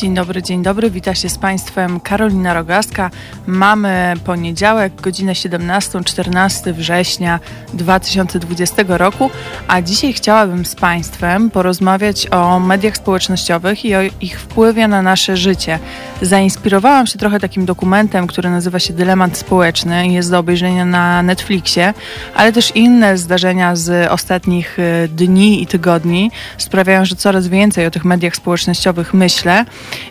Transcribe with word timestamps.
Dzień 0.00 0.14
dobry, 0.14 0.42
dzień 0.42 0.62
dobry. 0.62 0.90
Wita 0.90 1.14
się 1.14 1.28
z 1.28 1.38
Państwem 1.38 2.00
Karolina 2.00 2.54
Rogaska. 2.54 3.10
Mamy 3.46 4.14
poniedziałek, 4.24 5.00
godzinę 5.00 5.34
17, 5.34 6.04
14 6.04 6.72
września 6.72 7.40
2020 7.74 8.82
roku, 8.88 9.30
a 9.68 9.82
dzisiaj 9.82 10.12
chciałabym 10.12 10.66
z 10.66 10.74
Państwem 10.74 11.50
porozmawiać 11.50 12.26
o 12.26 12.60
mediach 12.60 12.96
społecznościowych 12.96 13.84
i 13.84 13.94
o 13.94 14.00
ich 14.20 14.40
wpływie 14.40 14.88
na 14.88 15.02
nasze 15.02 15.36
życie. 15.36 15.78
Zainspirowałam 16.22 17.06
się 17.06 17.18
trochę 17.18 17.40
takim 17.40 17.66
dokumentem, 17.66 18.26
który 18.26 18.50
nazywa 18.50 18.78
się 18.78 18.92
Dylemat 18.92 19.36
Społeczny 19.36 20.08
i 20.08 20.12
jest 20.12 20.30
do 20.30 20.38
obejrzenia 20.38 20.84
na 20.84 21.22
Netflixie, 21.22 21.94
ale 22.34 22.52
też 22.52 22.76
inne 22.76 23.18
zdarzenia 23.18 23.76
z 23.76 24.10
ostatnich 24.10 24.78
y, 24.78 25.08
dni 25.08 25.62
i 25.62 25.66
tygodni 25.66 26.30
sprawiają, 26.58 27.04
że 27.04 27.16
coraz 27.16 27.48
więcej 27.48 27.86
o 27.86 27.90
tych 27.90 28.04
mediach 28.04 28.36
społecznościowych 28.36 29.14
myślę. 29.14 29.64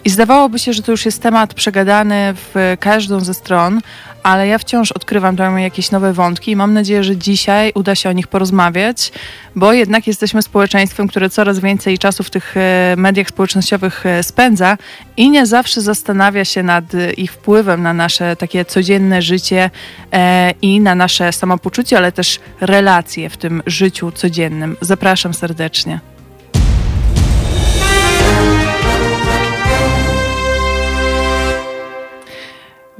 I 0.06 0.10
zdawałoby 0.10 0.60
się, 0.60 0.74
że 0.74 0.84
to 0.84 0.92
już 0.92 1.06
jest 1.06 1.22
temat 1.22 1.54
przegadany 1.54 2.34
w 2.36 2.76
każdą 2.80 3.20
ze 3.20 3.34
stron, 3.34 3.82
ale 4.24 4.48
ja 4.48 4.58
wciąż 4.58 4.92
odkrywam 4.92 5.36
tam 5.36 5.60
jakieś 5.60 5.92
nowe 5.92 6.14
wątki 6.14 6.52
i 6.52 6.56
mam 6.56 6.74
nadzieję, 6.74 7.04
że 7.04 7.18
dzisiaj 7.18 7.72
uda 7.76 7.96
się 7.96 8.10
o 8.10 8.12
nich 8.12 8.28
porozmawiać, 8.28 9.12
bo 9.56 9.73
jednak 9.73 10.08
jesteśmy 10.08 10.42
społeczeństwem, 10.42 11.08
które 11.08 11.30
coraz 11.30 11.60
więcej 11.60 11.98
czasu 11.98 12.23
w 12.23 12.30
tych 12.30 12.58
e, 12.58 12.96
mediach 12.98 13.28
społecznościowych 13.28 14.06
e, 14.06 14.23
spędza 14.23 14.78
i 15.18 15.30
nie 15.30 15.46
zawsze 15.46 15.82
zastanawia 15.82 16.46
się 16.46 16.64
nad 16.64 16.86
ich 17.18 17.32
wpływem 17.32 17.82
na 17.82 17.94
nasze 17.94 18.36
takie 18.36 18.66
codzienne 18.66 19.22
życie 19.22 19.70
e, 20.14 20.52
i 20.62 20.80
na 20.80 20.96
nasze 20.96 21.34
samopoczucie, 21.34 21.98
ale 21.98 22.12
też 22.12 22.40
relacje 22.62 23.30
w 23.30 23.38
tym 23.38 23.64
życiu 23.66 24.12
codziennym. 24.12 24.78
Zapraszam 24.81 25.34
serdecznie. 25.34 26.00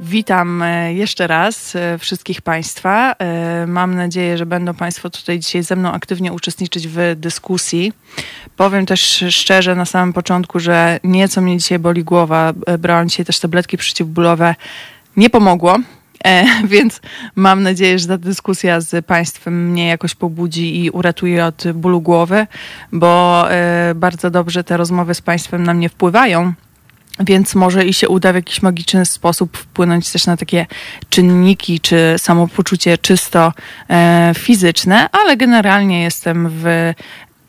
Witam 0.02 0.62
e, 0.62 0.94
jeszcze 0.94 1.26
raz 1.26 1.76
e, 1.76 1.98
wszystkich 1.98 2.42
Państwa. 2.42 3.12
E, 3.12 3.66
mam 3.66 3.94
nadzieję, 3.94 4.38
że 4.38 4.46
będą 4.46 4.74
Państwo 4.74 5.10
tutaj 5.10 5.38
dzisiaj 5.38 5.62
ze 5.62 5.76
mną 5.76 5.92
aktywnie 5.92 6.32
uczestniczyć 6.32 6.88
w 6.88 6.96
dyskusji. 7.16 7.92
Powiem 8.56 8.86
też 8.86 9.24
szczerze 9.30 9.74
na 9.74 9.84
samym 9.84 10.12
początku, 10.12 10.60
że 10.60 11.00
nieco 11.04 11.40
mnie 11.40 11.58
dzisiaj 11.58 11.78
boli 11.78 12.04
głowa. 12.04 12.52
Brałam 12.78 13.08
dzisiaj 13.08 13.26
też 13.26 13.40
tabletki 13.40 13.76
przeciwbólowe. 13.76 14.54
Nie 15.16 15.30
pomogło, 15.30 15.78
więc 16.64 17.00
mam 17.36 17.62
nadzieję, 17.62 17.98
że 17.98 18.08
ta 18.08 18.18
dyskusja 18.18 18.80
z 18.80 19.06
Państwem 19.06 19.70
mnie 19.70 19.88
jakoś 19.88 20.14
pobudzi 20.14 20.84
i 20.84 20.90
uratuje 20.90 21.44
od 21.44 21.64
bólu 21.74 22.00
głowy, 22.00 22.46
bo 22.92 23.44
bardzo 23.94 24.30
dobrze 24.30 24.64
te 24.64 24.76
rozmowy 24.76 25.14
z 25.14 25.20
Państwem 25.20 25.62
na 25.62 25.74
mnie 25.74 25.88
wpływają. 25.88 26.52
Więc 27.20 27.54
może 27.54 27.84
i 27.84 27.94
się 27.94 28.08
uda 28.08 28.32
w 28.32 28.34
jakiś 28.34 28.62
magiczny 28.62 29.06
sposób 29.06 29.56
wpłynąć 29.56 30.12
też 30.12 30.26
na 30.26 30.36
takie 30.36 30.66
czynniki 31.10 31.80
czy 31.80 32.14
samopoczucie 32.18 32.98
czysto 32.98 33.52
e, 33.90 34.32
fizyczne, 34.36 35.08
ale 35.12 35.36
generalnie 35.36 36.02
jestem 36.02 36.48
w 36.50 36.92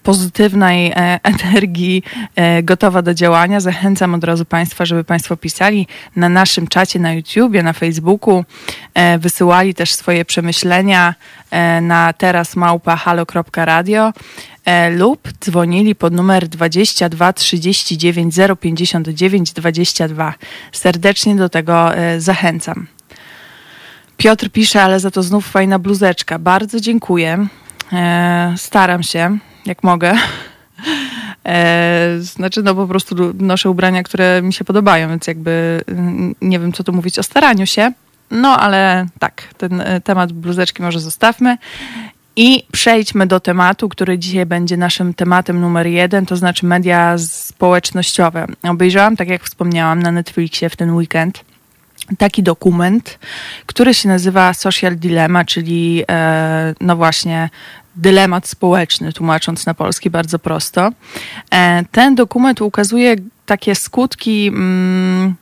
pozytywnej 0.04 0.92
e, 0.92 1.20
energii, 1.24 2.04
e, 2.36 2.64
gotowa 2.64 3.02
do 3.02 3.14
działania. 3.14 3.60
Zachęcam 3.60 4.14
od 4.14 4.24
razu 4.24 4.46
Państwa, 4.46 4.86
żeby 4.86 5.04
Państwo 5.04 5.38
pisali 5.38 5.88
na 6.16 6.30
naszym 6.30 6.68
czacie 6.68 7.00
na 7.00 7.14
YouTubie, 7.14 7.64
na 7.64 7.74
Facebooku, 7.74 8.46
e, 8.94 9.18
wysyłali 9.18 9.74
też 9.74 9.94
swoje 9.94 10.26
przemyślenia 10.26 11.16
na 11.82 12.14
teraz 12.14 12.56
lub 14.92 15.30
dzwonili 15.40 15.96
pod 15.96 16.14
numer 16.14 16.48
22 16.48 17.34
39 17.34 18.36
059 18.62 19.54
22. 19.54 20.34
Serdecznie 20.72 21.36
do 21.36 21.50
tego 21.50 21.92
zachęcam. 22.18 22.88
Piotr 24.18 24.50
pisze, 24.50 24.84
ale 24.84 25.00
za 25.00 25.12
to 25.12 25.24
znów 25.24 25.48
fajna 25.48 25.80
bluzeczka. 25.80 26.40
Bardzo 26.40 26.80
dziękuję. 26.80 27.48
Staram 28.56 29.04
się 29.04 29.38
jak 29.66 29.84
mogę. 29.84 30.14
E, 31.46 32.18
znaczy, 32.20 32.64
no 32.64 32.76
po 32.76 32.88
prostu 32.88 33.16
noszę 33.34 33.70
ubrania, 33.70 34.04
które 34.04 34.42
mi 34.42 34.54
się 34.54 34.66
podobają, 34.66 35.10
więc 35.10 35.28
jakby 35.28 35.82
mm, 35.88 36.36
nie 36.42 36.60
wiem, 36.60 36.74
co 36.74 36.84
tu 36.84 36.94
mówić 36.94 37.20
o 37.20 37.24
staraniu 37.24 37.66
się. 37.66 37.92
No, 38.32 38.60
ale 38.60 39.06
tak, 39.20 39.44
ten 39.58 39.82
e, 39.82 40.02
temat 40.02 40.32
bluzeczki 40.32 40.82
może 40.82 41.00
zostawmy. 41.00 41.58
I 42.36 42.64
przejdźmy 42.72 43.28
do 43.28 43.40
tematu, 43.40 43.90
który 43.90 44.20
dzisiaj 44.20 44.46
będzie 44.46 44.78
naszym 44.78 45.14
tematem 45.14 45.62
numer 45.62 45.88
jeden, 45.88 46.26
to 46.26 46.36
znaczy 46.36 46.66
media 46.66 47.18
społecznościowe. 47.18 48.48
Obejrzałam, 48.64 49.16
tak 49.16 49.28
jak 49.28 49.44
wspomniałam, 49.44 50.00
na 50.00 50.12
Netflixie 50.12 50.70
w 50.70 50.76
ten 50.76 50.96
weekend 50.96 51.44
taki 52.18 52.44
dokument, 52.44 53.20
który 53.66 53.94
się 53.94 54.10
nazywa 54.10 54.54
Social 54.54 54.96
Dilemma, 54.96 55.46
czyli 55.46 56.04
e, 56.12 56.76
no 56.82 56.96
właśnie 56.96 57.50
dylemat 57.96 58.48
społeczny, 58.48 59.14
tłumacząc 59.14 59.66
na 59.66 59.74
polski 59.74 60.10
bardzo 60.10 60.40
prosto. 60.40 60.92
E, 61.52 61.84
ten 61.92 62.16
dokument 62.16 62.62
ukazuje 62.62 63.16
takie 63.46 63.76
skutki 63.76 64.48
mm, 64.48 65.36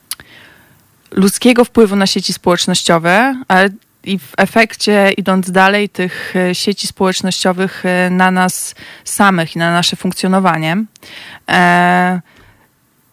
ludzkiego 1.11 1.65
wpływu 1.65 1.95
na 1.95 2.07
sieci 2.07 2.33
społecznościowe, 2.33 3.35
ale 3.47 3.69
i 4.03 4.19
w 4.19 4.31
efekcie, 4.37 5.11
idąc 5.17 5.51
dalej, 5.51 5.89
tych 5.89 6.35
e, 6.35 6.55
sieci 6.55 6.87
społecznościowych 6.87 7.85
e, 7.85 8.09
na 8.09 8.31
nas 8.31 8.75
samych 9.03 9.55
i 9.55 9.59
na 9.59 9.71
nasze 9.71 9.95
funkcjonowanie 9.95 10.83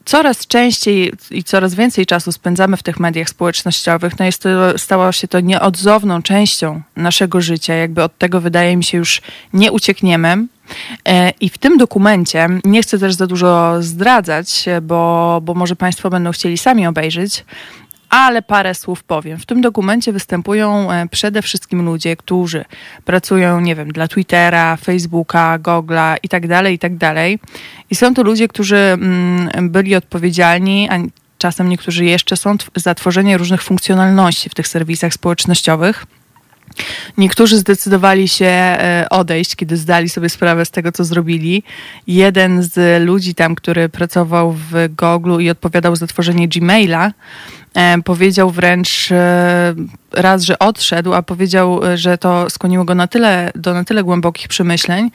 coraz 0.06 0.46
częściej 0.46 1.12
i 1.30 1.44
coraz 1.44 1.74
więcej 1.74 2.06
czasu 2.06 2.32
spędzamy 2.32 2.76
w 2.76 2.82
tych 2.82 3.00
mediach 3.00 3.28
społecznościowych, 3.28 4.18
no 4.18 4.24
jest 4.24 4.42
to, 4.42 4.78
stało 4.78 5.12
się 5.12 5.28
to 5.28 5.40
nieodzowną 5.40 6.22
częścią 6.22 6.82
naszego 6.96 7.40
życia. 7.40 7.74
Jakby 7.74 8.02
od 8.02 8.18
tego 8.18 8.40
wydaje 8.40 8.76
mi 8.76 8.84
się 8.84 8.98
już 8.98 9.22
nie 9.52 9.72
uciekniemy. 9.72 10.46
E, 11.08 11.30
I 11.40 11.48
w 11.48 11.58
tym 11.58 11.78
dokumencie, 11.78 12.48
nie 12.64 12.82
chcę 12.82 12.98
też 12.98 13.14
za 13.14 13.26
dużo 13.26 13.82
zdradzać, 13.82 14.64
bo, 14.82 15.40
bo 15.42 15.54
może 15.54 15.76
Państwo 15.76 16.10
będą 16.10 16.32
chcieli 16.32 16.58
sami 16.58 16.86
obejrzeć, 16.86 17.44
ale 18.10 18.42
parę 18.42 18.74
słów 18.74 19.04
powiem. 19.04 19.38
W 19.38 19.46
tym 19.46 19.60
dokumencie 19.60 20.12
występują 20.12 20.92
e, 20.92 21.08
przede 21.08 21.42
wszystkim 21.42 21.84
ludzie, 21.84 22.16
którzy 22.16 22.64
pracują, 23.04 23.60
nie 23.60 23.74
wiem, 23.74 23.92
dla 23.92 24.08
Twittera, 24.08 24.76
Facebooka, 24.76 25.58
Google'a 25.58 26.16
i 26.22 26.28
tak 26.28 26.48
dalej, 26.48 26.74
i 26.74 26.78
tak 26.78 26.96
dalej. 26.96 27.38
I 27.90 27.94
są 27.94 28.14
to 28.14 28.22
ludzie, 28.22 28.48
którzy 28.48 28.76
mm, 28.76 29.70
byli 29.70 29.94
odpowiedzialni, 29.94 30.88
a 30.90 30.98
czasem 31.38 31.68
niektórzy 31.68 32.04
jeszcze 32.04 32.36
są 32.36 32.56
za 32.76 32.94
tworzenie 32.94 33.38
różnych 33.38 33.62
funkcjonalności 33.62 34.48
w 34.48 34.54
tych 34.54 34.68
serwisach 34.68 35.14
społecznościowych. 35.14 36.06
Niektórzy 37.18 37.58
zdecydowali 37.58 38.28
się 38.28 38.46
e, 38.46 39.06
odejść, 39.10 39.56
kiedy 39.56 39.76
zdali 39.76 40.08
sobie 40.08 40.28
sprawę 40.28 40.64
z 40.64 40.70
tego, 40.70 40.92
co 40.92 41.04
zrobili. 41.04 41.62
Jeden 42.06 42.62
z 42.62 43.04
ludzi 43.04 43.34
tam, 43.34 43.54
który 43.54 43.88
pracował 43.88 44.52
w 44.52 44.88
Google 44.96 45.40
i 45.40 45.50
odpowiadał 45.50 45.96
za 45.96 46.06
tworzenie 46.06 46.48
Gmaila, 46.48 47.12
e, 47.74 48.02
powiedział 48.02 48.50
wręcz 48.50 49.12
e, 49.12 49.74
raz, 50.12 50.42
że 50.42 50.58
odszedł, 50.58 51.14
a 51.14 51.22
powiedział, 51.22 51.80
że 51.94 52.18
to 52.18 52.50
skłoniło 52.50 52.84
go 52.84 52.94
na 52.94 53.06
tyle, 53.06 53.50
do 53.54 53.74
na 53.74 53.84
tyle 53.84 54.04
głębokich 54.04 54.48
przemyśleń, 54.48 55.10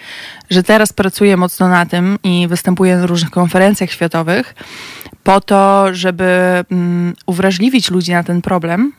że 0.50 0.64
teraz 0.64 0.94
pracuje 0.94 1.38
mocno 1.38 1.68
na 1.70 1.86
tym 1.86 2.18
i 2.24 2.48
występuje 2.48 2.98
na 2.98 3.06
różnych 3.06 3.32
konferencjach 3.32 3.92
światowych 3.92 4.56
po 5.24 5.42
to, 5.42 5.94
żeby 5.94 6.64
um, 6.72 7.14
uwrażliwić 7.26 7.92
ludzi 7.92 8.12
na 8.12 8.24
ten 8.24 8.42
problem, 8.42 8.94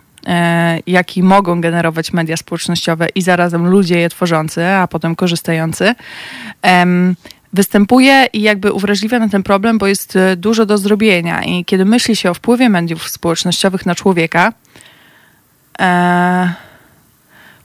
jaki 0.86 1.22
mogą 1.22 1.60
generować 1.60 2.12
media 2.12 2.36
społecznościowe 2.36 3.08
i 3.14 3.22
zarazem 3.22 3.66
ludzie 3.66 3.98
je 3.98 4.08
tworzący, 4.08 4.66
a 4.66 4.88
potem 4.88 5.16
korzystający, 5.16 5.94
występuje 7.52 8.26
i 8.32 8.42
jakby 8.42 8.72
uwrażliwia 8.72 9.18
na 9.18 9.28
ten 9.28 9.42
problem, 9.42 9.78
bo 9.78 9.86
jest 9.86 10.16
e, 10.16 10.36
dużo 10.36 10.66
do 10.66 10.78
zrobienia. 10.78 11.42
I 11.42 11.64
kiedy 11.64 11.84
myśli 11.84 12.16
się 12.16 12.30
o 12.30 12.34
wpływie 12.34 12.68
mediów 12.68 13.08
społecznościowych 13.08 13.86
na 13.86 13.94
człowieka, 13.94 14.52
e, 15.80 16.52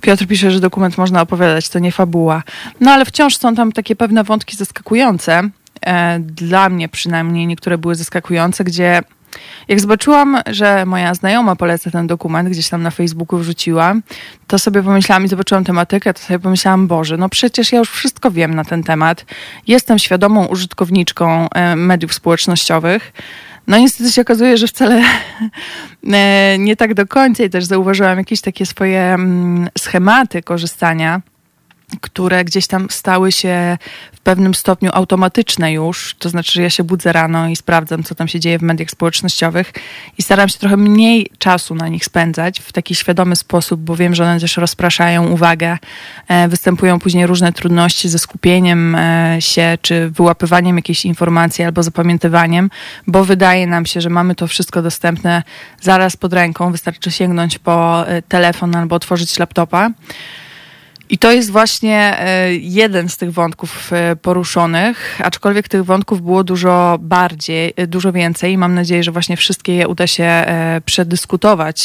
Piotr 0.01 0.27
pisze, 0.27 0.51
że 0.51 0.59
dokument 0.59 0.97
można 0.97 1.21
opowiadać, 1.21 1.69
to 1.69 1.79
nie 1.79 1.91
fabuła. 1.91 2.43
No 2.81 2.91
ale 2.91 3.05
wciąż 3.05 3.37
są 3.37 3.55
tam 3.55 3.71
takie 3.71 3.95
pewne 3.95 4.23
wątki 4.23 4.55
zaskakujące. 4.55 5.49
Dla 6.19 6.69
mnie 6.69 6.89
przynajmniej 6.89 7.47
niektóre 7.47 7.77
były 7.77 7.95
zaskakujące, 7.95 8.63
gdzie 8.63 9.01
jak 9.67 9.79
zobaczyłam, 9.79 10.37
że 10.45 10.85
moja 10.85 11.13
znajoma 11.13 11.55
poleca 11.55 11.91
ten 11.91 12.07
dokument, 12.07 12.49
gdzieś 12.49 12.69
tam 12.69 12.83
na 12.83 12.91
Facebooku 12.91 13.39
wrzuciła, 13.39 13.95
to 14.47 14.59
sobie 14.59 14.83
pomyślałam 14.83 15.25
i 15.25 15.27
zobaczyłam 15.27 15.63
tematykę, 15.63 16.13
to 16.13 16.19
sobie 16.19 16.39
pomyślałam, 16.39 16.87
Boże, 16.87 17.17
no 17.17 17.29
przecież 17.29 17.71
ja 17.71 17.79
już 17.79 17.89
wszystko 17.89 18.31
wiem 18.31 18.55
na 18.55 18.65
ten 18.65 18.83
temat. 18.83 19.25
Jestem 19.67 19.99
świadomą 19.99 20.45
użytkowniczką 20.45 21.49
e, 21.49 21.75
mediów 21.75 22.13
społecznościowych. 22.13 23.13
No 23.67 23.77
niestety 23.77 24.11
się 24.11 24.21
okazuje, 24.21 24.57
że 24.57 24.67
wcale 24.67 25.01
e, 26.13 26.57
nie 26.57 26.75
tak 26.75 26.93
do 26.93 27.07
końca 27.07 27.43
i 27.43 27.49
też 27.49 27.65
zauważyłam 27.65 28.17
jakieś 28.17 28.41
takie 28.41 28.65
swoje 28.65 29.01
mm, 29.01 29.69
schematy 29.77 30.43
korzystania 30.43 31.21
które 32.01 32.45
gdzieś 32.45 32.67
tam 32.67 32.87
stały 32.89 33.31
się 33.31 33.77
w 34.13 34.19
pewnym 34.19 34.55
stopniu 34.55 34.91
automatyczne 34.93 35.73
już. 35.73 36.15
To 36.19 36.29
znaczy, 36.29 36.51
że 36.51 36.61
ja 36.61 36.69
się 36.69 36.83
budzę 36.83 37.13
rano 37.13 37.49
i 37.49 37.55
sprawdzam, 37.55 38.03
co 38.03 38.15
tam 38.15 38.27
się 38.27 38.39
dzieje 38.39 38.59
w 38.59 38.61
mediach 38.61 38.91
społecznościowych 38.91 39.73
i 40.17 40.21
staram 40.21 40.49
się 40.49 40.59
trochę 40.59 40.77
mniej 40.77 41.27
czasu 41.37 41.75
na 41.75 41.87
nich 41.87 42.05
spędzać 42.05 42.59
w 42.59 42.71
taki 42.71 42.95
świadomy 42.95 43.35
sposób, 43.35 43.81
bo 43.81 43.95
wiem, 43.95 44.15
że 44.15 44.23
one 44.23 44.39
też 44.39 44.57
rozpraszają 44.57 45.27
uwagę. 45.27 45.77
E, 46.27 46.47
występują 46.47 46.99
później 46.99 47.27
różne 47.27 47.53
trudności 47.53 48.09
ze 48.09 48.19
skupieniem 48.19 48.95
e, 48.95 49.37
się, 49.39 49.77
czy 49.81 50.09
wyłapywaniem 50.09 50.75
jakiejś 50.75 51.05
informacji 51.05 51.63
albo 51.63 51.83
zapamiętywaniem, 51.83 52.69
bo 53.07 53.25
wydaje 53.25 53.67
nam 53.67 53.85
się, 53.85 54.01
że 54.01 54.09
mamy 54.09 54.35
to 54.35 54.47
wszystko 54.47 54.81
dostępne 54.81 55.43
zaraz 55.81 56.17
pod 56.17 56.33
ręką. 56.33 56.71
Wystarczy 56.71 57.11
sięgnąć 57.11 57.59
po 57.59 58.07
e, 58.07 58.21
telefon 58.21 58.75
albo 58.75 58.95
otworzyć 58.95 59.39
laptopa. 59.39 59.89
I 61.09 61.17
to 61.17 61.31
jest 61.31 61.51
właśnie 61.51 62.19
e, 62.19 62.53
jeden 62.55 63.09
z 63.09 63.17
tych 63.17 63.33
wątków 63.33 63.93
e, 63.93 64.15
poruszonych, 64.15 65.19
aczkolwiek 65.23 65.67
tych 65.67 65.85
wątków 65.85 66.21
było 66.21 66.43
dużo 66.43 66.97
bardziej, 67.01 67.73
e, 67.75 67.87
dużo 67.87 68.11
więcej. 68.11 68.57
Mam 68.57 68.75
nadzieję, 68.75 69.03
że 69.03 69.11
właśnie 69.11 69.37
wszystkie 69.37 69.75
je 69.75 69.87
uda 69.87 70.07
się 70.07 70.45
przedyskutować 70.85 71.79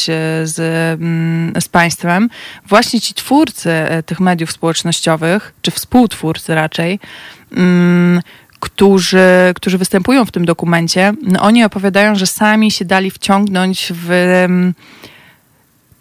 z, 0.45 0.59
mm, 1.01 1.53
z 1.61 1.69
Państwem. 1.69 2.31
Właśnie 2.67 3.01
ci 3.01 3.15
twórcy 3.15 3.71
tych 4.07 4.21
mediów 4.21 4.53
społecznościowych, 4.53 5.55
czy 5.63 5.71
współtwórcy 5.71 6.55
raczej, 6.55 7.01
mm, 7.57 8.21
którzy, 8.61 9.53
którzy 9.55 9.79
występują 9.79 10.25
w 10.25 10.31
tym 10.31 10.45
dokumencie, 10.45 11.13
no 11.23 11.41
oni 11.41 11.65
opowiadają, 11.65 12.15
że 12.15 12.27
sami 12.27 12.71
się 12.71 12.85
dali 12.85 13.11
wciągnąć 13.11 13.93
w 13.95 14.11
mm, 14.11 14.75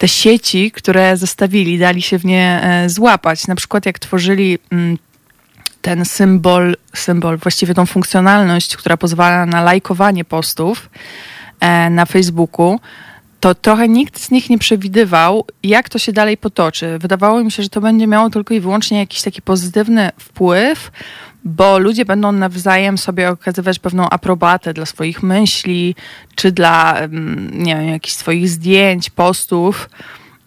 te 0.02 0.08
sieci, 0.08 0.72
które 0.72 1.18
zostawili, 1.18 1.80
dali 1.80 2.02
się 2.02 2.20
w 2.20 2.26
nie 2.26 2.62
e, 2.64 2.90
złapać. 2.90 3.48
Na 3.48 3.56
przykład 3.56 3.86
jak 3.86 4.00
tworzyli 4.00 4.60
mm, 4.72 4.98
ten 5.82 6.06
symbol, 6.06 6.76
symbol, 6.96 7.38
właściwie 7.38 7.74
tą 7.74 7.86
funkcjonalność, 7.86 8.78
która 8.78 8.98
pozwala 8.98 9.46
na 9.46 9.62
lajkowanie 9.62 10.26
postów 10.26 10.90
e, 11.60 11.90
na 11.90 12.06
Facebooku, 12.06 12.80
to 13.40 13.56
trochę 13.56 13.90
nikt 13.90 14.20
z 14.20 14.32
nich 14.32 14.50
nie 14.50 14.58
przewidywał, 14.58 15.46
jak 15.64 15.90
to 15.90 16.00
się 16.00 16.12
dalej 16.12 16.38
potoczy. 16.38 16.98
Wydawało 17.00 17.44
mi 17.44 17.52
się, 17.52 17.64
że 17.64 17.70
to 17.70 17.82
będzie 17.82 18.08
miało 18.08 18.30
tylko 18.30 18.54
i 18.54 18.60
wyłącznie 18.60 19.00
jakiś 19.00 19.22
taki 19.22 19.42
pozytywny 19.42 20.10
wpływ, 20.20 20.92
bo 21.44 21.80
ludzie 21.80 22.06
będą 22.06 22.32
nawzajem 22.32 22.98
sobie 22.98 23.30
okazywać 23.30 23.80
pewną 23.80 24.10
aprobatę 24.10 24.74
dla 24.74 24.86
swoich 24.86 25.24
myśli, 25.24 25.96
czy 26.36 26.52
dla, 26.52 26.98
nie 27.52 27.76
wiem, 27.76 27.90
jakichś 27.90 28.16
swoich 28.16 28.50
zdjęć, 28.50 29.10
postów. 29.10 29.90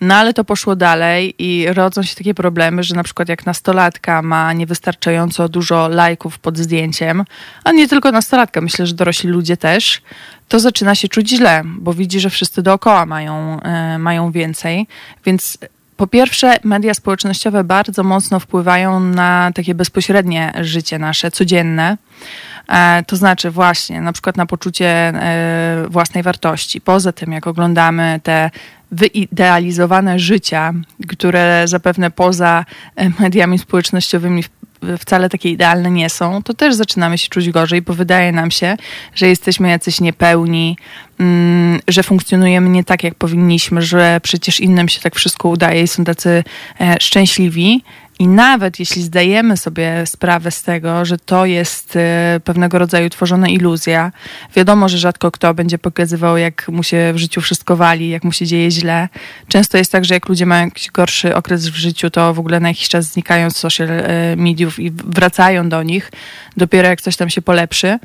No 0.01 0.15
ale 0.15 0.35
to 0.35 0.45
poszło 0.45 0.77
dalej 0.77 1.35
i 1.39 1.67
rodzą 1.73 2.03
się 2.03 2.15
takie 2.15 2.35
problemy, 2.35 2.83
że 2.83 2.95
na 2.95 3.03
przykład 3.03 3.29
jak 3.29 3.47
nastolatka 3.47 4.23
ma 4.23 4.53
niewystarczająco 4.53 5.49
dużo 5.49 5.89
lajków 5.89 6.39
pod 6.39 6.59
zdjęciem, 6.59 7.25
a 7.65 7.73
nie 7.73 7.89
tylko 7.89 8.13
nastolatka, 8.13 8.61
myślę, 8.61 8.87
że 8.87 8.95
dorośli 8.95 9.31
ludzie 9.31 9.57
też, 9.57 10.03
to 10.49 10.61
zaczyna 10.61 10.95
się 10.95 11.09
czuć 11.09 11.29
źle, 11.29 11.63
bo 11.65 11.95
widzi, 11.95 12.21
że 12.21 12.31
wszyscy 12.31 12.63
dookoła 12.63 13.07
mają, 13.07 13.61
e, 13.61 13.99
mają 13.99 14.31
więcej. 14.31 14.87
Więc 15.25 15.59
po 15.97 16.07
pierwsze, 16.07 16.57
media 16.65 16.95
społecznościowe 16.95 17.65
bardzo 17.65 18.03
mocno 18.03 18.41
wpływają 18.41 19.01
na 19.01 19.51
takie 19.55 19.75
bezpośrednie 19.75 20.53
życie 20.61 20.99
nasze, 20.99 21.31
codzienne. 21.31 21.97
E, 22.69 23.03
to 23.07 23.17
znaczy 23.17 23.51
właśnie 23.51 24.01
na 24.01 24.13
przykład 24.13 24.37
na 24.37 24.47
poczucie 24.47 24.87
e, 24.89 25.87
własnej 25.89 26.23
wartości. 26.23 26.81
Poza 26.81 27.13
tym, 27.13 27.33
jak 27.33 27.47
oglądamy 27.47 28.21
te 28.23 28.51
wyidealizowane 28.91 30.19
życia, 30.19 30.73
które 31.09 31.63
zapewne 31.69 32.11
poza 32.11 32.65
e, 32.97 33.11
mediami 33.21 33.59
społecznościowymi 33.59 34.45
wcale 34.99 35.29
takie 35.29 35.51
idealne 35.51 35.91
nie 35.91 36.11
są, 36.11 36.43
to 36.43 36.55
też 36.55 36.75
zaczynamy 36.75 37.19
się 37.19 37.29
czuć 37.29 37.51
gorzej, 37.51 37.83
bo 37.83 37.95
wydaje 37.95 38.33
nam 38.33 38.51
się, 38.51 38.77
że 39.15 39.29
jesteśmy 39.29 39.69
jacyś 39.69 40.01
niepełni, 40.01 40.77
mm, 41.21 41.81
że 41.89 42.03
funkcjonujemy 42.03 42.69
nie 42.69 42.85
tak, 42.85 43.05
jak 43.05 43.15
powinniśmy, 43.15 43.83
że 43.83 44.21
przecież 44.23 44.61
innym 44.61 44.89
się 44.89 45.01
tak 45.01 45.15
wszystko 45.15 45.49
udaje 45.49 45.83
i 45.83 45.89
są 45.89 46.05
tacy 46.05 46.45
e, 46.81 46.97
szczęśliwi. 47.01 47.85
I 48.19 48.29
nawet 48.29 48.81
jeśli 48.81 49.03
zdajemy 49.03 49.57
sobie 49.57 50.07
sprawę 50.07 50.51
z 50.51 50.63
tego, 50.63 51.05
że 51.05 51.19
to 51.19 51.47
jest 51.47 51.97
e, 51.97 52.41
pewnego 52.45 52.79
rodzaju 52.79 53.11
tworzona 53.11 53.49
iluzja, 53.49 54.13
wiadomo, 54.57 54.89
że 54.89 54.99
rzadko 54.99 55.31
kto 55.31 55.55
będzie 55.55 55.79
pokazywał, 55.79 56.37
jak 56.37 56.69
mu 56.69 56.83
się 56.83 57.13
w 57.15 57.19
życiu 57.19 57.41
wszystko 57.41 57.77
wali, 57.77 58.09
jak 58.09 58.25
mu 58.25 58.33
się 58.33 58.47
dzieje 58.47 58.71
źle. 58.71 59.09
Często 59.49 59.79
jest 59.79 59.93
tak, 59.93 60.05
że 60.05 60.15
jak 60.15 60.29
ludzie 60.29 60.47
mają 60.47 60.65
jakiś 60.65 60.91
gorszy 60.91 61.37
okres 61.37 61.69
w 61.69 61.75
życiu, 61.75 62.11
to 62.11 62.35
w 62.35 62.39
ogóle 62.39 62.61
na 62.61 62.69
jakiś 62.69 62.89
czas 62.89 63.05
znikają 63.05 63.51
z 63.51 63.57
social 63.57 63.89
e, 63.91 64.37
mediów 64.37 64.81
i 64.81 64.91
wracają 64.91 65.69
do 65.69 65.83
nich 65.83 66.11
dopiero 66.57 66.89
jak 66.89 67.01
coś 67.01 67.17
tam 67.17 67.31
się 67.31 67.43
polepszy. 67.43 67.99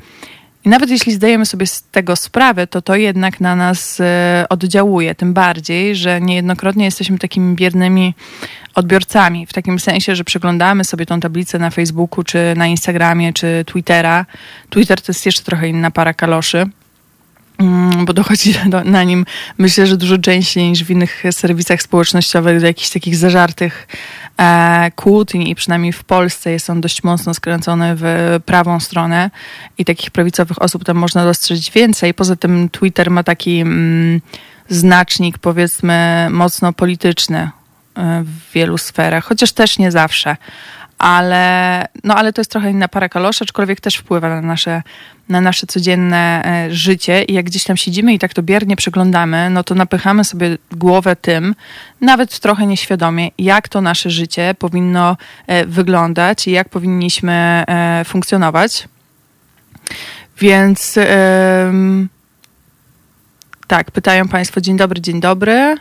I 0.64 0.68
nawet 0.68 0.90
jeśli 0.90 1.12
zdajemy 1.12 1.46
sobie 1.46 1.66
z 1.66 1.82
tego 1.82 2.16
sprawę, 2.16 2.66
to 2.66 2.82
to 2.82 2.96
jednak 2.96 3.40
na 3.40 3.56
nas 3.56 4.00
e, 4.00 4.46
oddziałuje. 4.48 5.14
Tym 5.14 5.32
bardziej, 5.32 5.96
że 5.96 6.20
niejednokrotnie 6.20 6.84
jesteśmy 6.84 7.18
takimi 7.18 7.54
biernymi 7.56 8.14
odbiorcami. 8.74 9.46
W 9.46 9.52
takim 9.52 9.78
sensie, 9.78 10.16
że 10.16 10.24
przeglądamy 10.24 10.84
sobie 10.84 11.06
tą 11.06 11.20
tablicę 11.20 11.58
na 11.58 11.70
Facebooku, 11.70 12.24
czy 12.24 12.38
na 12.56 12.66
Instagramie, 12.66 13.32
czy 13.32 13.64
Twittera. 13.66 14.26
Twitter 14.70 15.00
to 15.00 15.12
jest 15.12 15.26
jeszcze 15.26 15.42
trochę 15.42 15.68
inna 15.68 15.90
para 15.90 16.14
kaloszy 16.14 16.66
bo 18.04 18.12
dochodzi 18.12 18.54
do, 18.66 18.84
na 18.84 19.04
nim, 19.04 19.26
myślę, 19.58 19.86
że 19.86 19.96
dużo 19.96 20.18
częściej 20.18 20.68
niż 20.68 20.84
w 20.84 20.90
innych 20.90 21.22
serwisach 21.30 21.82
społecznościowych 21.82 22.60
do 22.60 22.66
jakichś 22.66 22.90
takich 22.90 23.16
zażartych 23.16 23.88
e, 24.38 24.90
kłótni 24.96 25.50
i 25.50 25.54
przynajmniej 25.54 25.92
w 25.92 26.04
Polsce 26.04 26.50
jest 26.50 26.70
on 26.70 26.80
dość 26.80 27.02
mocno 27.02 27.34
skręcony 27.34 27.92
w 27.96 28.04
prawą 28.44 28.80
stronę 28.80 29.30
i 29.78 29.84
takich 29.84 30.10
prawicowych 30.10 30.62
osób 30.62 30.84
tam 30.84 30.96
można 30.96 31.24
dostrzec 31.24 31.70
więcej. 31.70 32.14
Poza 32.14 32.36
tym 32.36 32.68
Twitter 32.68 33.10
ma 33.10 33.22
taki 33.22 33.60
mm, 33.60 34.20
znacznik 34.68 35.38
powiedzmy 35.38 36.28
mocno 36.30 36.72
polityczny 36.72 37.38
e, 37.38 37.50
w 38.24 38.52
wielu 38.52 38.78
sferach, 38.78 39.24
chociaż 39.24 39.52
też 39.52 39.78
nie 39.78 39.90
zawsze 39.90 40.36
ale, 41.00 41.86
no, 42.04 42.14
ale 42.14 42.32
to 42.32 42.40
jest 42.40 42.50
trochę 42.50 42.70
inna 42.70 42.88
para 42.88 43.08
kaloszy, 43.08 43.44
aczkolwiek 43.44 43.80
też 43.80 43.96
wpływa 43.96 44.28
na 44.28 44.40
nasze, 44.40 44.82
na 45.28 45.40
nasze 45.40 45.66
codzienne 45.66 46.42
e, 46.44 46.74
życie 46.74 47.22
i 47.22 47.32
jak 47.32 47.44
gdzieś 47.44 47.64
tam 47.64 47.76
siedzimy 47.76 48.14
i 48.14 48.18
tak 48.18 48.34
to 48.34 48.42
biernie 48.42 48.76
przeglądamy, 48.76 49.50
no 49.50 49.64
to 49.64 49.74
napychamy 49.74 50.24
sobie 50.24 50.58
głowę 50.72 51.16
tym, 51.16 51.54
nawet 52.00 52.40
trochę 52.40 52.66
nieświadomie, 52.66 53.30
jak 53.38 53.68
to 53.68 53.80
nasze 53.80 54.10
życie 54.10 54.54
powinno 54.58 55.16
e, 55.46 55.66
wyglądać 55.66 56.48
i 56.48 56.50
jak 56.50 56.68
powinniśmy 56.68 57.32
e, 57.32 58.04
funkcjonować. 58.04 58.88
Więc 60.38 60.98
tak, 63.66 63.90
pytają 63.90 64.28
Państwo, 64.28 64.60
dzień 64.60 64.76
dobry, 64.76 65.00
dzień 65.00 65.20
dobry. 65.20 65.76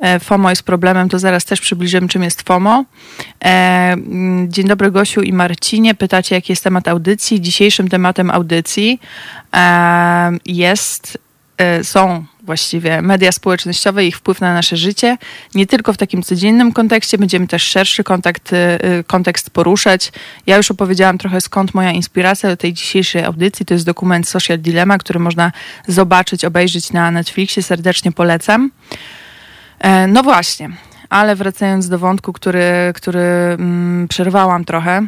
E, 0.00 0.20
FOMO 0.20 0.50
jest 0.50 0.62
problemem, 0.62 1.08
to 1.08 1.18
zaraz 1.18 1.44
też 1.44 1.60
przybliżymy, 1.60 2.08
czym 2.08 2.22
jest 2.22 2.42
FOMO. 2.42 2.84
E, 3.44 3.48
mm, 3.92 4.52
dzień 4.52 4.68
dobry 4.68 4.90
Gosiu 4.90 5.22
i 5.22 5.32
Marcinie. 5.32 5.94
Pytacie, 5.94 6.34
jaki 6.34 6.52
jest 6.52 6.64
temat 6.64 6.88
audycji. 6.88 7.40
Dzisiejszym 7.40 7.88
tematem 7.88 8.30
audycji 8.30 9.00
e, 9.56 10.30
jest, 10.46 11.18
są 11.82 12.24
właściwie 12.42 13.02
media 13.02 13.32
społecznościowe 13.32 14.04
i 14.04 14.08
ich 14.08 14.16
wpływ 14.16 14.40
na 14.40 14.54
nasze 14.54 14.76
życie. 14.76 15.18
Nie 15.54 15.66
tylko 15.66 15.92
w 15.92 15.96
takim 15.96 16.22
codziennym 16.22 16.72
kontekście, 16.72 17.18
będziemy 17.18 17.46
też 17.46 17.62
szerszy 17.62 18.04
kontakt, 18.04 18.50
kontekst 19.06 19.50
poruszać. 19.50 20.12
Ja 20.46 20.56
już 20.56 20.70
opowiedziałam 20.70 21.18
trochę 21.18 21.40
skąd 21.40 21.74
moja 21.74 21.92
inspiracja 21.92 22.48
do 22.50 22.56
tej 22.56 22.72
dzisiejszej 22.72 23.24
audycji. 23.24 23.66
To 23.66 23.74
jest 23.74 23.86
dokument 23.86 24.28
Social 24.28 24.58
Dilemma, 24.58 24.98
który 24.98 25.20
można 25.20 25.52
zobaczyć, 25.88 26.44
obejrzeć 26.44 26.92
na 26.92 27.10
Netflixie. 27.10 27.62
Serdecznie 27.62 28.12
polecam. 28.12 28.70
E, 29.84 30.06
no 30.06 30.22
właśnie, 30.22 30.70
ale 31.08 31.36
wracając 31.36 31.88
do 31.88 31.98
wątku, 31.98 32.32
który, 32.32 32.92
który 32.94 33.20
mm, 33.20 34.08
przerwałam 34.08 34.64
trochę. 34.64 35.06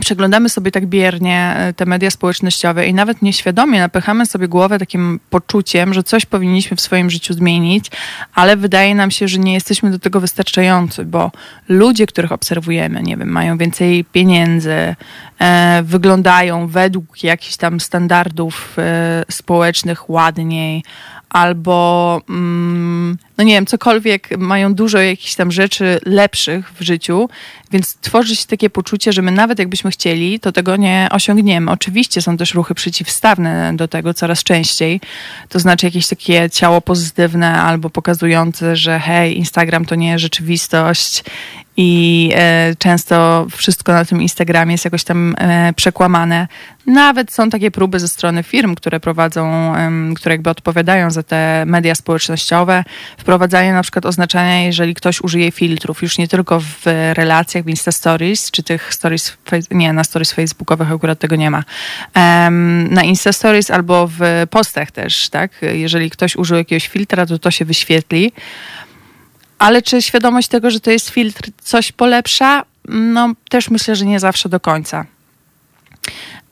Przeglądamy 0.00 0.48
sobie 0.48 0.70
tak 0.70 0.86
biernie 0.86 1.54
e, 1.56 1.72
te 1.72 1.86
media 1.86 2.10
społecznościowe 2.10 2.86
i 2.86 2.94
nawet 2.94 3.22
nieświadomie 3.22 3.78
napychamy 3.78 4.26
sobie 4.26 4.48
głowę 4.48 4.78
takim 4.78 5.20
poczuciem, 5.30 5.94
że 5.94 6.02
coś 6.02 6.26
powinniśmy 6.26 6.76
w 6.76 6.80
swoim 6.80 7.10
życiu 7.10 7.34
zmienić, 7.34 7.90
ale 8.34 8.56
wydaje 8.56 8.94
nam 8.94 9.10
się, 9.10 9.28
że 9.28 9.38
nie 9.38 9.54
jesteśmy 9.54 9.90
do 9.90 9.98
tego 9.98 10.20
wystarczający, 10.20 11.04
bo 11.04 11.30
ludzie, 11.68 12.06
których 12.06 12.32
obserwujemy, 12.32 13.02
nie 13.02 13.16
wiem, 13.16 13.28
mają 13.28 13.58
więcej 13.58 14.04
pieniędzy, 14.04 14.94
e, 15.40 15.82
wyglądają 15.84 16.66
według 16.66 17.24
jakichś 17.24 17.56
tam 17.56 17.80
standardów 17.80 18.76
e, 18.78 19.24
społecznych 19.30 20.10
ładniej, 20.10 20.82
albo 21.30 22.20
mm, 22.28 23.16
no 23.38 23.44
nie 23.44 23.54
wiem, 23.54 23.66
cokolwiek, 23.66 24.38
mają 24.38 24.74
dużo 24.74 24.98
jakichś 24.98 25.34
tam 25.34 25.52
rzeczy 25.52 26.00
lepszych 26.06 26.72
w 26.72 26.82
życiu, 26.82 27.28
więc 27.72 27.94
tworzy 27.94 28.36
się 28.36 28.46
takie 28.46 28.70
poczucie, 28.70 29.12
że 29.12 29.22
my 29.22 29.30
nawet 29.32 29.58
jakbyśmy 29.58 29.90
chcieli, 29.90 30.40
to 30.40 30.52
tego 30.52 30.76
nie 30.76 31.08
osiągniemy. 31.10 31.70
Oczywiście 31.70 32.22
są 32.22 32.36
też 32.36 32.54
ruchy 32.54 32.74
przeciwstawne 32.74 33.76
do 33.76 33.88
tego 33.88 34.14
coraz 34.14 34.42
częściej, 34.42 35.00
to 35.48 35.58
znaczy 35.58 35.86
jakieś 35.86 36.08
takie 36.08 36.50
ciało 36.50 36.80
pozytywne 36.80 37.62
albo 37.62 37.90
pokazujące, 37.90 38.76
że 38.76 38.98
hej, 38.98 39.38
Instagram 39.38 39.84
to 39.84 39.94
nie 39.94 40.18
rzeczywistość 40.18 41.24
i 41.80 42.30
e, 42.34 42.74
często 42.78 43.46
wszystko 43.56 43.92
na 43.92 44.04
tym 44.04 44.22
Instagramie 44.22 44.72
jest 44.72 44.84
jakoś 44.84 45.04
tam 45.04 45.34
e, 45.38 45.72
przekłamane. 45.72 46.48
Nawet 46.86 47.32
są 47.32 47.50
takie 47.50 47.70
próby 47.70 48.00
ze 48.00 48.08
strony 48.08 48.42
firm, 48.42 48.74
które 48.74 49.00
prowadzą, 49.00 49.74
które 50.16 50.34
jakby 50.34 50.50
odpowiadają 50.50 51.10
za 51.10 51.22
te 51.22 51.64
media 51.66 51.94
społecznościowe, 51.94 52.84
wprowadzanie 53.18 53.72
na 53.72 53.82
przykład 53.82 54.06
oznaczania, 54.06 54.62
jeżeli 54.62 54.94
ktoś 54.94 55.20
użyje 55.20 55.50
filtrów, 55.50 56.02
już 56.02 56.18
nie 56.18 56.28
tylko 56.28 56.60
w 56.60 56.82
relacjach, 57.12 57.64
w 57.64 57.68
Insta 57.68 57.92
Stories, 57.92 58.50
czy 58.50 58.62
tych 58.62 58.94
stories, 58.94 59.36
nie, 59.70 59.92
na 59.92 60.04
stories 60.04 60.32
facebookowych 60.32 60.92
akurat 60.92 61.18
tego 61.18 61.36
nie 61.36 61.50
ma, 61.50 61.64
na 62.90 63.02
Insta 63.02 63.32
Stories 63.32 63.70
albo 63.70 64.08
w 64.18 64.46
postach 64.50 64.90
też, 64.90 65.28
tak? 65.28 65.50
Jeżeli 65.72 66.10
ktoś 66.10 66.36
użył 66.36 66.56
jakiegoś 66.56 66.88
filtra, 66.88 67.26
to 67.26 67.38
to 67.38 67.50
się 67.50 67.64
wyświetli. 67.64 68.32
Ale 69.58 69.82
czy 69.82 70.02
świadomość 70.02 70.48
tego, 70.48 70.70
że 70.70 70.80
to 70.80 70.90
jest 70.90 71.08
filtr, 71.08 71.50
coś 71.62 71.92
polepsza? 71.92 72.64
No, 72.88 73.32
też 73.50 73.70
myślę, 73.70 73.96
że 73.96 74.06
nie 74.06 74.20
zawsze 74.20 74.48
do 74.48 74.60
końca. 74.60 75.06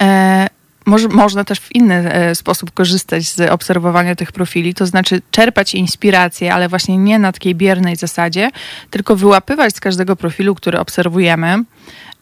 E, 0.02 0.46
może, 0.86 1.08
można 1.08 1.44
też 1.44 1.60
w 1.60 1.74
inny 1.74 1.94
e, 1.94 2.34
sposób 2.34 2.70
korzystać 2.70 3.24
z 3.24 3.40
obserwowania 3.40 4.14
tych 4.14 4.32
profili, 4.32 4.74
to 4.74 4.86
znaczy 4.86 5.22
czerpać 5.30 5.74
inspirację, 5.74 6.54
ale 6.54 6.68
właśnie 6.68 6.98
nie 6.98 7.18
na 7.18 7.32
takiej 7.32 7.54
biernej 7.54 7.96
zasadzie, 7.96 8.50
tylko 8.90 9.16
wyłapywać 9.16 9.76
z 9.76 9.80
każdego 9.80 10.16
profilu, 10.16 10.54
który 10.54 10.78
obserwujemy, 10.78 11.64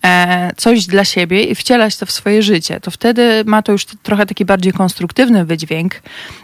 e, 0.04 0.50
coś 0.56 0.86
dla 0.86 1.04
siebie 1.04 1.44
i 1.44 1.54
wcielać 1.54 1.96
to 1.96 2.06
w 2.06 2.10
swoje 2.12 2.42
życie. 2.42 2.80
To 2.80 2.90
wtedy 2.90 3.42
ma 3.46 3.62
to 3.62 3.72
już 3.72 3.84
trochę 3.84 4.26
taki 4.26 4.44
bardziej 4.44 4.72
konstruktywny 4.72 5.44
wydźwięk, 5.44 6.02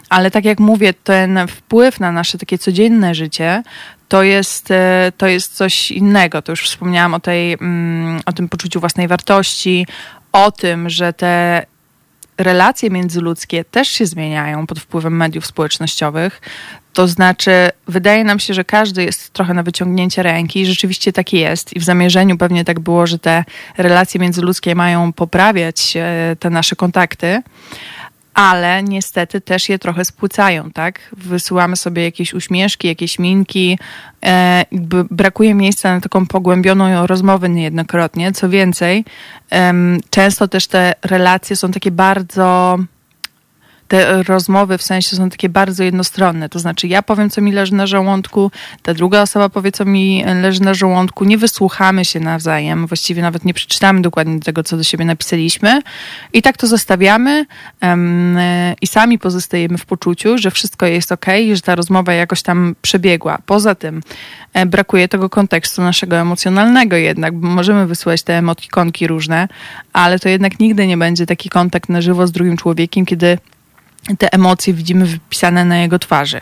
ale 0.09 0.31
tak 0.31 0.45
jak 0.45 0.61
mówię, 0.61 0.95
ten 0.95 1.39
wpływ 1.49 2.01
na 2.01 2.13
nasze 2.13 2.39
takie 2.39 2.59
codzienne 2.59 3.15
życie 3.15 3.63
to 4.09 4.23
jest, 4.23 4.71
e, 4.71 5.13
to 5.17 5.27
jest 5.27 5.57
coś 5.57 5.91
innego. 5.91 6.43
To 6.43 6.53
już 6.53 6.63
wspomniałam 6.63 7.15
o, 7.15 7.21
tej, 7.21 7.53
mm, 7.53 8.21
o 8.27 8.33
tym 8.33 8.49
poczuciu 8.49 8.81
własnej 8.81 9.09
wartości, 9.09 9.87
o 10.33 10.53
tym, 10.53 10.91
że 10.91 11.13
te 11.13 11.67
relacje 12.41 12.91
międzyludzkie 12.91 13.65
też 13.65 13.89
się 13.89 14.07
zmieniają 14.07 14.67
pod 14.67 14.81
wpływem 14.81 15.17
mediów 15.17 15.47
społecznościowych. 15.47 16.41
To 16.93 17.09
znaczy, 17.09 17.51
wydaje 17.89 18.25
nam 18.25 18.39
się, 18.39 18.55
że 18.55 18.65
każdy 18.65 19.05
jest 19.05 19.31
trochę 19.31 19.55
na 19.55 19.63
wyciągnięcie 19.63 20.23
ręki 20.23 20.61
i 20.61 20.67
rzeczywiście 20.67 21.13
tak 21.13 21.33
jest. 21.33 21.77
I 21.77 21.81
w 21.81 21.85
zamierzeniu 21.85 22.39
pewnie 22.39 22.65
tak 22.65 22.81
było, 22.81 23.07
że 23.07 23.19
te 23.19 23.45
relacje 23.79 24.21
międzyludzkie 24.21 24.75
mają 24.75 25.13
poprawiać 25.13 25.97
e, 25.97 26.37
te 26.39 26.51
nasze 26.51 26.77
kontakty 26.77 27.43
ale 28.41 28.83
niestety 28.83 29.41
też 29.41 29.69
je 29.69 29.79
trochę 29.79 30.05
spłycają, 30.05 30.71
tak? 30.71 31.01
Wysyłamy 31.13 31.77
sobie 31.77 32.05
jakieś 32.05 32.35
uśmieszki, 32.35 32.89
jakieś 32.89 33.19
minki, 33.19 33.79
e, 34.25 34.65
brakuje 35.11 35.55
miejsca 35.55 35.95
na 35.95 36.01
taką 36.01 36.27
pogłębioną 36.27 37.07
rozmowę 37.07 37.49
niejednokrotnie. 37.49 38.33
Co 38.33 38.49
więcej, 38.49 39.05
często 40.11 40.49
też 40.49 40.67
te 40.67 40.95
relacje 41.03 41.57
są 41.57 41.71
takie 41.71 41.91
bardzo 41.91 42.79
te 43.91 44.23
rozmowy 44.23 44.79
w 44.79 44.83
sensie 44.83 45.17
są 45.17 45.31
takie 45.31 45.49
bardzo 45.49 45.85
jednostronne. 45.85 46.49
To 46.49 46.59
znaczy, 46.59 46.87
ja 46.89 47.03
powiem, 47.03 47.31
co 47.31 47.41
mi 47.41 47.53
leży 47.53 47.75
na 47.75 47.87
żołądku, 47.87 48.51
ta 48.83 48.95
druga 48.95 49.23
osoba 49.23 49.49
powie, 49.49 49.73
co 49.73 49.85
mi 49.85 50.25
leży 50.43 50.63
na 50.63 50.75
żołądku. 50.75 51.25
Nie 51.25 51.39
wysłuchamy 51.39 52.05
się 52.05 52.21
nawzajem, 52.21 52.87
właściwie 52.87 53.23
nawet 53.23 53.45
nie 53.45 53.55
przeczytamy 53.55 54.03
dokładnie 54.03 54.41
tego, 54.41 54.63
co 54.63 54.77
do 54.77 54.83
siebie 54.83 55.05
napisaliśmy. 55.05 55.83
I 56.33 56.43
tak 56.43 56.57
to 56.57 56.67
zostawiamy 56.67 57.47
um, 57.83 58.39
i 58.81 58.87
sami 58.87 59.19
pozostajemy 59.19 59.79
w 59.79 59.87
poczuciu, 59.87 60.39
że 60.39 60.51
wszystko 60.51 60.87
jest 60.87 61.13
ok, 61.13 61.27
że 61.55 61.61
ta 61.61 61.75
rozmowa 61.75 62.13
jakoś 62.13 62.43
tam 62.43 62.75
przebiegła. 62.83 63.39
Poza 63.47 63.75
tym 63.75 64.03
e, 64.53 64.67
brakuje 64.67 65.09
tego 65.09 65.31
kontekstu 65.31 65.83
naszego 65.83 66.17
emocjonalnego 66.17 66.97
jednak, 66.97 67.35
bo 67.35 67.49
możemy 67.49 67.87
wysyłać 67.87 68.23
te 68.23 68.39
emotikonki 68.39 69.07
różne, 69.07 69.49
ale 69.93 70.19
to 70.19 70.29
jednak 70.29 70.61
nigdy 70.61 70.87
nie 70.87 70.97
będzie 70.97 71.27
taki 71.27 71.49
kontakt 71.49 71.89
na 71.89 72.01
żywo 72.01 72.27
z 72.27 72.33
drugim 72.33 72.57
człowiekiem, 72.57 73.07
kiedy 73.07 73.39
te 74.19 74.33
emocje 74.33 74.75
widzimy 74.75 75.07
wypisane 75.07 75.65
na 75.65 75.79
jego 75.79 75.99
twarzy. 75.99 76.41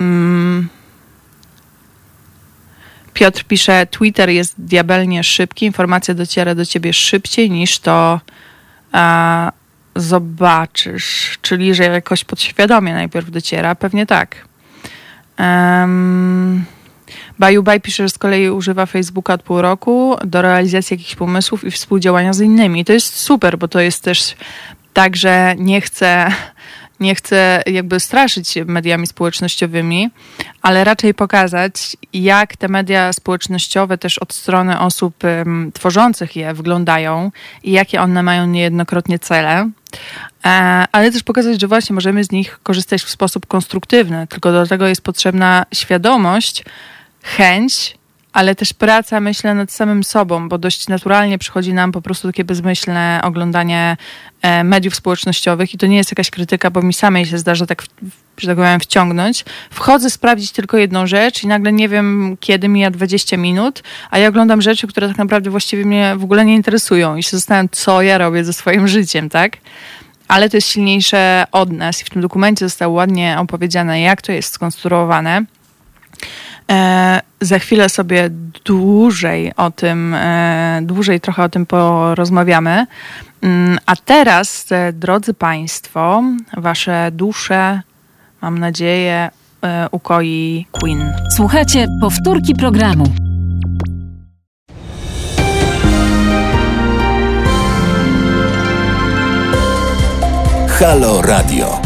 Mm. 0.00 0.68
Piotr 3.14 3.44
pisze: 3.44 3.86
Twitter 3.86 4.30
jest 4.30 4.54
diabelnie 4.58 5.24
szybki, 5.24 5.66
informacja 5.66 6.14
dociera 6.14 6.54
do 6.54 6.66
ciebie 6.66 6.92
szybciej 6.92 7.50
niż 7.50 7.78
to 7.78 8.20
a, 8.92 9.52
zobaczysz. 9.96 11.38
Czyli, 11.42 11.74
że 11.74 11.84
jakoś 11.84 12.24
podświadomie 12.24 12.94
najpierw 12.94 13.30
dociera. 13.30 13.74
Pewnie 13.74 14.06
tak. 14.06 14.36
Um, 15.38 16.64
Baju 17.38 17.62
Baj 17.62 17.80
pisze, 17.80 18.02
że 18.02 18.08
z 18.08 18.18
kolei 18.18 18.50
używa 18.50 18.86
Facebooka 18.86 19.34
od 19.34 19.42
pół 19.42 19.62
roku 19.62 20.16
do 20.24 20.42
realizacji 20.42 20.94
jakichś 20.94 21.14
pomysłów 21.14 21.64
i 21.64 21.70
współdziałania 21.70 22.32
z 22.32 22.40
innymi. 22.40 22.84
To 22.84 22.92
jest 22.92 23.18
super, 23.18 23.58
bo 23.58 23.68
to 23.68 23.80
jest 23.80 24.02
też 24.02 24.36
Także 24.92 25.54
nie 25.58 25.80
chcę, 25.80 26.32
nie 27.00 27.14
chcę 27.14 27.62
jakby 27.66 28.00
straszyć 28.00 28.54
mediami 28.66 29.06
społecznościowymi, 29.06 30.10
ale 30.62 30.84
raczej 30.84 31.14
pokazać, 31.14 31.96
jak 32.12 32.56
te 32.56 32.68
media 32.68 33.12
społecznościowe 33.12 33.98
też 33.98 34.18
od 34.18 34.32
strony 34.32 34.80
osób 34.80 35.14
tworzących 35.72 36.36
je 36.36 36.54
wyglądają 36.54 37.30
i 37.62 37.72
jakie 37.72 38.00
one 38.00 38.22
mają 38.22 38.46
niejednokrotnie 38.46 39.18
cele. 39.18 39.70
E, 40.44 40.48
ale 40.92 41.12
też 41.12 41.22
pokazać, 41.22 41.60
że 41.60 41.68
właśnie 41.68 41.94
możemy 41.94 42.24
z 42.24 42.30
nich 42.30 42.60
korzystać 42.62 43.02
w 43.02 43.10
sposób 43.10 43.46
konstruktywny, 43.46 44.26
tylko 44.26 44.52
do 44.52 44.66
tego 44.66 44.86
jest 44.86 45.02
potrzebna 45.02 45.66
świadomość, 45.74 46.64
chęć 47.22 47.99
ale 48.32 48.54
też 48.54 48.72
praca, 48.72 49.20
myślę, 49.20 49.54
nad 49.54 49.72
samym 49.72 50.04
sobą, 50.04 50.48
bo 50.48 50.58
dość 50.58 50.88
naturalnie 50.88 51.38
przychodzi 51.38 51.74
nam 51.74 51.92
po 51.92 52.02
prostu 52.02 52.28
takie 52.28 52.44
bezmyślne 52.44 53.20
oglądanie 53.24 53.96
e, 54.42 54.64
mediów 54.64 54.94
społecznościowych 54.94 55.74
i 55.74 55.78
to 55.78 55.86
nie 55.86 55.96
jest 55.96 56.10
jakaś 56.10 56.30
krytyka, 56.30 56.70
bo 56.70 56.82
mi 56.82 56.92
samej 56.92 57.26
się 57.26 57.38
zdarza 57.38 57.66
tak, 57.66 57.84
że 58.38 58.46
tak 58.46 58.56
powiem, 58.56 58.80
wciągnąć. 58.80 59.44
Wchodzę 59.70 60.10
sprawdzić 60.10 60.52
tylko 60.52 60.76
jedną 60.76 61.06
rzecz 61.06 61.44
i 61.44 61.46
nagle 61.46 61.72
nie 61.72 61.88
wiem, 61.88 62.36
kiedy 62.40 62.68
mija 62.68 62.90
20 62.90 63.36
minut, 63.36 63.82
a 64.10 64.18
ja 64.18 64.28
oglądam 64.28 64.62
rzeczy, 64.62 64.86
które 64.86 65.08
tak 65.08 65.18
naprawdę 65.18 65.50
właściwie 65.50 65.84
mnie 65.84 66.14
w 66.16 66.24
ogóle 66.24 66.44
nie 66.44 66.54
interesują 66.54 67.16
i 67.16 67.22
się 67.22 67.30
zastanawiam, 67.30 67.68
co 67.72 68.02
ja 68.02 68.18
robię 68.18 68.44
ze 68.44 68.52
swoim 68.52 68.88
życiem, 68.88 69.28
tak? 69.28 69.56
Ale 70.28 70.50
to 70.50 70.56
jest 70.56 70.68
silniejsze 70.68 71.44
od 71.52 71.72
nas 71.72 72.02
i 72.02 72.04
w 72.04 72.10
tym 72.10 72.22
dokumencie 72.22 72.64
zostało 72.64 72.94
ładnie 72.94 73.36
opowiedziane, 73.38 74.00
jak 74.00 74.22
to 74.22 74.32
jest 74.32 74.52
skonstruowane. 74.52 75.44
E, 76.70 77.20
za 77.40 77.58
chwilę 77.58 77.88
sobie 77.88 78.30
dłużej 78.64 79.52
o 79.56 79.70
tym, 79.70 80.14
e, 80.14 80.80
dłużej 80.82 81.20
trochę 81.20 81.42
o 81.42 81.48
tym 81.48 81.66
porozmawiamy. 81.66 82.86
Mm, 83.42 83.78
a 83.86 83.96
teraz, 83.96 84.72
e, 84.72 84.92
drodzy 84.92 85.34
Państwo, 85.34 86.22
Wasze 86.56 87.10
dusze, 87.12 87.80
mam 88.42 88.58
nadzieję, 88.58 89.30
ukoi 89.90 90.66
Queen. 90.72 91.12
Słuchajcie 91.36 91.86
powtórki 92.00 92.54
programu. 92.54 93.04
Halo 100.68 101.22
Radio. 101.22 101.80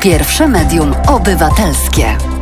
Pierwsze 0.00 0.48
medium 0.48 0.94
obywatelskie. 1.08 2.35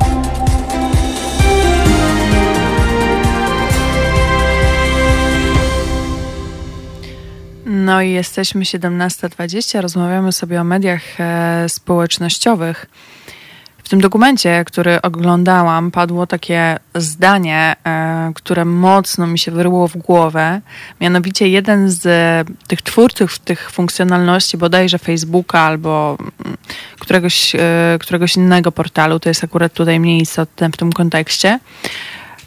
No 7.84 8.02
i 8.02 8.10
jesteśmy 8.10 8.64
17.20, 8.64 9.80
rozmawiamy 9.80 10.32
sobie 10.32 10.60
o 10.60 10.64
mediach 10.64 11.02
e, 11.20 11.68
społecznościowych. 11.68 12.86
W 13.84 13.88
tym 13.88 14.00
dokumencie, 14.00 14.64
który 14.66 15.02
oglądałam, 15.02 15.90
padło 15.90 16.26
takie 16.26 16.78
zdanie, 16.94 17.76
e, 17.86 18.32
które 18.34 18.64
mocno 18.64 19.26
mi 19.26 19.38
się 19.38 19.50
wyrło 19.50 19.88
w 19.88 19.96
głowę. 19.96 20.60
Mianowicie 21.00 21.48
jeden 21.48 21.90
z 21.90 22.02
tych 22.66 22.82
twórców 22.82 23.38
tych 23.38 23.70
funkcjonalności, 23.70 24.56
bodajże 24.56 24.98
Facebooka 24.98 25.60
albo 25.60 26.16
mm, 26.20 26.56
któregoś, 26.98 27.54
e, 27.54 27.98
któregoś 28.00 28.36
innego 28.36 28.72
portalu, 28.72 29.20
to 29.20 29.28
jest 29.28 29.44
akurat 29.44 29.72
tutaj 29.72 30.00
mniej 30.00 30.20
istotne 30.20 30.70
w 30.70 30.76
tym 30.76 30.92
kontekście, 30.92 31.58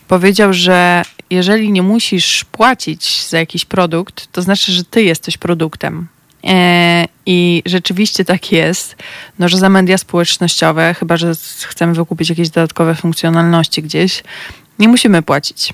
powiedział, 0.07 0.53
że 0.53 1.03
jeżeli 1.29 1.71
nie 1.71 1.81
musisz 1.81 2.45
płacić 2.51 3.27
za 3.29 3.39
jakiś 3.39 3.65
produkt, 3.65 4.27
to 4.31 4.41
znaczy, 4.41 4.71
że 4.71 4.83
ty 4.83 5.03
jesteś 5.03 5.37
produktem. 5.37 6.07
E, 6.43 7.05
I 7.25 7.63
rzeczywiście 7.65 8.25
tak 8.25 8.51
jest, 8.51 8.95
no, 9.39 9.49
że 9.49 9.57
za 9.57 9.69
media 9.69 9.97
społecznościowe, 9.97 10.93
chyba 10.93 11.17
że 11.17 11.31
chcemy 11.61 11.93
wykupić 11.93 12.29
jakieś 12.29 12.49
dodatkowe 12.49 12.95
funkcjonalności 12.95 13.83
gdzieś, 13.83 14.23
nie 14.79 14.87
musimy 14.87 15.21
płacić. 15.21 15.73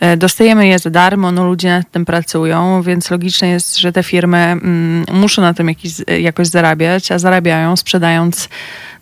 E, 0.00 0.16
dostajemy 0.16 0.66
je 0.66 0.78
za 0.78 0.90
darmo, 0.90 1.32
no 1.32 1.46
ludzie 1.46 1.68
nad 1.68 1.90
tym 1.90 2.04
pracują, 2.04 2.82
więc 2.82 3.10
logiczne 3.10 3.48
jest, 3.48 3.78
że 3.78 3.92
te 3.92 4.02
firmy 4.02 4.38
mm, 4.38 5.04
muszą 5.12 5.42
na 5.42 5.54
tym 5.54 5.68
jakiś, 5.68 5.92
jakoś 6.20 6.46
zarabiać, 6.46 7.12
a 7.12 7.18
zarabiają 7.18 7.76
sprzedając 7.76 8.48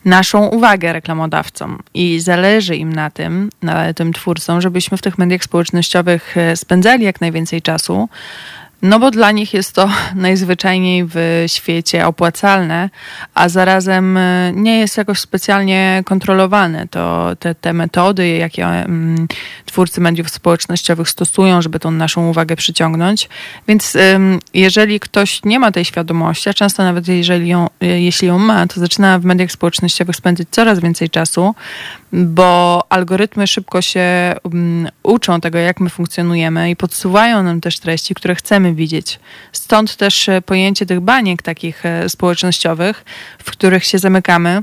naszą 0.06 0.46
uwagę 0.46 0.92
reklamodawcom 0.92 1.78
i 1.94 2.20
zależy 2.20 2.76
im 2.76 2.92
na 2.92 3.10
tym, 3.10 3.50
na 3.62 3.94
tym 3.94 4.12
twórcom, 4.12 4.60
żebyśmy 4.60 4.98
w 4.98 5.02
tych 5.02 5.18
mediach 5.18 5.44
społecznościowych 5.44 6.36
e, 6.36 6.56
spędzali 6.56 7.04
jak 7.04 7.20
najwięcej 7.20 7.62
czasu, 7.62 8.08
no 8.82 8.98
bo 8.98 9.10
dla 9.10 9.32
nich 9.32 9.54
jest 9.54 9.72
to 9.72 9.90
najzwyczajniej 10.14 11.04
w 11.06 11.44
świecie 11.46 12.06
opłacalne, 12.06 12.90
a 13.34 13.48
zarazem 13.48 14.16
e, 14.16 14.52
nie 14.54 14.78
jest 14.78 14.96
jakoś 14.96 15.20
specjalnie 15.20 16.02
kontrolowane. 16.04 16.88
To 16.88 17.30
te, 17.38 17.54
te 17.54 17.72
metody, 17.72 18.28
jakie 18.28 18.66
um, 18.66 19.28
twórcy 19.64 20.00
mediów 20.00 20.30
społecznościowych 20.30 21.08
stosują, 21.08 21.62
żeby 21.62 21.80
tą 21.80 21.90
naszą 21.90 22.28
uwagę 22.28 22.56
przyciągnąć. 22.56 23.28
Więc 23.68 23.94
um, 24.12 24.38
jeżeli 24.54 25.00
ktoś 25.00 25.40
nie 25.44 25.58
ma 25.58 25.72
tej 25.72 25.84
świadomości, 25.84 26.48
a 26.48 26.54
często 26.54 26.82
nawet 26.82 27.08
jeżeli 27.08 27.48
ją, 27.48 27.68
e, 27.80 27.86
jeśli 27.86 28.28
ją 28.28 28.38
ma, 28.38 28.66
to 28.66 28.80
zaczyna 28.80 29.18
w 29.18 29.24
mediach 29.24 29.52
społecznościowych 29.52 30.16
spędzić 30.16 30.48
coraz 30.50 30.80
więcej 30.80 31.10
czasu, 31.10 31.54
bo 32.12 32.82
algorytmy 32.88 33.46
szybko 33.46 33.82
się 33.82 34.34
um, 34.42 34.88
uczą 35.02 35.40
tego, 35.40 35.58
jak 35.58 35.80
my 35.80 35.90
funkcjonujemy 35.90 36.70
i 36.70 36.76
podsuwają 36.76 37.42
nam 37.42 37.60
też 37.60 37.78
treści, 37.78 38.14
które 38.14 38.34
chcemy 38.34 38.74
widzieć. 38.74 39.20
Stąd 39.52 39.96
też 39.96 40.28
e, 40.28 40.42
pojęcie 40.42 40.86
tych 40.86 41.00
baniek 41.00 41.42
takich 41.42 41.86
e, 41.86 42.08
społecznościowych, 42.08 43.04
w 43.38 43.50
których 43.50 43.84
się 43.84 43.98
zamykamy. 43.98 44.62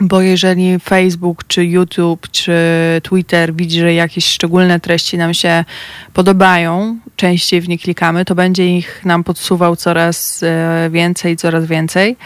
Bo 0.00 0.20
jeżeli 0.20 0.78
Facebook, 0.78 1.46
czy 1.46 1.64
YouTube, 1.64 2.30
czy 2.30 2.54
Twitter 3.02 3.54
widzi, 3.54 3.80
że 3.80 3.94
jakieś 3.94 4.26
szczególne 4.26 4.80
treści 4.80 5.18
nam 5.18 5.34
się 5.34 5.64
podobają, 6.12 6.98
częściej 7.16 7.60
w 7.60 7.68
nie 7.68 7.78
klikamy, 7.78 8.24
to 8.24 8.34
będzie 8.34 8.76
ich 8.76 9.04
nam 9.04 9.24
podsuwał 9.24 9.76
coraz 9.76 10.42
e, 10.42 10.90
więcej, 10.90 11.36
coraz 11.36 11.66
więcej. 11.66 12.16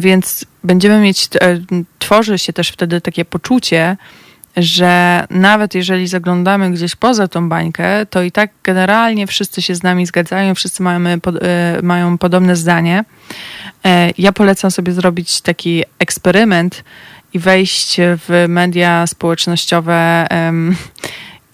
Więc 0.00 0.44
będziemy 0.68 1.00
mieć, 1.00 1.28
tworzy 1.98 2.38
się 2.38 2.52
też 2.52 2.68
wtedy 2.68 3.00
takie 3.00 3.24
poczucie, 3.24 3.96
że 4.56 5.24
nawet 5.30 5.74
jeżeli 5.74 6.06
zaglądamy 6.06 6.70
gdzieś 6.70 6.96
poza 6.96 7.28
tą 7.28 7.48
bańkę, 7.48 8.06
to 8.06 8.22
i 8.22 8.32
tak 8.32 8.50
generalnie 8.62 9.26
wszyscy 9.26 9.62
się 9.62 9.74
z 9.74 9.82
nami 9.82 10.06
zgadzają, 10.06 10.54
wszyscy 10.54 10.82
mamy, 10.82 11.18
e, 11.42 11.82
mają 11.82 12.18
podobne 12.18 12.56
zdanie. 12.56 13.04
E, 13.84 14.10
ja 14.18 14.32
polecam 14.32 14.70
sobie 14.70 14.92
zrobić 14.92 15.40
taki 15.40 15.84
eksperyment 15.98 16.84
i 17.34 17.38
wejść 17.38 17.96
w 17.98 18.44
media 18.48 19.06
społecznościowe 19.06 20.26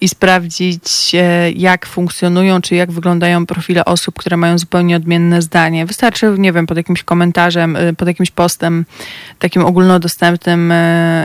i 0.05 0.09
sprawdzić, 0.09 1.15
e, 1.15 1.51
jak 1.51 1.87
funkcjonują, 1.87 2.61
czy 2.61 2.75
jak 2.75 2.93
wyglądają 2.93 3.47
profile 3.47 3.85
osób, 3.85 4.19
które 4.19 4.37
mają 4.37 4.59
zupełnie 4.59 4.97
odmienne 4.97 5.43
zdanie. 5.43 5.87
Wystarczy, 5.87 6.35
nie 6.39 6.53
wiem, 6.53 6.67
pod 6.67 6.77
jakimś 6.77 7.03
komentarzem, 7.03 7.79
pod 7.97 8.09
jakimś 8.09 8.31
postem, 8.31 8.85
takim 9.39 9.65
ogólnodostępnym 9.65 10.73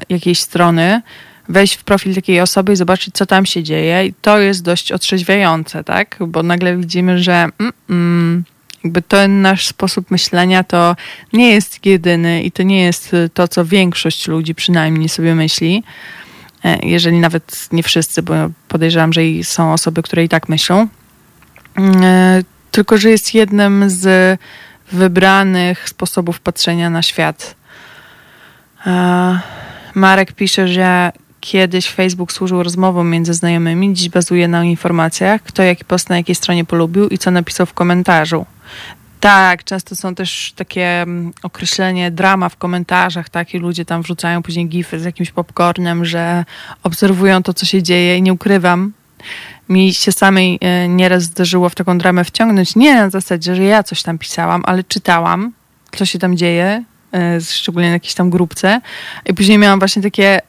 jakiejś 0.10 0.40
strony, 0.40 1.02
wejść 1.50 1.76
w 1.76 1.84
profil 1.84 2.16
takiej 2.16 2.42
osoby 2.42 2.74
i 2.74 2.76
zobaczyć, 2.76 3.16
co 3.16 3.26
tam 3.26 3.46
się 3.46 3.64
dzieje. 3.64 4.06
I 4.06 4.14
to 4.22 4.40
jest 4.40 4.64
dość 4.64 4.92
otrzeźwiające, 4.92 5.84
tak? 5.84 6.18
Bo 6.28 6.44
nagle 6.44 6.78
widzimy, 6.78 7.20
że 7.20 7.48
mm, 7.60 7.74
mm, 7.90 8.44
jakby 8.84 9.02
ten 9.02 9.42
nasz 9.42 9.68
sposób 9.68 10.12
myślenia 10.12 10.64
to 10.64 10.96
nie 11.34 11.52
jest 11.52 11.86
jedyny 11.86 12.44
i 12.44 12.52
to 12.52 12.64
nie 12.64 12.82
jest 12.82 13.16
to, 13.34 13.48
co 13.48 13.66
większość 13.66 14.28
ludzi 14.28 14.56
przynajmniej 14.56 15.10
sobie 15.10 15.36
myśli. 15.36 15.84
E, 16.64 16.88
jeżeli 16.88 17.20
nawet 17.20 17.68
nie 17.72 17.84
wszyscy, 17.84 18.24
bo 18.24 18.34
podejrzewam, 18.68 19.14
że 19.14 19.22
są 19.44 19.74
osoby, 19.74 20.02
które 20.02 20.24
i 20.24 20.30
tak 20.30 20.50
myślą. 20.50 20.88
Mm, 21.76 22.04
e, 22.04 22.42
tylko, 22.72 22.98
że 22.98 23.10
jest 23.10 23.34
jednym 23.34 23.90
z 23.90 24.40
wybranych 24.92 25.90
sposobów 25.90 26.40
patrzenia 26.40 26.90
na 26.90 27.02
świat. 27.02 27.56
E, 28.86 29.40
Marek 29.96 30.32
pisze, 30.32 30.68
że 30.68 31.12
Kiedyś 31.40 31.90
Facebook 31.90 32.32
służył 32.32 32.64
rozmowom 32.64 33.10
między 33.10 33.34
znajomymi, 33.34 33.94
dziś 33.94 34.10
bazuje 34.10 34.48
na 34.48 34.64
informacjach, 34.64 35.44
kto 35.44 35.64
jaki 35.64 35.86
post 35.86 36.10
na 36.10 36.18
jakiej 36.18 36.36
stronie 36.36 36.66
polubił 36.66 37.08
i 37.08 37.18
co 37.18 37.32
napisał 37.32 37.66
w 37.66 37.74
komentarzu. 37.74 38.46
Tak, 39.20 39.64
często 39.64 39.96
są 39.96 40.16
też 40.16 40.54
takie 40.56 41.02
mm, 41.02 41.34
określenie 41.44 42.12
drama 42.12 42.50
w 42.50 42.58
komentarzach, 42.58 43.30
tak, 43.30 43.54
i 43.54 43.60
ludzie 43.60 43.86
tam 43.86 44.02
wrzucają 44.02 44.44
później 44.44 44.68
gify 44.68 45.00
z 45.00 45.06
jakimś 45.06 45.32
popcornem, 45.32 46.06
że 46.06 46.46
obserwują 46.84 47.44
to, 47.44 47.54
co 47.54 47.66
się 47.66 47.84
dzieje 47.84 48.18
i 48.18 48.22
nie 48.22 48.34
ukrywam. 48.34 48.94
Mi 49.70 49.94
się 49.94 50.12
samej 50.12 50.58
e, 50.62 50.88
nieraz 50.88 51.24
zdarzyło 51.24 51.70
w 51.70 51.76
taką 51.76 51.98
dramę 51.98 52.24
wciągnąć, 52.24 52.76
nie 52.76 52.96
na 52.96 53.10
zasadzie, 53.10 53.56
że 53.56 53.64
ja 53.64 53.84
coś 53.84 54.04
tam 54.04 54.18
pisałam, 54.18 54.62
ale 54.66 54.84
czytałam, 54.84 55.54
co 55.92 56.06
się 56.06 56.20
tam 56.20 56.38
dzieje, 56.38 56.84
e, 57.14 57.42
szczególnie 57.42 57.88
na 57.88 57.94
jakiejś 57.94 58.14
tam 58.14 58.30
grupce. 58.30 58.82
I 59.26 59.34
później 59.34 59.58
miałam 59.58 59.80
właśnie 59.80 60.02
takie, 60.02 60.40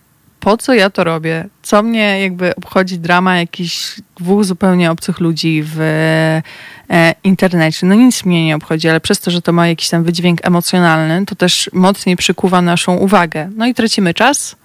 po 0.40 0.56
co 0.56 0.74
ja 0.74 0.90
to 0.90 1.04
robię? 1.04 1.48
Co 1.62 1.82
mnie 1.82 2.20
jakby 2.20 2.56
obchodzi 2.56 2.98
drama 2.98 3.36
jakichś 3.36 4.00
dwóch 4.20 4.44
zupełnie 4.44 4.90
obcych 4.90 5.20
ludzi 5.20 5.62
w 5.66 5.80
e, 6.90 7.14
internecie? 7.24 7.86
No 7.86 7.94
nic 7.94 8.24
mnie 8.24 8.46
nie 8.46 8.56
obchodzi, 8.56 8.88
ale 8.88 9.00
przez 9.00 9.20
to, 9.20 9.30
że 9.30 9.42
to 9.42 9.52
ma 9.52 9.68
jakiś 9.68 9.88
tam 9.88 10.04
wydźwięk 10.04 10.46
emocjonalny, 10.46 11.26
to 11.26 11.34
też 11.34 11.70
mocniej 11.72 12.16
przykuwa 12.16 12.62
naszą 12.62 12.96
uwagę. 12.96 13.50
No 13.56 13.66
i 13.66 13.74
tracimy 13.74 14.14
czas, 14.14 14.56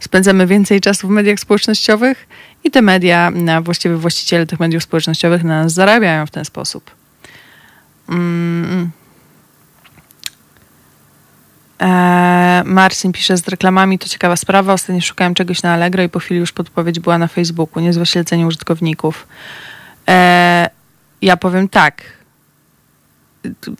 spędzamy 0.00 0.46
więcej 0.46 0.80
czasu 0.80 1.08
w 1.08 1.10
mediach 1.10 1.40
społecznościowych 1.40 2.28
i 2.64 2.70
te 2.70 2.82
media, 2.82 3.32
właściwie 3.62 3.96
właściciele 3.96 4.46
tych 4.46 4.60
mediów 4.60 4.82
społecznościowych 4.82 5.44
na 5.44 5.62
nas 5.62 5.72
zarabiają 5.72 6.26
w 6.26 6.30
ten 6.30 6.44
sposób. 6.44 6.90
Mm. 8.08 8.90
Eee, 11.78 12.27
Marcin 12.64 13.12
pisze 13.12 13.36
z 13.36 13.48
reklamami, 13.48 13.98
to 13.98 14.08
ciekawa 14.08 14.36
sprawa. 14.36 14.72
Ostatnio 14.72 15.02
szukałem 15.02 15.34
czegoś 15.34 15.62
na 15.62 15.72
Allegro 15.72 16.02
i 16.02 16.08
po 16.08 16.18
chwili 16.18 16.40
już 16.40 16.52
podpowiedź 16.52 17.00
była 17.00 17.18
na 17.18 17.28
Facebooku. 17.28 17.82
Niezłe 17.82 18.06
śledzenie 18.06 18.46
użytkowników. 18.46 19.26
Eee, 20.06 20.68
ja 21.22 21.36
powiem 21.36 21.68
tak. 21.68 22.02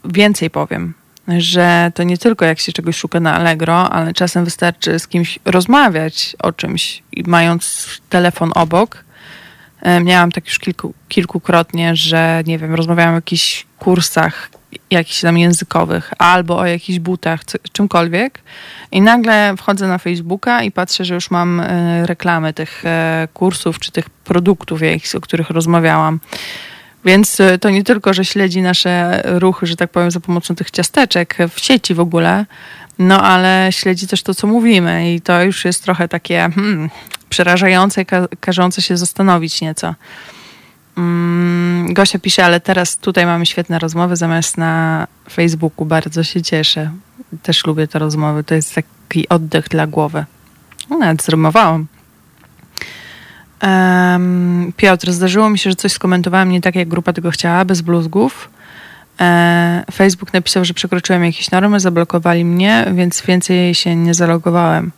Więcej 0.05 0.49
powiem, 0.49 0.93
że 1.27 1.91
to 1.95 2.03
nie 2.03 2.17
tylko 2.17 2.45
jak 2.45 2.59
się 2.59 2.71
czegoś 2.71 2.97
szuka 2.97 3.19
na 3.19 3.33
Allegro, 3.33 3.89
ale 3.89 4.13
czasem 4.13 4.45
wystarczy 4.45 4.99
z 4.99 5.07
kimś 5.07 5.39
rozmawiać 5.45 6.35
o 6.39 6.51
czymś, 6.51 7.03
mając 7.27 7.87
telefon 8.09 8.51
obok. 8.55 9.03
Eee, 9.81 10.03
miałam 10.03 10.31
tak 10.31 10.45
już 10.45 10.59
kilku, 10.59 10.93
kilkukrotnie, 11.07 11.95
że 11.95 12.43
nie 12.45 12.59
wiem, 12.59 12.75
rozmawiałam 12.75 13.13
o 13.13 13.17
jakichś 13.17 13.65
kursach 13.79 14.49
jakichś 14.91 15.21
tam 15.21 15.37
językowych, 15.37 16.13
albo 16.17 16.57
o 16.57 16.65
jakichś 16.65 16.99
butach, 16.99 17.39
czymkolwiek. 17.71 18.41
I 18.91 19.01
nagle 19.01 19.53
wchodzę 19.57 19.87
na 19.87 19.97
Facebooka 19.97 20.63
i 20.63 20.71
patrzę, 20.71 21.05
że 21.05 21.13
już 21.13 21.31
mam 21.31 21.59
e, 21.59 22.05
reklamy 22.05 22.53
tych 22.53 22.85
e, 22.85 23.27
kursów 23.33 23.79
czy 23.79 23.91
tych 23.91 24.09
produktów, 24.09 24.81
o 25.17 25.21
których 25.21 25.49
rozmawiałam. 25.49 26.19
Więc 27.05 27.39
e, 27.39 27.57
to 27.57 27.69
nie 27.69 27.83
tylko, 27.83 28.13
że 28.13 28.25
śledzi 28.25 28.61
nasze 28.61 29.21
ruchy, 29.25 29.67
że 29.67 29.75
tak 29.75 29.91
powiem, 29.91 30.11
za 30.11 30.19
pomocą 30.19 30.55
tych 30.55 30.71
ciasteczek 30.71 31.37
w 31.49 31.59
sieci 31.59 31.93
w 31.93 31.99
ogóle, 31.99 32.45
no 32.99 33.21
ale 33.21 33.67
śledzi 33.71 34.07
też 34.07 34.23
to, 34.23 34.35
co 34.35 34.47
mówimy 34.47 35.13
i 35.13 35.21
to 35.21 35.43
już 35.43 35.65
jest 35.65 35.83
trochę 35.83 36.07
takie 36.07 36.49
hmm, 36.55 36.89
przerażające, 37.29 38.05
ka 38.05 38.27
każące 38.39 38.81
się 38.81 38.97
zastanowić 38.97 39.61
nieco. 39.61 39.95
Mm, 40.99 41.93
Gosia 41.93 42.19
pisze, 42.19 42.45
ale 42.45 42.59
teraz 42.59 42.97
tutaj 42.97 43.25
mamy 43.25 43.45
świetne 43.45 43.79
rozmowy 43.79 44.15
zamiast 44.15 44.57
na 44.57 45.07
Facebooku. 45.29 45.85
Bardzo 45.85 46.23
się 46.23 46.41
cieszę. 46.41 46.91
Też 47.43 47.65
lubię 47.65 47.87
te 47.87 47.99
rozmowy. 47.99 48.43
To 48.43 48.55
jest 48.55 48.75
taki 48.75 49.29
oddech 49.29 49.69
dla 49.69 49.87
głowy. 49.87 50.25
No, 50.89 50.97
nawet 50.97 51.23
zrymowałam. 51.23 51.85
Um, 53.63 54.73
Piotr, 54.77 55.11
zdarzyło 55.11 55.49
mi 55.49 55.59
się, 55.59 55.69
że 55.69 55.75
coś 55.75 55.91
skomentowałem 55.91 56.49
nie 56.49 56.61
tak, 56.61 56.75
jak 56.75 56.87
grupa 56.87 57.13
tego 57.13 57.31
chciała, 57.31 57.65
bez 57.65 57.81
bluzgów. 57.81 58.49
E, 59.21 59.83
Facebook 59.91 60.33
napisał, 60.33 60.65
że 60.65 60.73
przekroczyłem 60.73 61.25
jakieś 61.25 61.51
normy, 61.51 61.79
zablokowali 61.79 62.45
mnie, 62.45 62.85
więc 62.95 63.21
więcej 63.21 63.75
się 63.75 63.95
nie 63.95 64.13
zalogowałem. 64.13 64.91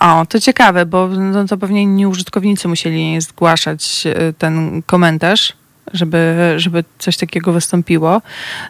O, 0.00 0.26
to 0.26 0.40
ciekawe, 0.40 0.86
bo 0.86 1.08
no 1.08 1.44
to 1.46 1.56
pewnie 1.56 1.82
inni 1.82 2.06
użytkownicy 2.06 2.68
musieli 2.68 3.20
zgłaszać 3.20 4.04
e, 4.06 4.32
ten 4.32 4.82
komentarz, 4.82 5.52
żeby, 5.92 6.54
żeby 6.56 6.84
coś 6.98 7.16
takiego 7.16 7.52
wystąpiło. 7.52 8.22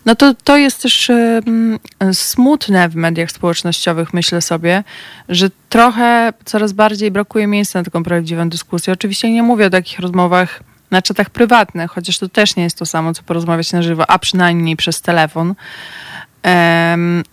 No 0.07 0.15
to, 0.15 0.35
to 0.45 0.57
jest 0.57 0.83
też 0.83 1.09
um, 1.09 1.79
smutne 2.13 2.89
w 2.89 2.97
mediach 2.97 3.31
społecznościowych, 3.31 4.15
myślę 4.15 4.43
sobie, 4.43 4.85
że 5.29 5.51
trochę 5.69 6.33
coraz 6.45 6.73
bardziej 6.73 7.11
brakuje 7.11 7.47
miejsca 7.47 7.79
na 7.79 7.85
taką 7.85 8.03
prawdziwą 8.03 8.49
dyskusję. 8.49 8.93
Oczywiście 8.93 9.31
nie 9.31 9.43
mówię 9.43 9.67
o 9.67 9.71
takich 9.71 9.99
rozmowach 9.99 10.61
na 10.91 11.03
czatach 11.03 11.31
prywatnych, 11.31 11.91
chociaż 11.91 12.19
to 12.19 12.29
też 12.29 12.57
nie 12.57 12.63
jest 12.63 12.79
to 12.79 12.87
samo, 12.87 13.15
co 13.15 13.23
porozmawiać 13.23 13.73
na 13.73 13.83
żywo, 13.83 14.11
a 14.11 14.19
przynajmniej 14.19 14.77
przez 14.77 15.01
telefon. 15.01 15.55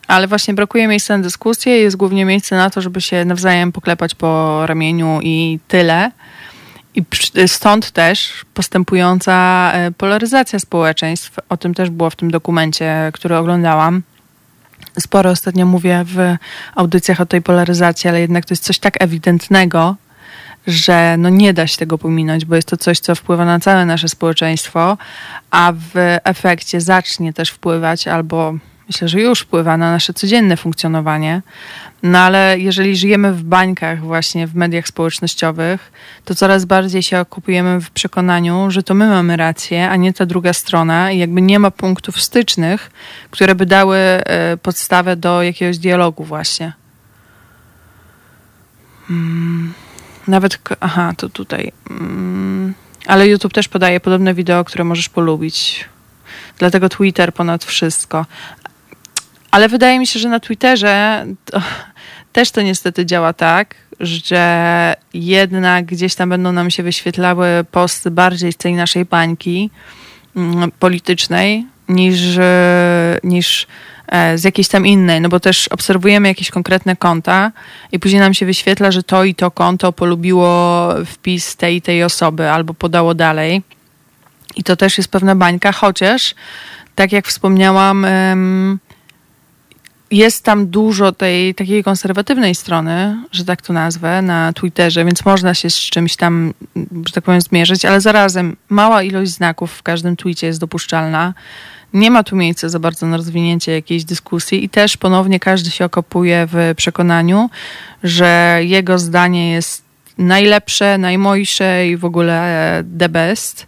Ale 0.08 0.28
właśnie 0.28 0.54
brakuje 0.54 0.88
miejsca 0.88 1.18
na 1.18 1.24
dyskusję, 1.24 1.78
jest 1.78 1.96
głównie 1.96 2.26
miejsce 2.26 2.56
na 2.56 2.70
to, 2.70 2.82
żeby 2.82 3.02
się 3.02 3.26
nawzajem 3.26 3.72
poklepać 3.72 4.16
po 4.16 4.62
ramieniu 4.66 5.20
i 5.22 5.60
tyle. 5.68 6.12
I 6.96 7.04
stąd 7.48 7.92
też 7.92 8.46
postępująca 8.54 9.72
e, 9.74 9.92
polaryzacja 9.92 10.60
społeczeństw. 10.60 11.36
O 11.50 11.58
tym 11.58 11.74
też 11.74 11.90
było 11.90 12.10
w 12.10 12.16
tym 12.16 12.32
dokumencie, 12.32 13.12
który 13.14 13.38
oglądałam. 13.38 14.02
sporo 15.00 15.30
ostatnio 15.30 15.66
mówię 15.66 16.04
w 16.06 16.36
audycjach 16.76 17.22
o 17.22 17.26
tej 17.26 17.42
polaryzacji, 17.42 18.10
ale 18.10 18.22
jednak 18.22 18.46
to 18.46 18.54
jest 18.54 18.64
coś 18.64 18.80
tak 18.80 19.04
ewidentnego, 19.04 19.96
że 20.68 21.16
no 21.18 21.30
nie 21.30 21.54
da 21.54 21.68
się 21.68 21.78
tego 21.78 21.98
pominąć, 21.98 22.46
bo 22.46 22.56
jest 22.56 22.68
to 22.68 22.78
coś, 22.78 23.00
co 23.00 23.16
wpływa 23.16 23.46
na 23.46 23.60
całe 23.60 23.86
nasze 23.86 24.10
społeczeństwo, 24.10 24.98
a 25.52 25.74
w 25.76 26.18
efekcie 26.24 26.82
zacznie 26.82 27.34
też 27.34 27.50
wpływać 27.50 28.08
albo 28.08 28.54
myślę, 28.92 29.08
że 29.08 29.22
już 29.22 29.40
wpływa 29.40 29.78
na 29.78 29.92
nasze 29.92 30.14
codzienne 30.14 30.58
funkcjonowanie. 30.58 31.42
No 32.04 32.20
ale 32.20 32.60
jeżeli 32.60 32.96
żyjemy 32.96 33.34
w 33.34 33.44
bańkach, 33.44 34.00
właśnie 34.00 34.48
w 34.48 34.56
mediach 34.56 34.88
społecznościowych, 34.88 35.92
to 36.26 36.36
coraz 36.36 36.66
bardziej 36.66 37.04
się 37.04 37.20
okupujemy 37.20 37.82
w 37.82 37.92
przekonaniu, 37.92 38.72
że 38.72 38.84
to 38.84 38.94
my 38.94 39.08
mamy 39.08 39.38
rację, 39.38 39.90
a 39.90 39.96
nie 39.96 40.14
ta 40.14 40.26
druga 40.26 40.54
strona, 40.54 41.12
i 41.12 41.18
jakby 41.18 41.42
nie 41.42 41.60
ma 41.60 41.72
punktów 41.72 42.22
stycznych, 42.22 42.92
które 43.30 43.56
by 43.56 43.66
dały 43.66 43.98
e, 43.98 44.58
podstawę 44.58 45.16
do 45.16 45.44
jakiegoś 45.44 45.78
dialogu, 45.78 46.24
właśnie. 46.24 46.74
Hmm. 49.08 49.74
Nawet, 50.28 50.60
aha, 50.80 51.14
to 51.18 51.30
tutaj. 51.30 51.72
Hmm. 51.88 52.74
Ale 53.08 53.28
YouTube 53.28 53.54
też 53.54 53.68
podaje 53.68 54.00
podobne 54.00 54.34
wideo, 54.34 54.64
które 54.64 54.84
możesz 54.84 55.10
polubić. 55.10 55.86
Dlatego 56.62 56.90
Twitter 56.90 57.34
ponad 57.34 57.66
wszystko. 57.66 58.26
Ale 59.52 59.70
wydaje 59.70 60.00
mi 60.00 60.08
się, 60.08 60.20
że 60.20 60.30
na 60.30 60.40
Twitterze 60.40 61.26
to, 61.46 61.62
też 62.34 62.52
to 62.52 62.62
niestety 62.62 63.06
działa 63.06 63.34
tak, 63.34 63.76
że 64.00 64.96
jednak 65.14 65.86
gdzieś 65.86 66.16
tam 66.16 66.30
będą 66.30 66.52
nam 66.52 66.72
się 66.72 66.84
wyświetlały 66.84 67.48
posty 67.72 68.12
bardziej 68.12 68.54
z 68.54 68.58
tej 68.58 68.74
naszej 68.74 69.06
bańki 69.06 69.70
mm, 70.36 70.72
politycznej 70.80 71.66
niż, 71.90 72.20
niż 73.24 73.68
e, 74.08 74.38
z 74.38 74.44
jakiejś 74.44 74.68
tam 74.68 74.86
innej, 74.88 75.22
no 75.22 75.30
bo 75.30 75.40
też 75.40 75.68
obserwujemy 75.68 76.28
jakieś 76.28 76.52
konkretne 76.52 76.96
konta 76.96 77.52
i 77.92 78.00
później 78.00 78.20
nam 78.20 78.34
się 78.34 78.46
wyświetla, 78.46 78.92
że 78.92 79.04
to 79.04 79.24
i 79.24 79.36
to 79.36 79.52
konto 79.52 79.94
polubiło 79.94 80.90
wpis 81.06 81.56
tej 81.56 81.76
i 81.76 81.82
tej 81.82 82.04
osoby 82.04 82.50
albo 82.50 82.74
podało 82.74 83.14
dalej. 83.14 83.62
I 84.56 84.64
to 84.64 84.76
też 84.76 84.98
jest 84.98 85.12
pewna 85.12 85.36
bańka, 85.36 85.72
chociaż 85.72 86.36
tak 86.96 87.12
jak 87.12 87.28
wspomniałam, 87.28 88.06
jest 90.12 90.44
tam 90.44 90.68
dużo 90.68 91.12
tej 91.12 91.56
takiej 91.56 91.84
konserwatywnej 91.84 92.56
strony, 92.56 93.18
że 93.32 93.46
tak 93.46 93.62
to 93.62 93.74
nazwę, 93.74 94.22
na 94.22 94.54
Twitterze, 94.54 95.06
więc 95.06 95.26
można 95.26 95.54
się 95.54 95.70
z 95.70 95.76
czymś 95.76 96.16
tam, 96.16 96.54
że 97.08 97.14
tak 97.14 97.24
powiem, 97.24 97.42
zmierzyć, 97.42 97.86
ale 97.86 98.02
zarazem 98.02 98.58
mała 98.70 99.04
ilość 99.04 99.32
znaków 99.32 99.72
w 99.72 99.84
każdym 99.84 100.16
tweetie 100.16 100.48
jest 100.48 100.60
dopuszczalna. 100.60 101.34
Nie 101.94 102.12
ma 102.12 102.24
tu 102.24 102.36
miejsca 102.36 102.70
za 102.70 102.80
bardzo 102.80 103.08
na 103.08 103.18
rozwinięcie 103.18 103.72
jakiejś 103.72 104.04
dyskusji 104.04 104.64
i 104.64 104.70
też 104.70 104.98
ponownie 104.98 105.40
każdy 105.40 105.72
się 105.72 105.86
okopuje 105.86 106.48
w 106.52 106.74
przekonaniu, 106.78 107.50
że 108.04 108.60
jego 108.64 109.00
zdanie 109.00 109.52
jest 109.52 109.84
najlepsze, 110.18 110.98
najmojsze 110.98 111.88
i 111.88 111.98
w 111.98 112.06
ogóle 112.06 112.84
the 113.00 113.10
best 113.10 113.68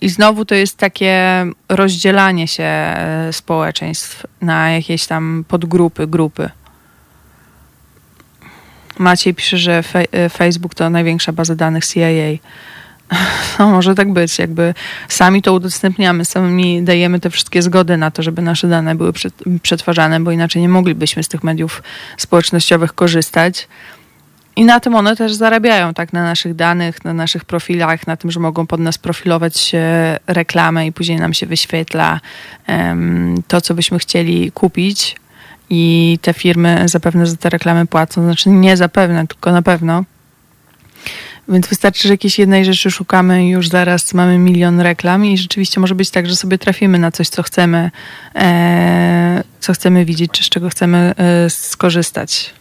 I 0.00 0.08
znowu 0.08 0.44
to 0.44 0.54
jest 0.54 0.76
takie 0.76 1.46
rozdzielanie 1.68 2.48
się 2.48 2.64
e, 2.64 3.28
społeczeństw 3.32 4.26
na 4.40 4.70
jakieś 4.70 5.06
tam 5.06 5.44
podgrupy, 5.48 6.06
grupy. 6.06 6.50
Maciej 8.98 9.34
pisze, 9.34 9.58
że 9.58 9.82
e, 10.12 10.28
Facebook 10.28 10.74
to 10.74 10.90
największa 10.90 11.32
baza 11.32 11.54
danych 11.54 11.86
CIA. 11.86 12.38
No, 13.58 13.70
może 13.70 13.94
tak 13.94 14.12
być, 14.12 14.38
jakby 14.38 14.74
sami 15.08 15.42
to 15.42 15.52
udostępniamy, 15.52 16.24
sami 16.24 16.82
dajemy 16.82 17.20
te 17.20 17.30
wszystkie 17.30 17.62
zgody 17.62 17.96
na 17.96 18.10
to, 18.10 18.22
żeby 18.22 18.42
nasze 18.42 18.68
dane 18.68 18.94
były 18.94 19.12
przetwarzane, 19.62 20.20
bo 20.20 20.30
inaczej 20.30 20.62
nie 20.62 20.68
moglibyśmy 20.68 21.22
z 21.22 21.28
tych 21.28 21.44
mediów 21.44 21.82
społecznościowych 22.16 22.92
korzystać. 22.92 23.68
I 24.60 24.64
na 24.64 24.80
tym 24.80 24.94
one 24.94 25.16
też 25.16 25.34
zarabiają, 25.34 25.94
tak, 25.94 26.12
na 26.12 26.22
naszych 26.22 26.54
danych, 26.54 27.04
na 27.04 27.14
naszych 27.14 27.44
profilach, 27.44 28.06
na 28.06 28.16
tym, 28.16 28.30
że 28.30 28.40
mogą 28.40 28.66
pod 28.66 28.80
nas 28.80 28.98
profilować 28.98 29.72
reklamę 30.26 30.86
i 30.86 30.92
później 30.92 31.18
nam 31.18 31.34
się 31.34 31.46
wyświetla 31.46 32.20
um, 32.68 33.42
to, 33.48 33.60
co 33.60 33.74
byśmy 33.74 33.98
chcieli 33.98 34.52
kupić. 34.52 35.16
I 35.70 36.18
te 36.22 36.34
firmy 36.34 36.82
zapewne 36.86 37.26
za 37.26 37.36
te 37.36 37.50
reklamy 37.50 37.86
płacą, 37.86 38.22
znaczy 38.22 38.48
nie 38.48 38.76
zapewne, 38.76 39.26
tylko 39.26 39.52
na 39.52 39.62
pewno. 39.62 40.04
Więc 41.48 41.66
wystarczy, 41.66 42.08
że 42.08 42.14
jakiejś 42.14 42.38
jednej 42.38 42.64
rzeczy 42.64 42.90
szukamy 42.90 43.46
i 43.46 43.48
już 43.48 43.68
zaraz 43.68 44.14
mamy 44.14 44.38
milion 44.38 44.80
reklam 44.80 45.24
i 45.24 45.38
rzeczywiście 45.38 45.80
może 45.80 45.94
być 45.94 46.10
tak, 46.10 46.26
że 46.26 46.36
sobie 46.36 46.58
trafimy 46.58 46.98
na 46.98 47.10
coś, 47.10 47.28
co 47.28 47.42
chcemy, 47.42 47.90
e, 48.34 49.42
co 49.60 49.72
chcemy 49.72 50.04
widzieć, 50.04 50.30
czy 50.32 50.44
z 50.44 50.48
czego 50.48 50.68
chcemy 50.68 51.14
e, 51.16 51.50
skorzystać. 51.50 52.59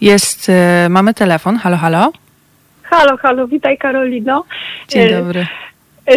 Jest, 0.00 0.48
e, 0.48 0.88
mamy 0.88 1.14
telefon. 1.14 1.56
Halo, 1.56 1.76
halo. 1.76 2.12
Halo, 2.82 3.16
halo, 3.16 3.48
witaj 3.48 3.78
Karolino. 3.78 4.44
Dzień 4.88 5.08
e, 5.08 5.18
dobry. 5.18 5.46
E, 6.06 6.14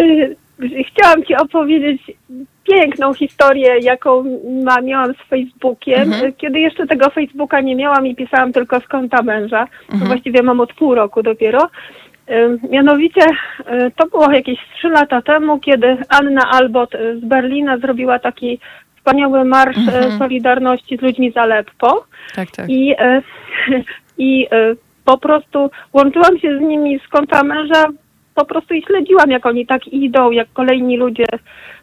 chciałam 0.84 1.24
Ci 1.24 1.36
opowiedzieć 1.36 2.02
piękną 2.68 3.14
historię, 3.14 3.78
jaką 3.82 4.24
ma, 4.64 4.80
miałam 4.80 5.14
z 5.14 5.28
Facebookiem. 5.28 6.02
Mhm. 6.02 6.32
Kiedy 6.32 6.60
jeszcze 6.60 6.86
tego 6.86 7.10
Facebooka 7.10 7.60
nie 7.60 7.76
miałam 7.76 8.06
i 8.06 8.14
pisałam 8.14 8.52
tylko 8.52 8.80
z 8.80 8.88
konta 8.88 9.22
męża, 9.22 9.66
mhm. 9.92 10.08
właściwie 10.08 10.42
mam 10.42 10.60
od 10.60 10.72
pół 10.72 10.94
roku 10.94 11.22
dopiero. 11.22 11.70
Mianowicie 12.70 13.20
to 13.96 14.06
było 14.06 14.32
jakieś 14.32 14.58
trzy 14.76 14.88
lata 14.88 15.22
temu, 15.22 15.58
kiedy 15.58 15.96
Anna 16.08 16.50
Albot 16.50 16.90
z 17.20 17.24
Berlina 17.24 17.78
zrobiła 17.78 18.18
taki 18.18 18.58
wspaniały 19.02 19.44
marsz 19.44 19.76
mhm. 19.76 20.18
Solidarności 20.18 20.96
z 20.96 21.02
ludźmi 21.02 21.32
z 21.32 21.36
Aleppo. 21.36 22.04
Tak, 22.34 22.50
tak. 22.50 22.68
I, 22.68 22.94
e, 22.98 23.22
i 24.18 24.46
e, 24.50 24.74
po 25.04 25.18
prostu 25.18 25.70
łączyłam 25.92 26.38
się 26.38 26.58
z 26.58 26.60
nimi 26.60 27.00
z 27.06 27.08
konta 27.08 27.42
męża, 27.42 27.84
po 28.34 28.44
prostu 28.44 28.74
i 28.74 28.82
śledziłam, 28.82 29.30
jak 29.30 29.46
oni 29.46 29.66
tak 29.66 29.88
idą, 29.88 30.30
jak 30.30 30.52
kolejni 30.52 30.96
ludzie 30.96 31.24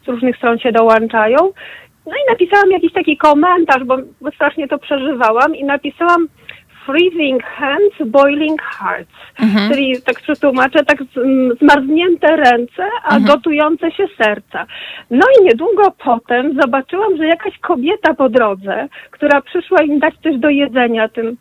z 0.06 0.08
różnych 0.08 0.38
stron 0.38 0.60
się 0.60 0.72
dołączają. 0.72 1.38
No 2.06 2.12
i 2.12 2.32
napisałam 2.32 2.72
jakiś 2.72 2.94
taki 2.94 3.18
komentarz, 3.18 3.84
bo 3.84 3.98
strasznie 4.36 4.68
to 4.68 4.78
przeżywałam 4.78 5.56
i 5.56 5.64
napisałam 5.64 6.28
freezing 6.90 7.42
hands, 7.44 7.96
boiling 8.06 8.62
hearts. 8.62 9.12
Mhm. 9.40 9.70
Czyli 9.70 10.02
tak 10.02 10.22
przetłumaczę, 10.22 10.86
tak 10.86 10.98
zmarznięte 11.62 12.36
ręce, 12.36 12.84
a 13.04 13.16
mhm. 13.16 13.24
gotujące 13.26 13.92
się 13.92 14.06
serca. 14.24 14.66
No 15.10 15.26
i 15.40 15.44
niedługo 15.44 15.92
potem 16.04 16.62
zobaczyłam, 16.62 17.18
że 17.18 17.26
jakaś 17.26 17.58
kobieta 17.58 18.14
po 18.14 18.30
drodze, 18.30 18.88
która 19.12 19.42
przyszła 19.42 19.82
im 19.82 20.00
dać 20.00 20.14
coś 20.24 20.38
do 20.38 20.50
jedzenia 20.50 21.10
tym 21.10 21.38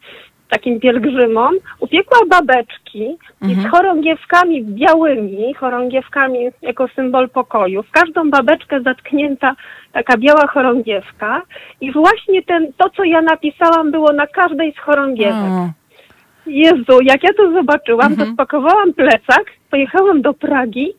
takim 0.49 0.81
pielgrzymom, 0.81 1.55
upiekła 1.81 2.19
babeczki 2.29 3.05
mhm. 3.07 3.53
i 3.53 3.55
z 3.55 3.59
mhm. 3.59 3.71
chorągiewkami 3.71 4.65
białymi, 4.65 5.55
chorągiewkami 5.55 6.39
jako 6.63 6.89
symbol 6.89 7.29
pokoju. 7.29 7.83
W 7.83 7.91
każdą 7.91 8.31
babeczkę 8.31 8.81
zatknięta 8.81 9.57
taka 9.93 10.19
biała 10.19 10.47
chorągiewka 10.47 11.43
i 11.81 11.93
właśnie 11.93 12.43
ten, 12.43 12.73
to, 12.77 12.91
co 12.91 13.05
ja 13.05 13.23
napisałam, 13.23 13.91
było 13.91 14.13
na 14.13 14.27
każdej 14.27 14.73
z 14.73 14.79
chorągiewek. 14.79 15.35
O. 15.35 15.71
Jezu, 16.47 16.99
jak 17.03 17.23
ja 17.23 17.31
to 17.37 17.53
zobaczyłam, 17.53 18.13
mhm. 18.13 18.29
to 18.29 18.35
spakowałam 18.35 18.95
plecak, 18.95 19.45
pojechałam 19.71 20.23
do 20.23 20.35
Pragi 20.35 20.93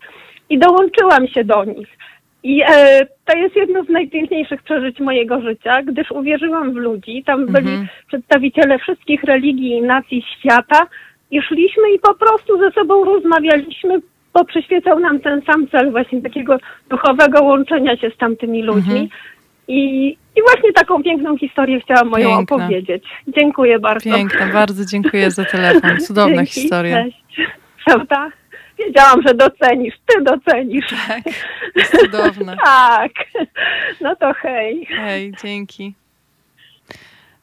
i 0.50 0.60
dołączyłam 0.60 1.28
się 1.28 1.44
do 1.44 1.64
nich. 1.66 1.99
I 2.44 2.62
e, 2.68 3.06
to 3.26 3.38
jest 3.38 3.56
jedno 3.56 3.84
z 3.84 3.90
najpiękniejszych 3.90 4.64
przeżyć 4.64 5.00
mojego 5.00 5.42
życia, 5.42 5.82
gdyż 5.82 6.12
uwierzyłam 6.12 6.74
w 6.74 6.76
ludzi. 6.76 7.24
Tam 7.26 7.46
byli 7.46 7.70
mhm. 7.70 7.88
przedstawiciele 8.08 8.80
wszystkich 8.80 9.24
religii 9.24 9.72
i 9.72 9.82
nacji 9.82 10.26
świata 10.38 10.88
i 11.32 11.42
szliśmy 11.42 11.94
i 11.96 12.00
po 12.00 12.14
prostu 12.14 12.60
ze 12.60 12.72
sobą 12.72 13.06
rozmawialiśmy, 13.06 14.02
bo 14.34 14.46
przyświecał 14.46 15.00
nam 15.00 15.20
ten 15.20 15.42
sam 15.42 15.68
cel 15.68 15.92
właśnie 15.92 16.22
takiego 16.22 16.58
duchowego 16.90 17.44
łączenia 17.44 17.98
się 17.98 18.10
z 18.10 18.18
tamtymi 18.18 18.64
ludźmi. 18.64 19.00
Mhm. 19.00 19.10
I, 19.68 20.10
I 20.36 20.42
właśnie 20.42 20.74
taką 20.74 21.04
piękną 21.04 21.38
historię 21.38 21.82
chciałam 21.82 22.08
moją 22.08 22.38
Piękna. 22.38 22.56
opowiedzieć. 22.56 23.04
Dziękuję 23.28 23.80
bardzo. 23.80 24.16
Piękna, 24.16 24.48
bardzo 24.54 24.86
dziękuję 24.86 25.32
za 25.32 25.46
telefon. 25.46 25.98
Cudowna 26.00 26.36
Dzięki, 26.46 26.52
historia. 26.52 27.04
Cześć. 27.04 27.50
Prawda? 27.86 28.30
Wiedziałam, 28.80 29.22
że 29.28 29.34
docenisz. 29.34 29.96
Ty 30.06 30.22
docenisz. 30.24 30.94
Tak, 31.08 31.22
jest 31.76 31.98
cudowne. 32.00 32.58
tak. 32.66 33.12
No 34.02 34.16
to 34.16 34.34
hej. 34.34 34.86
Hej, 34.86 35.34
dzięki. 35.44 35.94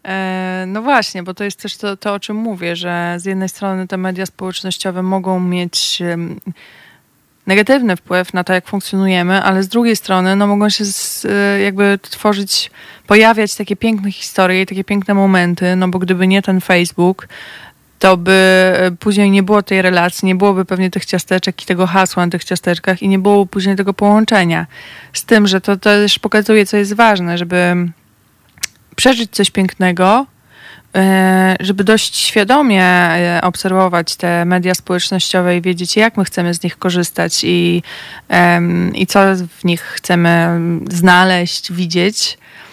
E, 0.04 0.64
no 0.66 0.82
właśnie, 0.82 1.22
bo 1.22 1.34
to 1.34 1.44
jest 1.44 1.62
też 1.62 1.76
to, 1.76 1.96
to, 1.96 2.14
o 2.14 2.20
czym 2.20 2.36
mówię, 2.36 2.76
że 2.76 3.14
z 3.16 3.24
jednej 3.24 3.48
strony 3.48 3.86
te 3.88 3.96
media 3.96 4.26
społecznościowe 4.26 5.02
mogą 5.02 5.40
mieć 5.40 6.02
negatywny 7.46 7.96
wpływ 7.96 8.34
na 8.34 8.44
to, 8.44 8.52
jak 8.52 8.66
funkcjonujemy, 8.66 9.42
ale 9.42 9.62
z 9.62 9.68
drugiej 9.68 9.96
strony 9.96 10.36
no, 10.36 10.46
mogą 10.46 10.70
się 10.70 10.84
z, 10.84 11.24
e, 11.24 11.60
jakby 11.60 11.98
tworzyć, 12.02 12.70
pojawiać 13.06 13.54
takie 13.54 13.76
piękne 13.76 14.12
historie 14.12 14.62
i 14.62 14.66
takie 14.66 14.84
piękne 14.84 15.14
momenty, 15.14 15.76
no 15.76 15.88
bo 15.88 15.98
gdyby 15.98 16.26
nie 16.26 16.42
ten 16.42 16.60
Facebook, 16.60 17.28
to 17.98 18.16
by 18.16 18.32
e, 18.32 18.90
później 18.98 19.30
nie 19.30 19.42
było 19.42 19.62
tej 19.62 19.82
relacji, 19.82 20.26
nie 20.26 20.34
byłoby 20.34 20.64
pewnie 20.64 20.90
tych 20.90 21.04
ciasteczek 21.04 21.62
i 21.62 21.66
tego 21.66 21.86
hasła 21.86 22.26
na 22.26 22.32
tych 22.32 22.44
ciasteczkach 22.44 23.02
i 23.02 23.08
nie 23.08 23.18
było 23.18 23.46
później 23.46 23.76
tego 23.76 23.94
połączenia. 23.94 24.66
Z 25.12 25.24
tym, 25.24 25.46
że 25.46 25.60
to 25.60 25.76
też 25.76 26.18
pokazuje, 26.18 26.66
co 26.66 26.76
jest 26.76 26.94
ważne, 26.94 27.38
żeby 27.38 27.76
przeżyć 28.96 29.30
coś 29.30 29.50
pięknego, 29.50 30.26
e, 30.94 31.56
żeby 31.60 31.84
dość 31.84 32.16
świadomie 32.16 32.84
e, 32.84 33.40
obserwować 33.42 34.16
te 34.16 34.44
media 34.44 34.74
społecznościowe 34.74 35.56
i 35.56 35.62
wiedzieć, 35.62 35.96
jak 35.96 36.16
my 36.16 36.24
chcemy 36.24 36.54
z 36.54 36.62
nich 36.62 36.78
korzystać 36.78 37.44
i, 37.44 37.82
i 38.94 39.06
co 39.06 39.20
w 39.58 39.64
nich 39.64 39.82
chcemy 39.82 40.60
znaleźć, 40.90 41.72
widzieć 41.72 42.38
Mm, 42.38 42.65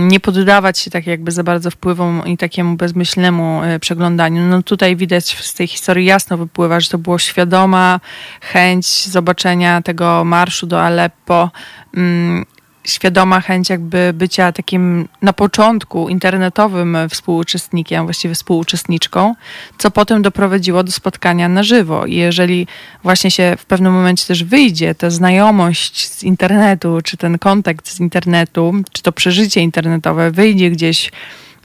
nie 0.00 0.20
poddawać 0.20 0.78
się 0.78 0.90
tak 0.90 1.06
jakby 1.06 1.32
za 1.32 1.42
bardzo 1.44 1.70
wpływom 1.70 2.22
i 2.26 2.36
takiemu 2.36 2.76
bezmyślnemu 2.76 3.62
e, 3.62 3.78
przeglądaniu. 3.78 4.42
No 4.42 4.62
tutaj 4.62 4.96
widać 4.96 5.36
z 5.36 5.54
tej 5.54 5.66
historii 5.66 6.06
jasno 6.06 6.36
wypływa, 6.36 6.80
że 6.80 6.90
to 6.90 6.98
było 6.98 7.18
świadoma 7.18 8.00
chęć 8.40 9.06
zobaczenia 9.08 9.82
tego 9.82 10.24
marszu 10.24 10.66
do 10.66 10.82
Aleppo 10.82 11.50
mm, 11.96 12.44
świadoma 12.84 13.40
chęć 13.40 13.70
jakby 13.70 14.12
bycia 14.14 14.52
takim 14.52 15.08
na 15.22 15.32
początku 15.32 16.08
internetowym 16.08 16.96
współuczestnikiem, 17.10 18.04
właściwie 18.04 18.34
współuczestniczką, 18.34 19.34
co 19.78 19.90
potem 19.90 20.22
doprowadziło 20.22 20.84
do 20.84 20.92
spotkania 20.92 21.48
na 21.48 21.62
żywo. 21.62 22.06
I 22.06 22.14
jeżeli 22.14 22.66
właśnie 23.02 23.30
się 23.30 23.56
w 23.58 23.64
pewnym 23.64 23.92
momencie 23.92 24.26
też 24.26 24.44
wyjdzie 24.44 24.94
ta 24.94 25.10
znajomość 25.10 26.10
z 26.10 26.22
internetu, 26.22 26.98
czy 27.04 27.16
ten 27.16 27.38
kontakt 27.38 27.88
z 27.88 28.00
internetu, 28.00 28.74
czy 28.92 29.02
to 29.02 29.12
przeżycie 29.12 29.60
internetowe 29.60 30.30
wyjdzie 30.30 30.70
gdzieś 30.70 31.12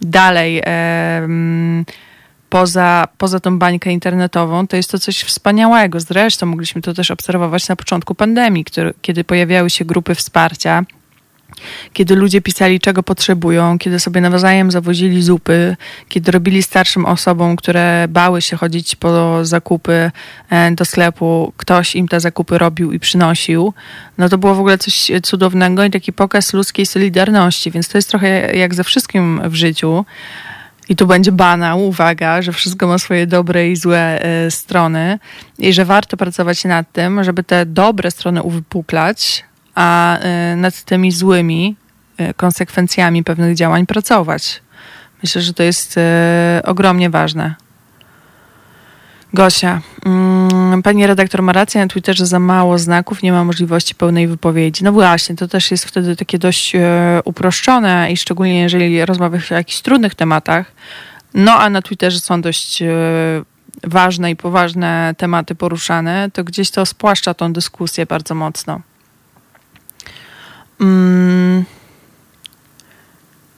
dalej, 0.02 0.62
poza, 2.50 3.08
poza 3.18 3.40
tą 3.40 3.60
bańkę 3.60 3.92
internetową, 3.92 4.68
to 4.68 4.78
jest 4.78 4.92
to 4.92 5.00
coś 5.00 5.22
wspaniałego. 5.22 6.00
Zresztą 6.00 6.46
mogliśmy 6.46 6.82
to 6.82 6.94
też 6.94 7.12
obserwować 7.12 7.68
na 7.68 7.76
początku 7.76 8.16
pandemii, 8.16 8.66
który, 8.66 8.94
kiedy 9.02 9.24
pojawiały 9.24 9.70
się 9.70 9.86
grupy 9.86 10.16
wsparcia 10.16 10.84
kiedy 11.94 12.16
ludzie 12.16 12.42
pisali, 12.42 12.80
czego 12.80 13.04
potrzebują, 13.04 13.80
kiedy 13.80 14.00
sobie 14.00 14.22
nawzajem 14.22 14.72
zawozili 14.72 15.24
zupy, 15.24 15.76
kiedy 16.10 16.32
robili 16.32 16.64
starszym 16.64 17.06
osobom, 17.06 17.56
które 17.56 18.08
bały 18.10 18.42
się 18.42 18.58
chodzić 18.58 18.96
po 18.96 19.46
zakupy 19.46 20.12
e, 20.50 20.72
do 20.72 20.86
sklepu, 20.86 21.54
ktoś 21.58 21.96
im 21.96 22.08
te 22.08 22.20
zakupy 22.20 22.58
robił 22.58 22.92
i 22.92 23.00
przynosił, 23.00 23.74
no 24.18 24.30
to 24.30 24.38
było 24.38 24.56
w 24.56 24.60
ogóle 24.60 24.78
coś 24.78 25.12
cudownego 25.24 25.84
i 25.84 25.92
taki 25.92 26.14
pokaz 26.14 26.54
ludzkiej 26.54 26.86
solidarności, 26.86 27.72
więc 27.72 27.90
to 27.90 27.98
jest 27.98 28.10
trochę 28.10 28.58
jak 28.58 28.76
ze 28.76 28.84
wszystkim 28.84 29.42
w 29.46 29.56
życiu. 29.56 30.06
I 30.90 30.96
tu 30.96 31.08
będzie 31.08 31.32
banał, 31.32 31.88
uwaga, 31.88 32.42
że 32.42 32.52
wszystko 32.52 32.88
ma 32.88 32.98
swoje 32.98 33.28
dobre 33.28 33.70
i 33.70 33.76
złe 33.76 34.26
y, 34.48 34.52
strony 34.52 35.20
i 35.58 35.74
że 35.74 35.86
warto 35.86 36.18
pracować 36.18 36.64
nad 36.64 36.92
tym, 36.92 37.24
żeby 37.24 37.44
te 37.44 37.66
dobre 37.66 38.12
strony 38.12 38.44
uwypuklać, 38.44 39.46
a 39.80 40.18
y, 40.54 40.56
nad 40.56 40.84
tymi 40.84 41.12
złymi 41.12 41.76
y, 42.20 42.34
konsekwencjami 42.34 43.24
pewnych 43.24 43.56
działań 43.56 43.86
pracować. 43.86 44.62
Myślę, 45.24 45.42
że 45.42 45.54
to 45.54 45.64
jest 45.64 45.98
y, 45.98 46.02
ogromnie 46.64 47.10
ważne. 47.10 47.56
Gosia, 49.34 49.82
mm, 50.06 50.84
pani 50.84 51.08
redaktor 51.08 51.42
ma 51.42 51.54
rację, 51.54 51.82
na 51.82 51.88
Twitterze 51.88 52.26
za 52.26 52.40
mało 52.40 52.78
znaków, 52.78 53.24
nie 53.24 53.32
ma 53.32 53.44
możliwości 53.44 53.96
pełnej 53.96 54.28
wypowiedzi. 54.28 54.84
No 54.84 54.92
właśnie, 54.92 55.36
to 55.36 55.48
też 55.48 55.72
jest 55.72 55.86
wtedy 55.86 56.16
takie 56.16 56.40
dość 56.40 56.76
uproszczone 57.24 58.12
i 58.12 58.18
szczególnie 58.18 58.60
jeżeli 58.62 59.06
rozmawiasz 59.06 59.52
o 59.52 59.56
jakichś 59.56 59.82
trudnych 59.82 60.16
tematach. 60.16 60.72
No 61.34 61.54
a 61.54 61.70
na 61.70 61.82
Twitterze 61.82 62.20
są 62.20 62.42
dość 62.42 62.84
ważne 63.84 64.32
i 64.32 64.36
poważne 64.36 65.16
tematy 65.18 65.56
poruszane, 65.56 66.30
to 66.34 66.44
gdzieś 66.44 66.72
to 66.72 66.86
spłaszcza 66.86 67.34
tą 67.34 67.54
dyskusję 67.54 68.06
bardzo 68.06 68.36
mocno. 68.36 68.82
Mm. 70.80 71.64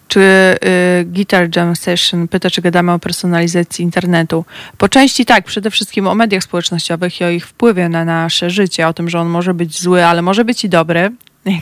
Czy 0.08 0.20
y, 0.20 1.06
Guitar 1.06 1.50
Jam 1.56 1.76
Session 1.76 2.28
pyta, 2.28 2.50
czy 2.50 2.62
gadamy 2.62 2.92
o 2.92 3.00
personalizacji 3.00 3.84
internetu? 3.84 4.46
Po 4.78 4.90
części 4.90 5.26
tak, 5.26 5.46
przede 5.46 5.72
wszystkim 5.72 6.08
o 6.08 6.16
mediach 6.16 6.44
społecznościowych 6.44 7.22
i 7.22 7.24
o 7.24 7.30
ich 7.30 7.48
wpływie 7.48 7.90
na 7.90 8.06
nasze 8.06 8.50
życie, 8.50 8.88
o 8.88 8.94
tym, 8.94 9.10
że 9.10 9.20
on 9.20 9.28
może 9.28 9.54
być 9.54 9.82
zły, 9.82 10.06
ale 10.06 10.22
może 10.22 10.46
być 10.46 10.64
i 10.66 10.70
dobry, 10.70 11.12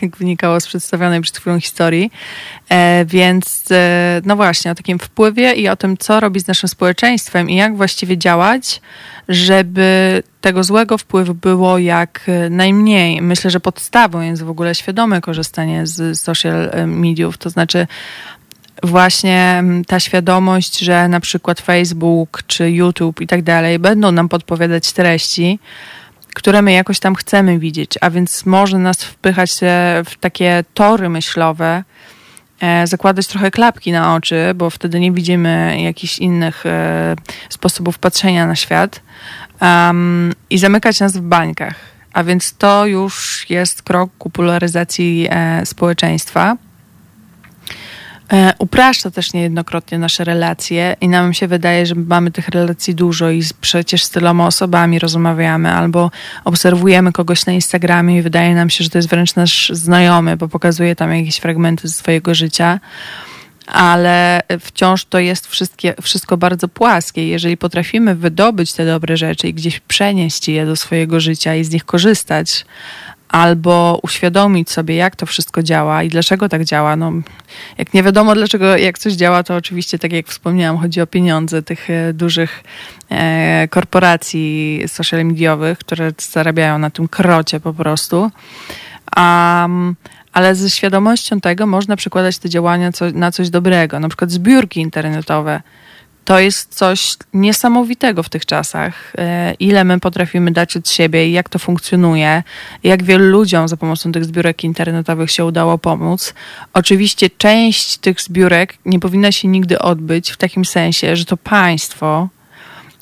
jak 0.01 0.17
wynikało 0.17 0.59
z 0.59 0.67
przedstawionej 0.67 1.21
przed 1.21 1.37
chwilą 1.37 1.59
historii. 1.59 2.11
E, 2.69 3.05
więc 3.05 3.63
e, 3.71 4.21
no 4.25 4.35
właśnie, 4.35 4.71
o 4.71 4.75
takim 4.75 4.99
wpływie 4.99 5.53
i 5.53 5.67
o 5.67 5.75
tym, 5.75 5.97
co 5.97 6.19
robi 6.19 6.39
z 6.39 6.47
naszym 6.47 6.69
społeczeństwem 6.69 7.49
i 7.49 7.55
jak 7.55 7.77
właściwie 7.77 8.17
działać, 8.17 8.81
żeby 9.29 10.23
tego 10.41 10.63
złego 10.63 10.97
wpływu 10.97 11.33
było 11.33 11.77
jak 11.77 12.25
najmniej. 12.49 13.21
Myślę, 13.21 13.51
że 13.51 13.59
podstawą 13.59 14.21
jest 14.21 14.43
w 14.43 14.49
ogóle 14.49 14.75
świadome 14.75 15.21
korzystanie 15.21 15.87
z 15.87 16.19
social 16.19 16.87
mediów, 16.87 17.37
to 17.37 17.49
znaczy 17.49 17.87
właśnie 18.83 19.63
ta 19.87 19.99
świadomość, 19.99 20.79
że 20.79 21.07
na 21.07 21.19
przykład 21.19 21.61
Facebook 21.61 22.43
czy 22.47 22.71
YouTube 22.71 23.21
i 23.21 23.27
tak 23.27 23.41
dalej 23.41 23.79
będą 23.79 24.11
nam 24.11 24.29
podpowiadać 24.29 24.93
treści, 24.93 25.59
które 26.35 26.61
my 26.61 26.71
jakoś 26.71 26.99
tam 26.99 27.15
chcemy 27.15 27.59
widzieć, 27.59 27.97
a 28.01 28.09
więc 28.09 28.45
może 28.45 28.77
nas 28.77 29.03
wpychać 29.03 29.51
w 30.05 30.11
takie 30.19 30.63
tory 30.73 31.09
myślowe, 31.09 31.83
e, 32.61 32.87
zakładać 32.87 33.27
trochę 33.27 33.51
klapki 33.51 33.91
na 33.91 34.15
oczy, 34.15 34.51
bo 34.55 34.69
wtedy 34.69 34.99
nie 34.99 35.11
widzimy 35.11 35.81
jakichś 35.81 36.19
innych 36.19 36.65
e, 36.65 37.15
sposobów 37.49 37.99
patrzenia 37.99 38.47
na 38.47 38.55
świat 38.55 39.01
um, 39.61 40.33
i 40.49 40.57
zamykać 40.57 40.99
nas 40.99 41.17
w 41.17 41.21
bańkach. 41.21 41.75
A 42.13 42.23
więc 42.23 42.53
to 42.57 42.85
już 42.85 43.45
jest 43.49 43.81
krok 43.81 44.11
ku 44.17 44.29
polaryzacji 44.29 45.27
e, 45.29 45.65
społeczeństwa. 45.65 46.57
E, 48.33 48.53
upraszcza 48.59 49.11
też 49.11 49.33
niejednokrotnie 49.33 49.99
nasze 49.99 50.23
relacje 50.23 50.95
i 51.01 51.07
nam 51.07 51.33
się 51.33 51.47
wydaje, 51.47 51.85
że 51.85 51.95
mamy 51.95 52.31
tych 52.31 52.47
relacji 52.49 52.95
dużo 52.95 53.29
i 53.29 53.43
przecież 53.61 54.03
z 54.03 54.09
tyloma 54.09 54.47
osobami 54.47 54.99
rozmawiamy 54.99 55.71
albo 55.71 56.11
obserwujemy 56.45 57.11
kogoś 57.11 57.45
na 57.45 57.53
Instagramie 57.53 58.17
i 58.17 58.21
wydaje 58.21 58.55
nam 58.55 58.69
się, 58.69 58.83
że 58.83 58.89
to 58.89 58.97
jest 58.97 59.09
wręcz 59.09 59.35
nasz 59.35 59.71
znajomy, 59.73 60.37
bo 60.37 60.47
pokazuje 60.47 60.95
tam 60.95 61.15
jakieś 61.15 61.37
fragmenty 61.37 61.87
ze 61.87 61.93
swojego 61.93 62.35
życia 62.35 62.79
ale 63.71 64.41
wciąż 64.59 65.05
to 65.05 65.19
jest 65.19 65.47
wszystko 66.01 66.37
bardzo 66.37 66.67
płaskie. 66.67 67.27
Jeżeli 67.27 67.57
potrafimy 67.57 68.15
wydobyć 68.15 68.73
te 68.73 68.85
dobre 68.85 69.17
rzeczy 69.17 69.47
i 69.47 69.53
gdzieś 69.53 69.79
przenieść 69.79 70.47
je 70.47 70.65
do 70.65 70.75
swojego 70.75 71.19
życia 71.19 71.55
i 71.55 71.63
z 71.63 71.71
nich 71.71 71.85
korzystać, 71.85 72.65
albo 73.29 73.99
uświadomić 74.03 74.71
sobie, 74.71 74.95
jak 74.95 75.15
to 75.15 75.25
wszystko 75.25 75.63
działa 75.63 76.03
i 76.03 76.09
dlaczego 76.09 76.49
tak 76.49 76.65
działa. 76.65 76.95
No, 76.95 77.11
jak 77.77 77.93
nie 77.93 78.03
wiadomo, 78.03 78.35
dlaczego, 78.35 78.77
jak 78.77 78.99
coś 78.99 79.13
działa, 79.13 79.43
to 79.43 79.55
oczywiście, 79.55 79.99
tak 79.99 80.13
jak 80.13 80.27
wspomniałam, 80.27 80.77
chodzi 80.77 81.01
o 81.01 81.07
pieniądze 81.07 81.61
tych 81.61 81.89
e, 81.89 82.13
dużych 82.13 82.63
e, 83.09 83.67
korporacji 83.67 84.83
social 84.87 85.25
mediowych, 85.25 85.77
które 85.77 86.11
zarabiają 86.17 86.77
na 86.79 86.89
tym 86.89 87.07
krocie 87.07 87.59
po 87.59 87.73
prostu. 87.73 88.31
Um, 89.17 89.95
ale 90.33 90.55
ze 90.55 90.69
świadomością 90.69 91.41
tego 91.41 91.67
można 91.67 91.95
przekładać 91.95 92.37
te 92.37 92.49
działania 92.49 92.91
na 93.13 93.31
coś 93.31 93.49
dobrego, 93.49 93.99
na 93.99 94.07
przykład 94.07 94.31
zbiórki 94.31 94.81
internetowe 94.81 95.61
to 96.29 96.39
jest 96.39 96.75
coś 96.75 97.17
niesamowitego 97.33 98.23
w 98.23 98.29
tych 98.29 98.45
czasach. 98.45 99.13
E, 99.17 99.53
ile 99.53 99.83
my 99.83 99.99
potrafimy 99.99 100.51
dać 100.51 100.77
od 100.77 100.89
siebie 100.89 101.27
i 101.27 101.31
jak 101.31 101.49
to 101.49 101.59
funkcjonuje, 101.59 102.43
jak 102.83 103.03
wielu 103.03 103.25
ludziom 103.25 103.67
za 103.67 103.77
pomocą 103.77 104.11
tych 104.11 104.25
zbiórek 104.25 104.63
internetowych 104.63 105.31
się 105.31 105.45
udało 105.45 105.77
pomóc. 105.77 106.33
Oczywiście 106.73 107.29
część 107.29 107.97
tych 107.97 108.21
zbiórek 108.21 108.77
nie 108.85 108.99
powinna 108.99 109.31
się 109.31 109.47
nigdy 109.47 109.79
odbyć 109.79 110.31
w 110.31 110.37
takim 110.37 110.65
sensie, 110.65 111.15
że 111.15 111.25
to 111.25 111.37
państwo, 111.37 112.29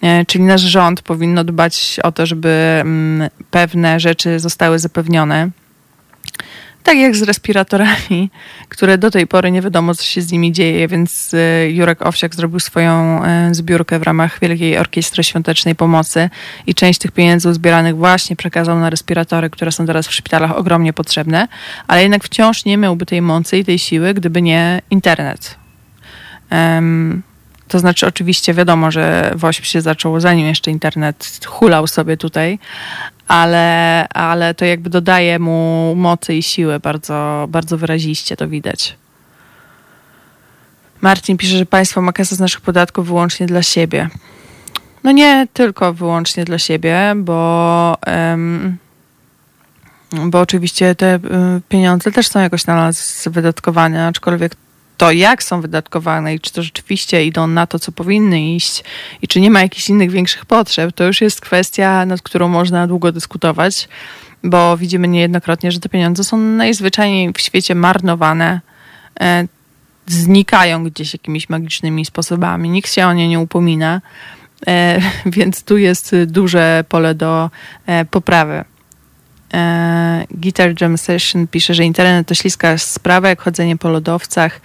e, 0.02 0.26
czyli 0.26 0.44
nasz 0.44 0.62
rząd 0.62 1.02
powinno 1.02 1.44
dbać 1.44 2.00
o 2.04 2.12
to, 2.12 2.26
żeby 2.26 2.50
mm, 2.82 3.30
pewne 3.52 4.00
rzeczy 4.00 4.40
zostały 4.40 4.80
zapewnione 4.80 5.50
tak 6.88 6.98
jak 6.98 7.16
z 7.16 7.22
respiratorami, 7.22 8.30
które 8.70 8.98
do 8.98 9.12
tej 9.12 9.28
pory 9.28 9.52
nie 9.52 9.62
wiadomo, 9.62 9.96
co 9.96 10.04
się 10.04 10.22
z 10.22 10.32
nimi 10.32 10.52
dzieje, 10.52 10.88
więc 10.88 11.34
e, 11.34 11.70
Jurek 11.70 12.02
Owsiak 12.02 12.36
zrobił 12.36 12.60
swoją 12.60 13.24
e, 13.24 13.56
zbiórkę 13.56 14.00
w 14.00 14.04
ramach 14.04 14.40
Wielkiej 14.40 14.78
Orkiestry 14.78 15.24
Świątecznej 15.24 15.76
Pomocy 15.76 16.30
i 16.68 16.76
część 16.76 17.00
tych 17.00 17.12
pieniędzy 17.12 17.50
uzbieranych 17.50 17.98
właśnie 17.98 18.36
przekazał 18.36 18.80
na 18.80 18.90
respiratory, 18.90 19.50
które 19.50 19.72
są 19.72 19.86
teraz 19.86 20.08
w 20.08 20.14
szpitalach 20.14 20.58
ogromnie 20.58 20.94
potrzebne, 20.94 21.48
ale 21.88 22.02
jednak 22.02 22.24
wciąż 22.24 22.66
nie 22.66 22.78
miałby 22.78 23.06
tej 23.06 23.22
mocy 23.22 23.58
i 23.58 23.66
tej 23.66 23.80
siły, 23.80 24.14
gdyby 24.14 24.42
nie 24.42 24.82
internet. 24.90 25.56
Um, 26.52 27.24
to 27.68 27.80
znaczy, 27.80 28.08
oczywiście 28.08 28.54
wiadomo, 28.54 28.92
że 28.92 29.32
WOŚP 29.36 29.66
się 29.66 29.82
zaczął 29.82 30.20
zanim 30.20 30.48
jeszcze 30.48 30.72
internet 30.72 31.40
hulał 31.46 31.88
sobie 31.88 32.18
tutaj, 32.18 32.60
ale, 33.28 34.08
ale 34.10 34.54
to 34.54 34.66
jakby 34.66 34.90
dodaje 34.90 35.40
mu 35.40 35.94
mocy 35.96 36.34
i 36.34 36.44
siły 36.44 36.80
bardzo, 36.80 37.48
bardzo 37.50 37.78
wyraziście, 37.78 38.38
to 38.38 38.48
widać. 38.48 38.98
Marcin 41.02 41.38
pisze, 41.38 41.58
że 41.58 41.66
państwo 41.66 42.02
ma 42.02 42.12
kasę 42.12 42.36
z 42.36 42.40
naszych 42.40 42.62
podatków 42.62 43.08
wyłącznie 43.08 43.46
dla 43.46 43.64
siebie. 43.64 44.10
no 45.04 45.12
nie 45.12 45.48
tylko 45.54 45.94
wyłącznie 45.94 46.46
dla 46.46 46.60
siebie, 46.60 47.14
bo, 47.16 47.98
bo 50.26 50.42
oczywiście 50.42 50.96
te 50.96 51.16
y, 51.16 51.20
pieniądze 51.70 52.12
też 52.12 52.28
są 52.28 52.40
jakoś 52.40 52.66
na 52.66 52.76
nas 52.76 53.28
wydatkowane, 53.32 54.08
aczkolwiek 54.08 54.56
to, 54.98 55.12
jak 55.12 55.44
są 55.44 55.62
wydatkowane 55.62 56.36
i 56.36 56.40
czy 56.40 56.54
to 56.54 56.64
rzeczywiście 56.64 57.26
idą 57.26 57.48
na 57.48 57.68
to, 57.68 57.80
co 57.80 57.92
powinny 57.92 58.42
iść 58.42 58.84
i 59.22 59.28
czy 59.28 59.42
nie 59.42 59.52
ma 59.52 59.62
jakichś 59.62 59.90
innych 59.90 60.12
większych 60.12 60.46
potrzeb, 60.46 60.92
to 60.96 61.04
już 61.04 61.22
jest 61.22 61.42
kwestia, 61.42 62.06
nad 62.06 62.22
którą 62.22 62.48
można 62.48 62.88
długo 62.88 63.12
dyskutować, 63.12 63.90
bo 64.44 64.78
widzimy 64.78 65.08
niejednokrotnie, 65.08 65.72
że 65.72 65.80
te 65.80 65.90
pieniądze 65.90 66.24
są 66.24 66.38
najzwyczajniej 66.38 67.34
w 67.34 67.42
świecie 67.42 67.76
marnowane, 67.76 68.62
e, 69.20 69.48
znikają 70.08 70.84
gdzieś 70.84 71.14
jakimiś 71.14 71.50
magicznymi 71.50 72.06
sposobami, 72.06 72.70
nikt 72.70 72.94
się 72.94 73.08
o 73.08 73.14
nie 73.14 73.28
nie 73.28 73.40
upomina, 73.40 74.02
e, 74.68 75.02
więc 75.26 75.64
tu 75.64 75.78
jest 75.78 76.16
duże 76.26 76.84
pole 76.90 77.16
do 77.16 77.50
e, 77.86 78.06
poprawy. 78.06 78.66
Guitar 80.32 80.82
Jam 80.82 80.98
Session 80.98 81.48
pisze, 81.48 81.74
że 81.74 81.86
internet 81.86 82.28
to 82.28 82.36
śliska 82.36 82.78
sprawa, 82.78 83.30
jak 83.30 83.42
chodzenie 83.42 83.78
po 83.78 83.90
lodowcach, 83.90 84.62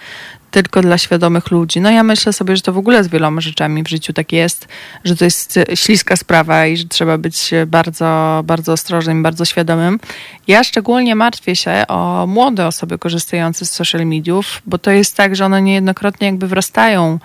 tylko 0.52 0.82
dla 0.82 0.98
świadomych 0.98 1.50
ludzi. 1.50 1.80
No 1.80 1.90
ja 1.90 2.02
myślę 2.02 2.32
sobie, 2.32 2.56
że 2.56 2.62
to 2.62 2.72
w 2.72 2.78
ogóle 2.78 3.04
z 3.04 3.08
wieloma 3.08 3.40
rzeczami 3.40 3.82
w 3.82 3.88
życiu 3.88 4.12
tak 4.12 4.32
jest, 4.32 4.68
że 5.04 5.16
to 5.16 5.24
jest 5.24 5.58
śliska 5.74 6.16
sprawa 6.16 6.66
i 6.66 6.76
że 6.76 6.84
trzeba 6.84 7.18
być 7.18 7.50
bardzo, 7.66 8.42
bardzo 8.44 8.72
ostrożnym, 8.72 9.22
bardzo 9.22 9.44
świadomym. 9.44 10.00
Ja 10.46 10.64
szczególnie 10.64 11.14
martwię 11.14 11.56
się 11.56 11.84
o 11.88 12.26
młode 12.26 12.66
osoby 12.66 12.98
korzystające 12.98 13.64
z 13.64 13.70
social 13.70 14.06
mediów, 14.06 14.62
bo 14.66 14.78
to 14.78 14.90
jest 14.90 15.16
tak, 15.16 15.36
że 15.36 15.44
one 15.44 15.62
niejednokrotnie 15.62 16.26
jakby 16.26 16.48
wrastają 16.48 17.18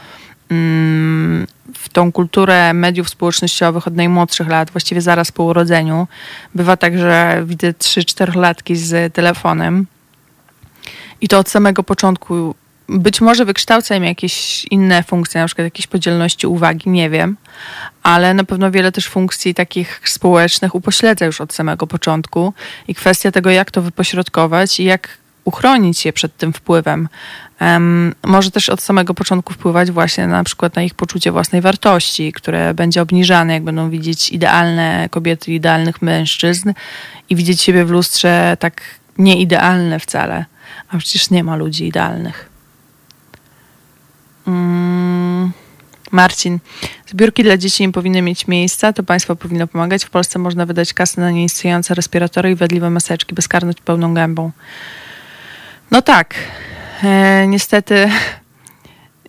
mm, 0.51 1.47
w 1.73 1.89
tą 1.89 2.11
kulturę 2.11 2.73
mediów 2.73 3.09
społecznościowych 3.09 3.87
od 3.87 3.95
najmłodszych 3.95 4.47
lat, 4.47 4.71
właściwie 4.71 5.01
zaraz 5.01 5.31
po 5.31 5.43
urodzeniu. 5.43 6.07
Bywa 6.55 6.77
tak, 6.77 6.97
że 6.97 7.43
widzę 7.45 7.71
3-4 7.71 8.35
latki 8.35 8.75
z 8.75 9.13
telefonem. 9.13 9.85
I 11.21 11.27
to 11.27 11.39
od 11.39 11.49
samego 11.49 11.83
początku. 11.83 12.55
Być 12.89 13.21
może 13.21 13.45
wykształca 13.45 13.95
im 13.95 14.03
jakieś 14.03 14.65
inne 14.65 15.03
funkcje, 15.03 15.41
na 15.41 15.47
przykład 15.47 15.65
jakieś 15.65 15.87
podzielności 15.87 16.47
uwagi, 16.47 16.89
nie 16.89 17.09
wiem, 17.09 17.37
ale 18.03 18.33
na 18.33 18.43
pewno 18.43 18.71
wiele 18.71 18.91
też 18.91 19.07
funkcji 19.07 19.53
takich 19.53 20.01
społecznych 20.03 20.75
upośledza 20.75 21.25
już 21.25 21.41
od 21.41 21.53
samego 21.53 21.87
początku. 21.87 22.53
I 22.87 22.95
kwestia 22.95 23.31
tego, 23.31 23.49
jak 23.49 23.71
to 23.71 23.81
wypośrodkować 23.81 24.79
i 24.79 24.83
jak 24.83 25.17
uchronić 25.47 26.05
je 26.05 26.13
przed 26.13 26.37
tym 26.37 26.53
wpływem. 26.53 27.09
Um, 27.61 28.13
może 28.23 28.51
też 28.51 28.69
od 28.69 28.81
samego 28.81 29.13
początku 29.13 29.53
wpływać 29.53 29.91
właśnie 29.91 30.27
na 30.27 30.43
przykład 30.43 30.75
na 30.75 30.83
ich 30.83 30.93
poczucie 30.93 31.31
własnej 31.31 31.61
wartości, 31.61 32.33
które 32.33 32.73
będzie 32.73 33.01
obniżane, 33.01 33.53
jak 33.53 33.63
będą 33.63 33.89
widzieć 33.89 34.29
idealne 34.29 35.07
kobiety, 35.11 35.53
idealnych 35.53 36.01
mężczyzn 36.01 36.73
i 37.29 37.35
widzieć 37.35 37.61
siebie 37.61 37.85
w 37.85 37.89
lustrze 37.89 38.57
tak 38.59 38.81
nieidealne 39.17 39.99
wcale. 39.99 40.45
A 40.89 40.97
przecież 40.97 41.29
nie 41.29 41.43
ma 41.43 41.55
ludzi 41.55 41.87
idealnych. 41.87 42.49
Mm, 44.47 45.51
Marcin, 46.11 46.59
zbiórki 47.07 47.43
dla 47.43 47.57
dzieci 47.57 47.83
nie 47.83 47.91
powinny 47.91 48.21
mieć 48.21 48.47
miejsca, 48.47 48.93
to 48.93 49.03
państwo 49.03 49.35
powinno 49.35 49.67
pomagać. 49.67 50.05
W 50.05 50.09
Polsce 50.09 50.39
można 50.39 50.65
wydać 50.65 50.93
kasę 50.93 51.21
na 51.21 51.31
nieistniejące 51.31 51.93
respiratory 51.93 52.51
i 52.51 52.55
wadliwe 52.55 52.89
maseczki, 52.89 53.35
bezkarność 53.35 53.81
pełną 53.81 54.13
gębą. 54.13 54.51
No 55.91 56.01
tak, 56.01 56.35
e, 57.03 57.47
niestety, 57.47 58.09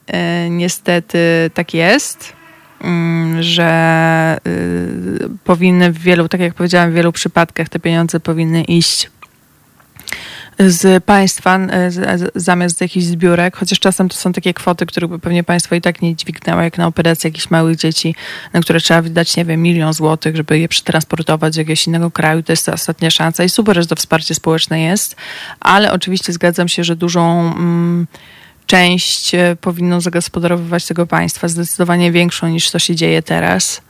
e, 0.07 0.51
niestety 0.51 1.51
tak 1.55 1.75
jest, 1.75 2.33
mm, 2.81 3.43
że 3.43 4.39
y, 4.47 5.29
powinny 5.45 5.93
w 5.93 5.99
wielu, 5.99 6.29
tak 6.29 6.41
jak 6.41 6.55
powiedziałam, 6.55 6.91
w 6.91 6.95
wielu 6.95 7.13
przypadkach 7.13 7.69
te 7.69 7.79
pieniądze 7.79 8.21
powinny 8.21 8.63
iść 8.63 9.11
z 10.59 11.05
państwa 11.05 11.59
zamiast 12.35 12.81
jakichś 12.81 13.07
zbiórek, 13.07 13.57
chociaż 13.57 13.81
czasem 13.81 14.09
to 14.09 14.17
są 14.17 14.33
takie 14.33 14.55
kwoty, 14.55 14.87
których 14.87 15.11
by 15.11 15.19
pewnie 15.19 15.45
państwo 15.45 15.75
i 15.75 15.81
tak 15.81 16.03
nie 16.03 16.17
dźwignęło, 16.17 16.63
jak 16.63 16.79
na 16.79 16.87
operację 16.87 17.29
jakichś 17.29 17.51
małych 17.51 17.77
dzieci, 17.77 18.15
na 18.53 18.61
które 18.61 18.81
trzeba 18.81 19.03
wydać, 19.03 19.37
nie 19.37 19.45
wiem, 19.45 19.63
milion 19.63 19.93
złotych, 19.93 20.37
żeby 20.37 20.59
je 20.59 20.69
przetransportować 20.69 21.55
do 21.55 21.61
jakiegoś 21.61 21.87
innego 21.87 22.11
kraju. 22.11 22.43
To 22.43 22.53
jest 22.53 22.67
ta 22.67 22.73
ostatnia 22.73 23.11
szansa 23.11 23.45
i 23.45 23.49
super, 23.49 23.77
że 23.77 23.87
to 23.87 23.97
wsparcie 23.97 24.35
społeczne 24.35 24.81
jest, 24.81 25.17
ale 25.61 25.93
oczywiście 25.93 26.33
zgadzam 26.33 26.69
się, 26.69 26.85
że 26.85 26.97
dużą 26.97 27.41
mm, 27.41 28.07
część 28.67 29.35
e, 29.35 29.57
powinno 29.61 30.01
zagospodarowywać 30.01 30.87
tego 30.87 31.07
państwa, 31.07 31.49
zdecydowanie 31.49 32.13
większą 32.13 32.49
niż 32.49 32.71
to 32.71 32.79
się 32.79 32.97
dzieje 32.97 33.23
teraz. 33.23 33.83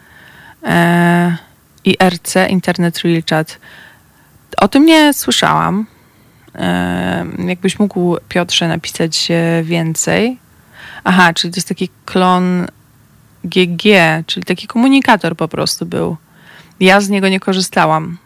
E, 0.65 1.37
IRC, 1.85 2.35
Internet 2.49 2.99
Real 2.99 3.23
Chat. 3.31 3.59
O 4.57 4.69
tym 4.69 4.87
nie 4.87 5.15
słyszałam. 5.15 5.87
Jakbyś 7.47 7.79
mógł, 7.79 8.17
Piotrze, 8.29 8.69
napisać 8.69 9.29
więcej. 9.63 10.39
Aha, 11.05 11.33
czyli 11.35 11.53
to 11.53 11.59
jest 11.59 11.69
taki 11.69 11.89
klon 12.05 12.67
GG, 13.45 13.83
czyli 14.27 14.45
taki 14.45 14.67
komunikator 14.67 15.37
po 15.37 15.49
prostu 15.49 15.87
był. 15.87 16.17
Ja 16.81 17.01
z 17.01 17.09
niego 17.09 17.29
nie 17.29 17.41
korzystałam. 17.41 18.19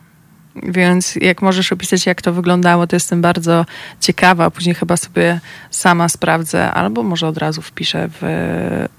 Więc 0.63 1.17
jak 1.17 1.43
możesz 1.43 1.73
opisać, 1.73 2.07
jak 2.07 2.23
to 2.23 2.33
wyglądało, 2.33 2.87
to 2.87 2.97
jestem 2.97 3.23
bardzo 3.23 3.67
ciekawa. 4.01 4.51
Później 4.51 4.75
chyba 4.75 4.97
sobie 4.97 5.41
sama 5.71 6.09
sprawdzę, 6.09 6.71
albo 6.71 7.03
może 7.03 7.29
od 7.29 7.39
razu 7.39 7.63
wpiszę 7.63 8.09
w 8.21 8.25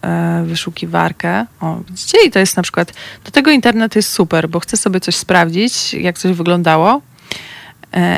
e, 0.03 0.43
wyszukiwarkę. 0.45 1.45
O, 1.61 1.79
widzicie? 1.89 2.17
I 2.25 2.31
to 2.31 2.39
jest 2.39 2.57
na 2.57 2.63
przykład, 2.63 2.93
do 3.25 3.31
tego 3.31 3.51
internet 3.51 3.95
jest 3.95 4.09
super, 4.09 4.49
bo 4.49 4.59
chcę 4.59 4.77
sobie 4.77 4.99
coś 4.99 5.15
sprawdzić, 5.15 5.93
jak 5.93 6.17
coś 6.17 6.31
wyglądało 6.37 7.01
E, 7.01 7.12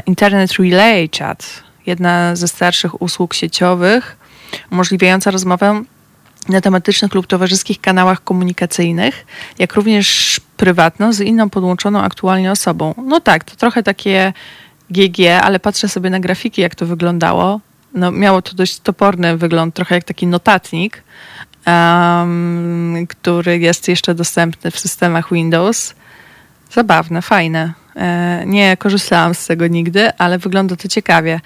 Internet 0.06 0.52
Relay 0.54 1.10
Chat, 1.20 1.64
jedna 1.86 2.36
ze 2.36 2.48
starszych 2.48 3.02
usług 3.02 3.34
sieciowych, 3.34 4.18
umożliwiająca 4.72 5.32
rozmowę 5.32 5.84
na 6.50 6.62
tematycznych 6.62 7.14
lub 7.14 7.28
towarzyskich 7.28 7.82
kanałach 7.82 8.24
komunikacyjnych, 8.24 9.26
jak 9.60 9.74
również 9.74 10.40
prywatną 10.58 11.14
z 11.14 11.20
inną 11.20 11.50
podłączoną 11.50 12.02
aktualnie 12.02 12.52
osobą. 12.52 12.94
No 12.98 13.20
tak, 13.20 13.44
to 13.44 13.56
trochę 13.56 13.84
takie 13.84 14.34
GG, 14.90 15.20
ale 15.44 15.60
patrzę 15.60 15.90
sobie 15.90 16.10
na 16.10 16.20
grafiki, 16.20 16.62
jak 16.62 16.76
to 16.76 16.86
wyglądało. 16.86 17.60
No, 17.94 18.12
miało 18.12 18.42
to 18.42 18.54
dość 18.54 18.80
toporny 18.80 19.38
wygląd, 19.38 19.76
trochę 19.76 19.96
jak 19.96 20.04
taki 20.04 20.28
notatnik, 20.28 21.04
um, 21.68 23.08
który 23.10 23.60
jest 23.60 23.88
jeszcze 23.88 24.16
dostępny 24.16 24.72
w 24.72 24.80
systemach 24.80 25.32
Windows. 25.32 25.96
Zabawne, 26.72 27.22
fajne. 27.22 27.85
E, 27.96 28.44
nie 28.46 28.78
korzystałam 28.78 29.36
z 29.36 29.48
tego 29.48 29.68
nigdy, 29.68 30.14
ale 30.18 30.38
wygląda 30.38 30.76
to 30.76 30.88
ciekawie. 30.88 31.40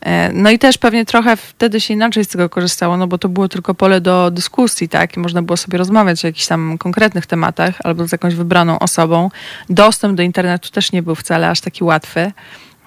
E, 0.00 0.32
no 0.32 0.50
i 0.50 0.58
też 0.58 0.78
pewnie 0.78 1.04
trochę 1.04 1.36
wtedy 1.36 1.80
się 1.80 1.94
inaczej 1.94 2.24
z 2.24 2.28
tego 2.28 2.48
korzystało, 2.48 2.96
no 2.96 3.06
bo 3.06 3.18
to 3.18 3.28
było 3.28 3.48
tylko 3.48 3.74
pole 3.74 4.00
do 4.00 4.30
dyskusji, 4.30 4.88
tak? 4.88 5.16
I 5.16 5.20
można 5.20 5.42
było 5.42 5.56
sobie 5.56 5.78
rozmawiać 5.78 6.24
o 6.24 6.28
jakichś 6.28 6.46
tam 6.46 6.78
konkretnych 6.78 7.26
tematach 7.26 7.74
albo 7.84 8.08
z 8.08 8.12
jakąś 8.12 8.34
wybraną 8.34 8.78
osobą. 8.78 9.30
Dostęp 9.70 10.16
do 10.16 10.22
internetu 10.22 10.70
też 10.70 10.92
nie 10.92 11.02
był 11.02 11.14
wcale 11.14 11.50
aż 11.50 11.60
taki 11.60 11.84
łatwy 11.84 12.32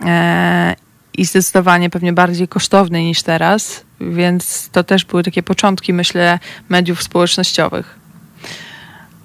e, 0.06 0.76
i 1.17 1.26
zdecydowanie 1.26 1.89
pewnie 1.89 2.13
bardziej 2.13 2.48
kosztowny 2.48 3.04
niż 3.04 3.24
teraz, 3.24 3.84
więc 4.02 4.70
to 4.72 4.84
też 4.84 5.06
były 5.06 5.24
takie 5.24 5.43
początki, 5.43 5.93
myślę, 5.93 6.39
mediów 6.70 7.04
społecznościowych. 7.04 7.97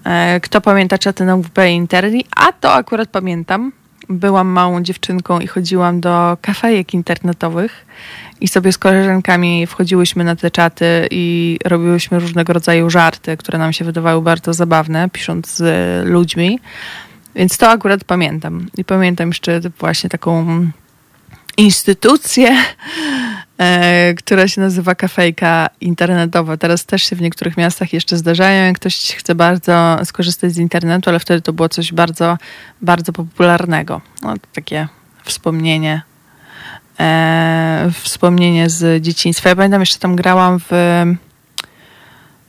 E, 0.04 0.40
kto 0.40 0.60
pamięta 0.60 0.98
czaty 0.98 1.24
na 1.24 1.36
WP 1.36 1.58
Interni? 1.70 2.24
A 2.36 2.52
to 2.52 2.72
akurat 2.72 3.08
pamiętam. 3.08 3.72
Byłam 4.08 4.48
małą 4.48 4.82
dziewczynką 4.82 5.40
i 5.40 5.46
chodziłam 5.46 6.00
do 6.00 6.36
kafejek 6.40 6.94
internetowych 6.94 7.86
i 8.40 8.48
sobie 8.48 8.72
z 8.72 8.78
koleżankami 8.78 9.66
wchodziłyśmy 9.66 10.24
na 10.24 10.36
te 10.36 10.50
czaty 10.50 11.08
i 11.10 11.58
robiłyśmy 11.64 12.18
różnego 12.18 12.52
rodzaju 12.52 12.90
żarty, 12.90 13.36
które 13.36 13.58
nam 13.58 13.72
się 13.72 13.84
wydawały 13.84 14.22
bardzo 14.22 14.54
zabawne, 14.54 15.10
pisząc 15.10 15.56
z 15.56 15.62
ludźmi. 16.06 16.60
Więc 17.34 17.58
to 17.58 17.68
akurat 17.68 18.04
pamiętam. 18.04 18.66
I 18.76 18.84
pamiętam 18.84 19.28
jeszcze 19.28 19.60
właśnie 19.78 20.10
taką 20.10 20.46
instytucję, 21.56 22.56
która 24.16 24.48
się 24.48 24.60
nazywa 24.60 24.94
kafejka 24.94 25.68
internetowa. 25.80 26.56
Teraz 26.56 26.86
też 26.86 27.02
się 27.02 27.16
w 27.16 27.20
niektórych 27.20 27.56
miastach 27.56 27.92
jeszcze 27.92 28.16
zdarzają, 28.16 28.66
jak 28.66 28.76
ktoś 28.76 28.96
chce 28.96 29.34
bardzo 29.34 29.98
skorzystać 30.04 30.52
z 30.52 30.58
internetu, 30.58 31.10
ale 31.10 31.18
wtedy 31.18 31.40
to 31.40 31.52
było 31.52 31.68
coś 31.68 31.92
bardzo, 31.92 32.38
bardzo 32.82 33.12
popularnego. 33.12 34.00
No, 34.22 34.34
takie 34.52 34.88
wspomnienie 35.24 36.02
e, 37.00 37.90
wspomnienie 38.02 38.70
z 38.70 39.02
dzieciństwa. 39.02 39.48
Ja 39.48 39.56
pamiętam, 39.56 39.80
jeszcze 39.80 39.98
tam 39.98 40.16
grałam 40.16 40.60
w 40.60 40.72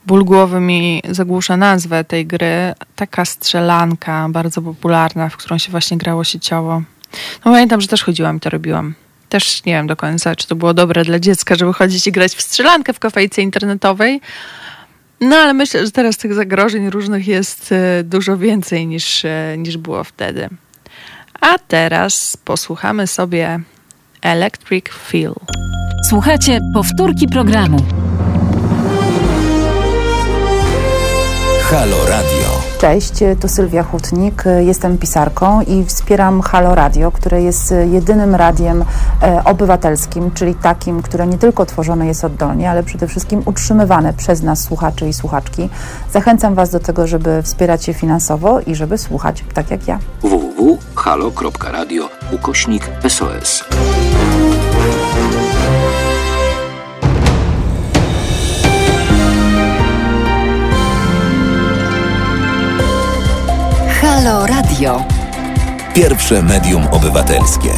Ból 0.06 0.26
głowy 0.26 0.60
mi 0.60 1.02
zagłusza 1.10 1.58
nazwę 1.58 2.04
tej 2.04 2.26
gry. 2.26 2.74
Taka 2.96 3.26
strzelanka 3.26 4.28
bardzo 4.30 4.62
popularna, 4.62 5.30
w 5.30 5.38
którą 5.38 5.58
się 5.58 5.72
właśnie 5.72 5.98
grało 5.98 6.24
sieciowo. 6.24 6.82
No 7.46 7.52
pamiętam, 7.52 7.82
że 7.82 7.88
też 7.88 8.04
chodziłam 8.04 8.38
i 8.38 8.40
to 8.40 8.50
robiłam. 8.50 8.94
Też 9.34 9.66
nie 9.66 9.74
wiem 9.74 9.88
do 9.88 9.96
końca, 9.96 10.36
czy 10.36 10.48
to 10.48 10.56
było 10.56 10.74
dobre 10.74 11.06
dla 11.06 11.20
dziecka, 11.20 11.56
żeby 11.56 11.74
chodzić 11.74 12.08
i 12.08 12.12
grać 12.12 12.36
w 12.36 12.42
strzelankę 12.42 12.94
w 12.94 13.00
kafejce 13.00 13.42
internetowej. 13.42 14.22
No 15.22 15.36
ale 15.36 15.54
myślę, 15.54 15.86
że 15.86 15.92
teraz 15.92 16.18
tych 16.18 16.34
zagrożeń 16.34 16.90
różnych 16.90 17.28
jest 17.28 17.72
e, 17.72 18.04
dużo 18.04 18.38
więcej 18.38 18.88
niż, 18.88 19.26
e, 19.26 19.56
niż 19.58 19.78
było 19.78 20.04
wtedy. 20.04 20.50
A 21.42 21.60
teraz 21.68 22.38
posłuchamy 22.38 23.08
sobie 23.08 23.60
Electric 24.22 24.86
Feel. 24.90 25.34
Słuchajcie 26.10 26.60
powtórki 26.74 27.28
programu. 27.28 27.78
Halo 31.70 32.06
Radio. 32.06 32.53
Cześć, 32.84 33.14
tu 33.42 33.48
Sylwia 33.48 33.84
Hutnik, 33.84 34.44
jestem 34.60 34.98
pisarką 34.98 35.62
i 35.62 35.86
wspieram 35.86 36.42
Halo 36.42 36.76
Radio, 36.76 37.12
które 37.12 37.42
jest 37.42 37.74
jedynym 37.92 38.36
radiem 38.36 38.86
e, 39.22 39.44
obywatelskim, 39.44 40.32
czyli 40.32 40.56
takim, 40.56 41.02
które 41.02 41.28
nie 41.28 41.38
tylko 41.38 41.66
tworzone 41.66 42.08
jest 42.08 42.24
oddolnie, 42.24 42.70
ale 42.70 42.84
przede 42.84 43.08
wszystkim 43.08 43.42
utrzymywane 43.46 44.14
przez 44.14 44.42
nas 44.42 44.64
słuchaczy 44.64 45.08
i 45.08 45.14
słuchaczki. 45.14 45.70
Zachęcam 46.12 46.56
Was 46.56 46.70
do 46.70 46.80
tego, 46.80 47.08
żeby 47.08 47.42
wspierać 47.42 47.88
je 47.88 47.94
finansowo 47.94 48.60
i 48.60 48.76
żeby 48.76 48.98
słuchać 48.98 49.44
tak 49.54 49.72
jak 49.72 49.88
ja. 49.88 50.00
www.halo.radio 50.22 52.10
ukośnik 52.32 52.90
SOS. 53.08 53.64
Halo 64.14 64.46
Radio. 64.46 65.06
Pierwsze 65.96 66.44
medium 66.44 66.88
obywatelskie. 66.88 67.70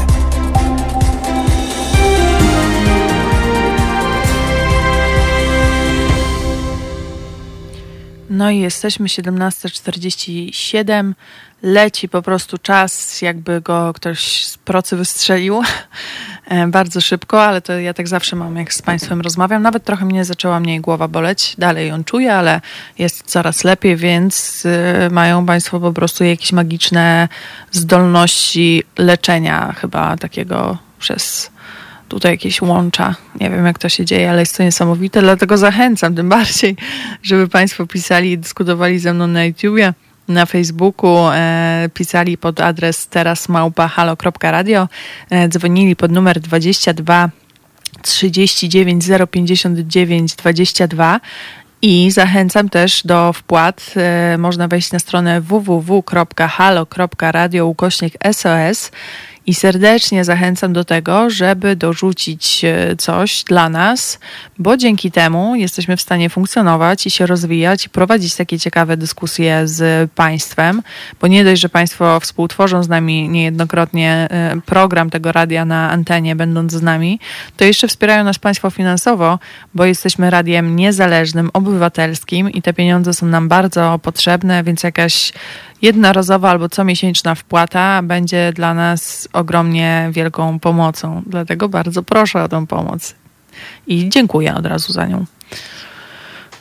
No 8.29 8.51
i 8.51 8.59
jesteśmy 8.59 9.07
17.47. 9.07 11.13
Leci 11.63 12.09
po 12.09 12.21
prostu 12.21 12.57
czas, 12.57 13.21
jakby 13.21 13.61
go 13.61 13.93
ktoś 13.93 14.45
z 14.45 14.57
procy 14.57 14.95
wystrzelił. 14.95 15.61
E, 16.45 16.67
bardzo 16.67 17.01
szybko, 17.01 17.43
ale 17.43 17.61
to 17.61 17.79
ja 17.79 17.93
tak 17.93 18.07
zawsze 18.07 18.35
mam, 18.35 18.55
jak 18.55 18.73
z 18.73 18.81
Państwem 18.81 19.21
rozmawiam. 19.21 19.61
Nawet 19.61 19.83
trochę 19.83 20.05
mnie 20.05 20.25
zaczęła 20.25 20.59
mniej 20.59 20.81
głowa 20.81 21.07
boleć. 21.07 21.55
Dalej 21.57 21.89
ją 21.89 22.03
czuję, 22.03 22.33
ale 22.33 22.61
jest 22.99 23.23
coraz 23.23 23.63
lepiej, 23.63 23.95
więc 23.95 24.63
y, 24.65 25.09
mają 25.11 25.45
Państwo 25.45 25.79
po 25.79 25.93
prostu 25.93 26.23
jakieś 26.23 26.51
magiczne 26.51 27.27
zdolności 27.71 28.83
leczenia, 28.97 29.75
chyba 29.77 30.17
takiego 30.17 30.77
przez 30.99 31.51
tutaj 32.07 32.31
jakieś 32.31 32.61
łącza. 32.61 33.15
Nie 33.39 33.49
wiem, 33.49 33.65
jak 33.65 33.79
to 33.79 33.89
się 33.89 34.05
dzieje, 34.05 34.29
ale 34.29 34.39
jest 34.39 34.57
to 34.57 34.63
niesamowite, 34.63 35.21
dlatego 35.21 35.57
zachęcam 35.57 36.15
tym 36.15 36.29
bardziej, 36.29 36.75
żeby 37.23 37.47
Państwo 37.47 37.87
pisali 37.87 38.31
i 38.31 38.37
dyskutowali 38.37 38.99
ze 38.99 39.13
mną 39.13 39.27
na 39.27 39.45
YouTubie 39.45 39.93
na 40.27 40.45
Facebooku 40.45 41.31
e, 41.31 41.89
pisali 41.93 42.37
pod 42.37 42.61
adres 42.61 43.07
teraz 43.07 43.49
małpa.halo.radio, 43.49 44.87
e, 45.29 45.47
dzwonili 45.49 45.95
pod 45.95 46.11
numer 46.11 46.39
22 46.39 47.29
39 48.01 49.05
059 49.31 50.35
22 50.35 51.19
i 51.81 52.11
zachęcam 52.11 52.69
też 52.69 53.01
do 53.05 53.33
wpłat. 53.33 53.93
E, 53.95 54.37
można 54.37 54.67
wejść 54.67 54.91
na 54.91 54.99
stronę 54.99 55.41
www.halo.radio 55.41 56.05
ukośnik 57.65 58.13
SOS 58.31 58.91
i 59.47 59.53
serdecznie 59.53 60.25
zachęcam 60.25 60.73
do 60.73 60.85
tego, 60.85 61.29
żeby 61.29 61.75
dorzucić 61.75 62.65
e, 62.65 62.95
coś 62.95 63.43
dla 63.43 63.69
nas, 63.69 64.19
bo 64.59 64.77
dzięki 64.77 65.11
temu 65.11 65.55
jesteśmy 65.55 65.97
w 65.97 66.01
stanie 66.01 66.29
funkcjonować 66.29 67.07
i 67.07 67.11
się 67.11 67.25
rozwijać 67.25 67.85
i 67.85 67.89
prowadzić 67.89 68.35
takie 68.35 68.59
ciekawe 68.59 68.97
dyskusje 68.97 69.67
z 69.67 70.11
Państwem, 70.11 70.81
bo 71.21 71.27
nie 71.27 71.43
dość, 71.43 71.61
że 71.61 71.69
Państwo 71.69 72.19
współtworzą 72.19 72.83
z 72.83 72.89
nami 72.89 73.29
niejednokrotnie 73.29 74.27
e, 74.31 74.61
program 74.65 75.09
tego 75.09 75.31
radia 75.31 75.65
na 75.65 75.91
antenie, 75.91 76.35
będąc 76.35 76.71
z 76.71 76.81
nami, 76.81 77.19
to 77.57 77.65
jeszcze 77.65 77.87
wspierają 77.87 78.23
nas 78.23 78.39
Państwo 78.39 78.69
finansowo, 78.69 79.39
bo 79.73 79.85
jesteśmy 79.85 80.29
radiem 80.29 80.75
niezależnym, 80.75 81.49
obywatelskim 81.53 82.49
i 82.49 82.61
te 82.61 82.73
pieniądze 82.73 83.13
są 83.13 83.25
nam 83.25 83.47
bardzo 83.47 83.99
potrzebne, 84.03 84.63
więc 84.63 84.83
jakaś 84.83 85.33
jednorazowa 85.85 86.49
albo 86.49 86.69
comiesięczna 86.69 87.35
wpłata 87.35 88.01
będzie 88.03 88.53
dla 88.53 88.73
nas 88.73 89.27
ogromnie 89.33 90.09
wielką 90.11 90.59
pomocą. 90.59 91.21
Dlatego 91.27 91.69
bardzo 91.69 92.03
proszę 92.03 92.43
o 92.43 92.47
tę 92.47 92.67
pomoc 92.67 93.15
i 93.87 94.09
dziękuję 94.09 94.55
od 94.55 94.65
razu 94.65 94.93
za 94.93 95.05
nią. 95.05 95.25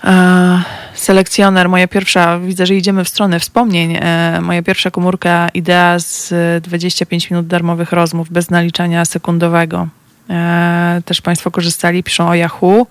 E, 0.04 0.62
selekcjoner, 0.94 1.68
moja 1.68 1.88
pierwsza, 1.88 2.38
widzę, 2.38 2.66
że 2.66 2.74
idziemy 2.74 3.04
w 3.04 3.08
stronę 3.08 3.40
wspomnień. 3.40 3.96
E, 4.00 4.40
moja 4.40 4.62
pierwsza 4.62 4.90
komórka, 4.90 5.48
idea 5.54 5.98
z 5.98 6.34
25 6.64 7.30
minut 7.30 7.46
darmowych 7.46 7.92
rozmów 7.92 8.30
bez 8.30 8.50
naliczania 8.50 9.04
sekundowego. 9.04 9.88
E, 10.30 11.02
też 11.04 11.20
Państwo 11.20 11.50
korzystali, 11.50 12.02
piszą 12.02 12.28
o 12.28 12.34
Yahoo. 12.34 12.86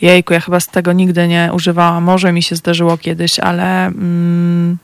Jejku, 0.00 0.32
ja 0.32 0.40
chyba 0.40 0.60
z 0.60 0.66
tego 0.66 0.92
nigdy 0.92 1.28
nie 1.28 1.50
używałam. 1.52 2.04
Może 2.04 2.32
mi 2.32 2.42
się 2.42 2.56
zdarzyło 2.56 2.98
kiedyś, 2.98 3.38
ale 3.38 3.86
mm, 3.86 4.78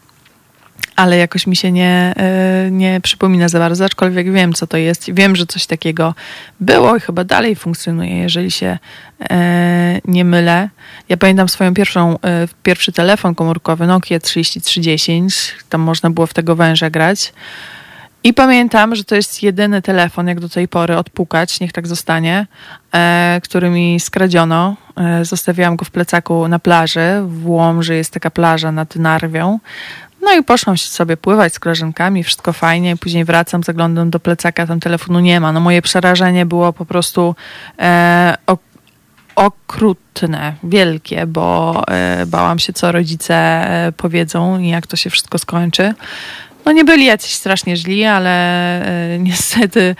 ale 0.96 1.16
jakoś 1.16 1.46
mi 1.46 1.56
się 1.56 1.72
nie, 1.72 2.14
e, 2.16 2.70
nie 2.70 3.00
przypomina 3.00 3.48
za 3.48 3.58
bardzo, 3.58 3.84
aczkolwiek 3.84 4.32
wiem, 4.32 4.52
co 4.52 4.66
to 4.66 4.76
jest. 4.76 5.12
Wiem, 5.12 5.36
że 5.36 5.46
coś 5.46 5.66
takiego 5.66 6.14
było 6.60 6.96
i 6.96 7.00
chyba 7.00 7.24
dalej 7.24 7.56
funkcjonuje, 7.56 8.16
jeżeli 8.16 8.50
się 8.50 8.78
e, 9.30 10.00
nie 10.04 10.24
mylę. 10.24 10.68
Ja 11.08 11.16
pamiętam 11.16 11.48
swoją 11.48 11.74
pierwszą, 11.74 12.20
e, 12.20 12.48
pierwszy 12.62 12.92
telefon 12.92 13.34
komórkowy 13.34 13.86
Nokia 13.86 14.20
3310, 14.20 15.54
tam 15.68 15.80
można 15.80 16.10
było 16.10 16.26
w 16.26 16.34
tego 16.34 16.56
węża 16.56 16.90
grać. 16.90 17.32
I 18.26 18.34
pamiętam, 18.34 18.94
że 18.94 19.04
to 19.04 19.14
jest 19.14 19.42
jedyny 19.42 19.82
telefon, 19.82 20.28
jak 20.28 20.40
do 20.40 20.48
tej 20.48 20.68
pory, 20.68 20.96
odpukać, 20.96 21.60
niech 21.60 21.72
tak 21.72 21.86
zostanie, 21.86 22.46
e, 22.94 23.40
który 23.44 23.70
mi 23.70 24.00
skradziono. 24.00 24.76
E, 24.96 25.24
zostawiłam 25.24 25.76
go 25.76 25.84
w 25.84 25.90
plecaku 25.90 26.48
na 26.48 26.58
plaży. 26.58 27.22
W 27.26 27.48
Łomży 27.48 27.94
jest 27.94 28.12
taka 28.12 28.30
plaża 28.30 28.72
nad 28.72 28.96
Narwią. 28.96 29.58
No 30.26 30.34
i 30.34 30.42
poszłam 30.42 30.78
sobie 30.78 31.16
pływać 31.16 31.54
z 31.54 31.58
koleżankami, 31.58 32.24
wszystko 32.24 32.52
fajnie. 32.52 32.96
Później 32.96 33.24
wracam, 33.24 33.62
zaglądam 33.62 34.10
do 34.10 34.20
plecaka, 34.20 34.66
tam 34.66 34.80
telefonu 34.80 35.20
nie 35.20 35.40
ma. 35.40 35.52
No 35.52 35.60
moje 35.60 35.82
przerażenie 35.82 36.46
było 36.46 36.72
po 36.72 36.84
prostu 36.84 37.34
e, 37.78 38.36
okrutne, 39.36 40.54
wielkie, 40.64 41.26
bo 41.26 41.82
e, 41.88 42.26
bałam 42.26 42.58
się, 42.58 42.72
co 42.72 42.92
rodzice 42.92 43.34
e, 43.34 43.92
powiedzą 43.92 44.58
i 44.58 44.68
jak 44.68 44.86
to 44.86 44.96
się 44.96 45.10
wszystko 45.10 45.38
skończy. 45.38 45.94
No 46.64 46.72
nie 46.72 46.84
byli 46.84 47.04
jacyś 47.04 47.34
strasznie 47.34 47.76
źli, 47.76 48.04
ale 48.04 48.32
e, 49.14 49.18
niestety 49.18 49.96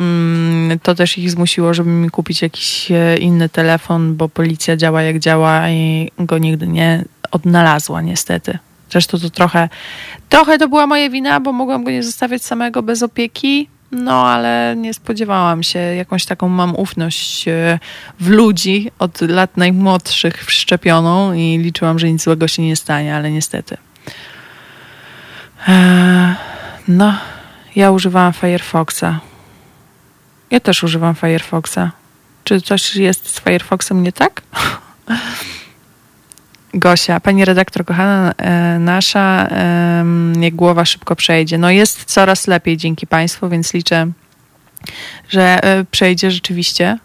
mm, 0.00 0.78
to 0.78 0.94
też 0.94 1.18
ich 1.18 1.30
zmusiło, 1.30 1.74
żeby 1.74 1.90
mi 1.90 2.10
kupić 2.10 2.42
jakiś 2.42 2.90
e, 2.90 3.18
inny 3.18 3.48
telefon, 3.48 4.16
bo 4.16 4.28
policja 4.28 4.76
działa 4.76 5.02
jak 5.02 5.18
działa 5.18 5.70
i 5.70 6.10
go 6.18 6.38
nigdy 6.38 6.68
nie 6.68 7.04
odnalazła 7.30 8.02
niestety. 8.02 8.58
Zresztą 8.90 9.18
to 9.18 9.30
trochę, 9.30 9.68
trochę 10.28 10.58
to 10.58 10.68
była 10.68 10.86
moja 10.86 11.10
wina, 11.10 11.40
bo 11.40 11.52
mogłam 11.52 11.84
go 11.84 11.90
nie 11.90 12.02
zostawiać 12.02 12.42
samego 12.42 12.82
bez 12.82 13.02
opieki. 13.02 13.68
No, 13.92 14.26
ale 14.26 14.74
nie 14.76 14.94
spodziewałam 14.94 15.62
się. 15.62 15.78
Jakąś 15.78 16.24
taką 16.24 16.48
mam 16.48 16.76
ufność 16.76 17.48
e, 17.48 17.78
w 18.20 18.28
ludzi 18.28 18.90
od 18.98 19.20
lat 19.20 19.56
najmłodszych 19.56 20.44
wszczepioną 20.44 21.32
i 21.32 21.58
liczyłam, 21.58 21.98
że 21.98 22.12
nic 22.12 22.22
złego 22.22 22.48
się 22.48 22.62
nie 22.62 22.76
stanie, 22.76 23.16
ale 23.16 23.30
niestety. 23.30 23.76
Eee, 25.68 26.34
no, 26.88 27.14
ja 27.76 27.90
używałam 27.90 28.32
Firefoxa. 28.32 29.20
Ja 30.50 30.60
też 30.60 30.82
używam 30.82 31.14
Firefoxa. 31.14 31.90
Czy 32.44 32.60
coś 32.60 32.96
jest 32.96 33.34
z 33.34 33.40
Firefoxem 33.40 34.02
nie 34.02 34.12
tak? 34.12 34.42
Gosia, 36.74 37.20
pani 37.20 37.44
redaktor 37.44 37.84
kochana 37.84 38.34
e, 38.38 38.78
nasza, 38.78 39.48
niech 40.36 40.54
głowa 40.54 40.84
szybko 40.84 41.16
przejdzie. 41.16 41.58
No 41.58 41.70
jest 41.70 42.04
coraz 42.04 42.46
lepiej 42.46 42.76
dzięki 42.76 43.06
Państwu, 43.06 43.48
więc 43.48 43.74
liczę, 43.74 44.06
że 45.28 45.64
e, 45.64 45.84
przejdzie 45.84 46.30
rzeczywiście. 46.30 46.98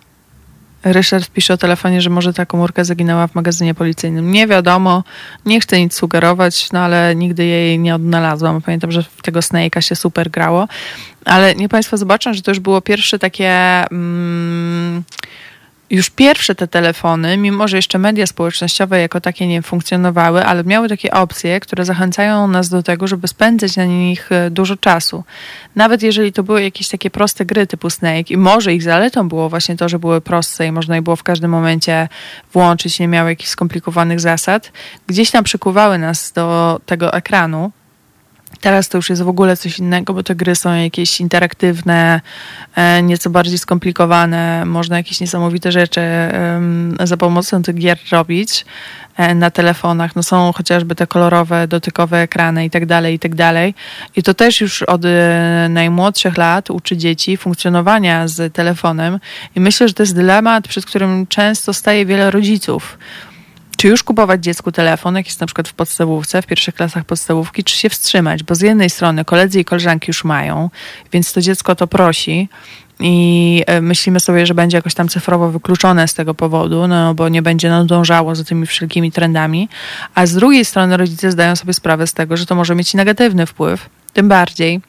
Ryszard 0.84 1.30
pisze 1.30 1.54
o 1.54 1.58
telefonie, 1.58 2.02
że 2.02 2.10
może 2.10 2.34
ta 2.34 2.46
komórka 2.46 2.84
zaginęła 2.84 3.28
w 3.28 3.36
magazynie 3.36 3.74
policyjnym. 3.74 4.32
Nie 4.32 4.48
wiadomo, 4.48 5.04
nie 5.46 5.60
chcę 5.60 5.80
nic 5.80 5.94
sugerować, 5.94 6.72
no 6.72 6.80
ale 6.80 7.16
nigdy 7.16 7.46
jej 7.46 7.80
nie 7.80 7.96
odnalazłam. 7.96 8.62
Pamiętam, 8.62 8.92
że 8.92 9.04
w 9.04 9.22
tego 9.22 9.40
Snake'a 9.40 9.82
się 9.82 9.96
super 9.96 10.32
grało. 10.32 10.68
Ale 11.26 11.56
nie 11.56 11.70
Państwo 11.70 11.98
zobaczą, 11.98 12.34
że 12.34 12.42
to 12.42 12.52
już 12.52 12.60
było 12.60 12.82
pierwsze 12.82 13.20
takie... 13.20 13.52
Mm, 13.92 15.04
już 15.90 16.10
pierwsze 16.10 16.56
te 16.56 16.68
telefony, 16.68 17.38
mimo 17.38 17.68
że 17.68 17.78
jeszcze 17.78 17.98
media 17.98 18.28
społecznościowe 18.28 19.00
jako 19.00 19.22
takie 19.22 19.48
nie 19.48 19.62
funkcjonowały, 19.62 20.46
ale 20.46 20.64
miały 20.64 20.90
takie 20.90 21.12
opcje, 21.12 21.60
które 21.60 21.86
zachęcają 21.86 22.48
nas 22.48 22.70
do 22.70 22.84
tego, 22.84 23.08
żeby 23.08 23.28
spędzać 23.28 23.76
na 23.76 23.86
nich 23.86 24.32
e, 24.32 24.50
dużo 24.50 24.78
czasu. 24.78 25.24
Nawet 25.76 26.04
jeżeli 26.04 26.34
to 26.34 26.44
były 26.44 26.64
jakieś 26.64 26.88
takie 26.88 27.10
proste 27.10 27.46
gry 27.46 27.68
typu 27.68 27.90
Snake 27.90 28.32
i 28.32 28.38
może 28.38 28.74
ich 28.74 28.84
zaletą 28.84 29.30
było 29.30 29.50
właśnie 29.50 29.78
to, 29.78 29.90
że 29.90 30.00
były 30.00 30.22
proste 30.22 30.68
i 30.68 30.72
można 30.72 30.96
je 30.96 31.02
było 31.02 31.16
w 31.16 31.24
każdym 31.24 31.52
momencie 31.52 32.08
włączyć, 32.54 33.00
nie 33.00 33.08
miały 33.08 33.30
jakichś 33.30 33.50
skomplikowanych 33.50 34.20
zasad, 34.20 34.72
gdzieś 35.08 35.32
tam 35.32 35.44
przykuwały 35.44 35.98
nas 35.98 36.32
do 36.32 36.80
tego 36.86 37.14
ekranu, 37.14 37.72
Teraz 38.64 38.90
to 38.90 38.98
już 38.98 39.10
jest 39.10 39.22
w 39.22 39.28
ogóle 39.28 39.58
coś 39.58 39.80
innego, 39.80 40.14
bo 40.14 40.24
te 40.24 40.36
gry 40.36 40.56
są 40.56 40.74
jakieś 40.74 41.20
interaktywne, 41.22 42.22
e, 42.76 43.04
nieco 43.04 43.30
bardziej 43.30 43.58
skomplikowane. 43.58 44.66
Można 44.66 44.98
jakieś 44.98 45.20
niesamowite 45.20 45.72
rzeczy 45.72 46.02
za 47.04 47.18
pomocą 47.18 47.64
tych 47.64 47.76
gier 47.76 47.98
robić 48.12 48.66
e, 49.18 49.36
na 49.36 49.52
telefonach. 49.52 50.16
No 50.16 50.24
są 50.24 50.54
chociażby 50.54 50.96
te 50.96 51.08
kolorowe, 51.08 51.68
dotykowe 51.68 52.22
ekrany 52.22 52.66
i 52.66 52.70
tak 52.70 52.86
dalej, 52.86 53.16
i 53.16 53.20
tak 53.20 53.36
dalej. 53.36 53.76
I 54.16 54.24
to 54.24 54.34
też 54.34 54.62
już 54.62 54.84
od 54.84 55.06
e, 55.06 55.68
najmłodszych 55.70 56.38
lat 56.38 56.70
uczy 56.70 56.98
dzieci 56.98 57.38
funkcjonowania 57.38 58.28
z 58.28 58.54
telefonem. 58.54 59.20
I 59.56 59.60
myślę, 59.60 59.88
że 59.88 59.94
to 59.94 60.04
jest 60.04 60.16
dylemat, 60.16 60.68
przed 60.68 60.86
którym 60.86 61.28
często 61.28 61.74
staje 61.74 62.06
wiele 62.06 62.32
rodziców 62.32 62.98
czy 63.84 63.88
już 63.88 64.04
kupować 64.04 64.44
dziecku 64.44 64.72
telefon, 64.72 65.16
jak 65.16 65.26
jest 65.26 65.42
na 65.42 65.48
przykład 65.48 65.68
w 65.68 65.74
podstawówce, 65.74 66.42
w 66.42 66.46
pierwszych 66.46 66.76
klasach 66.76 67.06
podstawówki, 67.06 67.64
czy 67.64 67.78
się 67.78 67.90
wstrzymać? 67.90 68.44
Bo 68.44 68.56
z 68.56 68.62
jednej 68.62 68.90
strony 68.90 69.26
koledzy 69.26 69.60
i 69.60 69.66
koleżanki 69.66 70.06
już 70.08 70.24
mają, 70.24 70.70
więc 71.12 71.34
to 71.34 71.42
dziecko 71.42 71.76
to 71.76 71.88
prosi 71.88 72.50
i 73.00 73.64
e, 73.68 73.82
myślimy 73.82 74.20
sobie, 74.20 74.46
że 74.46 74.54
będzie 74.54 74.78
jakoś 74.78 74.94
tam 74.94 75.10
cyfrowo 75.10 75.52
wykluczone 75.52 76.08
z 76.08 76.14
tego 76.14 76.34
powodu, 76.34 76.88
no 76.88 77.14
bo 77.14 77.30
nie 77.30 77.42
będzie 77.42 77.70
nadążało 77.70 78.36
za 78.36 78.44
tymi 78.44 78.66
wszelkimi 78.66 79.12
trendami, 79.12 79.70
a 80.16 80.26
z 80.26 80.34
drugiej 80.34 80.66
strony 80.66 80.98
rodzice 80.98 81.32
zdają 81.32 81.56
sobie 81.56 81.74
sprawę 81.74 82.08
z 82.08 82.14
tego, 82.14 82.38
że 82.38 82.46
to 82.46 82.56
może 82.56 82.76
mieć 82.76 82.94
negatywny 82.94 83.46
wpływ, 83.46 83.90
tym 84.14 84.28
bardziej, 84.28 84.82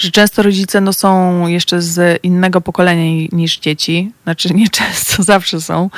że 0.00 0.10
często 0.10 0.42
rodzice 0.42 0.80
no, 0.80 0.92
są 0.92 1.46
jeszcze 1.46 1.82
z 1.82 2.24
innego 2.24 2.60
pokolenia 2.60 3.28
niż 3.32 3.58
dzieci, 3.58 4.12
znaczy 4.22 4.54
nie 4.54 4.68
często, 4.68 5.22
zawsze 5.32 5.60
są 5.60 5.90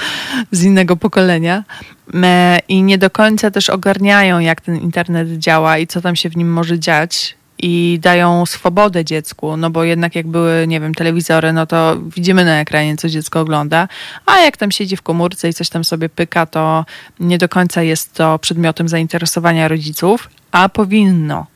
z 0.50 0.62
innego 0.62 0.96
pokolenia. 0.96 1.64
E, 2.14 2.59
i 2.68 2.82
nie 2.82 2.98
do 2.98 3.11
końca 3.11 3.50
też 3.50 3.70
ogarniają, 3.70 4.38
jak 4.38 4.61
ten 4.61 4.76
internet 4.76 5.38
działa 5.38 5.78
i 5.78 5.86
co 5.86 6.00
tam 6.00 6.16
się 6.16 6.28
w 6.28 6.36
nim 6.36 6.53
może 6.53 6.78
dziać. 6.78 7.36
I 7.64 7.98
dają 8.03 8.46
swobodę 8.46 9.05
dziecku, 9.05 9.57
no 9.57 9.70
bo 9.70 9.84
jednak 9.84 10.14
jak 10.14 10.26
były, 10.26 10.64
nie 10.68 10.80
wiem, 10.80 10.94
telewizory, 10.94 11.53
no 11.53 11.66
to 11.66 11.96
widzimy 12.16 12.44
na 12.44 12.61
ekranie, 12.61 12.96
co 12.96 13.09
dziecko 13.09 13.40
ogląda, 13.40 13.88
a 14.26 14.38
jak 14.38 14.57
tam 14.57 14.70
siedzi 14.70 14.96
w 14.96 15.03
komórce 15.03 15.48
i 15.48 15.55
coś 15.55 15.68
tam 15.68 15.84
sobie 15.84 16.09
pyka, 16.09 16.46
to 16.46 16.84
nie 17.20 17.38
do 17.38 17.48
końca 17.48 17.82
jest 17.82 18.14
to 18.14 18.38
przedmiotem 18.38 18.88
zainteresowania 18.88 19.68
rodziców, 19.68 20.30
a 20.53 20.68
powinno 20.68 21.46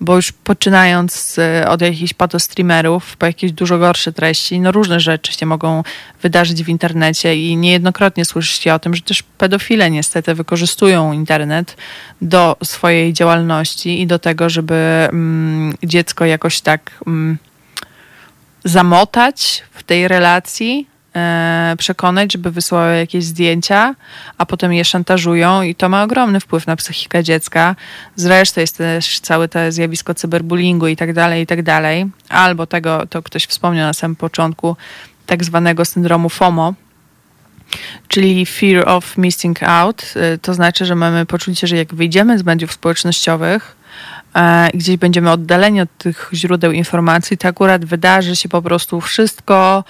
bo 0.00 0.16
już 0.16 0.32
poczynając 0.32 1.36
od 1.68 1.80
jakichś 1.80 2.14
patostreamerów 2.14 3.16
po 3.16 3.26
jakieś 3.26 3.52
dużo 3.52 3.78
gorsze 3.78 4.12
treści, 4.12 4.60
no 4.60 4.72
różne 4.72 5.00
rzeczy 5.00 5.32
się 5.32 5.46
mogą 5.46 5.82
wydarzyć 6.22 6.64
w 6.64 6.68
internecie 6.68 7.36
i 7.36 7.56
niejednokrotnie 7.56 8.24
słyszy 8.24 8.62
się 8.62 8.74
o 8.74 8.78
tym, 8.78 8.94
że 8.94 9.02
też 9.02 9.22
pedofile 9.22 9.90
niestety 9.90 10.34
wykorzystują 10.34 11.12
internet 11.12 11.76
do 12.22 12.56
swojej 12.64 13.12
działalności 13.12 14.00
i 14.00 14.06
do 14.06 14.18
tego, 14.18 14.50
żeby 14.50 14.74
mm, 14.74 15.74
dziecko 15.84 16.24
jakoś 16.24 16.60
tak 16.60 16.90
mm, 17.06 17.38
zamotać 18.64 19.64
w 19.72 19.82
tej 19.82 20.08
relacji, 20.08 20.86
przekonać, 21.78 22.32
żeby 22.32 22.50
wysyłały 22.50 22.96
jakieś 22.96 23.24
zdjęcia, 23.24 23.94
a 24.38 24.46
potem 24.46 24.72
je 24.72 24.84
szantażują 24.84 25.62
i 25.62 25.74
to 25.74 25.88
ma 25.88 26.02
ogromny 26.02 26.40
wpływ 26.40 26.66
na 26.66 26.76
psychikę 26.76 27.24
dziecka. 27.24 27.76
Zresztą 28.16 28.60
jest 28.60 28.78
też 28.78 29.20
całe 29.20 29.48
to 29.48 29.72
zjawisko 29.72 30.14
cyberbullyingu 30.14 30.86
i 30.86 30.96
tak 30.96 31.12
dalej, 31.12 31.42
i 31.42 31.46
tak 31.46 31.62
dalej. 31.62 32.06
Albo 32.28 32.66
tego, 32.66 33.06
to 33.06 33.22
ktoś 33.22 33.44
wspomniał 33.44 33.86
na 33.86 33.92
samym 33.92 34.16
początku, 34.16 34.76
tak 35.26 35.44
zwanego 35.44 35.84
syndromu 35.84 36.28
FOMO, 36.28 36.74
czyli 38.08 38.46
Fear 38.46 38.88
of 38.88 39.18
Missing 39.18 39.62
Out. 39.62 40.12
E, 40.16 40.38
to 40.38 40.54
znaczy, 40.54 40.86
że 40.86 40.94
mamy 40.94 41.26
poczucie, 41.26 41.66
że 41.66 41.76
jak 41.76 41.94
wyjdziemy 41.94 42.38
z 42.38 42.44
mediów 42.44 42.72
społecznościowych, 42.72 43.76
e, 43.76 43.77
gdzieś 44.74 44.96
będziemy 44.96 45.30
oddaleni 45.30 45.80
od 45.80 45.98
tych 45.98 46.30
źródeł 46.34 46.72
informacji, 46.72 47.38
to 47.38 47.48
akurat 47.48 47.84
wydarzy 47.84 48.36
się 48.36 48.48
po 48.48 48.62
prostu 48.62 49.00
wszystko, 49.00 49.84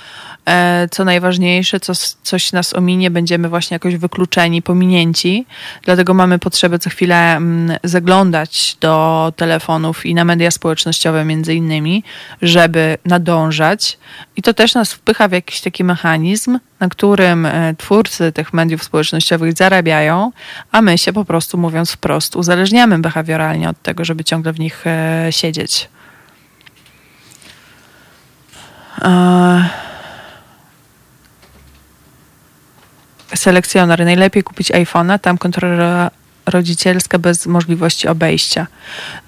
E, 0.49 0.89
co 0.91 1.05
najważniejsze, 1.05 1.81
co, 1.81 1.93
coś 2.23 2.53
nas 2.53 2.75
ominie, 2.75 3.11
będziemy 3.11 3.49
właśnie 3.49 3.75
jakoś 3.75 3.97
wykluczeni, 3.97 4.63
pominięci. 4.63 5.47
Dlatego 5.83 6.15
mamy 6.15 6.39
potrzebę 6.39 6.79
co 6.79 6.91
chwilę 6.91 7.37
mm, 7.37 7.79
zaglądać 7.85 8.77
do 8.81 9.33
telefonów 9.37 10.07
i 10.07 10.15
na 10.15 10.25
media 10.25 10.51
społecznościowe 10.51 11.25
między 11.25 11.55
innymi, 11.55 12.05
żeby 12.43 12.99
nadążać. 13.05 13.99
I 14.37 14.43
to 14.43 14.55
też 14.55 14.75
nas 14.75 14.93
wpycha 14.93 15.29
w 15.29 15.33
jakiś 15.33 15.61
taki 15.61 15.85
mechanizm, 15.85 16.59
na 16.81 16.89
którym 16.89 17.47
e, 17.47 17.75
twórcy 17.79 18.33
tych 18.33 18.53
mediów 18.53 18.85
społecznościowych 18.85 19.53
zarabiają, 19.53 20.33
a 20.73 20.83
my 20.83 20.99
się 20.99 21.13
po 21.13 21.25
prostu, 21.25 21.59
mówiąc 21.59 21.93
wprost, 21.93 22.37
uzależniamy 22.37 22.99
behawioralnie 22.99 23.69
od 23.69 23.83
tego, 23.83 24.05
żeby 24.05 24.25
ciągle 24.25 24.53
w 24.53 24.61
nich 24.61 24.87
e, 24.87 25.27
siedzieć. 25.31 25.89
Uh... 29.03 29.89
selekcjoner. 33.35 34.05
Najlepiej 34.05 34.43
kupić 34.43 34.71
iPhone'a, 34.71 35.19
tam 35.19 35.39
kontrola 35.39 36.11
rodzicielska 36.51 37.19
bez 37.19 37.47
możliwości 37.47 38.09
obejścia. 38.09 38.67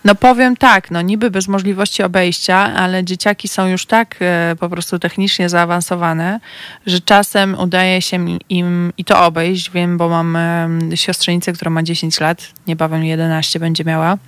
No 0.04 0.14
powiem 0.14 0.56
tak, 0.56 0.90
no 0.90 1.02
niby 1.02 1.30
bez 1.30 1.48
możliwości 1.48 2.02
obejścia, 2.02 2.56
ale 2.56 3.04
dzieciaki 3.04 3.48
są 3.48 3.66
już 3.66 3.86
tak 3.86 4.16
e, 4.20 4.56
po 4.60 4.68
prostu 4.68 4.98
technicznie 4.98 5.48
zaawansowane, 5.48 6.40
że 6.86 7.00
czasem 7.00 7.58
udaje 7.58 8.02
się 8.02 8.38
im 8.48 8.92
i 8.98 9.04
to 9.04 9.24
obejść. 9.24 9.70
Wiem, 9.70 9.98
bo 9.98 10.08
mam 10.08 10.36
e, 10.36 10.68
siostrzenicę, 10.94 11.52
która 11.52 11.70
ma 11.70 11.82
10 11.82 12.20
lat, 12.20 12.48
niebawem 12.66 13.04
11 13.04 13.60
będzie 13.60 13.84
miała. 13.84 14.18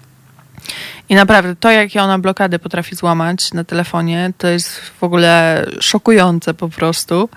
I 1.08 1.14
naprawdę 1.14 1.56
to, 1.56 1.70
jakie 1.70 2.02
ona 2.02 2.18
blokady 2.18 2.58
potrafi 2.58 2.96
złamać 2.96 3.52
na 3.52 3.64
telefonie, 3.64 4.32
to 4.38 4.48
jest 4.48 4.80
w 4.80 5.04
ogóle 5.04 5.64
szokujące 5.80 6.54
po 6.54 6.68
prostu. 6.68 7.28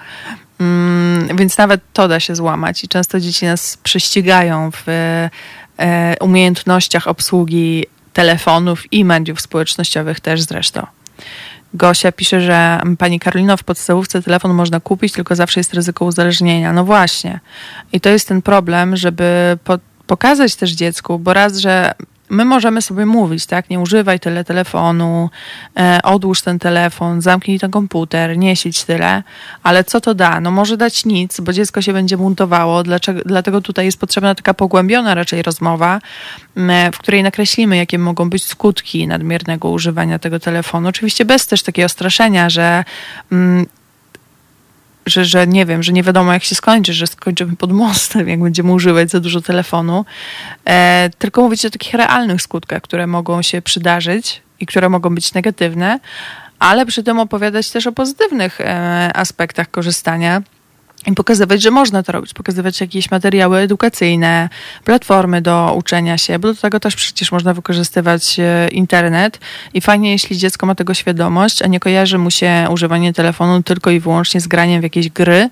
Mm, 0.59 1.37
więc 1.37 1.57
nawet 1.57 1.81
to 1.93 2.07
da 2.07 2.19
się 2.19 2.35
złamać 2.35 2.83
i 2.83 2.87
często 2.87 3.19
dzieci 3.19 3.45
nas 3.45 3.77
prześcigają 3.83 4.71
w 4.71 4.83
e, 4.87 5.29
umiejętnościach 6.19 7.07
obsługi 7.07 7.85
telefonów 8.13 8.93
i 8.93 9.05
mediów 9.05 9.41
społecznościowych 9.41 10.19
też 10.19 10.41
zresztą. 10.41 10.87
Gosia 11.73 12.11
pisze, 12.11 12.41
że 12.41 12.81
pani 12.97 13.19
Karolino 13.19 13.57
w 13.57 13.63
podstawówce 13.63 14.21
telefon 14.21 14.53
można 14.53 14.79
kupić, 14.79 15.13
tylko 15.13 15.35
zawsze 15.35 15.59
jest 15.59 15.73
ryzyko 15.73 16.05
uzależnienia. 16.05 16.73
No 16.73 16.85
właśnie. 16.85 17.39
I 17.93 18.01
to 18.01 18.09
jest 18.09 18.27
ten 18.27 18.41
problem, 18.41 18.95
żeby 18.95 19.57
po 19.63 19.77
pokazać 20.07 20.55
też 20.55 20.71
dziecku, 20.71 21.19
bo 21.19 21.33
raz, 21.33 21.57
że 21.57 21.93
my 22.29 22.45
możemy 22.45 22.81
sobie 22.81 23.05
mówić, 23.05 23.45
tak? 23.45 23.69
Nie 23.69 23.79
używaj 23.79 24.19
tyle 24.19 24.43
telefonu, 24.43 25.29
e, 25.77 25.99
odłóż 26.03 26.41
ten 26.41 26.59
telefon, 26.59 27.21
zamknij 27.21 27.59
ten 27.59 27.71
komputer, 27.71 28.37
nie 28.37 28.55
siedź 28.55 28.83
tyle, 28.83 29.23
ale 29.63 29.83
co 29.83 30.01
to 30.01 30.13
da? 30.13 30.41
No 30.41 30.51
może 30.51 30.77
dać 30.77 31.05
nic, 31.05 31.39
bo 31.39 31.53
dziecko 31.53 31.81
się 31.81 31.93
będzie 31.93 32.17
buntowało, 32.17 32.83
dlaczego, 32.83 33.21
dlatego 33.25 33.61
tutaj 33.61 33.85
jest 33.85 33.99
potrzebna 33.99 34.35
taka 34.35 34.53
pogłębiona 34.53 35.15
raczej 35.15 35.41
rozmowa, 35.41 35.99
w 36.93 36.97
której 36.97 37.23
nakreślimy, 37.23 37.77
jakie 37.77 37.99
mogą 37.99 38.29
być 38.29 38.45
skutki 38.45 39.07
nadmiernego 39.07 39.69
używania 39.69 40.19
tego 40.19 40.39
telefonu. 40.39 40.89
Oczywiście 40.89 41.25
bez 41.25 41.47
też 41.47 41.63
takiego 41.63 41.89
straszenia, 41.89 42.49
że 42.49 42.83
mm, 43.31 43.65
że, 45.05 45.25
że 45.25 45.47
nie 45.47 45.65
wiem, 45.65 45.83
że 45.83 45.93
nie 45.93 46.03
wiadomo 46.03 46.33
jak 46.33 46.43
się 46.43 46.55
skończy, 46.55 46.93
że 46.93 47.07
skończymy 47.07 47.55
pod 47.55 47.71
mostem, 47.71 48.27
jak 48.27 48.39
będziemy 48.39 48.71
używać 48.71 49.11
za 49.11 49.19
dużo 49.19 49.41
telefonu, 49.41 50.05
e, 50.65 51.09
tylko 51.17 51.41
mówić 51.41 51.65
o 51.65 51.69
takich 51.69 51.93
realnych 51.93 52.41
skutkach, 52.41 52.81
które 52.81 53.07
mogą 53.07 53.41
się 53.41 53.61
przydarzyć 53.61 54.41
i 54.59 54.65
które 54.65 54.89
mogą 54.89 55.15
być 55.15 55.33
negatywne, 55.33 55.99
ale 56.59 56.85
przy 56.85 57.03
tym 57.03 57.19
opowiadać 57.19 57.71
też 57.71 57.87
o 57.87 57.91
pozytywnych 57.91 58.61
e, 58.61 59.11
aspektach 59.13 59.71
korzystania 59.71 60.41
i 61.07 61.13
pokazywać, 61.13 61.61
że 61.61 61.71
można 61.71 62.03
to 62.03 62.11
robić, 62.11 62.33
pokazywać 62.33 62.81
jakieś 62.81 63.11
materiały 63.11 63.59
edukacyjne, 63.59 64.49
platformy 64.83 65.41
do 65.41 65.73
uczenia 65.77 66.17
się, 66.17 66.39
bo 66.39 66.47
do 66.47 66.61
tego 66.61 66.79
też 66.79 66.95
przecież 66.95 67.31
można 67.31 67.53
wykorzystywać 67.53 68.39
e, 68.39 68.67
internet. 68.67 69.39
I 69.73 69.81
fajnie, 69.81 70.11
jeśli 70.11 70.37
dziecko 70.37 70.65
ma 70.65 70.75
tego 70.75 70.93
świadomość, 70.93 71.61
a 71.61 71.67
nie 71.67 71.79
kojarzy 71.79 72.17
mu 72.17 72.31
się 72.31 72.67
używanie 72.71 73.13
telefonu 73.13 73.63
tylko 73.63 73.89
i 73.91 73.99
wyłącznie 73.99 74.41
z 74.41 74.47
graniem 74.47 74.79
w 74.81 74.83
jakieś 74.83 75.09
gry, 75.09 75.49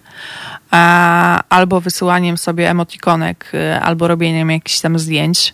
a, 0.72 1.44
albo 1.50 1.82
wysyłaniem 1.82 2.38
sobie 2.38 2.70
emotikonek, 2.70 3.52
e, 3.54 3.82
albo 3.82 4.08
robieniem 4.08 4.52
jakichś 4.52 4.80
tam 4.80 5.00
zdjęć 5.00 5.54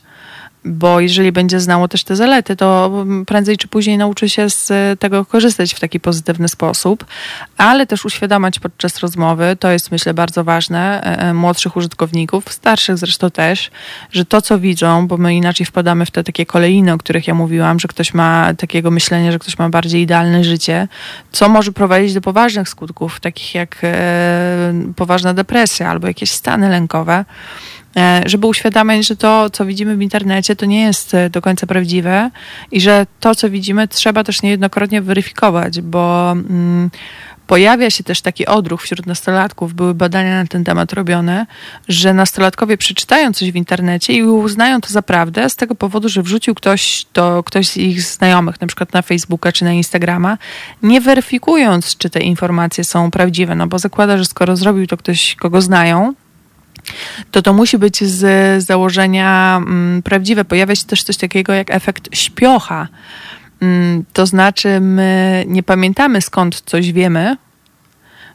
bo 0.66 1.00
jeżeli 1.00 1.32
będzie 1.32 1.60
znało 1.60 1.88
też 1.88 2.04
te 2.04 2.16
zalety, 2.16 2.56
to 2.56 2.92
prędzej 3.28 3.58
czy 3.58 3.68
później 3.68 3.98
nauczy 3.98 4.30
się 4.30 4.50
z 4.50 4.72
tego 5.00 5.26
korzystać 5.26 5.74
w 5.74 5.80
taki 5.80 6.00
pozytywny 6.00 6.48
sposób, 6.48 7.06
ale 7.58 7.88
też 7.88 8.06
uświadamiać 8.06 8.60
podczas 8.60 9.00
rozmowy, 9.00 9.58
to 9.60 9.72
jest 9.72 9.92
myślę 9.92 10.14
bardzo 10.14 10.44
ważne, 10.44 11.02
e, 11.04 11.20
e, 11.20 11.34
młodszych 11.34 11.78
użytkowników, 11.78 12.54
starszych 12.54 12.98
zresztą 12.98 13.32
też, 13.32 13.72
że 14.12 14.26
to 14.26 14.42
co 14.42 14.60
widzą, 14.60 15.08
bo 15.08 15.18
my 15.18 15.36
inaczej 15.36 15.66
wpadamy 15.66 16.06
w 16.06 16.12
te 16.12 16.24
takie 16.24 16.46
kolejny, 16.46 16.94
o 16.94 16.98
których 16.98 17.28
ja 17.28 17.34
mówiłam, 17.34 17.80
że 17.80 17.88
ktoś 17.88 18.14
ma 18.14 18.54
takiego 18.54 18.92
myślenia, 18.92 19.32
że 19.32 19.40
ktoś 19.40 19.58
ma 19.58 19.70
bardziej 19.70 20.02
idealne 20.02 20.44
życie, 20.44 20.88
co 21.32 21.50
może 21.50 21.72
prowadzić 21.72 22.14
do 22.14 22.22
poważnych 22.22 22.70
skutków, 22.70 23.20
takich 23.20 23.56
jak 23.56 23.78
e, 23.84 24.74
poważna 24.96 25.34
depresja 25.34 25.90
albo 25.90 26.08
jakieś 26.08 26.32
stany 26.32 26.70
lękowe. 26.70 27.26
E, 27.98 28.24
żeby 28.26 28.48
uświadamiać, 28.48 29.08
że 29.08 29.16
to, 29.16 29.50
co 29.50 29.66
widzimy 29.66 29.98
w 29.98 30.02
internecie, 30.02 30.56
to 30.56 30.66
nie 30.66 30.82
jest 30.82 31.14
e, 31.14 31.30
do 31.30 31.42
końca 31.42 31.68
prawdziwe 31.68 32.32
i 32.72 32.82
że 32.82 33.06
to, 33.20 33.36
co 33.36 33.50
widzimy, 33.50 33.88
trzeba 33.88 34.24
też 34.24 34.42
niejednokrotnie 34.42 35.02
weryfikować, 35.02 35.82
bo 35.82 36.32
mm, 36.32 36.90
pojawia 37.48 37.90
się 37.90 38.04
też 38.04 38.22
taki 38.22 38.46
odruch 38.46 38.82
wśród 38.82 39.06
nastolatków, 39.06 39.74
były 39.74 39.94
badania 39.94 40.42
na 40.44 40.48
ten 40.48 40.64
temat 40.64 40.94
robione, 40.94 41.46
że 41.88 42.14
nastolatkowie 42.14 42.78
przeczytają 42.78 43.34
coś 43.34 43.52
w 43.52 43.56
internecie 43.56 44.14
i 44.14 44.24
uznają 44.24 44.82
to 44.82 44.90
za 44.90 45.02
prawdę 45.02 45.50
z 45.50 45.56
tego 45.56 45.76
powodu, 45.76 46.10
że 46.10 46.24
wrzucił 46.24 46.56
ktoś 46.56 47.06
to, 47.14 47.44
ktoś 47.44 47.68
z 47.68 47.78
ich 47.78 48.02
znajomych, 48.02 48.62
na 48.62 48.68
przykład 48.68 48.94
na 48.94 49.02
Facebooka 49.02 49.52
czy 49.52 49.64
na 49.64 49.72
Instagrama, 49.72 50.38
nie 50.84 51.02
weryfikując, 51.02 51.98
czy 51.98 52.10
te 52.10 52.20
informacje 52.20 52.84
są 52.84 53.12
prawdziwe, 53.12 53.56
no 53.56 53.68
bo 53.68 53.80
zakłada, 53.80 54.18
że 54.18 54.26
skoro 54.26 54.56
zrobił 54.56 54.88
to 54.88 54.98
ktoś, 54.98 55.36
kogo 55.36 55.62
znają, 55.62 56.14
to 57.32 57.42
to 57.42 57.54
musi 57.54 57.78
być 57.78 58.04
z 58.04 58.64
założenia 58.64 59.58
mm, 59.58 60.02
prawdziwe. 60.02 60.46
Pojawia 60.46 60.76
się 60.76 60.86
też 60.86 61.04
coś 61.04 61.18
takiego 61.18 61.54
jak 61.54 61.72
efekt 61.72 62.16
śpiocha. 62.16 62.88
Mm, 63.62 64.06
to 64.14 64.26
znaczy, 64.26 64.80
my 64.82 65.44
nie 65.48 65.64
pamiętamy 65.64 66.22
skąd 66.22 66.62
coś 66.62 66.92
wiemy, 66.92 67.38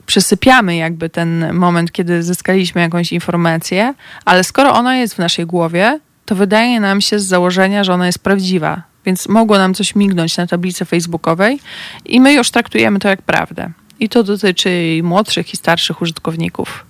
przesypiamy 0.07 0.77
jakby 0.77 1.11
ten 1.11 1.53
moment, 1.53 1.93
kiedy 1.93 2.23
zyskaliśmy 2.23 2.81
jakąś 2.81 3.13
informację, 3.13 3.95
ale 4.25 4.45
skoro 4.45 4.75
ona 4.75 4.97
jest 4.97 5.15
w 5.15 5.19
naszej 5.19 5.47
głowie, 5.47 6.01
to 6.25 6.35
wydaje 6.35 6.81
nam 6.81 7.01
się 7.01 7.19
z 7.19 7.25
założenia, 7.25 7.85
że 7.85 7.95
ona 7.95 8.07
jest 8.07 8.19
prawdziwa. 8.19 8.83
Więc 9.07 9.29
mogło 9.29 9.59
nam 9.59 9.75
coś 9.75 9.95
mignąć 9.95 10.37
na 10.37 10.47
tablicy 10.47 10.85
facebookowej 10.85 11.61
i 12.05 12.21
my 12.21 12.33
już 12.33 12.51
traktujemy 12.51 12.99
to 12.99 13.09
jak 13.09 13.23
prawdę. 13.23 13.71
I 14.01 14.09
to 14.09 14.23
dotyczy 14.23 14.97
i 14.97 15.03
młodszych, 15.03 15.55
i 15.55 15.57
starszych 15.57 16.03
użytkowników. 16.03 16.87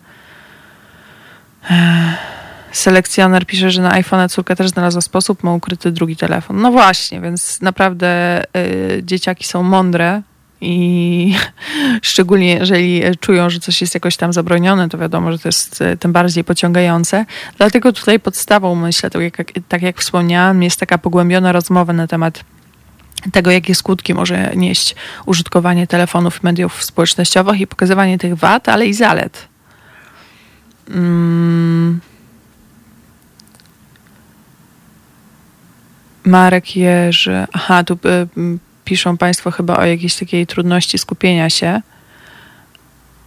Selekcjoner 2.73 3.47
pisze, 3.47 3.71
że 3.71 3.83
na 3.83 3.93
iPhone 3.93 4.29
córka 4.29 4.57
też 4.57 4.69
znalazła 4.69 5.01
sposób, 5.01 5.43
ma 5.43 5.53
ukryty 5.53 5.93
drugi 5.93 6.17
telefon. 6.17 6.61
No 6.61 6.73
właśnie, 6.73 7.21
więc 7.21 7.61
naprawdę 7.61 8.43
y, 8.57 9.03
dzieciaki 9.03 9.45
są 9.45 9.63
mądre 9.63 10.23
i 10.61 11.35
szczególnie 12.03 12.55
jeżeli 12.55 13.03
czują, 13.21 13.51
że 13.51 13.61
coś 13.61 13.81
jest 13.81 13.95
jakoś 13.95 14.17
tam 14.17 14.33
zabronione, 14.33 14.89
to 14.89 14.99
wiadomo, 14.99 15.33
że 15.33 15.39
to 15.39 15.49
jest 15.49 15.81
y, 15.81 15.97
tym 15.97 16.13
bardziej 16.13 16.45
pociągające. 16.45 17.27
Dlatego 17.59 17.93
tutaj 17.93 18.21
podstawą, 18.21 18.75
myślę, 18.75 19.11
tak 19.11 19.23
jak, 19.23 19.53
tak 19.69 19.83
jak 19.83 20.01
wspomniałam, 20.01 20.63
jest 20.63 20.81
taka 20.81 20.99
pogłębiona 20.99 21.53
rozmowa 21.53 21.93
na 21.93 22.07
temat 22.07 22.45
tego, 23.33 23.51
jakie 23.51 23.75
skutki 23.75 24.15
może 24.15 24.53
nieść 24.57 24.95
użytkowanie 25.27 25.87
telefonów 25.87 26.37
i 26.43 26.47
mediów 26.47 26.85
społecznościowych 26.85 27.61
i 27.61 27.67
pokazywanie 27.67 28.19
tych 28.19 28.35
wad, 28.35 28.69
ale 28.69 28.87
i 28.87 28.95
zalet. 28.95 29.54
Mm. 30.91 32.01
Marek 36.25 36.77
Jerzy. 36.77 37.47
Aha, 37.53 37.85
tu 37.85 37.95
y, 37.95 37.99
piszą 38.85 39.17
Państwo 39.17 39.51
chyba 39.51 39.77
o 39.77 39.85
jakiejś 39.85 40.17
takiej 40.17 40.47
trudności 40.47 40.99
skupienia 40.99 41.51
się. 41.51 41.81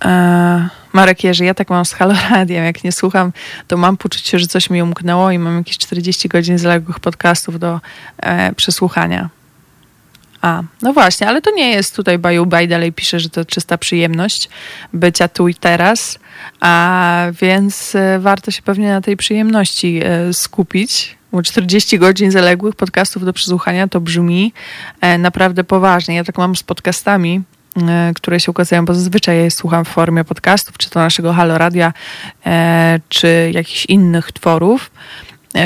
E, 0.05 0.69
Marek 0.93 1.23
Jerzy, 1.23 1.45
ja 1.45 1.53
tak 1.53 1.69
mam 1.69 1.85
z 1.85 1.93
Haloradiem, 1.93 2.65
jak 2.65 2.83
nie 2.83 2.91
słucham, 2.91 3.31
to 3.67 3.77
mam 3.77 3.97
poczucie, 3.97 4.39
że 4.39 4.47
coś 4.47 4.69
mi 4.69 4.83
umknęło 4.83 5.31
i 5.31 5.39
mam 5.39 5.57
jakieś 5.57 5.77
40 5.77 6.29
godzin 6.29 6.57
zaległych 6.57 6.99
podcastów 6.99 7.59
do 7.59 7.79
e, 8.17 8.53
przesłuchania. 8.53 9.29
A, 10.41 10.63
no 10.81 10.93
właśnie, 10.93 11.27
ale 11.27 11.41
to 11.41 11.51
nie 11.51 11.69
jest 11.69 11.95
tutaj 11.95 12.17
Baju 12.17 12.45
Baj, 12.45 12.67
dalej 12.67 12.93
pisze, 12.93 13.19
że 13.19 13.29
to 13.29 13.45
czysta 13.45 13.77
przyjemność 13.77 14.49
bycia 14.93 15.27
tu 15.27 15.47
i 15.47 15.55
teraz, 15.55 16.19
a 16.59 17.25
więc 17.41 17.95
e, 17.95 18.19
warto 18.19 18.51
się 18.51 18.61
pewnie 18.61 18.89
na 18.89 19.01
tej 19.01 19.17
przyjemności 19.17 20.01
e, 20.03 20.33
skupić, 20.33 21.17
bo 21.31 21.41
40 21.41 21.99
godzin 21.99 22.31
zaległych 22.31 22.75
podcastów 22.75 23.25
do 23.25 23.33
przesłuchania 23.33 23.87
to 23.87 24.01
brzmi 24.01 24.53
e, 25.01 25.17
naprawdę 25.17 25.63
poważnie. 25.63 26.15
Ja 26.15 26.23
tak 26.23 26.37
mam 26.37 26.55
z 26.55 26.63
podcastami, 26.63 27.41
które 28.15 28.39
się 28.39 28.51
ukazują, 28.51 28.85
bo 28.85 28.93
zazwyczaj 28.93 29.37
je 29.37 29.51
słucham 29.51 29.85
w 29.85 29.87
formie 29.87 30.23
podcastów, 30.23 30.77
czy 30.77 30.89
to 30.89 30.99
naszego 30.99 31.33
Halo 31.33 31.57
Radia, 31.57 31.93
czy 33.09 33.51
jakichś 33.53 33.85
innych 33.85 34.31
tworów, 34.31 34.91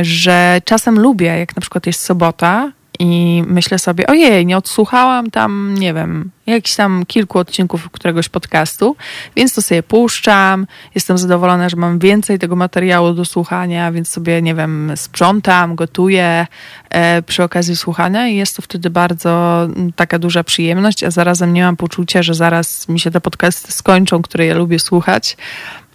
że 0.02 0.62
czasem 0.66 1.00
lubię, 1.00 1.26
jak 1.26 1.56
na 1.56 1.62
przykład 1.62 1.88
jest 1.88 2.00
sobota, 2.00 2.72
i 3.04 3.43
myślę 3.47 3.80
sobie, 3.80 4.08
ojej, 4.08 4.45
nie 4.45 4.58
odsłuchałam 4.58 5.32
tam, 5.32 5.76
nie 5.78 5.93
wiem, 5.93 6.32
jakichś 6.47 6.76
tam 6.76 7.06
kilku 7.06 7.39
odcinków 7.39 7.89
któregoś 7.91 8.30
podcastu, 8.30 8.95
więc 9.36 9.54
to 9.54 9.62
sobie 9.62 9.84
puszczam. 9.84 10.68
Jestem 10.95 11.18
zadowolona, 11.18 11.70
że 11.70 11.78
mam 11.78 11.99
więcej 11.99 12.39
tego 12.39 12.56
materiału 12.56 13.14
do 13.14 13.26
słuchania, 13.26 13.91
więc 13.91 14.10
sobie, 14.10 14.41
nie 14.41 14.56
wiem, 14.56 14.91
sprzątam, 14.95 15.76
gotuję 15.76 16.47
e, 16.89 17.22
przy 17.22 17.43
okazji 17.43 17.76
słuchania 17.76 18.28
i 18.28 18.36
jest 18.36 18.56
to 18.56 18.62
wtedy 18.62 18.89
bardzo 18.89 19.68
taka 19.95 20.20
duża 20.20 20.43
przyjemność, 20.43 21.04
a 21.04 21.12
zarazem 21.12 21.54
nie 21.54 21.64
mam 21.64 21.78
poczucia, 21.78 22.24
że 22.24 22.34
zaraz 22.34 22.89
mi 22.89 22.99
się 22.99 23.12
te 23.12 23.22
podcasty 23.22 23.72
skończą, 23.72 24.22
które 24.22 24.45
ja 24.45 24.56
lubię 24.56 24.80
słuchać, 24.80 25.38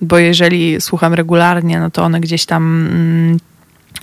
bo 0.00 0.18
jeżeli 0.18 0.80
słucham 0.80 1.14
regularnie, 1.14 1.80
no 1.80 1.90
to 1.90 2.02
one 2.02 2.20
gdzieś 2.20 2.46
tam. 2.46 2.88
Mm, 2.92 3.38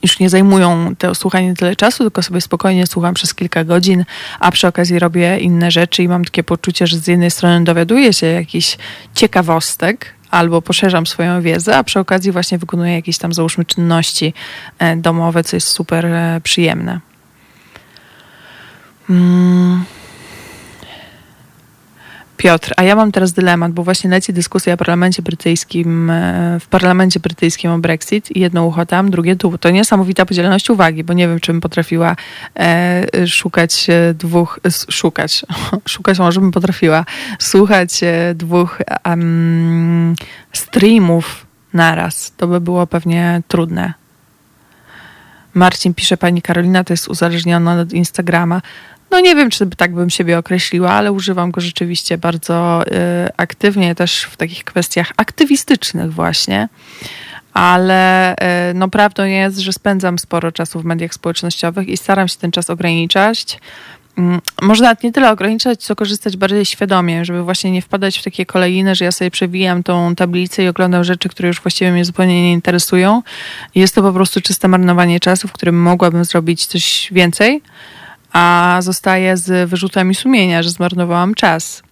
już 0.04 0.20
nie 0.20 0.30
zajmują 0.30 0.96
to 0.96 1.16
słuchanie 1.16 1.54
tyle 1.54 1.76
czasu, 1.76 1.98
tylko 1.98 2.24
sobie 2.24 2.42
spokojnie 2.42 2.88
słucham 2.88 3.14
przez 3.14 3.34
kilka 3.34 3.64
godzin, 3.64 4.06
a 4.40 4.52
przy 4.52 4.68
okazji 4.68 5.00
robię 5.00 5.38
inne 5.38 5.72
rzeczy 5.72 6.04
i 6.04 6.08
mam 6.08 6.26
takie 6.26 6.44
poczucie, 6.44 6.88
że 6.88 6.98
z 6.98 7.08
jednej 7.08 7.32
strony 7.32 7.64
dowiaduję 7.64 8.14
się 8.14 8.28
jakichś 8.28 8.78
ciekawostek, 9.16 10.14
albo 10.32 10.62
poszerzam 10.62 11.08
swoją 11.08 11.42
wiedzę, 11.42 11.78
a 11.78 11.84
przy 11.84 12.00
okazji 12.00 12.32
właśnie 12.32 12.58
wykonuję 12.58 12.94
jakieś 12.94 13.18
tam 13.18 13.34
załóżmy 13.34 13.66
czynności 13.66 14.34
e, 14.80 14.96
domowe, 14.96 15.44
co 15.44 15.56
jest 15.56 15.68
super 15.68 16.06
e, 16.06 16.42
przyjemne. 16.44 17.00
Hmm. 19.08 19.86
Piotr, 22.38 22.74
a 22.78 22.84
ja 22.84 22.96
mam 22.96 23.12
teraz 23.12 23.34
dylemat, 23.34 23.72
bo 23.72 23.84
właśnie 23.84 24.10
leci 24.10 24.34
dyskusja 24.34 24.76
w 24.76 24.80
parlamencie 24.80 25.22
brytyjskim, 25.22 26.10
e, 26.10 26.60
w 26.60 26.68
parlamencie 26.68 27.20
brytyjskim 27.20 27.72
o 27.72 27.78
Brexit 27.78 28.36
i 28.36 28.40
jedno 28.40 28.66
ucho 28.66 28.86
tam, 28.86 29.12
drugie 29.12 29.36
tu. 29.36 29.58
To 29.58 29.70
niesamowita 29.70 30.26
podzielność 30.26 30.70
uwagi, 30.70 31.04
bo 31.04 31.14
nie 31.14 31.28
wiem, 31.28 31.40
czym 31.40 31.62
potrafiła 31.62 32.16
e, 32.60 33.28
szukać 33.28 33.88
e, 33.90 34.14
dwóch, 34.14 34.60
szukać, 34.90 35.46
szukać 35.94 36.20
może 36.20 36.42
bym 36.42 36.52
potrafiła, 36.52 37.06
słuchać 37.40 38.02
dwóch 38.36 38.82
um, 39.06 40.16
streamów 40.54 41.46
naraz. 41.74 42.34
To 42.38 42.48
by 42.48 42.62
było 42.62 42.88
pewnie 42.88 43.42
trudne. 43.48 43.94
Marcin 45.54 45.94
pisze, 45.94 46.18
pani 46.18 46.42
Karolina 46.42 46.84
to 46.84 46.94
jest 46.94 47.08
uzależniona 47.08 47.82
od 47.82 47.94
Instagrama. 47.94 48.62
No 49.14 49.20
nie 49.20 49.36
wiem, 49.36 49.50
czy 49.50 49.70
tak 49.70 49.94
bym 49.94 50.10
siebie 50.10 50.38
określiła, 50.38 50.92
ale 50.92 51.12
używam 51.12 51.52
go 51.52 51.62
rzeczywiście 51.62 52.18
bardzo 52.18 52.84
y, 52.88 52.92
aktywnie, 53.38 53.96
też 53.96 54.24
w 54.24 54.38
takich 54.38 54.64
kwestiach 54.64 55.12
aktywistycznych 55.18 56.14
właśnie. 56.14 56.70
Ale 57.54 58.34
y, 58.34 58.74
no 58.74 58.88
prawdą 58.90 59.24
jest, 59.24 59.58
że 59.58 59.74
spędzam 59.74 60.20
sporo 60.20 60.52
czasu 60.52 60.80
w 60.80 60.86
mediach 60.86 61.14
społecznościowych 61.14 61.88
i 61.88 61.98
staram 61.98 62.28
się 62.28 62.38
ten 62.38 62.52
czas 62.52 62.70
ograniczać. 62.70 63.60
Mm, 64.18 64.42
może 64.62 64.84
nawet 64.84 65.04
nie 65.04 65.12
tyle 65.12 65.32
ograniczać, 65.32 65.84
co 65.84 65.96
korzystać 65.96 66.38
bardziej 66.38 66.66
świadomie, 66.66 67.26
żeby 67.26 67.44
właśnie 67.44 67.72
nie 67.72 67.82
wpadać 67.82 68.20
w 68.20 68.24
takie 68.24 68.46
kolejne, 68.46 68.96
że 68.96 69.06
ja 69.06 69.12
sobie 69.12 69.32
przewijam 69.32 69.84
tą 69.84 70.16
tablicę 70.16 70.64
i 70.64 70.68
oglądam 70.68 71.04
rzeczy, 71.04 71.30
które 71.30 71.48
już 71.48 71.62
właściwie 71.62 71.92
mnie 71.92 72.06
zupełnie 72.06 72.42
nie 72.42 72.54
interesują. 72.54 73.22
Jest 73.76 73.96
to 73.96 74.02
po 74.02 74.14
prostu 74.14 74.42
czyste 74.42 74.68
marnowanie 74.68 75.20
czasu, 75.20 75.48
w 75.48 75.52
którym 75.52 75.82
mogłabym 75.82 76.26
zrobić 76.26 76.66
coś 76.66 77.10
więcej 77.12 77.62
a 78.34 78.78
zostaję 78.82 79.38
z 79.38 79.70
wyrzutami 79.70 80.16
sumienia, 80.16 80.64
że 80.64 80.70
zmarnowałam 80.70 81.36
czas. 81.36 81.84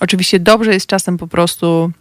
Oczywiście 0.00 0.40
dobrze 0.40 0.72
jest 0.72 0.86
czasem 0.86 1.18
po 1.18 1.26
prostu 1.26 1.92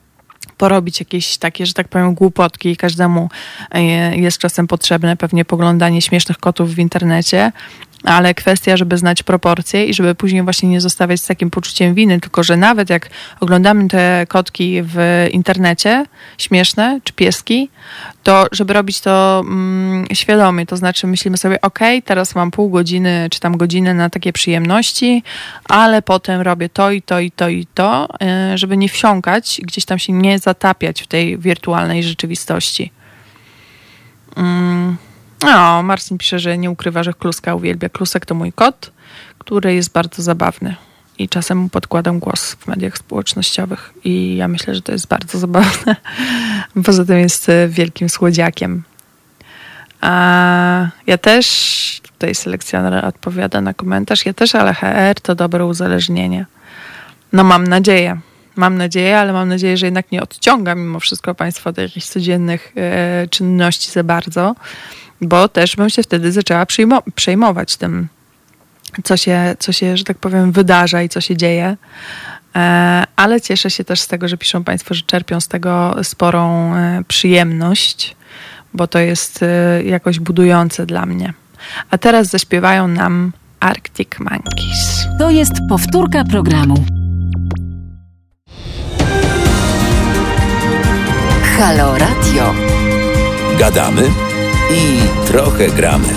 porobić 0.58 1.00
jakieś 1.00 1.38
takie, 1.38 1.66
że 1.66 1.74
tak 1.74 1.88
powiem, 1.88 2.14
głupotki. 2.14 2.78
Każdemu 2.78 3.30
e, 3.72 3.82
jest 4.18 4.38
czasem 4.38 4.68
potrzebne 4.68 5.18
pewnie 5.18 5.45
poglądanie 5.45 6.02
śmiesznych 6.02 6.38
kotów 6.38 6.76
w 6.76 6.80
internecie, 6.80 7.52
ale 8.04 8.34
kwestia, 8.34 8.78
żeby 8.78 8.97
znać 8.97 9.24
proporcje 9.24 9.86
i 9.86 9.93
żeby 9.93 10.16
później 10.16 10.43
właśnie 10.43 10.70
nie 10.70 10.82
zostawiać 10.82 11.22
z 11.22 11.28
takim 11.28 11.50
poczuciem 11.50 11.93
winy, 11.93 12.20
tylko 12.20 12.43
że 12.43 12.58
nawet 12.58 12.89
jak 12.89 13.10
oglądamy 13.39 13.88
te 13.88 14.26
kotki 14.30 14.82
w 14.84 15.28
internecie, 15.32 16.06
śmieszne, 16.38 17.00
czy 17.04 17.14
pieski, 17.14 17.70
to 18.24 18.45
żeby 18.52 18.74
robić 18.74 19.02
to 19.02 19.43
mm, 19.45 20.06
świadomie, 20.14 20.66
to 20.66 20.78
znaczy 20.78 21.08
myślimy 21.08 21.38
sobie, 21.38 21.62
ok, 21.62 21.80
teraz 22.06 22.36
mam 22.36 22.52
pół 22.52 22.70
godziny, 22.70 23.28
czy 23.32 23.39
tam 23.39 23.58
godzinę 23.58 23.93
na 23.93 24.10
takie 24.10 24.34
przyjemności, 24.34 25.24
ale 25.66 26.02
potem 26.02 26.41
robię 26.41 26.70
to 26.70 26.91
i 26.91 27.02
to 27.02 27.20
i 27.20 27.32
to 27.32 27.50
i 27.50 27.66
to, 27.74 28.08
y, 28.54 28.58
żeby 28.58 28.78
nie 28.78 28.89
wsiąkać, 28.89 29.62
gdzieś 29.64 29.86
tam 29.86 30.00
się 30.00 30.14
nie 30.14 30.39
zatapiać 30.39 31.02
w 31.02 31.08
tej 31.08 31.38
wirtualnej 31.38 32.04
rzeczywistości. 32.04 32.91
Mm. 34.36 35.09
O, 35.46 35.84
Marcin 35.84 36.18
pisze, 36.18 36.40
że 36.40 36.58
nie 36.58 36.72
ukrywa, 36.72 37.04
że 37.04 37.14
Kluska 37.14 37.56
uwielbia. 37.56 37.90
Klusek 37.90 38.26
to 38.26 38.36
mój 38.36 38.54
kot, 38.54 38.92
który 39.38 39.74
jest 39.74 39.92
bardzo 39.92 40.24
zabawny. 40.24 40.76
I 41.18 41.30
czasem 41.30 41.58
mu 41.58 41.70
podkładam 41.70 42.20
głos 42.20 42.56
w 42.56 42.68
mediach 42.68 42.98
społecznościowych. 42.98 43.94
I 44.04 44.36
ja 44.36 44.48
myślę, 44.48 44.76
że 44.76 44.82
to 44.82 44.92
jest 44.92 45.08
bardzo 45.08 45.40
zabawne. 45.48 45.96
Poza 46.86 47.06
tym 47.06 47.18
jest 47.18 47.50
e, 47.50 47.68
wielkim 47.68 48.10
słodziakiem. 48.10 48.84
A 50.02 50.88
ja 51.08 51.18
też, 51.18 52.02
tutaj 52.04 52.36
selekcjoner 52.36 53.06
odpowiada 53.06 53.62
na 53.62 53.74
komentarz, 53.74 54.26
ja 54.26 54.34
też, 54.34 54.56
ale 54.56 54.74
HR 54.74 55.22
to 55.22 55.36
dobre 55.36 55.66
uzależnienie. 55.66 56.46
No 57.34 57.44
mam 57.44 57.68
nadzieję. 57.68 58.20
Mam 58.56 58.78
nadzieję, 58.78 59.20
ale 59.20 59.34
mam 59.34 59.50
nadzieję, 59.50 59.78
że 59.78 59.88
jednak 59.88 60.12
nie 60.12 60.24
odciąga 60.24 60.76
mimo 60.76 61.00
wszystko 61.00 61.36
Państwa 61.36 61.70
od 61.70 61.78
jakichś 61.78 62.08
codziennych 62.08 62.74
e, 62.76 63.28
czynności 63.28 63.92
za 63.92 64.04
bardzo 64.04 64.56
bo 65.22 65.47
też 65.47 65.76
bym 65.76 65.89
się 65.89 66.03
wtedy 66.03 66.32
zaczęła 66.32 66.65
przejmować 67.15 67.78
tym, 67.78 68.07
co 69.03 69.17
się, 69.17 69.55
co 69.59 69.72
się, 69.72 69.97
że 69.97 70.03
tak 70.03 70.17
powiem, 70.17 70.51
wydarza 70.51 71.01
i 71.01 71.09
co 71.09 71.22
się 71.22 71.38
dzieje. 71.38 71.78
E, 72.55 73.03
ale 73.15 73.41
cieszę 73.41 73.70
się 73.70 73.84
też 73.84 74.01
z 74.01 74.07
tego, 74.07 74.28
że 74.28 74.38
piszą 74.38 74.63
Państwo, 74.63 74.93
że 74.93 75.01
czerpią 75.01 75.41
z 75.41 75.47
tego 75.47 75.95
sporą 76.03 76.76
e, 76.76 77.03
przyjemność, 77.07 78.15
bo 78.74 78.88
to 78.88 78.99
jest 78.99 79.43
e, 79.43 79.84
jakoś 79.84 80.20
budujące 80.20 80.86
dla 80.86 81.05
mnie. 81.05 81.34
A 81.91 81.97
teraz 81.97 82.28
zaśpiewają 82.28 82.88
nam 82.88 83.32
Arctic 83.59 84.20
Monkeys. 84.20 85.07
To 85.20 85.30
jest 85.30 85.53
powtórka 85.70 86.24
programu. 86.24 86.86
Halo 91.57 91.97
Radio. 91.97 92.53
Gadamy 93.59 94.11
i 94.72 94.99
trochę 95.28 95.67
gramy. 95.67 96.07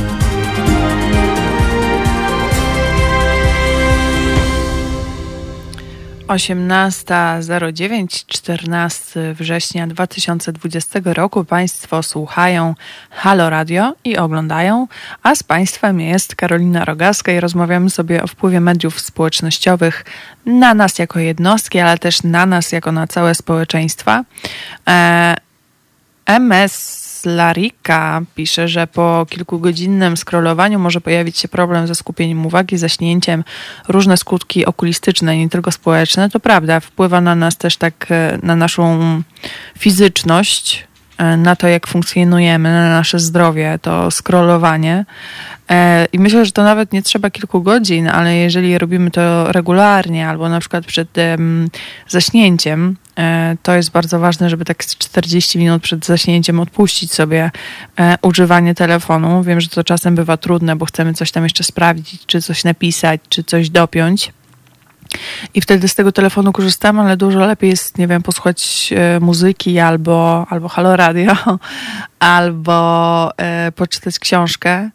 Osiemnasta 6.28 7.42
zero 7.42 7.72
dziewięć, 7.72 8.26
14 8.26 9.34
września 9.34 9.86
2020 9.86 11.00
roku 11.04 11.44
Państwo 11.44 12.02
słuchają 12.02 12.74
Halo 13.10 13.50
Radio 13.50 13.94
i 14.04 14.16
oglądają, 14.16 14.86
a 15.22 15.34
z 15.34 15.42
Państwem 15.42 16.00
jest 16.00 16.34
Karolina 16.34 16.84
Rogaska 16.84 17.32
i 17.32 17.40
rozmawiamy 17.40 17.90
sobie 17.90 18.22
o 18.22 18.26
wpływie 18.26 18.60
mediów 18.60 19.00
społecznościowych 19.00 20.04
na 20.46 20.74
nas 20.74 20.98
jako 20.98 21.18
jednostki, 21.18 21.80
ale 21.80 21.98
też 21.98 22.22
na 22.22 22.46
nas 22.46 22.72
jako 22.72 22.92
na 22.92 23.06
całe 23.06 23.34
społeczeństwa. 23.34 24.24
E, 24.88 25.34
Larika 27.26 28.22
pisze, 28.34 28.68
że 28.68 28.86
po 28.86 29.26
kilkugodzinnym 29.30 30.16
scrollowaniu 30.16 30.78
może 30.78 31.00
pojawić 31.00 31.38
się 31.38 31.48
problem 31.48 31.86
ze 31.86 31.94
skupieniem 31.94 32.46
uwagi, 32.46 32.78
zaśnięciem, 32.78 33.44
różne 33.88 34.16
skutki 34.16 34.66
okulistyczne, 34.66 35.38
nie 35.38 35.48
tylko 35.48 35.72
społeczne. 35.72 36.30
To 36.30 36.40
prawda, 36.40 36.80
wpływa 36.80 37.20
na 37.20 37.34
nas 37.34 37.56
też 37.56 37.76
tak, 37.76 38.06
e, 38.10 38.38
na 38.42 38.56
naszą 38.56 39.22
fizyczność, 39.78 40.86
e, 41.18 41.36
na 41.36 41.56
to, 41.56 41.68
jak 41.68 41.86
funkcjonujemy, 41.86 42.68
na 42.68 42.90
nasze 42.90 43.18
zdrowie, 43.18 43.78
to 43.82 44.10
scrollowanie. 44.10 45.04
E, 45.70 46.06
I 46.12 46.18
myślę, 46.18 46.46
że 46.46 46.52
to 46.52 46.62
nawet 46.62 46.92
nie 46.92 47.02
trzeba 47.02 47.30
kilku 47.30 47.62
godzin, 47.62 48.08
ale 48.08 48.36
jeżeli 48.36 48.78
robimy 48.78 49.10
to 49.10 49.52
regularnie 49.52 50.28
albo 50.28 50.48
na 50.48 50.60
przykład 50.60 50.86
przed 50.86 51.08
zaśnięciem, 52.08 52.96
to 53.62 53.74
jest 53.74 53.90
bardzo 53.90 54.18
ważne, 54.18 54.50
żeby 54.50 54.64
tak 54.64 54.86
40 54.86 55.58
minut 55.58 55.82
przed 55.82 56.06
zaśnięciem 56.06 56.60
odpuścić 56.60 57.12
sobie 57.12 57.50
e, 57.98 58.16
używanie 58.22 58.74
telefonu. 58.74 59.42
Wiem, 59.42 59.60
że 59.60 59.68
to 59.68 59.84
czasem 59.84 60.14
bywa 60.14 60.36
trudne, 60.36 60.76
bo 60.76 60.86
chcemy 60.86 61.14
coś 61.14 61.32
tam 61.32 61.42
jeszcze 61.42 61.64
sprawdzić, 61.64 62.26
czy 62.26 62.42
coś 62.42 62.64
napisać, 62.64 63.20
czy 63.28 63.44
coś 63.44 63.70
dopiąć. 63.70 64.32
I 65.54 65.60
wtedy 65.60 65.88
z 65.88 65.94
tego 65.94 66.12
telefonu 66.12 66.52
korzystam, 66.52 67.00
ale 67.00 67.16
dużo 67.16 67.40
lepiej 67.40 67.70
jest, 67.70 67.98
nie 67.98 68.08
wiem, 68.08 68.22
posłuchać 68.22 68.90
e, 68.96 69.20
muzyki 69.20 69.78
albo, 69.78 70.46
albo 70.50 70.68
halo 70.68 70.96
radio, 70.96 71.32
albo 72.18 73.30
e, 73.36 73.72
poczytać 73.72 74.18
książkę. 74.18 74.90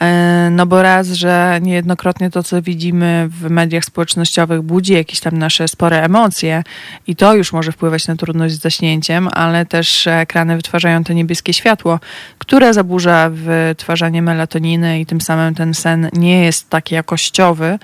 E, 0.00 0.48
no 0.50 0.66
bo 0.66 0.82
raz, 0.82 1.08
że 1.08 1.58
niejednokrotnie 1.62 2.30
to, 2.30 2.42
co 2.42 2.62
widzimy 2.62 3.28
w 3.30 3.50
mediach 3.50 3.84
społecznościowych, 3.84 4.62
budzi 4.62 4.92
jakieś 4.92 5.20
tam 5.20 5.38
nasze 5.38 5.68
spore 5.68 6.02
emocje 6.02 6.62
i 7.06 7.16
to 7.16 7.34
już 7.34 7.52
może 7.52 7.72
wpływać 7.72 8.08
na 8.08 8.16
trudność 8.16 8.54
z 8.54 8.60
zaśnięciem, 8.60 9.28
ale 9.32 9.66
też 9.66 10.06
ekrany 10.06 10.56
wytwarzają 10.56 11.04
to 11.04 11.12
niebieskie 11.12 11.52
światło, 11.52 12.00
które 12.38 12.74
zaburza 12.74 13.30
wytwarzanie 13.30 14.22
melatoniny 14.22 15.00
i 15.00 15.06
tym 15.06 15.20
samym 15.20 15.54
ten 15.54 15.74
sen 15.74 16.08
nie 16.12 16.44
jest 16.44 16.70
taki 16.70 16.94
jakościowy, 16.94 17.78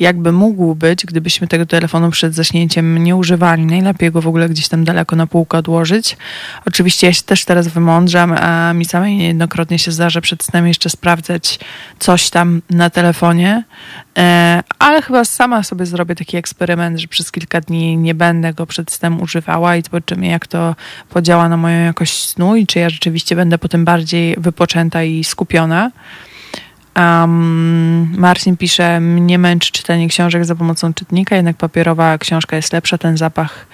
jakby 0.00 0.32
mógł 0.32 0.74
być, 0.74 1.06
gdybyśmy 1.06 1.48
tego 1.48 1.66
telefonu 1.66 2.10
przed 2.10 2.34
zaśnięciem 2.34 2.98
nie 2.98 3.16
używali. 3.16 3.66
Najlepiej 3.66 4.10
go 4.10 4.22
w 4.22 4.28
ogóle 4.28 4.48
gdzieś 4.48 4.68
tam 4.68 4.84
daleko 4.84 5.16
na 5.16 5.26
półkę 5.26 5.58
odłożyć. 5.58 6.16
Oczywiście 6.66 7.06
ja 7.06 7.12
się 7.12 7.22
też 7.22 7.44
teraz 7.44 7.68
wymądrzam, 7.68 8.32
a 8.32 8.72
mi 8.74 8.84
samej 8.84 9.16
niejednokrotnie 9.16 9.78
się 9.78 9.92
zdarza 9.92 10.20
przed 10.20 10.44
snem 10.44 10.66
jeszcze 10.66 10.90
sprawdzać 10.90 11.57
coś 11.98 12.30
tam 12.30 12.62
na 12.70 12.90
telefonie, 12.90 13.64
e, 14.18 14.62
ale 14.78 15.02
chyba 15.02 15.24
sama 15.24 15.62
sobie 15.62 15.86
zrobię 15.86 16.14
taki 16.14 16.36
eksperyment, 16.36 16.98
że 16.98 17.08
przez 17.08 17.32
kilka 17.32 17.60
dni 17.60 17.96
nie 17.96 18.14
będę 18.14 18.54
go 18.54 18.66
przed 18.66 18.92
snem 18.92 19.20
używała 19.20 19.76
i 19.76 19.82
zobaczymy, 19.82 20.26
jak 20.26 20.46
to 20.46 20.76
podziała 21.08 21.48
na 21.48 21.56
moją 21.56 21.84
jakość 21.84 22.28
snu 22.28 22.56
i 22.56 22.66
czy 22.66 22.78
ja 22.78 22.90
rzeczywiście 22.90 23.36
będę 23.36 23.58
potem 23.58 23.84
bardziej 23.84 24.36
wypoczęta 24.38 25.02
i 25.02 25.24
skupiona. 25.24 25.90
Um, 26.96 28.14
Marcin 28.18 28.56
pisze, 28.56 29.00
mnie 29.00 29.38
męczy 29.38 29.72
czytanie 29.72 30.08
książek 30.08 30.44
za 30.44 30.54
pomocą 30.54 30.94
czytnika, 30.94 31.36
jednak 31.36 31.56
papierowa 31.56 32.18
książka 32.18 32.56
jest 32.56 32.72
lepsza, 32.72 32.98
ten 32.98 33.16
zapach 33.16 33.66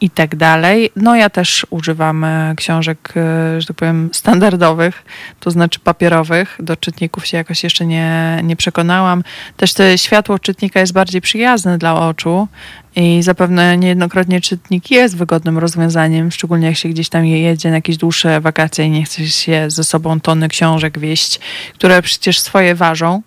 i 0.00 0.10
tak 0.10 0.36
dalej. 0.36 0.90
No 0.96 1.16
ja 1.16 1.30
też 1.30 1.66
używam 1.70 2.24
e, 2.24 2.54
książek, 2.56 3.12
e, 3.16 3.60
że 3.60 3.66
tak 3.66 3.76
powiem, 3.76 4.10
standardowych, 4.12 5.04
to 5.40 5.50
znaczy 5.50 5.80
papierowych. 5.80 6.56
Do 6.60 6.76
czytników 6.76 7.26
się 7.26 7.36
jakoś 7.36 7.64
jeszcze 7.64 7.86
nie, 7.86 8.40
nie 8.44 8.56
przekonałam. 8.56 9.22
Też 9.56 9.74
to 9.74 9.96
światło 9.96 10.38
czytnika 10.38 10.80
jest 10.80 10.92
bardziej 10.92 11.20
przyjazne 11.20 11.78
dla 11.78 12.08
oczu 12.08 12.48
i 12.96 13.22
zapewne 13.22 13.76
niejednokrotnie 13.76 14.40
czytnik 14.40 14.90
jest 14.90 15.16
wygodnym 15.16 15.58
rozwiązaniem, 15.58 16.30
szczególnie 16.30 16.66
jak 16.66 16.76
się 16.76 16.88
gdzieś 16.88 17.08
tam 17.08 17.26
jedzie 17.26 17.68
na 17.68 17.74
jakieś 17.74 17.96
dłuższe 17.96 18.40
wakacje 18.40 18.84
i 18.84 18.90
nie 18.90 19.04
chce 19.04 19.26
się 19.26 19.70
ze 19.70 19.84
sobą 19.84 20.20
tony 20.20 20.48
książek 20.48 20.98
wieść, 20.98 21.40
które 21.74 22.02
przecież 22.02 22.40
swoje 22.40 22.74
ważą. 22.74 23.22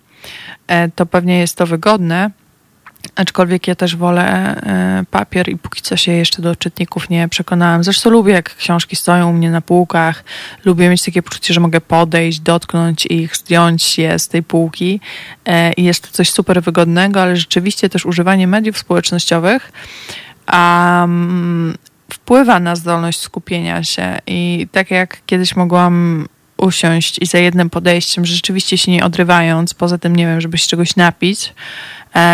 E, 0.67 0.89
to 0.89 1.05
pewnie 1.05 1.39
jest 1.39 1.57
to 1.57 1.67
wygodne. 1.67 2.31
Aczkolwiek 3.15 3.67
ja 3.67 3.75
też 3.75 3.95
wolę 3.95 4.55
e, 4.55 5.03
papier 5.11 5.49
i 5.49 5.57
póki 5.57 5.81
co 5.81 5.97
się 5.97 6.11
jeszcze 6.11 6.41
do 6.41 6.55
czytników 6.55 7.09
nie 7.09 7.27
przekonałam. 7.27 7.83
Zresztą 7.83 8.09
lubię, 8.09 8.33
jak 8.33 8.55
książki 8.55 8.95
stoją 8.95 9.29
u 9.29 9.33
mnie 9.33 9.51
na 9.51 9.61
półkach. 9.61 10.23
Lubię 10.65 10.89
mieć 10.89 11.03
takie 11.03 11.21
poczucie, 11.21 11.53
że 11.53 11.59
mogę 11.59 11.81
podejść, 11.81 12.39
dotknąć 12.39 13.05
ich, 13.05 13.37
zdjąć 13.37 13.97
je 13.97 14.19
z 14.19 14.27
tej 14.27 14.43
półki. 14.43 14.99
E, 15.45 15.73
I 15.73 15.83
jest 15.83 16.03
to 16.03 16.11
coś 16.11 16.31
super 16.31 16.63
wygodnego, 16.63 17.21
ale 17.21 17.37
rzeczywiście 17.37 17.89
też 17.89 18.05
używanie 18.05 18.47
mediów 18.47 18.77
społecznościowych 18.77 19.71
um, 20.53 21.77
wpływa 22.09 22.59
na 22.59 22.75
zdolność 22.75 23.19
skupienia 23.19 23.83
się. 23.83 24.17
I 24.27 24.67
tak 24.71 24.91
jak 24.91 25.17
kiedyś 25.25 25.55
mogłam 25.55 26.27
usiąść 26.57 27.19
i 27.21 27.25
za 27.25 27.37
jednym 27.37 27.69
podejściem, 27.69 28.25
rzeczywiście 28.25 28.77
się 28.77 28.91
nie 28.91 29.05
odrywając, 29.05 29.73
poza 29.73 29.97
tym, 29.97 30.15
nie 30.15 30.25
wiem, 30.25 30.41
żeby 30.41 30.57
się 30.57 30.67
czegoś 30.67 30.95
napić, 30.95 31.53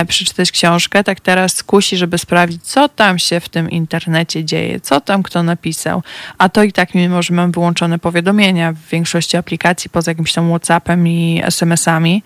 przeczytać 0.07 0.51
książkę, 0.51 1.03
tak 1.03 1.19
teraz 1.19 1.63
kusi, 1.63 1.97
żeby 1.97 2.17
sprawdzić, 2.17 2.63
co 2.63 2.89
tam 2.89 3.19
się 3.19 3.39
w 3.39 3.49
tym 3.49 3.69
internecie 3.69 4.45
dzieje, 4.45 4.79
co 4.79 5.01
tam 5.01 5.23
kto 5.23 5.43
napisał. 5.43 6.03
A 6.37 6.49
to 6.49 6.63
i 6.63 6.71
tak, 6.71 6.95
mimo 6.95 7.21
że 7.21 7.33
mam 7.33 7.51
wyłączone 7.51 7.99
powiadomienia 7.99 8.73
w 8.73 8.89
większości 8.91 9.37
aplikacji, 9.37 9.89
poza 9.89 10.11
jakimś 10.11 10.33
tam 10.33 10.49
WhatsAppem 10.49 11.07
i 11.07 11.41
SMS-ami, 11.43 12.23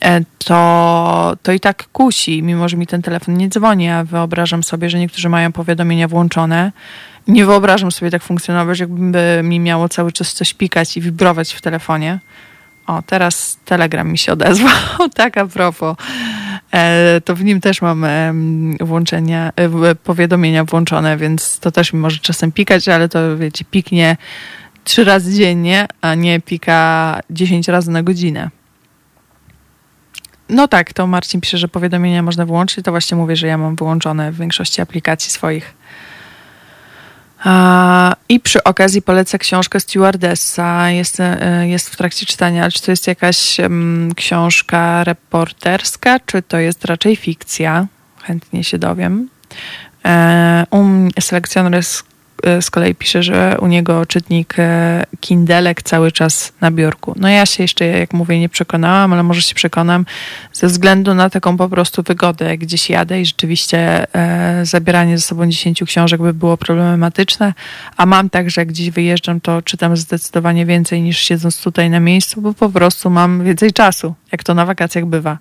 e, 0.00 0.20
to, 0.38 1.36
to 1.42 1.52
i 1.52 1.60
tak 1.60 1.88
kusi, 1.92 2.42
mimo 2.42 2.68
że 2.68 2.76
mi 2.76 2.86
ten 2.86 3.02
telefon 3.02 3.36
nie 3.36 3.48
dzwoni. 3.48 3.84
Ja 3.84 4.04
wyobrażam 4.04 4.62
sobie, 4.62 4.90
że 4.90 4.98
niektórzy 4.98 5.28
mają 5.28 5.52
powiadomienia 5.52 6.08
włączone. 6.08 6.72
Nie 7.28 7.46
wyobrażam 7.46 7.92
sobie 7.92 8.10
tak 8.10 8.22
funkcjonować, 8.22 8.80
jakby 8.80 9.40
mi 9.44 9.60
miało 9.60 9.88
cały 9.88 10.12
czas 10.12 10.32
coś 10.32 10.54
pikać 10.54 10.96
i 10.96 11.00
wibrować 11.00 11.52
w 11.52 11.60
telefonie. 11.60 12.18
O, 12.86 13.02
teraz 13.02 13.58
Telegram 13.64 14.10
mi 14.12 14.18
się 14.18 14.32
odezwał. 14.32 14.70
tak 15.14 15.38
a 15.38 15.46
propos. 15.46 15.96
E, 16.72 17.20
to 17.24 17.34
w 17.34 17.44
nim 17.44 17.60
też 17.60 17.82
mam 17.82 18.06
włączenia, 18.80 19.52
e, 19.56 19.94
powiadomienia 19.94 20.64
włączone, 20.64 21.16
więc 21.16 21.58
to 21.58 21.70
też 21.70 21.92
mi 21.92 22.00
może 22.00 22.18
czasem 22.18 22.52
pikać, 22.52 22.88
ale 22.88 23.08
to 23.08 23.36
wiecie, 23.36 23.64
piknie 23.64 24.16
trzy 24.84 25.04
razy 25.04 25.34
dziennie, 25.34 25.86
a 26.00 26.14
nie 26.14 26.40
pika 26.40 27.20
10 27.30 27.68
razy 27.68 27.90
na 27.90 28.02
godzinę. 28.02 28.50
No 30.48 30.68
tak, 30.68 30.92
to 30.92 31.06
Marcin 31.06 31.40
pisze, 31.40 31.58
że 31.58 31.68
powiadomienia 31.68 32.22
można 32.22 32.46
wyłączyć. 32.46 32.84
To 32.84 32.90
właśnie 32.90 33.16
mówię, 33.16 33.36
że 33.36 33.46
ja 33.46 33.58
mam 33.58 33.76
wyłączone 33.76 34.32
w 34.32 34.36
większości 34.36 34.80
aplikacji 34.80 35.30
swoich. 35.30 35.74
I 38.28 38.40
przy 38.40 38.64
okazji 38.64 39.02
polecę 39.02 39.38
książkę 39.38 39.80
Stewardessa. 39.80 40.90
Jest, 40.90 41.20
e, 41.20 41.68
jest 41.68 41.90
w 41.90 41.96
trakcie 41.96 42.26
czytania, 42.26 42.70
czy 42.70 42.82
to 42.82 42.90
jest 42.90 43.06
jakaś 43.06 43.56
książka 44.16 45.04
reporterska, 45.04 46.20
czy 46.26 46.42
to 46.42 46.58
jest 46.58 46.84
raczej 46.84 47.16
fikcja? 47.16 47.86
Chętnie 48.22 48.64
się 48.64 48.78
dowiem. 48.78 49.28
Um, 50.04 51.08
selekcjoner 51.20 51.74
jest 51.74 52.04
z 52.60 52.70
kolei 52.70 52.94
pisze, 52.94 53.22
że 53.22 53.56
u 53.60 53.66
niego 53.66 54.06
czytnik 54.06 54.54
e, 54.58 55.04
Kindelek 55.20 55.82
cały 55.82 56.12
czas 56.12 56.52
na 56.60 56.70
biurku. 56.70 57.14
No 57.16 57.28
ja 57.28 57.46
się 57.46 57.64
jeszcze, 57.64 57.84
jak 57.84 58.12
mówię, 58.12 58.40
nie 58.40 58.48
przekonałam, 58.48 59.12
ale 59.12 59.22
może 59.22 59.42
się 59.42 59.54
przekonam 59.54 60.06
ze 60.52 60.66
względu 60.66 61.14
na 61.14 61.30
taką 61.30 61.56
po 61.56 61.68
prostu 61.68 62.02
wygodę, 62.02 62.44
jak 62.44 62.60
gdzieś 62.60 62.90
jadę 62.90 63.20
i 63.20 63.26
rzeczywiście 63.26 64.06
e, 64.14 64.66
zabieranie 64.66 65.18
ze 65.18 65.24
sobą 65.24 65.46
10 65.46 65.82
książek 65.84 66.22
by 66.22 66.34
było 66.34 66.56
problematyczne, 66.56 67.54
a 67.96 68.06
mam 68.06 68.30
tak, 68.30 68.50
że 68.50 68.66
gdzieś 68.66 68.90
wyjeżdżam, 68.90 69.40
to 69.40 69.62
czytam 69.62 69.96
zdecydowanie 69.96 70.66
więcej 70.66 71.02
niż 71.02 71.18
siedząc 71.18 71.62
tutaj 71.62 71.90
na 71.90 72.00
miejscu, 72.00 72.40
bo 72.40 72.54
po 72.54 72.68
prostu 72.68 73.10
mam 73.10 73.44
więcej 73.44 73.72
czasu, 73.72 74.14
jak 74.32 74.44
to 74.44 74.54
na 74.54 74.66
wakacjach 74.66 75.04
bywa. 75.04 75.38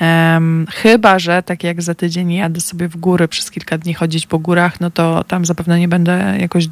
Um, 0.00 0.66
chyba, 0.70 1.18
że 1.18 1.42
tak 1.42 1.64
jak 1.64 1.82
za 1.82 1.94
tydzień 1.94 2.32
jadę 2.32 2.60
sobie 2.60 2.88
w 2.88 2.96
góry 2.96 3.28
przez 3.28 3.50
kilka 3.50 3.78
dni 3.78 3.94
chodzić 3.94 4.26
po 4.26 4.38
górach, 4.38 4.80
no 4.80 4.90
to 4.90 5.24
tam 5.24 5.44
zapewne 5.44 5.80
nie 5.80 5.88
będę 5.88 6.36
jakoś 6.40 6.68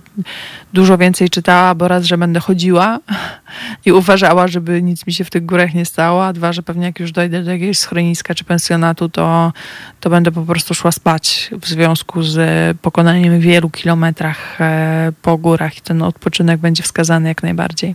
dużo 0.73 0.99
więcej 0.99 1.31
czytała, 1.31 1.75
bo 1.75 1.89
raz, 1.89 2.05
że 2.05 2.19
będę 2.19 2.41
chodziła 2.41 2.99
i 3.87 3.93
uważała, 3.93 4.49
żeby 4.49 4.83
nic 4.83 5.07
mi 5.07 5.13
się 5.13 5.25
w 5.25 5.31
tych 5.31 5.47
górach 5.47 5.75
nie 5.75 5.85
stało, 5.85 6.27
a 6.27 6.33
dwa, 6.33 6.53
że 6.53 6.63
pewnie 6.63 6.87
jak 6.87 7.01
już 7.01 7.13
dojdę 7.13 7.43
do 7.43 7.51
jakiegoś 7.51 7.79
schroniska 7.79 8.35
czy 8.35 8.45
pensjonatu, 8.45 9.09
to, 9.09 9.53
to 10.01 10.11
będę 10.11 10.33
po 10.33 10.43
prostu 10.43 10.75
szła 10.75 10.93
spać 10.93 11.51
w 11.61 11.67
związku 11.67 12.23
z 12.23 12.39
pokonaniem 12.79 13.41
wielu 13.41 13.71
kilometrach 13.71 14.61
e, 14.61 15.13
po 15.23 15.39
górach 15.39 15.79
i 15.79 15.81
ten 15.81 16.03
odpoczynek 16.03 16.61
będzie 16.61 16.83
wskazany 16.83 17.29
jak 17.29 17.43
najbardziej. 17.43 17.95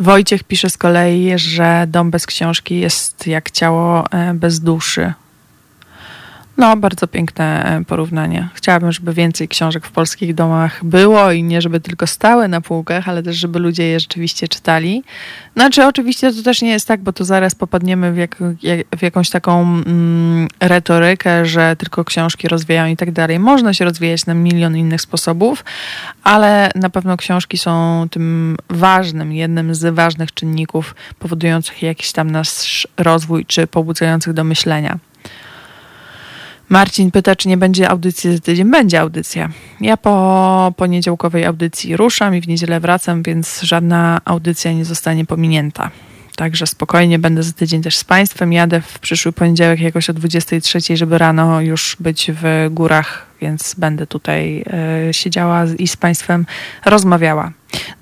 Wojciech 0.00 0.44
pisze 0.44 0.70
z 0.70 0.78
kolei, 0.78 1.32
że 1.36 1.84
dom 1.88 2.10
bez 2.10 2.26
książki 2.26 2.80
jest 2.80 3.26
jak 3.26 3.50
ciało 3.50 4.10
e, 4.10 4.34
bez 4.34 4.60
duszy. 4.60 5.12
No, 6.56 6.76
bardzo 6.76 7.06
piękne 7.06 7.64
e, 7.64 7.84
porównanie. 7.84 8.48
Chciałabym, 8.54 8.92
żeby 8.92 9.14
więcej 9.14 9.48
książek 9.48 9.86
w 9.86 9.90
polskich 9.90 10.34
domach 10.34 10.84
było 10.84 11.32
i 11.32 11.42
nie 11.42 11.62
żeby 11.62 11.80
tylko 11.80 12.06
stały 12.06 12.48
na 12.48 12.60
półkach, 12.60 13.08
ale 13.08 13.22
też 13.22 13.36
żeby 13.36 13.58
ludzie 13.58 13.88
je 13.88 14.00
rzeczywiście 14.00 14.48
czytali. 14.48 15.02
Znaczy, 15.54 15.86
oczywiście 15.86 16.32
to 16.32 16.42
też 16.42 16.62
nie 16.62 16.70
jest 16.70 16.88
tak, 16.88 17.00
bo 17.00 17.12
to 17.12 17.24
zaraz 17.24 17.54
popadniemy 17.54 18.12
w, 18.12 18.16
jak, 18.16 18.36
w 18.98 19.02
jakąś 19.02 19.30
taką 19.30 19.62
mm, 19.62 20.48
retorykę, 20.60 21.46
że 21.46 21.76
tylko 21.76 22.04
książki 22.04 22.48
rozwijają 22.48 22.92
i 22.92 22.96
tak 22.96 23.12
dalej. 23.12 23.38
Można 23.38 23.74
się 23.74 23.84
rozwijać 23.84 24.26
na 24.26 24.34
milion 24.34 24.76
innych 24.76 25.00
sposobów, 25.00 25.64
ale 26.24 26.70
na 26.74 26.90
pewno 26.90 27.16
książki 27.16 27.58
są 27.58 28.06
tym 28.10 28.56
ważnym, 28.70 29.32
jednym 29.32 29.74
z 29.74 29.94
ważnych 29.94 30.34
czynników 30.34 30.94
powodujących 31.18 31.82
jakiś 31.82 32.12
tam 32.12 32.30
nasz 32.30 32.88
rozwój 32.96 33.46
czy 33.46 33.66
pobudzających 33.66 34.32
do 34.32 34.44
myślenia. 34.44 34.98
Marcin 36.68 37.10
pyta, 37.10 37.36
czy 37.36 37.48
nie 37.48 37.56
będzie 37.56 37.88
audycji 37.88 38.32
za 38.32 38.40
tydzień. 38.40 38.70
Będzie 38.70 39.00
audycja. 39.00 39.48
Ja 39.80 39.96
po 39.96 40.74
poniedziałkowej 40.76 41.44
audycji 41.44 41.96
ruszam 41.96 42.36
i 42.36 42.40
w 42.40 42.48
niedzielę 42.48 42.80
wracam, 42.80 43.22
więc 43.22 43.60
żadna 43.62 44.20
audycja 44.24 44.72
nie 44.72 44.84
zostanie 44.84 45.24
pominięta. 45.24 45.90
Także 46.36 46.66
spokojnie 46.66 47.18
będę 47.18 47.42
za 47.42 47.52
tydzień 47.52 47.82
też 47.82 47.96
z 47.96 48.04
Państwem. 48.04 48.52
Jadę 48.52 48.80
w 48.80 48.98
przyszły 48.98 49.32
poniedziałek 49.32 49.80
jakoś 49.80 50.10
o 50.10 50.12
23, 50.12 50.96
żeby 50.96 51.18
rano 51.18 51.60
już 51.60 51.96
być 52.00 52.30
w 52.34 52.68
górach, 52.70 53.26
więc 53.40 53.74
będę 53.78 54.06
tutaj 54.06 54.64
y, 55.08 55.14
siedziała 55.14 55.64
i 55.78 55.88
z 55.88 55.96
Państwem 55.96 56.46
rozmawiała. 56.84 57.52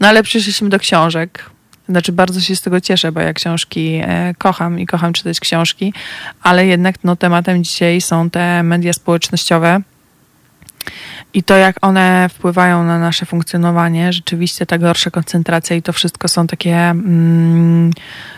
No 0.00 0.08
ale 0.08 0.22
przyszliśmy 0.22 0.68
do 0.68 0.78
książek. 0.78 1.50
Znaczy 1.91 2.12
bardzo 2.12 2.41
się 2.41 2.57
z 2.57 2.62
tego 2.62 2.80
cieszę, 2.80 3.12
bo 3.12 3.20
ja 3.20 3.32
książki 3.32 4.01
e, 4.03 4.34
kocham 4.38 4.78
i 4.78 4.86
kocham 4.86 5.12
czytać 5.12 5.41
książki, 5.41 5.95
ale 6.43 6.66
jednak 6.66 6.95
no, 7.05 7.16
tematem 7.16 7.64
dzisiaj 7.64 8.01
są 8.01 8.30
te 8.30 8.62
media 8.62 8.93
społecznościowe 8.93 9.80
i 11.34 11.43
to, 11.43 11.57
jak 11.57 11.76
one 11.82 12.28
wpływają 12.28 12.84
na 12.84 12.99
nasze 12.99 13.26
funkcjonowanie, 13.26 14.12
rzeczywiście 14.12 14.66
ta 14.66 14.78
gorsza 14.78 15.11
koncentracja 15.11 15.76
i 15.76 15.82
to 15.82 15.93
wszystko 15.93 16.28
są 16.28 16.47
takie 16.47 16.76
mm, 16.76 17.93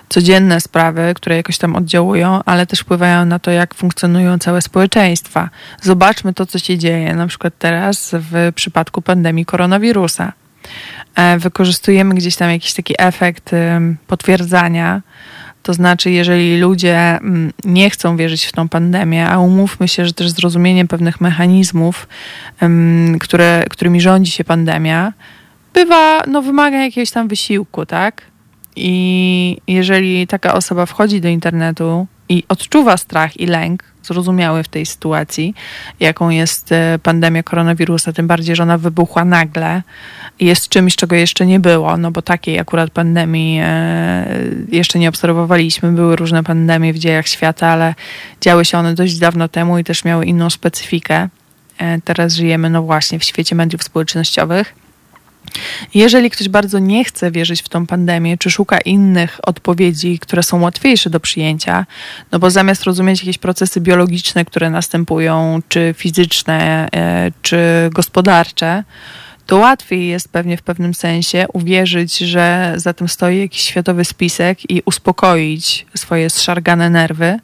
codzienne 0.08 0.60
sprawy, 0.60 1.12
które 1.16 1.36
jakoś 1.36 1.58
tam 1.58 1.76
oddziałują, 1.76 2.40
ale 2.44 2.66
też 2.66 2.80
wpływają 2.80 3.24
na 3.24 3.38
to, 3.38 3.50
jak 3.50 3.74
funkcjonują 3.74 4.38
całe 4.38 4.62
społeczeństwa. 4.62 5.50
Zobaczmy 5.82 6.34
to, 6.34 6.46
co 6.46 6.58
się 6.58 6.78
dzieje 6.78 7.14
na 7.14 7.26
przykład 7.26 7.54
teraz 7.58 8.10
w 8.12 8.52
przypadku 8.54 9.02
pandemii 9.02 9.44
koronawirusa. 9.44 10.32
E, 11.14 11.38
wykorzystujemy 11.38 12.14
gdzieś 12.14 12.36
tam 12.36 12.50
jakiś 12.50 12.74
taki 12.74 12.94
efekt 12.98 13.50
potwierdzania. 14.06 15.02
To 15.62 15.74
znaczy, 15.74 16.10
jeżeli 16.10 16.58
ludzie 16.58 16.96
mm, 16.98 17.52
nie 17.64 17.90
chcą 17.90 18.16
wierzyć 18.16 18.44
w 18.44 18.52
tą 18.52 18.68
pandemię, 18.68 19.28
a 19.28 19.38
umówmy 19.38 19.88
się, 19.88 20.06
że 20.06 20.12
też 20.12 20.30
zrozumieniem 20.30 20.88
pewnych 20.88 21.20
mechanizmów, 21.20 22.08
które, 23.20 23.64
którymi 23.70 24.00
rządzi 24.00 24.30
się 24.30 24.44
pandemia, 24.44 25.12
bywa, 25.74 26.22
no 26.26 26.42
wymaga 26.42 26.78
jakiegoś 26.78 27.10
tam 27.10 27.28
wysiłku, 27.28 27.86
tak? 27.86 28.22
I 28.76 29.56
jeżeli 29.66 30.26
taka 30.26 30.54
osoba 30.54 30.86
wchodzi 30.86 31.20
do 31.20 31.28
internetu 31.28 32.06
i 32.28 32.44
odczuwa 32.48 32.96
strach 32.96 33.40
i 33.40 33.46
lęk, 33.46 33.82
zrozumiały 34.02 34.62
w 34.62 34.68
tej 34.68 34.86
sytuacji, 34.86 35.54
jaką 36.00 36.30
jest 36.30 36.72
e, 36.72 36.98
pandemia 37.02 37.42
koronawirusa, 37.42 38.12
tym 38.12 38.26
bardziej, 38.26 38.56
że 38.56 38.62
ona 38.62 38.78
wybuchła 38.78 39.24
nagle 39.24 39.82
jest 40.40 40.68
czymś, 40.68 40.96
czego 40.96 41.16
jeszcze 41.16 41.46
nie 41.46 41.60
było, 41.60 41.96
no 41.96 42.10
bo 42.10 42.22
takiej 42.22 42.58
akurat 42.58 42.90
pandemii 42.90 43.60
e, 43.62 44.26
jeszcze 44.68 44.98
nie 44.98 45.08
obserwowaliśmy. 45.08 45.92
Były 45.92 46.16
różne 46.16 46.44
pandemie 46.44 46.92
w 46.92 46.98
dziejach 46.98 47.28
świata, 47.28 47.66
ale 47.66 47.94
działy 48.40 48.64
się 48.64 48.78
one 48.78 48.94
dość 48.94 49.18
dawno 49.18 49.48
temu 49.48 49.78
i 49.78 49.84
też 49.84 50.04
miały 50.04 50.26
inną 50.26 50.50
specyfikę. 50.50 51.28
E, 51.78 52.00
teraz 52.00 52.34
żyjemy, 52.34 52.70
no 52.70 52.82
właśnie, 52.82 53.18
w 53.18 53.24
świecie 53.24 53.54
mediów 53.54 53.82
społecznościowych. 53.82 54.81
Jeżeli 55.94 56.30
ktoś 56.30 56.48
bardzo 56.48 56.78
nie 56.78 57.04
chce 57.04 57.30
wierzyć 57.30 57.62
w 57.62 57.68
tą 57.68 57.86
pandemię, 57.86 58.38
czy 58.38 58.50
szuka 58.50 58.78
innych 58.78 59.38
odpowiedzi, 59.42 60.18
które 60.18 60.42
są 60.42 60.60
łatwiejsze 60.60 61.10
do 61.10 61.20
przyjęcia, 61.20 61.86
no 62.32 62.38
bo 62.38 62.50
zamiast 62.50 62.84
rozumieć 62.84 63.20
jakieś 63.20 63.38
procesy 63.38 63.80
biologiczne, 63.80 64.44
które 64.44 64.70
następują, 64.70 65.60
czy 65.68 65.94
fizyczne, 65.98 66.88
e, 66.94 67.32
czy 67.42 67.58
gospodarcze, 67.92 68.84
to 69.46 69.56
łatwiej 69.56 70.08
jest 70.08 70.28
pewnie 70.28 70.56
w 70.56 70.62
pewnym 70.62 70.94
sensie 70.94 71.46
uwierzyć, 71.52 72.18
że 72.18 72.74
za 72.76 72.92
tym 72.92 73.08
stoi 73.08 73.38
jakiś 73.38 73.62
światowy 73.62 74.04
spisek 74.04 74.70
i 74.70 74.82
uspokoić 74.84 75.86
swoje 75.96 76.30
zszargane 76.30 76.90
nerwy 76.90 77.38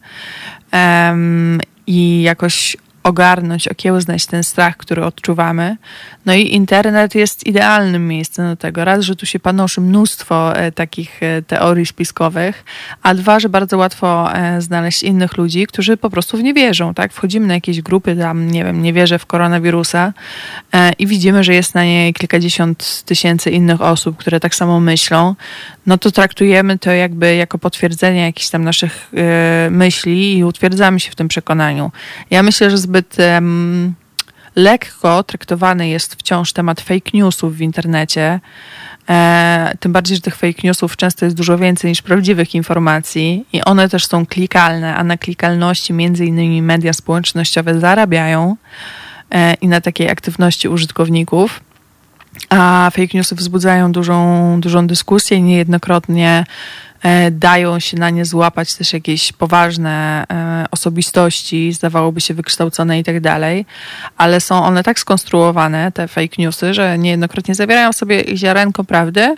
um, 0.72 1.60
i 1.86 2.22
jakoś 2.22 2.76
ogarnąć, 3.02 3.68
okiełznać 3.68 4.26
ten 4.26 4.44
strach, 4.44 4.76
który 4.76 5.04
odczuwamy. 5.04 5.76
No 6.26 6.34
i 6.34 6.54
internet 6.54 7.14
jest 7.14 7.46
idealnym 7.46 8.08
miejscem 8.08 8.46
do 8.46 8.56
tego. 8.56 8.84
Raz, 8.84 9.00
że 9.00 9.16
tu 9.16 9.26
się 9.26 9.38
panoszy 9.38 9.80
mnóstwo 9.80 10.56
e, 10.56 10.72
takich 10.72 11.22
e, 11.22 11.42
teorii 11.42 11.86
spiskowych, 11.86 12.64
a 13.02 13.14
dwa, 13.14 13.40
że 13.40 13.48
bardzo 13.48 13.78
łatwo 13.78 14.34
e, 14.34 14.60
znaleźć 14.62 15.02
innych 15.02 15.36
ludzi, 15.36 15.66
którzy 15.66 15.96
po 15.96 16.10
prostu 16.10 16.36
w 16.36 16.42
nie 16.42 16.54
wierzą, 16.54 16.94
tak? 16.94 17.12
Wchodzimy 17.12 17.46
na 17.46 17.54
jakieś 17.54 17.82
grupy, 17.82 18.16
tam, 18.16 18.50
nie 18.50 18.64
wiem, 18.64 18.82
nie 18.82 18.92
wierzę 18.92 19.18
w 19.18 19.26
koronawirusa 19.26 20.12
i 20.98 21.06
widzimy, 21.06 21.44
że 21.44 21.54
jest 21.54 21.74
na 21.74 21.84
niej 21.84 22.14
kilkadziesiąt 22.14 23.02
tysięcy 23.04 23.50
innych 23.50 23.82
osób, 23.82 24.16
które 24.16 24.40
tak 24.40 24.54
samo 24.54 24.80
myślą, 24.80 25.34
no 25.86 25.98
to 25.98 26.10
traktujemy 26.10 26.78
to 26.78 26.90
jakby 26.90 27.34
jako 27.34 27.58
potwierdzenie 27.58 28.20
jakichś 28.20 28.48
tam 28.48 28.64
naszych 28.64 29.12
myśli 29.70 30.38
i 30.38 30.44
utwierdzamy 30.44 31.00
się 31.00 31.10
w 31.10 31.14
tym 31.14 31.28
przekonaniu. 31.28 31.90
Ja 32.30 32.42
myślę, 32.42 32.70
że 32.70 32.78
zbyt 32.88 33.16
um, 33.34 33.94
lekko 34.56 35.22
traktowany 35.22 35.88
jest 35.88 36.14
wciąż 36.14 36.52
temat 36.52 36.80
fake 36.80 37.10
newsów 37.14 37.56
w 37.56 37.60
internecie. 37.60 38.40
E, 39.08 39.74
tym 39.80 39.92
bardziej, 39.92 40.16
że 40.16 40.22
tych 40.22 40.36
fake 40.36 40.60
newsów 40.64 40.96
często 40.96 41.24
jest 41.24 41.36
dużo 41.36 41.58
więcej 41.58 41.90
niż 41.90 42.02
prawdziwych 42.02 42.54
informacji 42.54 43.46
i 43.52 43.62
one 43.62 43.88
też 43.88 44.06
są 44.06 44.26
klikalne, 44.26 44.96
a 44.96 45.04
na 45.04 45.16
klikalności 45.16 45.92
między 45.92 46.26
innymi 46.26 46.62
media 46.62 46.92
społecznościowe 46.92 47.80
zarabiają 47.80 48.56
e, 49.30 49.54
i 49.54 49.68
na 49.68 49.80
takiej 49.80 50.10
aktywności 50.10 50.68
użytkowników. 50.68 51.60
a 52.48 52.90
fake 52.90 53.14
newsy 53.14 53.34
wzbudzają 53.34 53.92
dużą, 53.92 54.60
dużą 54.60 54.86
dyskusję. 54.86 55.42
Niejednokrotnie 55.42 56.44
e, 56.44 56.44
dają 57.30 57.80
się 57.80 57.96
na 57.96 58.10
nie 58.10 58.24
złapać 58.24 58.74
też 58.74 58.92
jakieś 58.92 59.32
poważne 59.32 60.24
e, 60.30 60.66
osobistości, 60.70 61.72
zdawałoby 61.72 62.20
się 62.20 62.34
wykształcone 62.34 62.98
i 62.98 63.04
tak 63.04 63.20
dalej, 63.20 63.66
ale 64.16 64.40
są 64.40 64.64
one 64.64 64.82
tak 64.82 64.98
skonstruowane, 64.98 65.92
te 65.92 66.08
fake 66.08 66.36
newsy, 66.38 66.74
że 66.74 66.98
niejednokrotnie 66.98 67.54
zawierają 67.54 67.92
sobie 67.92 68.36
ziarenko 68.36 68.84
prawdy, 68.84 69.34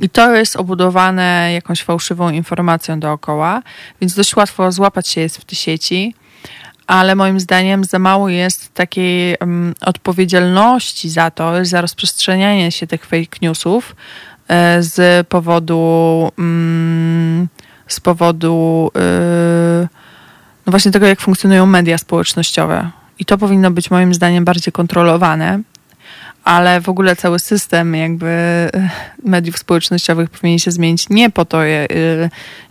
i 0.00 0.08
to 0.08 0.34
jest 0.34 0.56
obudowane 0.56 1.50
jakąś 1.52 1.82
fałszywą 1.82 2.30
informacją 2.30 3.00
dookoła, 3.00 3.62
więc 4.00 4.14
dość 4.14 4.36
łatwo 4.36 4.72
złapać 4.72 5.08
się 5.08 5.20
jest 5.20 5.38
w 5.38 5.44
tej 5.44 5.56
sieci 5.56 6.14
ale 6.90 7.14
moim 7.14 7.40
zdaniem 7.40 7.84
za 7.84 7.98
mało 7.98 8.28
jest 8.28 8.74
takiej 8.74 9.36
um, 9.40 9.74
odpowiedzialności 9.80 11.10
za 11.10 11.30
to, 11.30 11.64
za 11.64 11.80
rozprzestrzenianie 11.80 12.72
się 12.72 12.86
tych 12.86 13.06
fake 13.06 13.38
newsów 13.42 13.96
e, 13.96 14.29
z 14.80 15.26
powodu 15.28 15.78
um, 16.38 17.48
z 17.92 18.00
powodu 18.00 18.90
e, 18.96 19.88
no 20.66 20.70
właśnie 20.70 20.90
tego, 20.90 21.06
jak 21.06 21.20
funkcjonują 21.20 21.66
media 21.66 21.98
społecznościowe. 21.98 22.90
I 23.18 23.24
to 23.24 23.38
powinno 23.38 23.70
być 23.70 23.90
moim 23.90 24.14
zdaniem 24.14 24.44
bardziej 24.44 24.72
kontrolowane 24.72 25.60
ale 26.50 26.80
w 26.80 26.88
ogóle 26.88 27.16
cały 27.16 27.38
system 27.38 27.94
jakby 27.94 28.26
e, 28.26 28.70
mediów 29.24 29.58
społecznościowych 29.58 30.30
powinien 30.30 30.58
się 30.58 30.70
zmienić 30.70 31.08
nie 31.08 31.30
po 31.30 31.44
to, 31.44 31.66
e, 31.66 31.86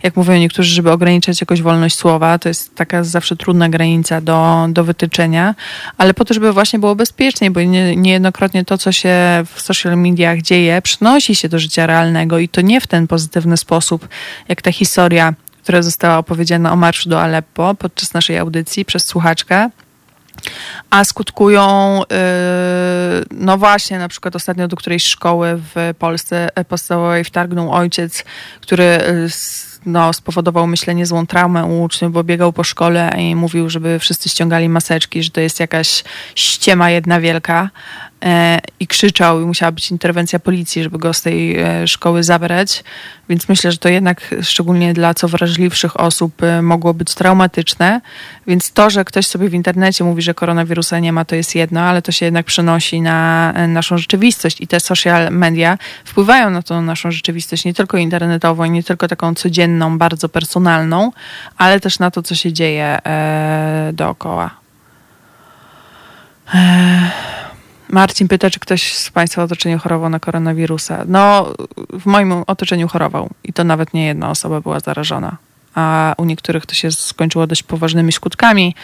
jak 0.02 0.16
mówią 0.16 0.34
niektórzy, 0.34 0.74
żeby 0.74 0.90
ograniczać 0.90 1.40
jakoś 1.40 1.62
wolność 1.62 1.96
słowa, 1.96 2.38
to 2.38 2.48
jest 2.48 2.74
taka 2.74 3.04
zawsze 3.04 3.36
trudna 3.36 3.68
granica 3.68 4.20
do, 4.20 4.66
do 4.68 4.84
wytyczenia, 4.84 5.54
ale 5.98 6.14
po 6.14 6.24
to, 6.24 6.34
żeby 6.34 6.52
właśnie 6.52 6.78
było 6.78 6.94
bezpieczniej, 6.94 7.50
bo 7.50 7.60
nie, 7.60 7.96
niejednokrotnie 7.96 8.64
to, 8.64 8.78
co 8.78 8.92
się 8.92 9.14
w 9.54 9.60
social 9.60 9.98
mediach 9.98 10.42
dzieje, 10.42 10.82
przynosi 10.82 11.34
się 11.34 11.48
do 11.48 11.58
życia 11.58 11.86
realnego 11.86 12.38
i 12.38 12.48
to 12.48 12.60
nie 12.60 12.80
w 12.80 12.86
ten 12.86 13.06
pozytywny 13.06 13.56
sposób, 13.56 14.08
jak 14.48 14.62
ta 14.62 14.72
historia, 14.72 15.34
która 15.62 15.82
została 15.82 16.18
opowiedziana 16.18 16.72
o 16.72 16.76
marszu 16.76 17.08
do 17.08 17.22
Aleppo 17.22 17.74
podczas 17.74 18.14
naszej 18.14 18.38
audycji 18.38 18.84
przez 18.84 19.06
słuchaczkę, 19.06 19.70
a 20.90 21.04
skutkują, 21.04 22.02
y, 22.02 22.06
no 23.30 23.58
właśnie, 23.58 23.98
na 23.98 24.08
przykład 24.08 24.36
ostatnio 24.36 24.68
do 24.68 24.76
którejś 24.76 25.04
szkoły 25.04 25.60
w 25.74 25.94
Polsce 25.98 26.48
podstawowej 26.68 27.24
wtargnął 27.24 27.72
ojciec, 27.72 28.24
który 28.60 28.84
y, 28.84 29.28
no, 29.86 30.12
spowodował, 30.12 30.66
myślę, 30.66 30.94
niezłą 30.94 31.26
traumę 31.26 31.64
u 31.64 31.82
uczniów, 31.82 32.12
bo 32.12 32.24
biegał 32.24 32.52
po 32.52 32.64
szkole 32.64 33.12
i 33.18 33.34
mówił, 33.34 33.70
żeby 33.70 33.98
wszyscy 33.98 34.28
ściągali 34.28 34.68
maseczki, 34.68 35.22
że 35.22 35.30
to 35.30 35.40
jest 35.40 35.60
jakaś 35.60 36.04
ściema 36.34 36.90
jedna 36.90 37.20
wielka. 37.20 37.70
E, 38.24 38.60
i 38.80 38.86
krzyczał 38.86 39.40
i 39.40 39.44
musiała 39.44 39.72
być 39.72 39.90
interwencja 39.90 40.38
policji, 40.38 40.82
żeby 40.82 40.98
go 40.98 41.14
z 41.14 41.22
tej 41.22 41.58
e, 41.58 41.88
szkoły 41.88 42.22
zabrać. 42.22 42.84
Więc 43.28 43.48
myślę, 43.48 43.72
że 43.72 43.78
to 43.78 43.88
jednak 43.88 44.34
szczególnie 44.42 44.94
dla 44.94 45.14
co 45.14 45.28
wrażliwszych 45.28 46.00
osób 46.00 46.42
e, 46.42 46.62
mogło 46.62 46.94
być 46.94 47.14
traumatyczne. 47.14 48.00
Więc 48.46 48.72
to, 48.72 48.90
że 48.90 49.04
ktoś 49.04 49.26
sobie 49.26 49.48
w 49.48 49.54
internecie 49.54 50.04
mówi, 50.04 50.22
że 50.22 50.34
koronawirusa 50.34 50.98
nie 50.98 51.12
ma, 51.12 51.24
to 51.24 51.36
jest 51.36 51.54
jedno, 51.54 51.80
ale 51.80 52.02
to 52.02 52.12
się 52.12 52.26
jednak 52.26 52.46
przenosi 52.46 53.00
na 53.00 53.52
naszą 53.68 53.98
rzeczywistość 53.98 54.60
i 54.60 54.66
te 54.66 54.80
social 54.80 55.30
media 55.30 55.78
wpływają 56.04 56.50
na 56.50 56.62
tą 56.62 56.82
naszą 56.82 57.10
rzeczywistość, 57.10 57.64
nie 57.64 57.74
tylko 57.74 57.96
internetową, 57.96 58.64
nie 58.64 58.82
tylko 58.82 59.08
taką 59.08 59.34
codzienną, 59.34 59.98
bardzo 59.98 60.28
personalną, 60.28 61.12
ale 61.56 61.80
też 61.80 61.98
na 61.98 62.10
to, 62.10 62.22
co 62.22 62.34
się 62.34 62.52
dzieje 62.52 62.98
dookoła. 63.92 64.50
Marcin 67.92 68.28
pyta, 68.28 68.50
czy 68.50 68.60
ktoś 68.60 68.94
z 68.94 69.10
Państwa 69.10 69.42
otoczenia 69.42 69.78
chorował 69.78 70.10
na 70.10 70.20
koronawirusa. 70.20 71.04
No, 71.08 71.54
w 71.92 72.06
moim 72.06 72.32
otoczeniu 72.32 72.88
chorował 72.88 73.30
i 73.44 73.52
to 73.52 73.64
nawet 73.64 73.94
nie 73.94 74.06
jedna 74.06 74.30
osoba 74.30 74.60
była 74.60 74.80
zarażona. 74.80 75.36
A 75.74 76.14
u 76.18 76.24
niektórych 76.24 76.66
to 76.66 76.74
się 76.74 76.92
skończyło 76.92 77.46
dość 77.46 77.62
poważnymi 77.62 78.12
skutkami 78.12 78.74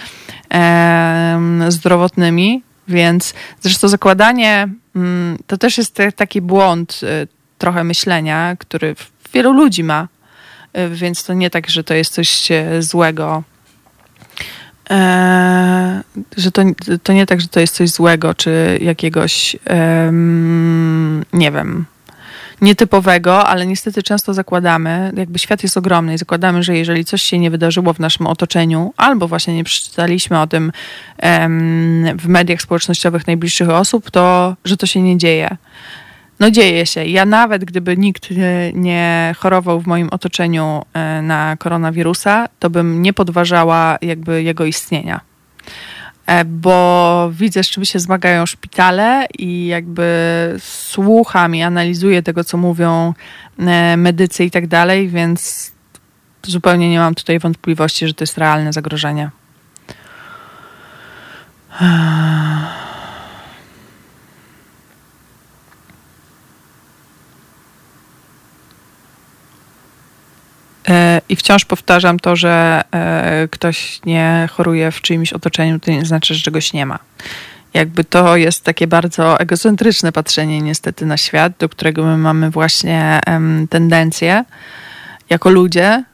e, 0.54 1.40
zdrowotnymi, 1.68 2.62
więc 2.88 3.34
zresztą 3.60 3.88
zakładanie 3.88 4.68
mm, 4.96 5.38
to 5.46 5.58
też 5.58 5.78
jest 5.78 5.98
taki 6.16 6.40
błąd 6.40 7.00
y, 7.02 7.28
trochę 7.58 7.84
myślenia, 7.84 8.56
który 8.58 8.96
wielu 9.34 9.52
ludzi 9.52 9.84
ma. 9.84 10.08
Y, 10.78 10.88
więc 10.88 11.24
to 11.24 11.34
nie 11.34 11.50
tak, 11.50 11.70
że 11.70 11.84
to 11.84 11.94
jest 11.94 12.12
coś 12.12 12.50
e, 12.50 12.82
złego 12.82 13.42
e, 14.90 16.02
że 16.36 16.52
to, 16.52 16.62
to 17.02 17.12
nie 17.12 17.26
tak, 17.26 17.40
że 17.40 17.48
to 17.48 17.60
jest 17.60 17.74
coś 17.74 17.90
złego, 17.90 18.34
czy 18.34 18.78
jakiegoś, 18.80 19.56
e, 19.66 20.12
nie 21.32 21.52
wiem, 21.52 21.84
nietypowego, 22.60 23.46
ale 23.46 23.66
niestety 23.66 24.02
często 24.02 24.34
zakładamy, 24.34 25.12
jakby 25.16 25.38
świat 25.38 25.62
jest 25.62 25.76
ogromny 25.76 26.14
i 26.14 26.18
zakładamy, 26.18 26.62
że 26.62 26.76
jeżeli 26.76 27.04
coś 27.04 27.22
się 27.22 27.38
nie 27.38 27.50
wydarzyło 27.50 27.92
w 27.92 27.98
naszym 27.98 28.26
otoczeniu, 28.26 28.94
albo 28.96 29.28
właśnie 29.28 29.54
nie 29.54 29.64
przeczytaliśmy 29.64 30.40
o 30.40 30.46
tym 30.46 30.72
w 32.18 32.28
mediach 32.28 32.62
społecznościowych 32.62 33.26
najbliższych 33.26 33.70
osób, 33.70 34.10
to 34.10 34.56
że 34.64 34.76
to 34.76 34.86
się 34.86 35.02
nie 35.02 35.18
dzieje. 35.18 35.56
No 36.40 36.50
dzieje 36.50 36.86
się. 36.86 37.04
Ja 37.04 37.24
nawet 37.24 37.64
gdyby 37.64 37.96
nikt 37.96 38.28
nie 38.74 39.34
chorował 39.38 39.80
w 39.80 39.86
moim 39.86 40.08
otoczeniu 40.08 40.82
e, 40.94 41.22
na 41.22 41.56
koronawirusa, 41.56 42.48
to 42.58 42.70
bym 42.70 43.02
nie 43.02 43.12
podważała 43.12 43.98
jakby 44.02 44.42
jego 44.42 44.64
istnienia. 44.64 45.20
E, 46.26 46.44
bo 46.44 47.30
widzę, 47.32 47.62
z 47.62 47.70
czym 47.70 47.84
się 47.84 47.98
zmagają 47.98 48.46
szpitale 48.46 49.26
i 49.38 49.66
jakby 49.66 50.06
słucham 50.58 51.54
i 51.54 51.62
analizuję 51.62 52.22
tego, 52.22 52.44
co 52.44 52.56
mówią 52.56 53.14
e, 53.58 53.96
medycy 53.96 54.44
i 54.44 54.50
tak 54.50 54.66
dalej, 54.66 55.08
więc 55.08 55.72
zupełnie 56.42 56.90
nie 56.90 56.98
mam 56.98 57.14
tutaj 57.14 57.38
wątpliwości, 57.38 58.08
że 58.08 58.14
to 58.14 58.22
jest 58.22 58.38
realne 58.38 58.72
zagrożenie. 58.72 59.30
I 71.28 71.36
wciąż 71.36 71.64
powtarzam 71.64 72.18
to, 72.20 72.36
że 72.36 72.82
e, 72.92 73.48
ktoś 73.50 74.00
nie 74.06 74.48
choruje 74.52 74.90
w 74.90 75.00
czyimś 75.00 75.32
otoczeniu, 75.32 75.80
to 75.80 75.90
nie 75.90 76.04
znaczy, 76.04 76.34
że 76.34 76.40
czegoś 76.40 76.72
nie 76.72 76.86
ma. 76.86 76.98
Jakby 77.74 78.04
to 78.04 78.36
jest 78.36 78.64
takie 78.64 78.86
bardzo 78.86 79.40
egocentryczne 79.40 80.12
patrzenie 80.12 80.60
niestety 80.60 81.06
na 81.06 81.16
świat, 81.16 81.52
do 81.58 81.68
którego 81.68 82.04
my 82.04 82.18
mamy 82.18 82.50
właśnie 82.50 83.20
tendencję 83.70 84.44
jako 85.30 85.50
ludzie, 85.50 86.04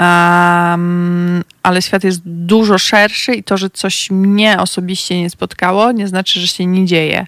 Um, 0.00 1.44
ale 1.62 1.82
świat 1.82 2.04
jest 2.04 2.20
dużo 2.24 2.78
szerszy 2.78 3.34
i 3.34 3.44
to, 3.44 3.56
że 3.56 3.70
coś 3.70 4.10
mnie 4.10 4.58
osobiście 4.58 5.20
nie 5.20 5.30
spotkało, 5.30 5.92
nie 5.92 6.08
znaczy, 6.08 6.40
że 6.40 6.46
się 6.46 6.66
nie 6.66 6.86
dzieje. 6.86 7.26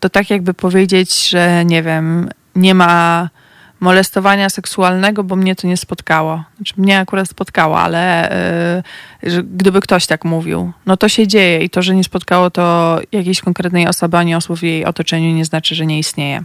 To 0.00 0.10
tak 0.10 0.30
jakby 0.30 0.54
powiedzieć, 0.54 1.28
że 1.28 1.64
nie 1.64 1.82
wiem, 1.82 2.30
nie 2.54 2.74
ma 2.74 3.28
molestowania 3.80 4.50
seksualnego, 4.50 5.24
bo 5.24 5.36
mnie 5.36 5.56
to 5.56 5.66
nie 5.66 5.76
spotkało. 5.76 6.44
Znaczy, 6.56 6.74
mnie 6.76 6.98
akurat 6.98 7.28
spotkało, 7.28 7.80
ale 7.80 8.82
yy, 9.22 9.42
gdyby 9.42 9.80
ktoś 9.80 10.06
tak 10.06 10.24
mówił, 10.24 10.72
no 10.86 10.96
to 10.96 11.08
się 11.08 11.26
dzieje 11.26 11.64
i 11.64 11.70
to, 11.70 11.82
że 11.82 11.94
nie 11.94 12.04
spotkało 12.04 12.50
to 12.50 12.98
jakiejś 13.12 13.40
konkretnej 13.40 13.88
osoby 13.88 14.16
ani 14.16 14.34
osób 14.34 14.58
w 14.58 14.62
jej 14.62 14.84
otoczeniu 14.84 15.34
nie 15.34 15.44
znaczy, 15.44 15.74
że 15.74 15.86
nie 15.86 15.98
istnieje. 15.98 16.44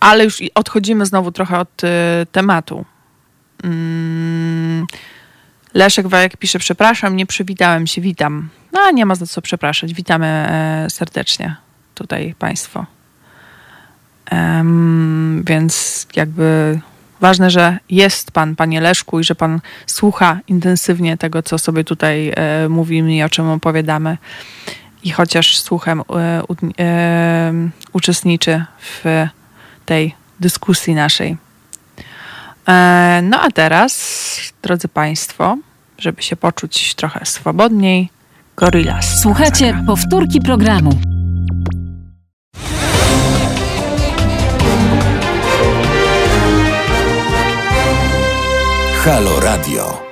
Ale 0.00 0.24
już 0.24 0.42
odchodzimy 0.54 1.06
znowu 1.06 1.32
trochę 1.32 1.58
od 1.58 1.84
y, 1.84 1.88
tematu. 2.32 2.84
Mm. 3.64 4.86
Leszek 5.74 6.08
Wajek 6.08 6.36
pisze, 6.36 6.58
przepraszam, 6.58 7.16
nie 7.16 7.26
przywitałem 7.26 7.86
się, 7.86 8.00
witam. 8.00 8.48
No, 8.72 8.90
nie 8.90 9.06
ma 9.06 9.14
za 9.14 9.26
co 9.26 9.42
przepraszać. 9.42 9.94
Witamy 9.94 10.26
e, 10.26 10.86
serdecznie 10.90 11.56
tutaj 11.94 12.34
Państwo. 12.38 12.95
Um, 14.32 15.42
więc 15.46 16.06
jakby 16.16 16.80
ważne, 17.20 17.50
że 17.50 17.78
jest 17.90 18.30
Pan, 18.30 18.56
Panie 18.56 18.80
Leszku, 18.80 19.20
i 19.20 19.24
że 19.24 19.34
Pan 19.34 19.60
słucha 19.86 20.38
intensywnie 20.48 21.16
tego, 21.16 21.42
co 21.42 21.58
sobie 21.58 21.84
tutaj 21.84 22.32
e, 22.36 22.68
mówimy 22.68 23.14
i 23.14 23.22
o 23.22 23.28
czym 23.28 23.48
opowiadamy. 23.48 24.18
I 25.02 25.10
chociaż 25.10 25.58
słuchem 25.58 26.02
e, 26.10 26.42
e, 26.78 27.52
uczestniczy 27.92 28.64
w 28.80 29.26
tej 29.86 30.14
dyskusji 30.40 30.94
naszej. 30.94 31.36
E, 32.68 33.20
no 33.22 33.40
a 33.40 33.50
teraz, 33.50 34.22
drodzy 34.62 34.88
Państwo, 34.88 35.58
żeby 35.98 36.22
się 36.22 36.36
poczuć 36.36 36.94
trochę 36.94 37.26
swobodniej, 37.26 38.10
Gorillaz. 38.56 39.20
Słuchajcie 39.22 39.82
powtórki 39.86 40.40
programu. 40.40 41.15
Halo 49.06 49.40
Radio. 49.40 50.02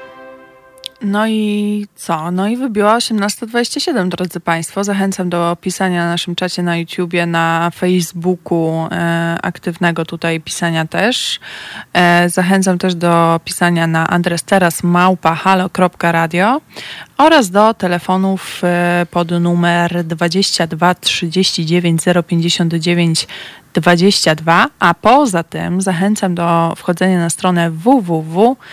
No 1.03 1.27
i 1.27 1.87
co? 1.95 2.31
No 2.31 2.49
i 2.49 2.57
wybiła 2.57 2.99
18.27, 2.99 4.09
drodzy 4.09 4.41
Państwo. 4.41 4.85
Zachęcam 4.85 5.29
do 5.29 5.57
pisania 5.61 6.05
na 6.05 6.11
naszym 6.11 6.35
czacie 6.35 6.63
na 6.63 6.77
YouTubie, 6.77 7.27
na 7.27 7.71
Facebooku, 7.75 8.89
e, 8.93 9.39
aktywnego 9.43 10.05
tutaj 10.05 10.41
pisania 10.41 10.87
też. 10.87 11.41
E, 11.93 12.31
zachęcam 12.31 12.79
też 12.79 12.95
do 12.95 13.41
pisania 13.45 13.87
na 13.87 14.09
adres 14.09 14.43
teraz 14.43 14.83
małpa 14.83 15.35
halo.radio 15.35 16.61
oraz 17.19 17.51
do 17.51 17.75
telefonów 17.75 18.61
e, 18.65 19.07
pod 19.11 19.31
numer 19.31 20.05
22 20.05 20.95
39 20.95 22.03
059 22.27 23.27
22, 23.75 24.71
a 24.79 24.95
poza 24.95 25.43
tym 25.43 25.81
zachęcam 25.81 26.35
do 26.35 26.75
wchodzenia 26.77 27.19
na 27.19 27.31
stronę 27.31 27.71
www.halo.radio 27.71 28.67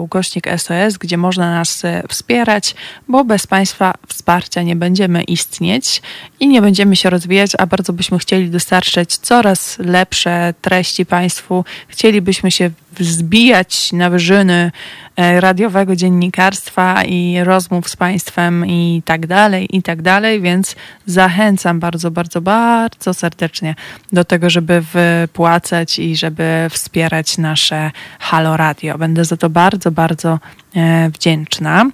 ukośnik 0.00 0.46
SOS, 0.56 0.96
gdzie 0.98 1.16
można 1.16 1.50
nas 1.50 1.84
e, 1.84 2.02
wspierać, 2.08 2.74
bo 3.08 3.24
bez 3.24 3.46
Państwa 3.46 3.94
wsparcia 4.08 4.62
nie 4.62 4.76
będziemy 4.76 5.22
istnieć 5.22 6.02
i 6.40 6.48
nie 6.48 6.62
będziemy 6.62 6.96
się 6.96 7.10
rozwijać, 7.10 7.50
a 7.58 7.66
bardzo 7.66 7.92
byśmy 7.92 8.18
chcieli 8.18 8.50
dostarczać 8.50 9.16
coraz 9.16 9.78
lepsze 9.78 10.54
treści 10.60 11.06
Państwu. 11.06 11.64
Chcielibyśmy 11.88 12.50
się 12.50 12.70
wzbijać 12.92 13.92
na 13.92 14.10
wyżyny 14.10 14.72
e, 15.16 15.40
radiowego 15.40 15.96
dziennikarstwa 15.96 17.04
i 17.04 17.44
rozmów 17.44 17.88
z 17.88 17.96
państwem 17.96 18.66
i 18.66 19.02
tak 19.04 19.26
dalej, 19.26 19.76
i 19.76 19.82
tak 19.82 20.02
dalej, 20.02 20.40
więc 20.40 20.76
zachęcam 21.06 21.80
bardzo, 21.80 22.10
bardzo, 22.10 22.40
bardzo 22.40 23.14
serdecznie 23.14 23.74
do 24.12 24.24
tego, 24.24 24.50
żeby 24.50 24.80
wypłacać 24.80 25.98
i 25.98 26.16
żeby 26.16 26.66
wspierać 26.70 27.38
nasze 27.38 27.90
Halo 28.18 28.56
Radio. 28.56 28.98
Będę 28.98 29.24
za 29.24 29.36
to 29.36 29.50
bardzo, 29.50 29.90
bardzo 29.90 30.38
e, 30.76 31.10
wdzięczna. 31.10 31.84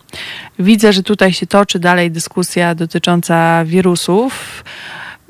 Widzę, 0.58 0.92
że 0.92 1.02
tutaj 1.02 1.32
się 1.32 1.46
toczy 1.46 1.78
dalej 1.78 2.10
dyskusja 2.10 2.74
dotycząca 2.74 3.64
wirusów. 3.64 4.64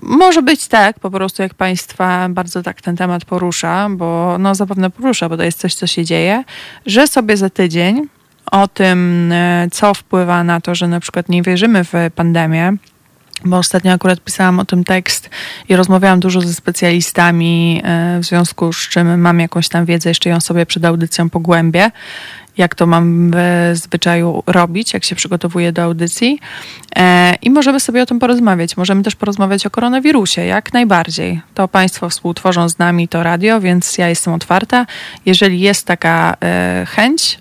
Może 0.06 0.42
być 0.42 0.68
tak, 0.68 1.00
po 1.00 1.10
prostu 1.10 1.42
jak 1.42 1.54
Państwa 1.54 2.28
bardzo 2.28 2.62
tak 2.62 2.82
ten 2.82 2.96
temat 2.96 3.24
porusza, 3.24 3.88
bo 3.90 4.36
no 4.38 4.54
zapewne 4.54 4.90
porusza, 4.90 5.28
bo 5.28 5.36
to 5.36 5.42
jest 5.42 5.58
coś, 5.58 5.74
co 5.74 5.86
się 5.86 6.04
dzieje, 6.04 6.44
że 6.86 7.06
sobie 7.06 7.36
za 7.36 7.50
tydzień 7.50 8.08
o 8.52 8.68
tym, 8.68 9.32
e, 9.32 9.68
co 9.72 9.94
wpływa 9.94 10.44
na 10.44 10.60
to, 10.60 10.74
że 10.74 10.88
na 10.88 11.00
przykład 11.00 11.28
nie 11.28 11.42
wierzymy 11.42 11.84
w 11.84 11.92
pandemię, 12.14 12.72
bo 13.44 13.58
ostatnio 13.58 13.92
akurat 13.92 14.20
pisałam 14.20 14.58
o 14.58 14.64
tym 14.64 14.84
tekst 14.84 15.30
i 15.68 15.76
rozmawiałam 15.76 16.20
dużo 16.20 16.40
ze 16.40 16.54
specjalistami, 16.54 17.82
e, 17.84 18.18
w 18.20 18.24
związku 18.24 18.72
z 18.72 18.88
czym 18.88 19.20
mam 19.20 19.40
jakąś 19.40 19.68
tam 19.68 19.84
wiedzę, 19.84 20.10
jeszcze 20.10 20.30
ją 20.30 20.40
sobie 20.40 20.66
przed 20.66 20.84
audycją 20.84 21.30
pogłębię 21.30 21.90
jak 22.56 22.74
to 22.74 22.86
mam 22.86 23.30
w 23.34 23.70
zwyczaju 23.74 24.42
robić, 24.46 24.94
jak 24.94 25.04
się 25.04 25.14
przygotowuję 25.14 25.72
do 25.72 25.82
audycji. 25.82 26.40
E, 26.96 27.34
I 27.42 27.50
możemy 27.50 27.80
sobie 27.80 28.02
o 28.02 28.06
tym 28.06 28.18
porozmawiać. 28.18 28.76
Możemy 28.76 29.02
też 29.02 29.16
porozmawiać 29.16 29.66
o 29.66 29.70
koronawirusie, 29.70 30.44
jak 30.44 30.72
najbardziej. 30.72 31.40
To 31.54 31.68
Państwo 31.68 32.08
współtworzą 32.08 32.68
z 32.68 32.78
nami 32.78 33.08
to 33.08 33.22
radio, 33.22 33.60
więc 33.60 33.98
ja 33.98 34.08
jestem 34.08 34.32
otwarta. 34.34 34.86
Jeżeli 35.26 35.60
jest 35.60 35.86
taka 35.86 36.36
e, 36.42 36.86
chęć, 36.88 37.38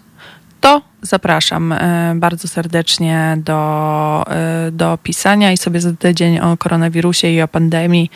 to 0.62 0.82
zapraszam 1.02 1.72
e, 1.72 2.14
bardzo 2.16 2.48
serdecznie 2.48 3.38
do, 3.38 4.26
do 4.72 4.98
pisania 5.04 5.52
i 5.52 5.58
sobie 5.58 5.82
za 5.82 5.94
tydzień 5.94 6.40
o 6.40 6.58
koronawirusie 6.58 7.28
i 7.28 7.42
o 7.42 7.48
pandemii 7.48 8.12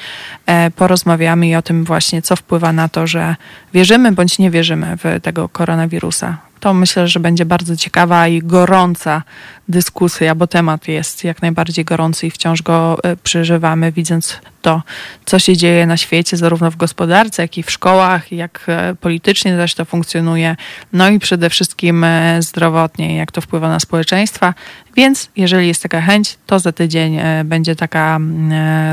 porozmawiamy 0.75 1.47
i 1.47 1.55
o 1.55 1.61
tym 1.61 1.83
właśnie, 1.83 2.21
co 2.21 2.35
wpływa 2.35 2.73
na 2.73 2.89
to, 2.89 3.07
że 3.07 3.35
wierzymy 3.73 4.11
bądź 4.11 4.39
nie 4.39 4.51
wierzymy 4.51 4.97
w 4.97 5.21
tego 5.21 5.49
koronawirusa 5.49 6.46
to 6.59 6.73
myślę, 6.73 7.07
że 7.07 7.19
będzie 7.19 7.45
bardzo 7.45 7.75
ciekawa 7.75 8.27
i 8.27 8.39
gorąca 8.39 9.23
dyskusja, 9.69 10.35
bo 10.35 10.47
temat 10.47 10.87
jest 10.87 11.23
jak 11.23 11.41
najbardziej 11.41 11.85
gorący 11.85 12.27
i 12.27 12.31
wciąż 12.31 12.61
go 12.61 12.97
e, 13.03 13.15
przeżywamy, 13.15 13.91
widząc 13.91 14.39
to, 14.61 14.81
co 15.25 15.39
się 15.39 15.57
dzieje 15.57 15.85
na 15.85 15.97
świecie, 15.97 16.37
zarówno 16.37 16.71
w 16.71 16.75
gospodarce, 16.75 17.41
jak 17.41 17.57
i 17.57 17.63
w 17.63 17.71
szkołach, 17.71 18.31
jak 18.31 18.63
e, 18.67 18.95
politycznie 18.95 19.57
też 19.57 19.75
to 19.75 19.85
funkcjonuje, 19.85 20.55
no 20.93 21.09
i 21.09 21.19
przede 21.19 21.49
wszystkim 21.49 22.03
e, 22.03 22.41
zdrowotnie, 22.41 23.15
jak 23.15 23.31
to 23.31 23.41
wpływa 23.41 23.69
na 23.69 23.79
społeczeństwa. 23.79 24.53
Więc 24.95 25.29
jeżeli 25.35 25.67
jest 25.67 25.83
taka 25.83 26.01
chęć, 26.01 26.37
to 26.45 26.59
za 26.59 26.71
tydzień 26.71 27.19
będzie 27.45 27.75
taka 27.75 28.19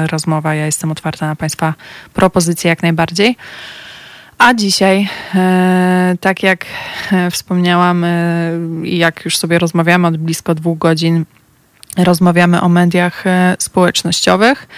rozmowa. 0.06 0.54
Ja 0.54 0.66
jestem 0.66 0.92
otwarta 0.92 1.26
na 1.26 1.36
Państwa 1.36 1.74
propozycje 2.14 2.68
jak 2.68 2.82
najbardziej. 2.82 3.36
A 4.38 4.54
dzisiaj, 4.54 5.08
e, 5.34 6.16
tak 6.20 6.42
jak 6.42 6.66
e, 7.12 7.30
wspomniałam 7.30 8.04
e, 8.04 8.50
jak 8.84 9.24
już 9.24 9.36
sobie 9.36 9.58
rozmawiamy 9.58 10.06
od 10.06 10.16
blisko 10.16 10.54
dwóch 10.54 10.78
godzin, 10.78 11.24
rozmawiamy 11.96 12.60
o 12.60 12.68
mediach 12.68 13.24
społecznościowych. 13.58 14.68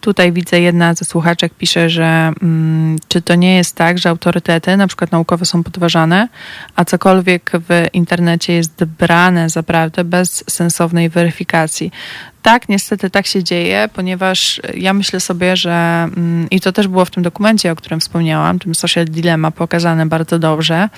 Tutaj 0.00 0.32
widzę, 0.32 0.60
jedna 0.60 0.94
ze 0.94 1.04
słuchaczek 1.04 1.54
pisze, 1.54 1.90
że 1.90 2.32
mm, 2.42 2.96
czy 3.08 3.22
to 3.22 3.34
nie 3.34 3.56
jest 3.56 3.76
tak, 3.76 3.98
że 3.98 4.08
autorytety, 4.08 4.76
na 4.76 4.86
przykład 4.86 5.12
naukowe, 5.12 5.44
są 5.44 5.62
podważane, 5.62 6.28
a 6.76 6.84
cokolwiek 6.84 7.52
w 7.68 7.86
internecie 7.92 8.52
jest 8.52 8.84
brane 8.84 9.50
za 9.50 9.62
prawdę 9.62 10.04
bez 10.04 10.44
sensownej 10.50 11.08
weryfikacji. 11.08 11.90
Tak, 12.42 12.68
niestety 12.68 13.10
tak 13.10 13.26
się 13.26 13.44
dzieje, 13.44 13.88
ponieważ 13.92 14.60
ja 14.74 14.94
myślę 14.94 15.20
sobie, 15.20 15.56
że 15.56 16.08
mm, 16.16 16.50
i 16.50 16.60
to 16.60 16.72
też 16.72 16.88
było 16.88 17.04
w 17.04 17.10
tym 17.10 17.22
dokumencie, 17.22 17.72
o 17.72 17.76
którym 17.76 18.00
wspomniałam, 18.00 18.58
tym 18.58 18.74
Social 18.74 19.04
Dilemma 19.04 19.50
pokazane 19.50 20.06
bardzo 20.06 20.38
dobrze, 20.38 20.88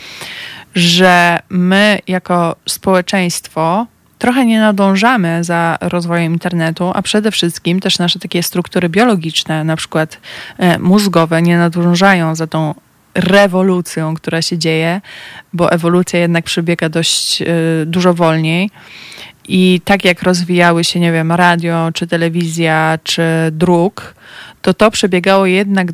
że 0.74 1.38
my 1.48 1.98
jako 2.06 2.56
społeczeństwo 2.68 3.86
trochę 4.18 4.46
nie 4.46 4.60
nadążamy 4.60 5.44
za 5.44 5.78
rozwojem 5.80 6.32
internetu, 6.32 6.90
a 6.94 7.02
przede 7.02 7.30
wszystkim 7.30 7.80
też 7.80 7.98
nasze 7.98 8.18
takie 8.18 8.42
struktury 8.42 8.88
biologiczne, 8.88 9.64
na 9.64 9.76
przykład 9.76 10.20
e, 10.58 10.78
mózgowe, 10.78 11.42
nie 11.42 11.58
nadążają 11.58 12.34
za 12.34 12.46
tą 12.46 12.74
rewolucją, 13.14 14.14
która 14.14 14.42
się 14.42 14.58
dzieje, 14.58 15.00
bo 15.52 15.72
ewolucja 15.72 16.20
jednak 16.20 16.44
przebiega 16.44 16.88
dość 16.88 17.42
e, 17.42 17.46
dużo 17.86 18.14
wolniej. 18.14 18.70
I 19.48 19.80
tak 19.84 20.04
jak 20.04 20.22
rozwijały 20.22 20.84
się, 20.84 21.00
nie 21.00 21.12
wiem, 21.12 21.32
radio, 21.32 21.90
czy 21.94 22.06
telewizja, 22.06 22.98
czy 23.02 23.22
druk, 23.52 24.14
to 24.62 24.74
to 24.74 24.90
przebiegało 24.90 25.46
jednak 25.46 25.88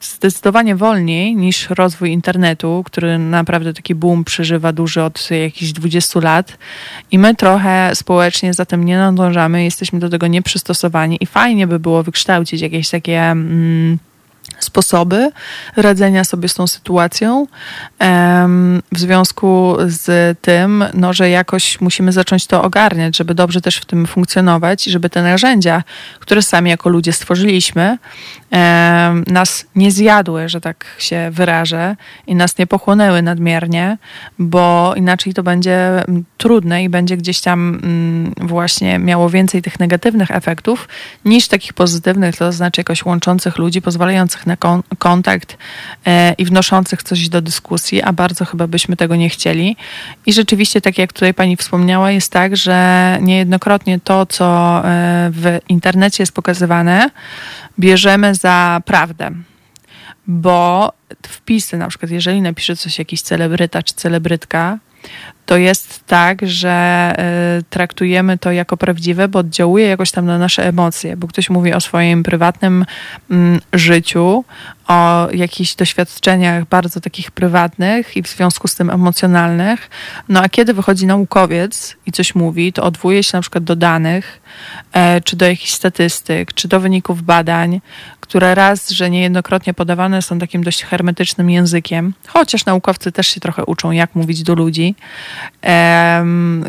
zdecydowanie 0.00 0.76
wolniej 0.76 1.36
niż 1.36 1.70
rozwój 1.70 2.10
internetu, 2.10 2.82
który 2.86 3.18
naprawdę 3.18 3.72
taki 3.74 3.94
boom 3.94 4.24
przeżywa 4.24 4.72
duży 4.72 5.02
od 5.02 5.30
jakichś 5.30 5.72
20 5.72 6.20
lat. 6.20 6.58
I 7.10 7.18
my 7.18 7.34
trochę 7.34 7.90
społecznie 7.94 8.54
za 8.54 8.64
tym 8.64 8.84
nie 8.84 8.98
nadążamy, 8.98 9.64
jesteśmy 9.64 9.98
do 9.98 10.08
tego 10.08 10.26
nieprzystosowani 10.26 11.18
i 11.20 11.26
fajnie 11.26 11.66
by 11.66 11.78
było 11.78 12.02
wykształcić 12.02 12.60
jakieś 12.60 12.90
takie... 12.90 13.22
Mm, 13.22 13.98
sposoby 14.58 15.30
radzenia 15.76 16.24
sobie 16.24 16.48
z 16.48 16.54
tą 16.54 16.66
sytuacją. 16.66 17.46
W 18.92 18.98
związku 18.98 19.76
z 19.86 20.38
tym, 20.40 20.84
no, 20.94 21.12
że 21.12 21.30
jakoś 21.30 21.80
musimy 21.80 22.12
zacząć 22.12 22.46
to 22.46 22.62
ogarniać, 22.62 23.16
żeby 23.16 23.34
dobrze 23.34 23.60
też 23.60 23.76
w 23.76 23.84
tym 23.84 24.06
funkcjonować 24.06 24.86
i 24.86 24.90
żeby 24.90 25.10
te 25.10 25.22
narzędzia, 25.22 25.82
które 26.20 26.42
sami 26.42 26.70
jako 26.70 26.88
ludzie 26.88 27.12
stworzyliśmy, 27.12 27.98
nas 29.26 29.66
nie 29.74 29.90
zjadły, 29.90 30.48
że 30.48 30.60
tak 30.60 30.86
się 30.98 31.30
wyrażę, 31.32 31.96
i 32.26 32.34
nas 32.34 32.58
nie 32.58 32.66
pochłonęły 32.66 33.22
nadmiernie, 33.22 33.98
bo 34.38 34.94
inaczej 34.96 35.34
to 35.34 35.42
będzie 35.42 36.04
mm, 36.08 36.24
trudne 36.36 36.84
i 36.84 36.88
będzie 36.88 37.16
gdzieś 37.16 37.40
tam 37.40 37.80
mm, 37.82 38.32
właśnie 38.48 38.98
miało 38.98 39.30
więcej 39.30 39.62
tych 39.62 39.80
negatywnych 39.80 40.30
efektów 40.30 40.88
niż 41.24 41.48
takich 41.48 41.72
pozytywnych, 41.72 42.36
to 42.36 42.52
znaczy 42.52 42.80
jakoś 42.80 43.04
łączących 43.04 43.58
ludzi, 43.58 43.82
pozwalających 43.82 44.35
na 44.46 44.56
kon 44.56 44.82
kontakt 44.98 45.58
e, 46.06 46.32
i 46.32 46.44
wnoszących 46.44 47.02
coś 47.02 47.28
do 47.28 47.40
dyskusji, 47.40 48.02
a 48.02 48.12
bardzo 48.12 48.44
chyba 48.44 48.66
byśmy 48.66 48.96
tego 48.96 49.16
nie 49.16 49.28
chcieli. 49.28 49.76
I 50.26 50.32
rzeczywiście, 50.32 50.80
tak 50.80 50.98
jak 50.98 51.12
tutaj 51.12 51.34
pani 51.34 51.56
wspomniała, 51.56 52.10
jest 52.10 52.32
tak, 52.32 52.56
że 52.56 53.18
niejednokrotnie 53.20 54.00
to, 54.00 54.26
co 54.26 54.78
e, 54.84 55.30
w 55.32 55.58
internecie 55.68 56.22
jest 56.22 56.32
pokazywane, 56.32 57.10
bierzemy 57.78 58.34
za 58.34 58.80
prawdę. 58.84 59.30
Bo 60.26 60.92
wpisy, 61.26 61.76
na 61.76 61.88
przykład, 61.88 62.10
jeżeli 62.10 62.42
napisze 62.42 62.76
coś 62.76 62.98
jakiś 62.98 63.22
celebryta 63.22 63.82
czy 63.82 63.94
celebrytka, 63.94 64.78
to 65.46 65.56
jest 65.56 66.06
tak, 66.06 66.38
że 66.42 67.12
y, 67.58 67.64
traktujemy 67.70 68.38
to 68.38 68.52
jako 68.52 68.76
prawdziwe, 68.76 69.28
bo 69.28 69.38
oddziałuje 69.38 69.86
jakoś 69.86 70.10
tam 70.10 70.26
na 70.26 70.38
nasze 70.38 70.66
emocje, 70.66 71.16
bo 71.16 71.28
ktoś 71.28 71.50
mówi 71.50 71.72
o 71.72 71.80
swoim 71.80 72.22
prywatnym 72.22 72.84
mm, 73.30 73.60
życiu, 73.72 74.44
o 74.88 75.28
jakichś 75.32 75.74
doświadczeniach 75.74 76.64
bardzo 76.64 77.00
takich 77.00 77.30
prywatnych 77.30 78.16
i 78.16 78.22
w 78.22 78.28
związku 78.28 78.68
z 78.68 78.74
tym 78.74 78.90
emocjonalnych. 78.90 79.90
No 80.28 80.42
a 80.42 80.48
kiedy 80.48 80.74
wychodzi 80.74 81.06
naukowiec 81.06 81.96
i 82.06 82.12
coś 82.12 82.34
mówi, 82.34 82.72
to 82.72 82.82
odwołuje 82.82 83.22
się 83.22 83.36
na 83.38 83.40
przykład 83.40 83.64
do 83.64 83.76
danych, 83.76 84.40
e, 84.92 85.20
czy 85.20 85.36
do 85.36 85.46
jakichś 85.46 85.72
statystyk, 85.72 86.52
czy 86.52 86.68
do 86.68 86.80
wyników 86.80 87.22
badań, 87.22 87.80
które 88.20 88.54
raz, 88.54 88.90
że 88.90 89.10
niejednokrotnie 89.10 89.74
podawane 89.74 90.22
są 90.22 90.38
takim 90.38 90.64
dość 90.64 90.84
hermetycznym 90.84 91.50
językiem, 91.50 92.14
chociaż 92.26 92.64
naukowcy 92.64 93.12
też 93.12 93.26
się 93.26 93.40
trochę 93.40 93.64
uczą, 93.64 93.90
jak 93.90 94.14
mówić 94.14 94.42
do 94.42 94.54
ludzi, 94.54 94.94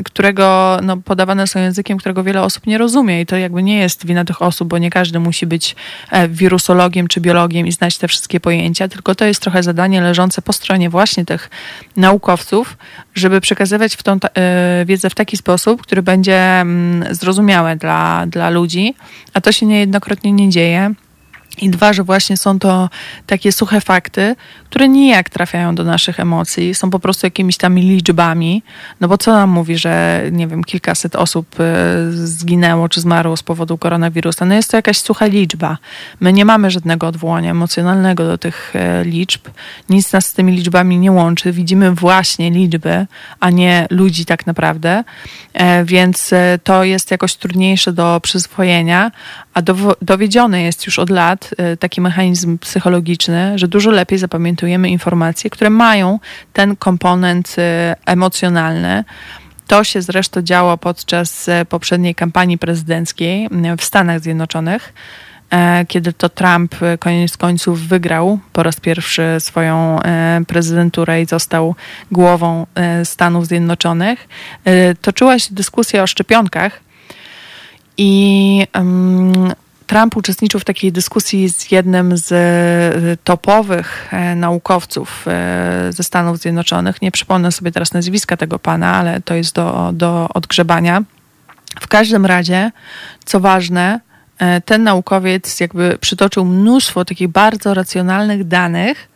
którego 0.06 0.80
no, 0.84 0.98
podawane 0.98 1.48
są 1.48 1.60
językiem, 1.60 1.98
którego 1.98 2.23
wiele 2.23 2.41
osób 2.41 2.68
nie 2.68 2.77
rozumie 2.77 3.22
i 3.22 3.26
to 3.26 3.38
jakby 3.38 3.64
nie 3.64 3.77
jest 3.77 4.06
wina 4.06 4.26
tych 4.26 4.41
osób, 4.41 4.68
bo 4.68 4.77
nie 4.77 4.89
każdy 4.89 5.19
musi 5.19 5.45
być 5.45 5.76
e, 6.11 6.27
wirusologiem 6.27 7.07
czy 7.07 7.22
biologiem 7.22 7.68
i 7.68 7.72
znać 7.72 7.98
te 7.98 8.07
wszystkie 8.07 8.39
pojęcia, 8.39 8.88
tylko 8.88 9.15
to 9.15 9.26
jest 9.26 9.41
trochę 9.41 9.64
zadanie 9.64 10.02
leżące 10.02 10.41
po 10.41 10.53
stronie 10.53 10.89
właśnie 10.89 11.26
tych 11.26 11.49
naukowców, 11.98 12.77
żeby 13.15 13.41
przekazywać 13.41 13.95
w 13.95 14.03
tą 14.03 14.18
e, 14.35 14.85
wiedzę 14.85 15.10
w 15.10 15.15
taki 15.15 15.38
sposób, 15.38 15.81
który 15.81 16.02
będzie 16.02 16.39
mm, 16.60 17.15
zrozumiały 17.15 17.76
dla, 17.76 18.26
dla 18.27 18.49
ludzi, 18.49 18.95
a 19.34 19.41
to 19.41 19.52
się 19.52 19.65
niejednokrotnie 19.65 20.31
nie 20.31 20.49
dzieje. 20.49 20.94
I 21.61 21.69
dwa, 21.69 21.93
że 21.93 22.03
właśnie 22.03 22.38
są 22.38 22.59
to 22.59 22.89
takie 23.25 23.51
suche 23.51 23.81
fakty, 23.81 24.35
które 24.69 24.89
nijak 24.89 25.29
trafiają 25.29 25.75
do 25.75 25.84
naszych 25.84 26.19
emocji, 26.19 26.75
są 26.75 26.89
po 26.89 26.99
prostu 26.99 27.27
jakimiś 27.27 27.57
tam 27.57 27.79
liczbami. 27.79 28.63
No 29.01 29.07
bo 29.07 29.17
co 29.17 29.34
nam 29.34 29.49
mówi, 29.49 29.77
że 29.77 30.23
nie 30.31 30.47
wiem, 30.47 30.63
kilkaset 30.63 31.15
osób 31.15 31.59
e, 31.59 31.63
zginęło 32.11 32.89
czy 32.89 33.01
zmarło 33.01 33.38
z 33.38 33.43
powodu 33.43 33.77
koronawirusa? 33.77 34.45
No 34.45 34.55
jest 34.55 34.71
to 34.71 34.77
jakaś 34.77 34.97
sucha 34.97 35.25
liczba. 35.25 35.77
My 36.19 36.34
nie 36.34 36.45
mamy 36.45 36.71
żadnego 36.71 37.07
odwołania 37.07 37.51
emocjonalnego 37.51 38.27
do 38.27 38.38
tych 38.38 38.73
e, 38.75 39.03
liczb. 39.03 39.41
Nic 39.89 40.13
nas 40.13 40.25
z 40.25 40.34
tymi 40.34 40.53
liczbami 40.53 40.97
nie 40.99 41.11
łączy. 41.11 41.51
Widzimy 41.51 41.91
właśnie 41.91 42.51
liczby, 42.51 43.05
a 43.39 43.49
nie 43.49 43.88
ludzi 43.89 44.25
tak 44.25 44.47
naprawdę. 44.47 45.03
E, 45.53 45.85
więc 45.85 46.34
to 46.63 46.84
jest 46.84 47.11
jakoś 47.11 47.35
trudniejsze 47.35 47.93
do 47.93 48.19
przyswojenia, 48.23 49.11
a 49.53 49.61
dowiedzione 50.01 50.61
jest 50.61 50.85
już 50.85 50.99
od 50.99 51.09
lat 51.09 51.46
taki 51.79 52.01
mechanizm 52.01 52.57
psychologiczny, 52.57 53.59
że 53.59 53.67
dużo 53.67 53.91
lepiej 53.91 54.19
zapamiętujemy 54.19 54.89
informacje, 54.89 55.49
które 55.49 55.69
mają 55.69 56.19
ten 56.53 56.75
komponent 56.75 57.55
y, 57.57 57.61
emocjonalny. 58.05 59.03
To 59.67 59.83
się 59.83 60.01
zresztą 60.01 60.41
działo 60.41 60.77
podczas 60.77 61.47
y, 61.47 61.65
poprzedniej 61.69 62.15
kampanii 62.15 62.57
prezydenckiej 62.57 63.45
y, 63.45 63.77
w 63.77 63.83
Stanach 63.83 64.19
Zjednoczonych, 64.19 64.93
kiedy 65.87 66.13
to 66.13 66.29
Trump 66.29 66.75
koniec 66.99 67.37
końców 67.37 67.87
wygrał 67.87 68.39
po 68.53 68.63
raz 68.63 68.79
pierwszy 68.79 69.35
swoją 69.39 69.99
prezydenturę 70.47 71.21
i 71.21 71.25
został 71.25 71.75
głową 72.11 72.65
Stanów 73.03 73.47
Zjednoczonych. 73.47 74.27
Toczyła 75.01 75.39
się 75.39 75.55
dyskusja 75.55 76.03
o 76.03 76.07
szczepionkach 76.07 76.79
i 77.97 78.63
Trump 79.88 80.18
uczestniczył 80.18 80.59
w 80.59 80.65
takiej 80.65 80.91
dyskusji 80.91 81.49
z 81.49 81.72
jednym 81.72 82.18
z 82.18 82.31
e, 82.31 83.18
topowych 83.23 84.07
e, 84.11 84.35
naukowców 84.35 85.26
e, 85.27 85.88
ze 85.89 86.03
Stanów 86.03 86.38
Zjednoczonych. 86.38 87.01
Nie 87.01 87.11
przypomnę 87.11 87.51
sobie 87.51 87.72
teraz 87.72 87.93
nazwiska 87.93 88.38
tego 88.38 88.59
pana, 88.59 88.95
ale 88.95 89.22
to 89.22 89.34
jest 89.34 89.55
do, 89.55 89.89
do 89.93 90.30
odgrzebania. 90.34 91.03
W 91.80 91.88
każdym 91.88 92.26
razie, 92.26 92.72
co 93.26 93.39
ważne, 93.39 93.99
ten 94.65 94.84
naukowiec 94.84 95.59
jakby 95.59 95.97
przytoczył 96.01 96.45
mnóstwo 96.45 97.05
takich 97.05 97.27
bardzo 97.27 97.73
racjonalnych 97.73 98.47
danych, 98.47 99.07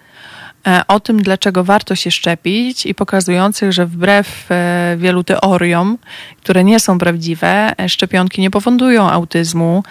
o 0.88 1.00
tym, 1.00 1.24
dlaczego 1.24 1.64
warto 1.64 1.96
się 1.96 2.12
szczepić 2.12 2.86
i 2.86 2.96
pokazujących, 2.96 3.72
że 3.72 3.86
wbrew 3.86 4.52
e, 4.52 4.96
wielu 4.98 5.24
teoriom, 5.24 5.98
które 6.44 6.64
nie 6.64 6.80
są 6.80 6.98
prawdziwe, 6.98 7.74
e, 7.80 7.90
szczepionki 7.90 8.42
nie 8.42 8.52
powodują 8.52 9.10
autyzmu 9.10 9.84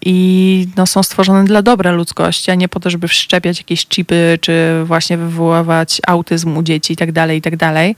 i 0.00 0.68
no, 0.76 0.86
są 0.86 1.02
stworzone 1.02 1.44
dla 1.44 1.62
dobra 1.62 1.92
ludzkości, 1.92 2.50
a 2.50 2.54
nie 2.54 2.68
po 2.68 2.80
to, 2.80 2.90
żeby 2.90 3.08
wszczepiać 3.08 3.58
jakieś 3.58 3.86
chipy, 3.86 4.38
czy 4.40 4.82
właśnie 4.84 5.16
wywoływać 5.16 6.00
autyzm 6.06 6.56
u 6.56 6.62
dzieci 6.62 6.92
itd., 6.92 7.12
tak 7.12 7.30
itd. 7.30 7.56
Tak 7.56 7.96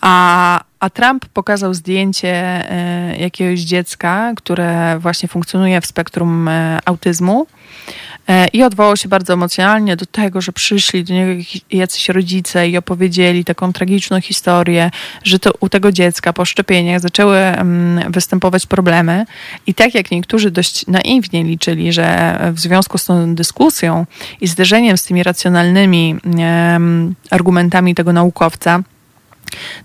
a, 0.00 0.60
a 0.80 0.90
Trump 0.90 1.26
pokazał 1.26 1.74
zdjęcie 1.74 2.64
jakiegoś 3.18 3.60
dziecka, 3.60 4.32
które 4.36 4.98
właśnie 4.98 5.28
funkcjonuje 5.28 5.80
w 5.80 5.86
spektrum 5.86 6.50
autyzmu 6.84 7.46
E, 8.28 8.46
I 8.46 8.62
odwołał 8.62 8.96
się 8.96 9.08
bardzo 9.08 9.32
emocjonalnie 9.32 9.96
do 9.96 10.06
tego, 10.06 10.40
że 10.40 10.52
przyszli 10.52 11.04
do 11.04 11.14
niego 11.14 11.42
jacyś 11.70 12.08
rodzice 12.08 12.68
i 12.68 12.76
opowiedzieli 12.76 13.44
taką 13.44 13.72
tragiczną 13.72 14.20
historię, 14.20 14.90
że 15.24 15.38
to 15.38 15.50
u 15.60 15.68
tego 15.68 15.92
dziecka 15.92 16.32
po 16.32 16.44
szczepieniach 16.44 17.00
zaczęły 17.00 17.36
mm, 17.36 18.12
występować 18.12 18.66
problemy. 18.66 19.26
I 19.66 19.74
tak 19.74 19.94
jak 19.94 20.10
niektórzy 20.10 20.50
dość 20.50 20.86
naiwnie 20.86 21.44
liczyli, 21.44 21.92
że 21.92 22.38
w 22.52 22.60
związku 22.60 22.98
z 22.98 23.04
tą 23.04 23.34
dyskusją 23.34 24.06
i 24.40 24.46
zderzeniem 24.46 24.98
z 24.98 25.04
tymi 25.04 25.22
racjonalnymi 25.22 26.16
argumentami 27.30 27.94
tego 27.94 28.12
naukowca, 28.12 28.82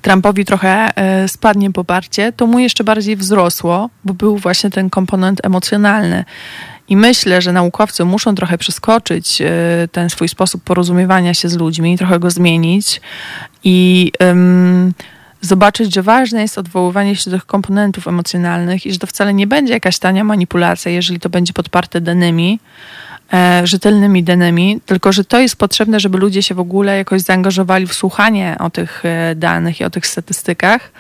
Trumpowi 0.02 0.46
trochę 0.46 0.90
e, 0.96 1.28
spadnie 1.28 1.72
poparcie, 1.72 2.32
to 2.32 2.48
mu 2.48 2.60
jeszcze 2.60 2.84
bardziej 2.84 3.16
wzrosło, 3.16 3.90
bo 4.04 4.14
był 4.14 4.38
właśnie 4.38 4.70
ten 4.70 4.90
komponent 4.90 5.46
emocjonalny. 5.46 6.26
I 6.90 6.98
myślę, 6.98 7.42
że 7.42 7.54
naukowcy 7.54 8.06
muszą 8.06 8.36
trochę 8.36 8.58
przeskoczyć 8.58 9.42
e, 9.42 9.48
ten 9.92 10.10
swój 10.10 10.30
sposób 10.30 10.64
porozumiewania 10.64 11.34
się 11.34 11.50
z 11.50 11.58
ludźmi, 11.58 11.98
trochę 11.98 12.20
go 12.20 12.32
zmienić 12.32 13.02
i 13.64 14.12
um, 14.20 14.94
zobaczyć, 15.42 15.94
że 15.94 16.04
ważne 16.04 16.42
jest 16.42 16.58
odwoływanie 16.58 17.16
się 17.16 17.32
do 17.32 17.38
tych 17.38 17.46
komponentów 17.46 18.08
emocjonalnych 18.08 18.86
i 18.86 18.94
że 18.94 19.00
to 19.00 19.08
wcale 19.08 19.34
nie 19.34 19.48
będzie 19.48 19.74
jakaś 19.74 20.00
tania 20.00 20.24
manipulacja, 20.24 20.92
jeżeli 20.92 21.20
to 21.20 21.30
będzie 21.30 21.54
podparte 21.54 22.02
danymi, 22.02 22.60
rzetelnymi 23.64 24.24
danymi, 24.24 24.80
tylko 24.86 25.12
że 25.12 25.26
to 25.26 25.40
jest 25.40 25.56
potrzebne, 25.56 26.00
żeby 26.00 26.18
ludzie 26.18 26.44
się 26.44 26.56
w 26.56 26.60
ogóle 26.60 26.98
jakoś 26.98 27.22
zaangażowali 27.22 27.88
w 27.88 27.94
słuchanie 27.94 28.56
o 28.60 28.70
tych 28.70 29.06
e, 29.06 29.36
danych 29.36 29.80
i 29.80 29.84
o 29.84 29.90
tych 29.90 30.08
statystykach 30.08 30.92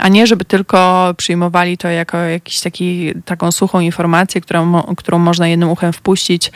a 0.00 0.08
nie 0.08 0.26
żeby 0.26 0.44
tylko 0.44 1.10
przyjmowali 1.16 1.78
to 1.78 1.88
jako 1.88 2.16
jakiś 2.16 2.60
taki, 2.60 3.12
taką 3.24 3.52
suchą 3.52 3.80
informację, 3.80 4.40
którą, 4.40 4.82
którą 4.96 5.18
można 5.18 5.48
jednym 5.48 5.70
uchem 5.70 5.92
wpuścić, 5.92 6.52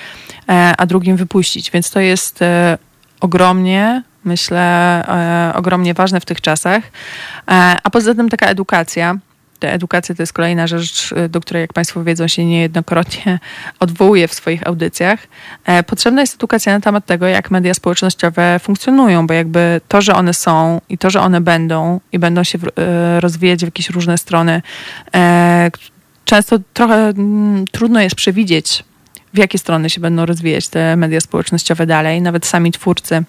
e, 0.49 0.75
a 0.79 0.87
drugim 0.87 1.17
wypuścić. 1.17 1.71
Więc 1.71 1.91
to 1.91 2.01
jest 2.01 2.43
e, 2.43 2.79
ogromnie, 3.21 4.03
myślę, 4.25 4.61
e, 5.09 5.55
ogromnie 5.55 5.95
ważne 5.95 6.21
w 6.21 6.25
tych 6.25 6.41
czasach. 6.41 6.83
A 7.83 7.91
poza 7.93 8.15
tym 8.15 8.29
taka 8.29 8.47
edukacja, 8.47 9.19
edukacja 9.73 10.15
to 10.15 10.23
jest 10.23 10.33
kolejna 10.33 10.67
rzecz, 10.67 11.13
y, 11.13 11.29
do 11.29 11.41
której, 11.41 11.61
jak 11.61 11.73
Państwo 11.73 12.05
wiedzą, 12.05 12.29
się 12.29 12.45
niejednokrotnie 12.45 13.39
odwołuje 13.81 14.29
w 14.29 14.35
swoich 14.35 14.67
audycjach. 14.67 15.27
E, 15.65 15.83
potrzebna 15.83 16.21
jest 16.21 16.35
edukacja 16.35 16.73
na 16.73 16.81
temat 16.81 17.07
tego, 17.07 17.27
jak 17.27 17.51
media 17.51 17.75
społecznościowe 17.75 18.59
funkcjonują, 18.59 19.27
bo 19.27 19.35
jakby 19.35 19.81
to, 19.89 20.03
że 20.03 20.15
one 20.15 20.35
są 20.35 20.81
i 20.89 20.99
to, 20.99 21.11
że 21.11 21.21
one 21.21 21.41
będą 21.41 22.01
i 22.13 22.19
będą 22.19 22.45
się 22.45 22.59
e, 22.59 23.21
rozwijać 23.21 23.61
w 23.61 23.63
jakieś 23.63 23.91
różne 23.91 24.19
strony, 24.19 24.63
e, 25.15 25.71
często 26.25 26.59
trochę 26.73 26.95
mm, 26.95 27.65
trudno 27.73 28.01
jest 28.01 28.17
przewidzieć, 28.17 28.85
w 29.35 29.39
jakie 29.39 29.59
strony 29.59 29.91
się 29.91 30.01
będą 30.01 30.27
rozwijać 30.27 30.69
te 30.69 30.97
media 30.97 31.21
społecznościowe 31.21 31.87
dalej. 31.87 32.23
Nawet 32.23 32.47
sami 32.47 32.73
twórcy 32.73 33.25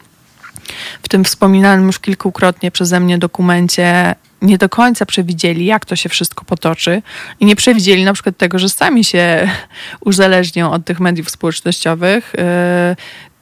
w 1.03 1.09
tym 1.09 1.23
wspominanym 1.23 1.87
już 1.87 1.99
kilkukrotnie 1.99 2.71
przeze 2.71 2.99
mnie 2.99 3.17
dokumencie 3.17 4.15
nie 4.45 4.57
do 4.57 4.69
końca 4.69 5.05
przewidzieli, 5.05 5.65
jak 5.65 5.85
to 5.85 5.95
się 5.95 6.09
wszystko 6.09 6.45
potoczy 6.45 7.01
i 7.39 7.45
nie 7.45 7.55
przewidzieli 7.55 8.05
na 8.05 8.13
przykład 8.13 8.37
tego, 8.37 8.59
że 8.59 8.69
sami 8.69 9.03
się 9.03 9.49
uzależnią 10.05 10.71
od 10.71 10.85
tych 10.85 10.99
mediów 10.99 11.29
społecznościowych, 11.29 12.33
yy, 12.37 12.95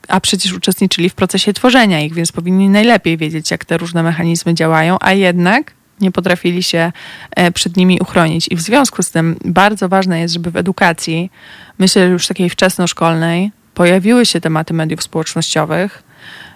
a 0.08 0.20
przecież 0.20 0.54
uczestniczyli 0.54 1.10
w 1.10 1.14
procesie 1.14 1.54
tworzenia 1.54 2.02
ich, 2.02 2.14
więc 2.14 2.32
powinni 2.32 2.70
najlepiej 2.70 3.18
wiedzieć, 3.18 3.52
jak 3.52 3.66
te 3.66 3.78
różne 3.78 4.04
mechanizmy 4.04 4.54
działają, 4.54 4.98
a 5.02 5.14
jednak 5.14 5.74
nie 6.02 6.12
potrafili 6.12 6.64
się 6.64 6.92
e, 7.32 7.52
przed 7.52 7.78
nimi 7.78 8.00
uchronić. 8.00 8.48
I 8.52 8.56
w 8.56 8.62
związku 8.62 9.04
z 9.04 9.12
tym 9.12 9.36
bardzo 9.46 9.90
ważne 9.90 10.20
jest, 10.20 10.34
żeby 10.34 10.52
w 10.52 10.58
edukacji, 10.58 11.32
myślę 11.80 12.06
już 12.06 12.28
takiej 12.28 12.50
wczesnoszkolnej, 12.50 13.52
pojawiły 13.74 14.26
się 14.26 14.42
tematy 14.42 14.74
mediów 14.74 15.04
społecznościowych, 15.04 16.04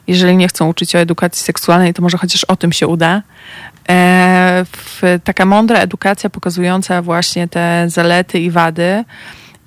jeżeli 0.07 0.37
nie 0.37 0.47
chcą 0.47 0.69
uczyć 0.69 0.95
o 0.95 0.99
edukacji 0.99 1.43
seksualnej, 1.43 1.93
to 1.93 2.01
może 2.01 2.17
chociaż 2.17 2.43
o 2.43 2.55
tym 2.55 2.71
się 2.71 2.87
uda. 2.87 3.21
E, 3.89 4.65
taka 5.23 5.45
mądra 5.45 5.79
edukacja 5.79 6.29
pokazująca 6.29 7.01
właśnie 7.01 7.47
te 7.47 7.85
zalety 7.87 8.39
i 8.39 8.51
wady 8.51 9.03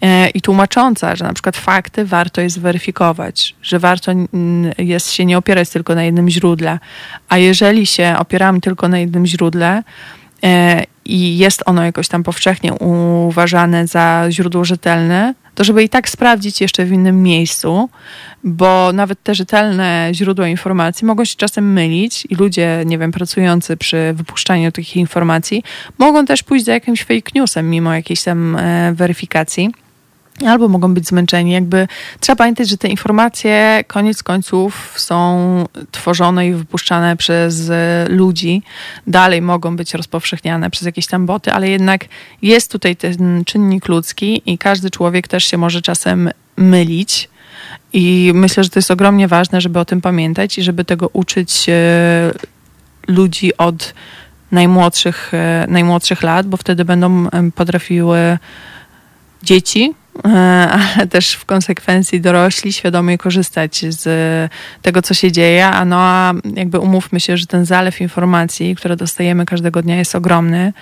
e, 0.00 0.28
i 0.28 0.40
tłumacząca, 0.40 1.16
że 1.16 1.24
na 1.24 1.32
przykład 1.32 1.56
fakty 1.56 2.04
warto 2.04 2.40
jest 2.40 2.60
weryfikować, 2.60 3.56
że 3.62 3.78
warto 3.78 4.12
jest 4.78 5.12
się 5.12 5.24
nie 5.24 5.38
opierać 5.38 5.68
tylko 5.68 5.94
na 5.94 6.04
jednym 6.04 6.30
źródle, 6.30 6.78
a 7.28 7.38
jeżeli 7.38 7.86
się 7.86 8.14
opieramy 8.18 8.60
tylko 8.60 8.88
na 8.88 8.98
jednym 8.98 9.26
źródle, 9.26 9.82
e, 10.44 10.84
i 11.04 11.38
jest 11.38 11.62
ono 11.66 11.84
jakoś 11.84 12.08
tam 12.08 12.22
powszechnie 12.22 12.74
uważane 12.74 13.86
za 13.86 14.26
źródło 14.30 14.64
rzetelne, 14.64 15.34
to 15.54 15.64
żeby 15.64 15.82
i 15.82 15.88
tak 15.88 16.08
sprawdzić 16.08 16.60
jeszcze 16.60 16.84
w 16.84 16.92
innym 16.92 17.22
miejscu, 17.22 17.88
bo 18.44 18.92
nawet 18.92 19.22
te 19.22 19.34
rzetelne 19.34 20.10
źródła 20.12 20.48
informacji 20.48 21.06
mogą 21.06 21.24
się 21.24 21.36
czasem 21.36 21.72
mylić 21.72 22.26
i 22.30 22.34
ludzie, 22.34 22.82
nie 22.86 22.98
wiem, 22.98 23.12
pracujący 23.12 23.76
przy 23.76 24.12
wypuszczaniu 24.16 24.72
takich 24.72 24.96
informacji 24.96 25.62
mogą 25.98 26.26
też 26.26 26.42
pójść 26.42 26.64
za 26.64 26.72
jakimś 26.72 27.00
fake 27.04 27.30
newsem 27.34 27.70
mimo 27.70 27.94
jakiejś 27.94 28.22
tam 28.22 28.56
e, 28.56 28.92
weryfikacji. 28.94 29.70
Albo 30.46 30.68
mogą 30.68 30.94
być 30.94 31.06
zmęczeni. 31.08 31.52
Jakby 31.52 31.88
trzeba 32.20 32.36
pamiętać, 32.36 32.68
że 32.68 32.76
te 32.76 32.88
informacje 32.88 33.84
koniec 33.86 34.22
końców 34.22 34.94
są 34.96 35.64
tworzone 35.90 36.48
i 36.48 36.52
wypuszczane 36.52 37.16
przez 37.16 37.70
ludzi. 38.08 38.62
Dalej 39.06 39.42
mogą 39.42 39.76
być 39.76 39.94
rozpowszechniane 39.94 40.70
przez 40.70 40.86
jakieś 40.86 41.06
tam 41.06 41.26
boty, 41.26 41.52
ale 41.52 41.68
jednak 41.68 42.04
jest 42.42 42.72
tutaj 42.72 42.96
ten 42.96 43.44
czynnik 43.44 43.88
ludzki 43.88 44.42
i 44.46 44.58
każdy 44.58 44.90
człowiek 44.90 45.28
też 45.28 45.44
się 45.44 45.58
może 45.58 45.82
czasem 45.82 46.30
mylić. 46.56 47.28
I 47.92 48.32
myślę, 48.34 48.64
że 48.64 48.70
to 48.70 48.78
jest 48.78 48.90
ogromnie 48.90 49.28
ważne, 49.28 49.60
żeby 49.60 49.78
o 49.78 49.84
tym 49.84 50.00
pamiętać 50.00 50.58
i 50.58 50.62
żeby 50.62 50.84
tego 50.84 51.10
uczyć 51.12 51.66
e, 51.68 51.72
ludzi 53.08 53.56
od 53.56 53.94
najmłodszych, 54.52 55.34
e, 55.34 55.66
najmłodszych 55.68 56.22
lat, 56.22 56.46
bo 56.46 56.56
wtedy 56.56 56.84
będą 56.84 57.26
potrafiły 57.54 58.38
dzieci, 59.42 59.94
ale 60.70 61.06
też 61.06 61.32
w 61.32 61.44
konsekwencji 61.44 62.20
dorośli 62.20 62.72
świadomie 62.72 63.18
korzystać 63.18 63.84
z 63.88 64.04
tego, 64.82 65.02
co 65.02 65.14
się 65.14 65.32
dzieje, 65.32 65.66
a 65.66 65.84
no 65.84 65.96
a 66.00 66.32
jakby 66.54 66.78
umówmy 66.78 67.20
się, 67.20 67.36
że 67.36 67.46
ten 67.46 67.64
zalew 67.64 68.00
informacji, 68.00 68.76
które 68.76 68.96
dostajemy 68.96 69.46
każdego 69.46 69.82
dnia 69.82 69.96
jest 69.96 70.14
ogromny. 70.14 70.72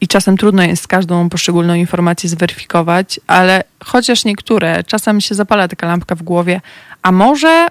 I 0.00 0.08
czasem 0.08 0.36
trudno 0.36 0.62
jest 0.62 0.88
każdą 0.88 1.28
poszczególną 1.28 1.74
informację 1.74 2.28
zweryfikować, 2.28 3.20
ale 3.26 3.64
chociaż 3.84 4.24
niektóre, 4.24 4.84
czasem 4.84 5.20
się 5.20 5.34
zapala 5.34 5.68
taka 5.68 5.86
lampka 5.86 6.14
w 6.14 6.22
głowie, 6.22 6.60
a 7.02 7.12
może, 7.12 7.66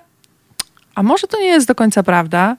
a 0.95 1.03
może 1.03 1.27
to 1.27 1.39
nie 1.39 1.47
jest 1.47 1.67
do 1.67 1.75
końca 1.75 2.03
prawda. 2.03 2.57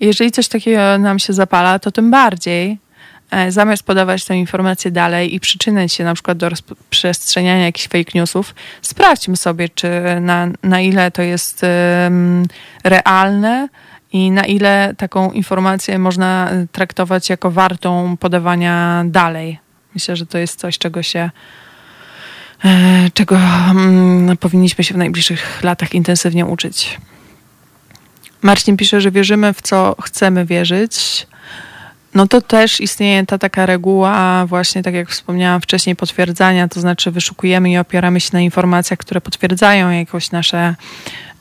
Jeżeli 0.00 0.32
coś 0.32 0.48
takiego 0.48 0.98
nam 0.98 1.18
się 1.18 1.32
zapala, 1.32 1.78
to 1.78 1.90
tym 1.90 2.10
bardziej. 2.10 2.70
E, 2.70 2.78
zamiast 3.48 3.82
podawać 3.82 4.24
tę 4.24 4.36
informację 4.36 4.90
dalej 4.90 5.34
i 5.34 5.40
przyczyniać 5.40 5.92
się 5.92 6.04
na 6.04 6.14
przykład 6.14 6.38
do 6.38 6.48
rozprzestrzeniania 6.48 7.64
jakichś 7.64 7.88
fake 7.88 8.10
newsów, 8.14 8.54
sprawdźmy 8.82 9.36
sobie, 9.36 9.68
czy 9.68 9.88
na, 10.20 10.48
na 10.62 10.80
ile 10.80 11.10
to 11.10 11.22
jest 11.22 11.66
realne 12.84 13.68
i 14.12 14.30
na 14.30 14.44
ile 14.44 14.94
taką 14.96 15.30
informację 15.30 15.98
można 15.98 16.50
traktować 16.72 17.30
jako 17.30 17.50
wartą 17.50 18.16
podawania 18.16 19.04
dalej. 19.06 19.58
Myślę, 19.94 20.16
że 20.16 20.26
to 20.26 20.38
jest 20.38 20.58
coś, 20.58 20.78
czego 20.78 21.02
się 21.02 21.30
e, 22.64 23.10
czego 23.14 23.34
um, 23.34 24.36
powinniśmy 24.40 24.84
się 24.84 24.94
w 24.94 24.96
najbliższych 24.96 25.62
latach 25.62 25.94
intensywnie 25.94 26.46
uczyć. 26.46 26.98
Marcin 28.42 28.76
pisze, 28.76 29.00
że 29.00 29.10
wierzymy 29.10 29.52
w 29.52 29.62
co 29.62 29.96
chcemy 30.02 30.44
wierzyć, 30.44 31.26
no 32.14 32.26
to 32.26 32.40
też 32.40 32.80
istnieje 32.80 33.26
ta 33.26 33.38
taka 33.38 33.66
reguła, 33.66 34.46
właśnie 34.46 34.82
tak 34.82 34.94
jak 34.94 35.08
wspomniałam 35.10 35.60
wcześniej, 35.60 35.96
potwierdzania, 35.96 36.68
to 36.68 36.80
znaczy 36.80 37.10
wyszukujemy 37.10 37.70
i 37.70 37.78
opieramy 37.78 38.20
się 38.20 38.30
na 38.32 38.40
informacjach, 38.40 38.98
które 38.98 39.20
potwierdzają 39.20 39.90
jakoś 39.90 40.30
nasze 40.30 40.74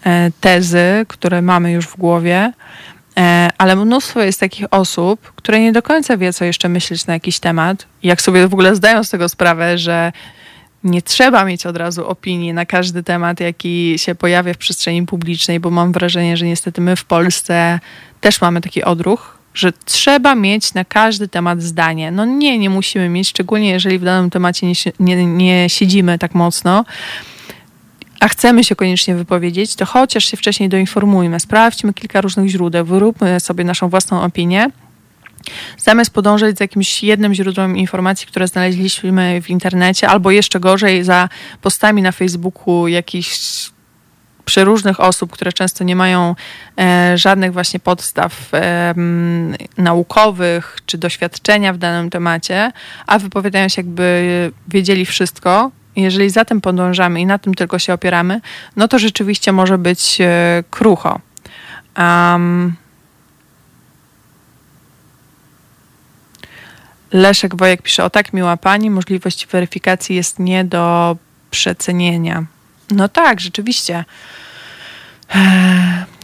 e, 0.05 0.31
tezy, 0.41 1.05
które 1.07 1.41
mamy 1.41 1.71
już 1.71 1.87
w 1.87 1.97
głowie. 1.97 2.53
E, 3.17 3.49
ale 3.57 3.75
mnóstwo 3.75 4.21
jest 4.21 4.39
takich 4.39 4.65
osób, 4.71 5.33
które 5.35 5.59
nie 5.59 5.71
do 5.71 5.81
końca 5.81 6.17
wie, 6.17 6.33
co 6.33 6.45
jeszcze 6.45 6.69
myśleć 6.69 7.05
na 7.05 7.13
jakiś 7.13 7.39
temat. 7.39 7.85
Jak 8.03 8.21
sobie 8.21 8.47
w 8.47 8.53
ogóle 8.53 8.75
zdają 8.75 9.03
z 9.03 9.09
tego 9.09 9.29
sprawę, 9.29 9.77
że 9.77 10.11
nie 10.83 11.01
trzeba 11.01 11.45
mieć 11.45 11.65
od 11.65 11.77
razu 11.77 12.07
opinii 12.07 12.53
na 12.53 12.65
każdy 12.65 13.03
temat, 13.03 13.39
jaki 13.39 13.93
się 13.97 14.15
pojawia 14.15 14.53
w 14.53 14.57
przestrzeni 14.57 15.05
publicznej, 15.05 15.59
bo 15.59 15.69
mam 15.69 15.91
wrażenie, 15.91 16.37
że 16.37 16.45
niestety 16.45 16.81
my 16.81 16.95
w 16.95 17.05
Polsce 17.05 17.79
też 18.21 18.41
mamy 18.41 18.61
taki 18.61 18.83
odruch, 18.83 19.40
że 19.53 19.73
trzeba 19.85 20.35
mieć 20.35 20.73
na 20.73 20.85
każdy 20.85 21.27
temat 21.27 21.61
zdanie. 21.61 22.11
No 22.11 22.25
nie, 22.25 22.57
nie 22.57 22.69
musimy 22.69 23.09
mieć, 23.09 23.29
szczególnie 23.29 23.69
jeżeli 23.69 23.99
w 23.99 24.03
danym 24.03 24.29
temacie 24.29 24.67
nie, 24.67 24.73
nie, 24.99 25.25
nie 25.25 25.69
siedzimy 25.69 26.17
tak 26.17 26.35
mocno, 26.35 26.85
a 28.19 28.27
chcemy 28.27 28.63
się 28.63 28.75
koniecznie 28.75 29.15
wypowiedzieć, 29.15 29.75
to 29.75 29.85
chociaż 29.85 30.25
się 30.25 30.37
wcześniej 30.37 30.69
doinformujmy, 30.69 31.39
sprawdźmy 31.39 31.93
kilka 31.93 32.21
różnych 32.21 32.49
źródeł, 32.49 32.85
wyróbmy 32.85 33.39
sobie 33.39 33.63
naszą 33.63 33.89
własną 33.89 34.21
opinię. 34.21 34.69
Zamiast 35.77 36.13
podążać 36.13 36.57
za 36.57 36.63
jakimś 36.63 37.03
jednym 37.03 37.33
źródłem 37.33 37.77
informacji, 37.77 38.27
które 38.27 38.47
znaleźliśmy 38.47 39.41
w 39.41 39.49
internecie, 39.49 40.09
albo 40.09 40.31
jeszcze 40.31 40.59
gorzej 40.59 41.03
za 41.03 41.29
postami 41.61 42.01
na 42.01 42.11
Facebooku 42.11 42.87
jakichś 42.87 43.39
przeróżnych 44.51 44.99
osób, 44.99 45.31
które 45.31 45.53
często 45.53 45.83
nie 45.83 45.95
mają 45.95 46.35
e, 46.79 47.17
żadnych 47.17 47.53
właśnie 47.53 47.79
podstaw 47.79 48.53
e, 48.53 48.93
naukowych 49.77 50.77
czy 50.85 50.97
doświadczenia 50.97 51.73
w 51.73 51.77
danym 51.77 52.09
temacie, 52.09 52.71
a 53.07 53.19
wypowiadają 53.19 53.69
się 53.69 53.81
jakby 53.81 54.51
wiedzieli 54.67 55.05
wszystko. 55.05 55.71
Jeżeli 55.95 56.29
za 56.29 56.45
tym 56.45 56.61
podążamy 56.61 57.21
i 57.21 57.25
na 57.25 57.37
tym 57.39 57.53
tylko 57.53 57.79
się 57.79 57.93
opieramy, 57.93 58.41
no 58.75 58.87
to 58.87 58.99
rzeczywiście 58.99 59.51
może 59.51 59.77
być 59.77 60.21
e, 60.21 60.63
krucho. 60.71 61.19
Um, 61.97 62.75
Leszek 67.13 67.55
Wojek 67.55 67.81
pisze, 67.81 68.03
o 68.03 68.09
tak 68.09 68.33
miła 68.33 68.57
pani, 68.57 68.89
możliwość 68.89 69.47
weryfikacji 69.47 70.15
jest 70.15 70.39
nie 70.39 70.65
do 70.65 71.17
przecenienia. 71.51 72.45
No 72.91 73.09
tak, 73.09 73.39
rzeczywiście. 73.39 74.05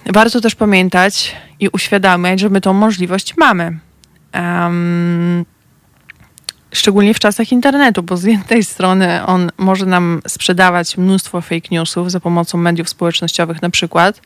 Warto 0.06 0.42
też 0.42 0.56
pamiętać 0.56 1.36
i 1.60 1.70
uświadamiać, 1.70 2.40
że 2.40 2.50
my 2.50 2.62
tą 2.62 2.74
możliwość 2.74 3.38
mamy. 3.38 3.80
Um, 4.34 5.46
szczególnie 6.74 7.14
w 7.14 7.20
czasach 7.20 7.52
internetu, 7.52 8.04
bo 8.04 8.18
z 8.18 8.24
jednej 8.24 8.64
strony 8.64 9.26
on 9.26 9.52
może 9.58 9.86
nam 9.86 10.22
sprzedawać 10.28 10.98
mnóstwo 10.98 11.42
fake 11.42 11.68
newsów 11.72 12.12
za 12.12 12.20
pomocą 12.20 12.58
mediów 12.58 12.90
społecznościowych 12.90 13.62
na 13.62 13.70
przykład, 13.70 14.22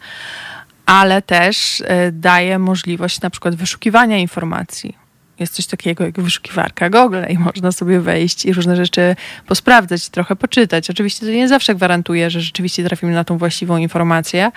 ale 0.85 1.21
też 1.21 1.79
y, 1.79 1.85
daje 2.11 2.59
możliwość 2.59 3.21
na 3.21 3.29
przykład 3.29 3.55
wyszukiwania 3.55 4.17
informacji 4.17 5.00
jest 5.41 5.53
coś 5.53 5.65
takiego 5.65 6.03
jak 6.03 6.21
wyszukiwarka 6.21 6.89
Google 6.89 7.23
i 7.29 7.37
można 7.37 7.71
sobie 7.71 7.99
wejść 7.99 8.45
i 8.45 8.53
różne 8.53 8.75
rzeczy 8.75 9.15
posprawdzać, 9.47 10.09
trochę 10.09 10.35
poczytać. 10.35 10.89
Oczywiście 10.89 11.25
to 11.25 11.31
nie 11.31 11.47
zawsze 11.47 11.75
gwarantuje, 11.75 12.29
że 12.29 12.41
rzeczywiście 12.41 12.83
trafimy 12.83 13.13
na 13.13 13.23
tą 13.23 13.37
właściwą 13.37 13.77
informację, 13.77 14.51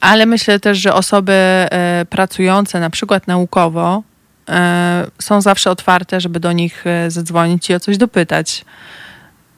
ale 0.00 0.26
myślę 0.26 0.60
też, 0.60 0.78
że 0.78 0.94
osoby 0.94 1.32
e, 1.32 2.06
pracujące 2.10 2.80
na 2.80 2.90
przykład 2.90 3.26
naukowo 3.26 4.02
e, 4.48 5.06
są 5.18 5.40
zawsze 5.40 5.70
otwarte, 5.70 6.20
żeby 6.20 6.40
do 6.40 6.52
nich 6.52 6.86
e, 6.86 7.10
zadzwonić 7.10 7.70
i 7.70 7.74
o 7.74 7.80
coś 7.80 7.96
dopytać. 7.96 8.64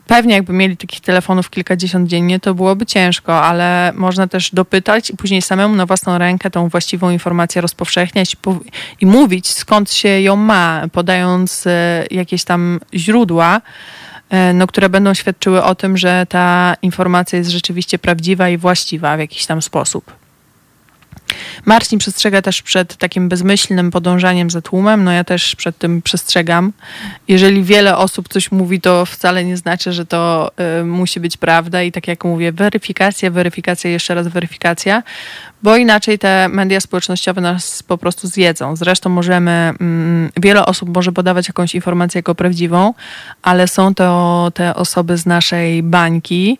Pewnie 0.06 0.34
jakby 0.34 0.52
mieli 0.52 0.76
takich 0.76 1.00
telefonów 1.00 1.50
kilkadziesiąt 1.50 2.08
dziennie, 2.08 2.40
to 2.40 2.54
byłoby 2.54 2.86
ciężko, 2.86 3.42
ale 3.42 3.92
można 3.94 4.26
też 4.26 4.50
dopytać 4.50 5.10
i 5.10 5.16
później 5.16 5.42
samemu 5.42 5.74
na 5.74 5.86
własną 5.86 6.18
rękę 6.18 6.50
tą 6.50 6.68
właściwą 6.68 7.10
informację 7.10 7.62
rozpowszechniać 7.62 8.36
i 9.00 9.06
mówić, 9.06 9.48
skąd 9.48 9.92
się 9.92 10.20
ją 10.20 10.36
ma, 10.36 10.82
podając 10.92 11.66
e, 11.66 12.04
jakieś 12.10 12.44
tam 12.44 12.80
źródła, 12.94 13.60
e, 14.30 14.52
no, 14.52 14.66
które 14.66 14.88
będą 14.88 15.14
świadczyły 15.14 15.62
o 15.62 15.74
tym, 15.74 15.96
że 15.96 16.26
ta 16.28 16.76
informacja 16.82 17.38
jest 17.38 17.50
rzeczywiście 17.50 17.98
prawdziwa 17.98 18.48
i 18.48 18.58
właściwa 18.58 19.16
w 19.16 19.20
jakiś 19.20 19.46
tam 19.46 19.62
sposób. 19.62 20.23
Marcin 21.64 21.98
przestrzega 21.98 22.42
też 22.42 22.62
przed 22.62 22.96
takim 22.96 23.28
bezmyślnym 23.28 23.90
podążaniem 23.90 24.50
za 24.50 24.62
tłumem. 24.62 25.04
No 25.04 25.12
ja 25.12 25.24
też 25.24 25.56
przed 25.56 25.78
tym 25.78 26.02
przestrzegam. 26.02 26.72
Jeżeli 27.28 27.62
wiele 27.62 27.96
osób 27.96 28.28
coś 28.28 28.52
mówi, 28.52 28.80
to 28.80 29.06
wcale 29.06 29.44
nie 29.44 29.56
znaczy, 29.56 29.92
że 29.92 30.06
to 30.06 30.50
y, 30.80 30.84
musi 30.84 31.20
być 31.20 31.36
prawda. 31.36 31.82
I 31.82 31.92
tak 31.92 32.08
jak 32.08 32.24
mówię, 32.24 32.52
weryfikacja, 32.52 33.30
weryfikacja, 33.30 33.90
jeszcze 33.90 34.14
raz 34.14 34.28
weryfikacja, 34.28 35.02
bo 35.62 35.76
inaczej 35.76 36.18
te 36.18 36.48
media 36.48 36.80
społecznościowe 36.80 37.40
nas 37.40 37.82
po 37.82 37.98
prostu 37.98 38.28
zjedzą. 38.28 38.76
Zresztą 38.76 39.10
możemy, 39.10 39.50
mm, 39.50 40.30
wiele 40.36 40.66
osób 40.66 40.94
może 40.94 41.12
podawać 41.12 41.48
jakąś 41.48 41.74
informację 41.74 42.18
jako 42.18 42.34
prawdziwą, 42.34 42.94
ale 43.42 43.68
są 43.68 43.94
to 43.94 44.50
te 44.54 44.74
osoby 44.74 45.16
z 45.18 45.26
naszej 45.26 45.82
bańki. 45.82 46.58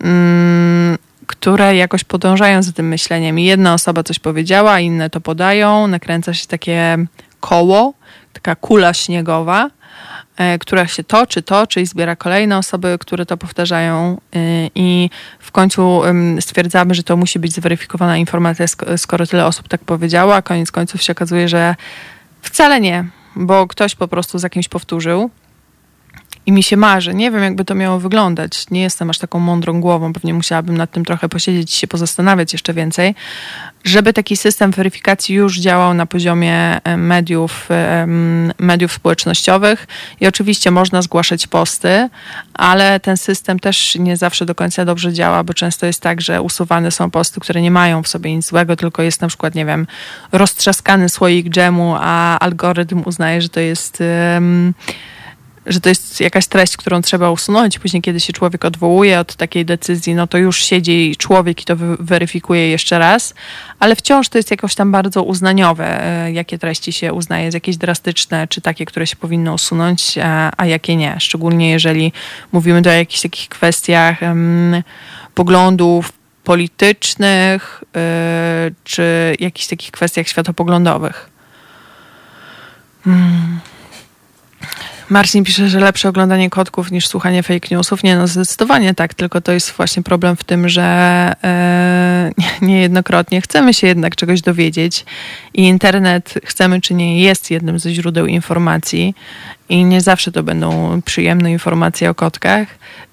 Mm, 0.00 0.98
które 1.30 1.76
jakoś 1.76 2.04
podążają 2.04 2.62
za 2.62 2.72
tym 2.72 2.88
myśleniem. 2.88 3.38
Jedna 3.38 3.74
osoba 3.74 4.02
coś 4.02 4.18
powiedziała, 4.18 4.80
inne 4.80 5.10
to 5.10 5.20
podają, 5.20 5.86
nakręca 5.86 6.34
się 6.34 6.46
takie 6.46 6.98
koło, 7.40 7.94
taka 8.32 8.56
kula 8.56 8.94
śniegowa, 8.94 9.70
e, 10.36 10.58
która 10.58 10.86
się 10.86 11.04
toczy, 11.04 11.42
toczy 11.42 11.80
i 11.80 11.86
zbiera 11.86 12.16
kolejne 12.16 12.58
osoby, 12.58 12.96
które 13.00 13.26
to 13.26 13.36
powtarzają. 13.36 14.20
E, 14.34 14.38
i 14.74 15.10
w 15.38 15.52
końcu 15.52 16.02
stwierdzamy, 16.40 16.94
że 16.94 17.02
to 17.02 17.16
musi 17.16 17.38
być 17.38 17.52
zweryfikowana 17.52 18.16
informacja, 18.16 18.66
skoro 18.96 19.26
tyle 19.26 19.46
osób 19.46 19.68
tak 19.68 19.80
powiedziała, 19.84 20.42
koniec 20.42 20.70
końców 20.70 21.02
się 21.02 21.12
okazuje, 21.12 21.48
że 21.48 21.74
wcale 22.42 22.80
nie, 22.80 23.04
bo 23.36 23.66
ktoś 23.66 23.94
po 23.94 24.08
prostu 24.08 24.38
za 24.38 24.50
kimś 24.50 24.68
powtórzył 24.68 25.30
i 26.46 26.52
mi 26.52 26.62
się 26.62 26.76
marzy. 26.76 27.14
Nie 27.14 27.30
wiem, 27.30 27.42
jakby 27.42 27.64
to 27.64 27.74
miało 27.74 28.00
wyglądać. 28.00 28.70
Nie 28.70 28.82
jestem 28.82 29.10
aż 29.10 29.18
taką 29.18 29.38
mądrą 29.38 29.80
głową, 29.80 30.12
pewnie 30.12 30.34
musiałabym 30.34 30.76
nad 30.76 30.90
tym 30.90 31.04
trochę 31.04 31.28
posiedzieć 31.28 31.74
i 31.74 31.78
się 31.78 31.86
pozastanawiać 31.86 32.52
jeszcze 32.52 32.74
więcej, 32.74 33.14
żeby 33.84 34.12
taki 34.12 34.36
system 34.36 34.70
weryfikacji 34.70 35.34
już 35.34 35.58
działał 35.58 35.94
na 35.94 36.06
poziomie 36.06 36.84
e, 36.84 36.96
mediów, 36.96 37.68
mediów 38.58 38.92
społecznościowych 38.92 39.86
i 40.20 40.26
oczywiście 40.26 40.70
można 40.70 41.02
zgłaszać 41.02 41.46
posty, 41.46 42.08
ale 42.54 43.00
ten 43.00 43.16
system 43.16 43.58
też 43.60 43.94
nie 43.94 44.16
zawsze 44.16 44.46
do 44.46 44.54
końca 44.54 44.84
dobrze 44.84 45.12
działa, 45.12 45.44
bo 45.44 45.54
często 45.54 45.86
jest 45.86 46.00
tak, 46.02 46.20
że 46.20 46.42
usuwane 46.42 46.90
są 46.90 47.10
posty, 47.10 47.40
które 47.40 47.62
nie 47.62 47.70
mają 47.70 48.02
w 48.02 48.08
sobie 48.08 48.36
nic 48.36 48.46
złego, 48.46 48.76
tylko 48.76 49.02
jest 49.02 49.20
na 49.20 49.28
przykład, 49.28 49.54
nie 49.54 49.64
wiem, 49.64 49.86
roztrzaskany 50.32 51.08
słoik 51.08 51.50
dżemu, 51.50 51.96
a 52.00 52.38
algorytm 52.38 53.02
uznaje, 53.06 53.42
że 53.42 53.48
to 53.48 53.60
jest 53.60 53.98
um, 54.34 54.74
że 55.70 55.80
to 55.80 55.88
jest 55.88 56.20
jakaś 56.20 56.46
treść, 56.46 56.76
którą 56.76 57.02
trzeba 57.02 57.30
usunąć. 57.30 57.78
Później, 57.78 58.02
kiedy 58.02 58.20
się 58.20 58.32
człowiek 58.32 58.64
odwołuje 58.64 59.20
od 59.20 59.34
takiej 59.36 59.64
decyzji, 59.64 60.14
no 60.14 60.26
to 60.26 60.38
już 60.38 60.64
siedzi 60.64 61.14
człowiek 61.18 61.62
i 61.62 61.64
to 61.64 61.76
weryfikuje 62.00 62.68
jeszcze 62.68 62.98
raz, 62.98 63.34
ale 63.78 63.96
wciąż 63.96 64.28
to 64.28 64.38
jest 64.38 64.50
jakoś 64.50 64.74
tam 64.74 64.92
bardzo 64.92 65.22
uznaniowe, 65.22 66.04
e, 66.04 66.32
jakie 66.32 66.58
treści 66.58 66.92
się 66.92 67.12
uznaje, 67.12 67.44
jest 67.44 67.54
jakieś 67.54 67.76
drastyczne, 67.76 68.48
czy 68.48 68.60
takie, 68.60 68.84
które 68.84 69.06
się 69.06 69.16
powinno 69.16 69.54
usunąć, 69.54 70.18
a, 70.22 70.50
a 70.56 70.66
jakie 70.66 70.96
nie. 70.96 71.16
Szczególnie 71.20 71.70
jeżeli 71.70 72.12
mówimy 72.52 72.82
o 72.86 72.92
jakichś 72.92 73.20
takich 73.20 73.48
kwestiach 73.48 74.22
um, 74.22 74.82
poglądów 75.34 76.12
politycznych, 76.44 77.84
yy, 77.94 78.74
czy 78.84 79.36
jakichś 79.40 79.66
takich 79.66 79.90
kwestiach 79.90 80.28
światopoglądowych. 80.28 81.30
Hmm. 83.04 83.60
Marcin 85.10 85.44
pisze, 85.44 85.68
że 85.68 85.80
lepsze 85.80 86.08
oglądanie 86.08 86.50
kotków 86.50 86.90
niż 86.90 87.08
słuchanie 87.08 87.42
fake 87.42 87.68
newsów. 87.70 88.02
Nie, 88.02 88.16
no 88.16 88.26
zdecydowanie 88.26 88.94
tak, 88.94 89.14
tylko 89.14 89.40
to 89.40 89.52
jest 89.52 89.70
właśnie 89.70 90.02
problem 90.02 90.36
w 90.36 90.44
tym, 90.44 90.68
że 90.68 90.82
e, 91.44 92.30
niejednokrotnie 92.62 93.40
chcemy 93.40 93.74
się 93.74 93.86
jednak 93.86 94.16
czegoś 94.16 94.40
dowiedzieć 94.40 95.04
i 95.54 95.62
internet, 95.62 96.34
chcemy 96.44 96.80
czy 96.80 96.94
nie, 96.94 97.22
jest 97.22 97.50
jednym 97.50 97.78
ze 97.78 97.94
źródeł 97.94 98.26
informacji 98.26 99.14
i 99.68 99.84
nie 99.84 100.00
zawsze 100.00 100.32
to 100.32 100.42
będą 100.42 101.02
przyjemne 101.02 101.52
informacje 101.52 102.10
o 102.10 102.14
kotkach, 102.14 102.68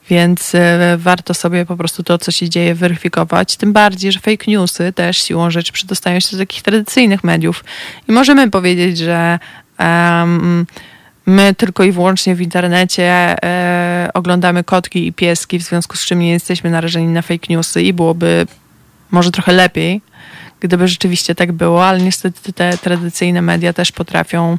więc 0.09 0.55
e, 0.55 0.97
warto 0.97 1.33
sobie 1.33 1.65
po 1.65 1.77
prostu 1.77 2.03
to, 2.03 2.17
co 2.17 2.31
się 2.31 2.49
dzieje, 2.49 2.75
weryfikować. 2.75 3.57
Tym 3.57 3.73
bardziej, 3.73 4.11
że 4.11 4.19
fake 4.19 4.45
newsy 4.47 4.93
też 4.93 5.17
siłą 5.17 5.51
rzeczy 5.51 5.73
przedostają 5.73 6.19
się 6.19 6.31
do 6.31 6.37
takich 6.37 6.61
tradycyjnych 6.61 7.23
mediów 7.23 7.63
i 8.07 8.11
możemy 8.11 8.51
powiedzieć, 8.51 8.97
że 8.97 9.39
My 11.27 11.55
tylko 11.55 11.83
i 11.83 11.91
wyłącznie 11.91 12.35
w 12.35 12.41
internecie 12.41 13.03
e, 13.43 14.09
oglądamy 14.13 14.63
kotki 14.63 15.07
i 15.07 15.13
pieski, 15.13 15.59
w 15.59 15.63
związku 15.63 15.97
z 15.97 16.05
czym 16.05 16.19
nie 16.19 16.31
jesteśmy 16.31 16.69
narażeni 16.69 17.07
na 17.07 17.21
fake 17.21 17.47
newsy 17.49 17.81
i 17.81 17.93
byłoby 17.93 18.47
może 19.11 19.31
trochę 19.31 19.51
lepiej, 19.51 20.01
gdyby 20.59 20.87
rzeczywiście 20.87 21.35
tak 21.35 21.51
było, 21.51 21.87
ale 21.87 22.01
niestety 22.01 22.53
te 22.53 22.77
tradycyjne 22.77 23.41
media 23.41 23.73
też 23.73 23.91
potrafią 23.91 24.57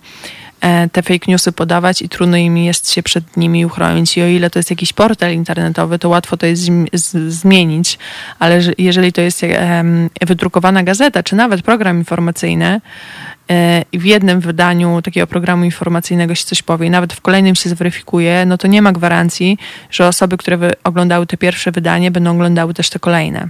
e, 0.61 0.89
te 0.89 1.03
fake 1.03 1.27
newsy 1.29 1.53
podawać 1.53 2.03
i 2.03 2.09
trudno 2.09 2.37
im 2.37 2.59
jest 2.59 2.91
się 2.91 3.03
przed 3.03 3.37
nimi 3.37 3.67
uchronić. 3.67 4.17
I 4.17 4.23
o 4.23 4.27
ile 4.27 4.51
to 4.51 4.59
jest 4.59 4.71
jakiś 4.71 4.93
portal 4.93 5.33
internetowy, 5.33 5.99
to 5.99 6.09
łatwo 6.09 6.37
to 6.37 6.47
jest 6.47 6.63
zmienić, 7.29 7.99
ale 8.39 8.61
jeżeli 8.79 9.13
to 9.13 9.21
jest 9.21 9.43
wydrukowana 10.21 10.83
gazeta, 10.83 11.23
czy 11.23 11.37
nawet 11.37 11.63
program 11.63 11.99
informacyjny, 11.99 12.81
w 13.93 14.05
jednym 14.05 14.41
wydaniu 14.41 15.03
takiego 15.03 15.27
programu 15.27 15.65
informacyjnego 15.65 16.35
się 16.35 16.45
coś 16.45 16.63
powie, 16.63 16.91
nawet 16.91 17.13
w 17.13 17.21
kolejnym 17.21 17.55
się 17.55 17.71
zweryfikuje, 17.71 18.45
no 18.47 18.59
to 18.59 18.69
nie 18.69 18.83
ma 18.83 18.93
gwarancji, 18.93 19.59
że 19.91 20.09
osoby, 20.09 20.37
które 20.37 20.59
oglądały 20.85 21.27
te 21.27 21.37
pierwsze 21.37 21.73
wydanie, 21.73 22.11
będą 22.11 22.31
oglądały 22.31 22.75
też 22.75 22.91
te 22.91 22.99
kolejne. 22.99 23.49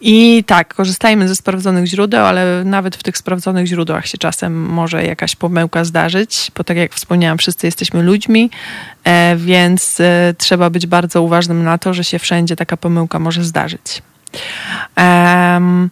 I 0.00 0.44
tak, 0.46 0.74
korzystajmy 0.74 1.28
ze 1.28 1.36
sprawdzonych 1.36 1.86
źródeł, 1.86 2.26
ale 2.26 2.64
nawet 2.64 2.96
w 2.96 3.02
tych 3.02 3.18
sprawdzonych 3.18 3.66
źródłach 3.66 4.06
się 4.06 4.18
czasem 4.18 4.62
może 4.66 5.04
jakaś 5.04 5.36
pomyłka 5.36 5.84
zdarzyć, 5.84 6.50
bo 6.56 6.64
tak 6.64 6.76
jak 6.76 6.94
wspomniałam, 6.94 7.38
wszyscy 7.38 7.66
jesteśmy 7.66 8.02
ludźmi, 8.02 8.50
e, 9.04 9.36
więc 9.36 10.00
e, 10.00 10.34
trzeba 10.38 10.70
być 10.70 10.86
bardzo 10.86 11.22
uważnym 11.22 11.62
na 11.62 11.78
to, 11.78 11.94
że 11.94 12.04
się 12.04 12.18
wszędzie 12.18 12.56
taka 12.56 12.76
pomyłka 12.76 13.18
może 13.18 13.44
zdarzyć. 13.44 14.02
Um, 14.96 15.90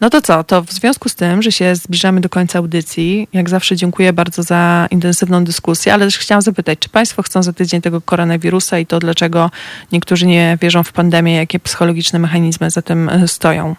no 0.00 0.10
to 0.10 0.22
co, 0.22 0.44
to 0.44 0.62
w 0.62 0.72
związku 0.72 1.08
z 1.08 1.14
tym, 1.14 1.42
że 1.42 1.52
się 1.52 1.74
zbliżamy 1.74 2.20
do 2.20 2.28
końca 2.28 2.58
audycji, 2.58 3.28
jak 3.32 3.48
zawsze 3.48 3.76
dziękuję 3.76 4.12
bardzo 4.12 4.42
za 4.42 4.88
intensywną 4.90 5.44
dyskusję, 5.44 5.94
ale 5.94 6.04
też 6.04 6.18
chciałam 6.18 6.42
zapytać, 6.42 6.78
czy 6.78 6.88
Państwo 6.88 7.22
chcą 7.22 7.42
za 7.42 7.52
tydzień 7.52 7.80
tego 7.80 8.00
koronawirusa 8.00 8.78
i 8.78 8.86
to 8.86 8.98
dlaczego 8.98 9.50
niektórzy 9.92 10.26
nie 10.26 10.58
wierzą 10.60 10.82
w 10.82 10.92
pandemię, 10.92 11.34
jakie 11.34 11.60
psychologiczne 11.60 12.18
mechanizmy 12.18 12.70
za 12.70 12.82
tym 12.82 13.08
e, 13.08 13.28
stoją? 13.28 13.76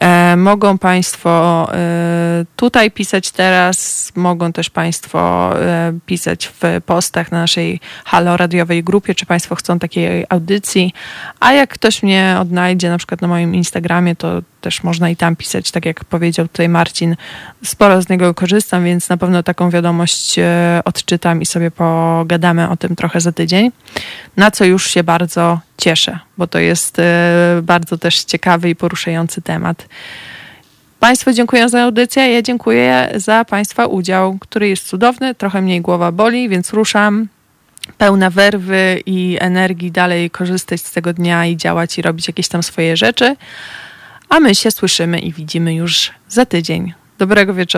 E, 0.00 0.36
mogą 0.36 0.78
Państwo 0.78 1.68
e, 1.74 2.44
tutaj 2.56 2.90
pisać 2.90 3.30
teraz, 3.30 4.12
mogą 4.16 4.52
też 4.52 4.70
Państwo 4.70 5.50
e, 5.62 5.92
pisać 6.06 6.46
w 6.46 6.60
postach 6.86 7.32
na 7.32 7.40
naszej 7.40 7.80
halo 8.04 8.36
radiowej 8.36 8.84
grupie, 8.84 9.14
czy 9.14 9.26
Państwo 9.26 9.54
chcą 9.54 9.78
takiej 9.78 10.26
audycji. 10.28 10.94
A 11.40 11.52
jak 11.52 11.70
ktoś 11.70 12.02
mnie 12.02 12.36
odnajdzie 12.40 12.90
na 12.90 12.98
przykład 12.98 13.22
na 13.22 13.28
moim 13.28 13.54
Instagramie, 13.54 14.16
to 14.16 14.42
też 14.60 14.82
można 14.82 15.10
i 15.10 15.16
tam 15.16 15.36
pisać, 15.36 15.70
tak 15.70 15.86
jak 15.86 16.04
powiedział 16.04 16.48
tutaj 16.48 16.68
Marcin. 16.68 17.16
Sporo 17.64 18.02
z 18.02 18.08
niego 18.08 18.34
korzystam, 18.34 18.84
więc 18.84 19.08
na 19.08 19.16
pewno 19.16 19.42
taką 19.42 19.70
wiadomość 19.70 20.36
odczytam 20.84 21.42
i 21.42 21.46
sobie 21.46 21.70
pogadamy 21.70 22.70
o 22.70 22.76
tym 22.76 22.96
trochę 22.96 23.20
za 23.20 23.32
tydzień. 23.32 23.72
Na 24.36 24.50
co 24.50 24.64
już 24.64 24.86
się 24.86 25.04
bardzo 25.04 25.60
cieszę, 25.80 26.18
bo 26.38 26.46
to 26.46 26.58
jest 26.58 26.96
bardzo 27.62 27.98
też 27.98 28.24
ciekawy 28.24 28.70
i 28.70 28.76
poruszający 28.76 29.42
temat. 29.42 29.88
Państwu 31.00 31.32
dziękuję 31.32 31.68
za 31.68 31.82
audycję. 31.82 32.32
Ja 32.32 32.42
dziękuję 32.42 33.12
za 33.14 33.44
Państwa 33.44 33.86
udział, 33.86 34.38
który 34.40 34.68
jest 34.68 34.86
cudowny. 34.86 35.34
Trochę 35.34 35.62
mniej 35.62 35.80
głowa 35.80 36.12
boli, 36.12 36.48
więc 36.48 36.72
ruszam 36.72 37.28
pełna 37.98 38.30
werwy 38.30 39.02
i 39.06 39.36
energii 39.40 39.90
dalej 39.90 40.30
korzystać 40.30 40.80
z 40.80 40.92
tego 40.92 41.12
dnia 41.12 41.46
i 41.46 41.56
działać 41.56 41.98
i 41.98 42.02
robić 42.02 42.26
jakieś 42.26 42.48
tam 42.48 42.62
swoje 42.62 42.96
rzeczy. 42.96 43.36
A 44.28 44.40
my 44.40 44.54
się 44.54 44.70
słyszymy 44.70 45.18
i 45.18 45.32
widzimy 45.32 45.74
już 45.74 46.10
za 46.28 46.46
tydzień. 46.46 46.92
Dobrego 47.18 47.54
wieczoru. 47.54 47.68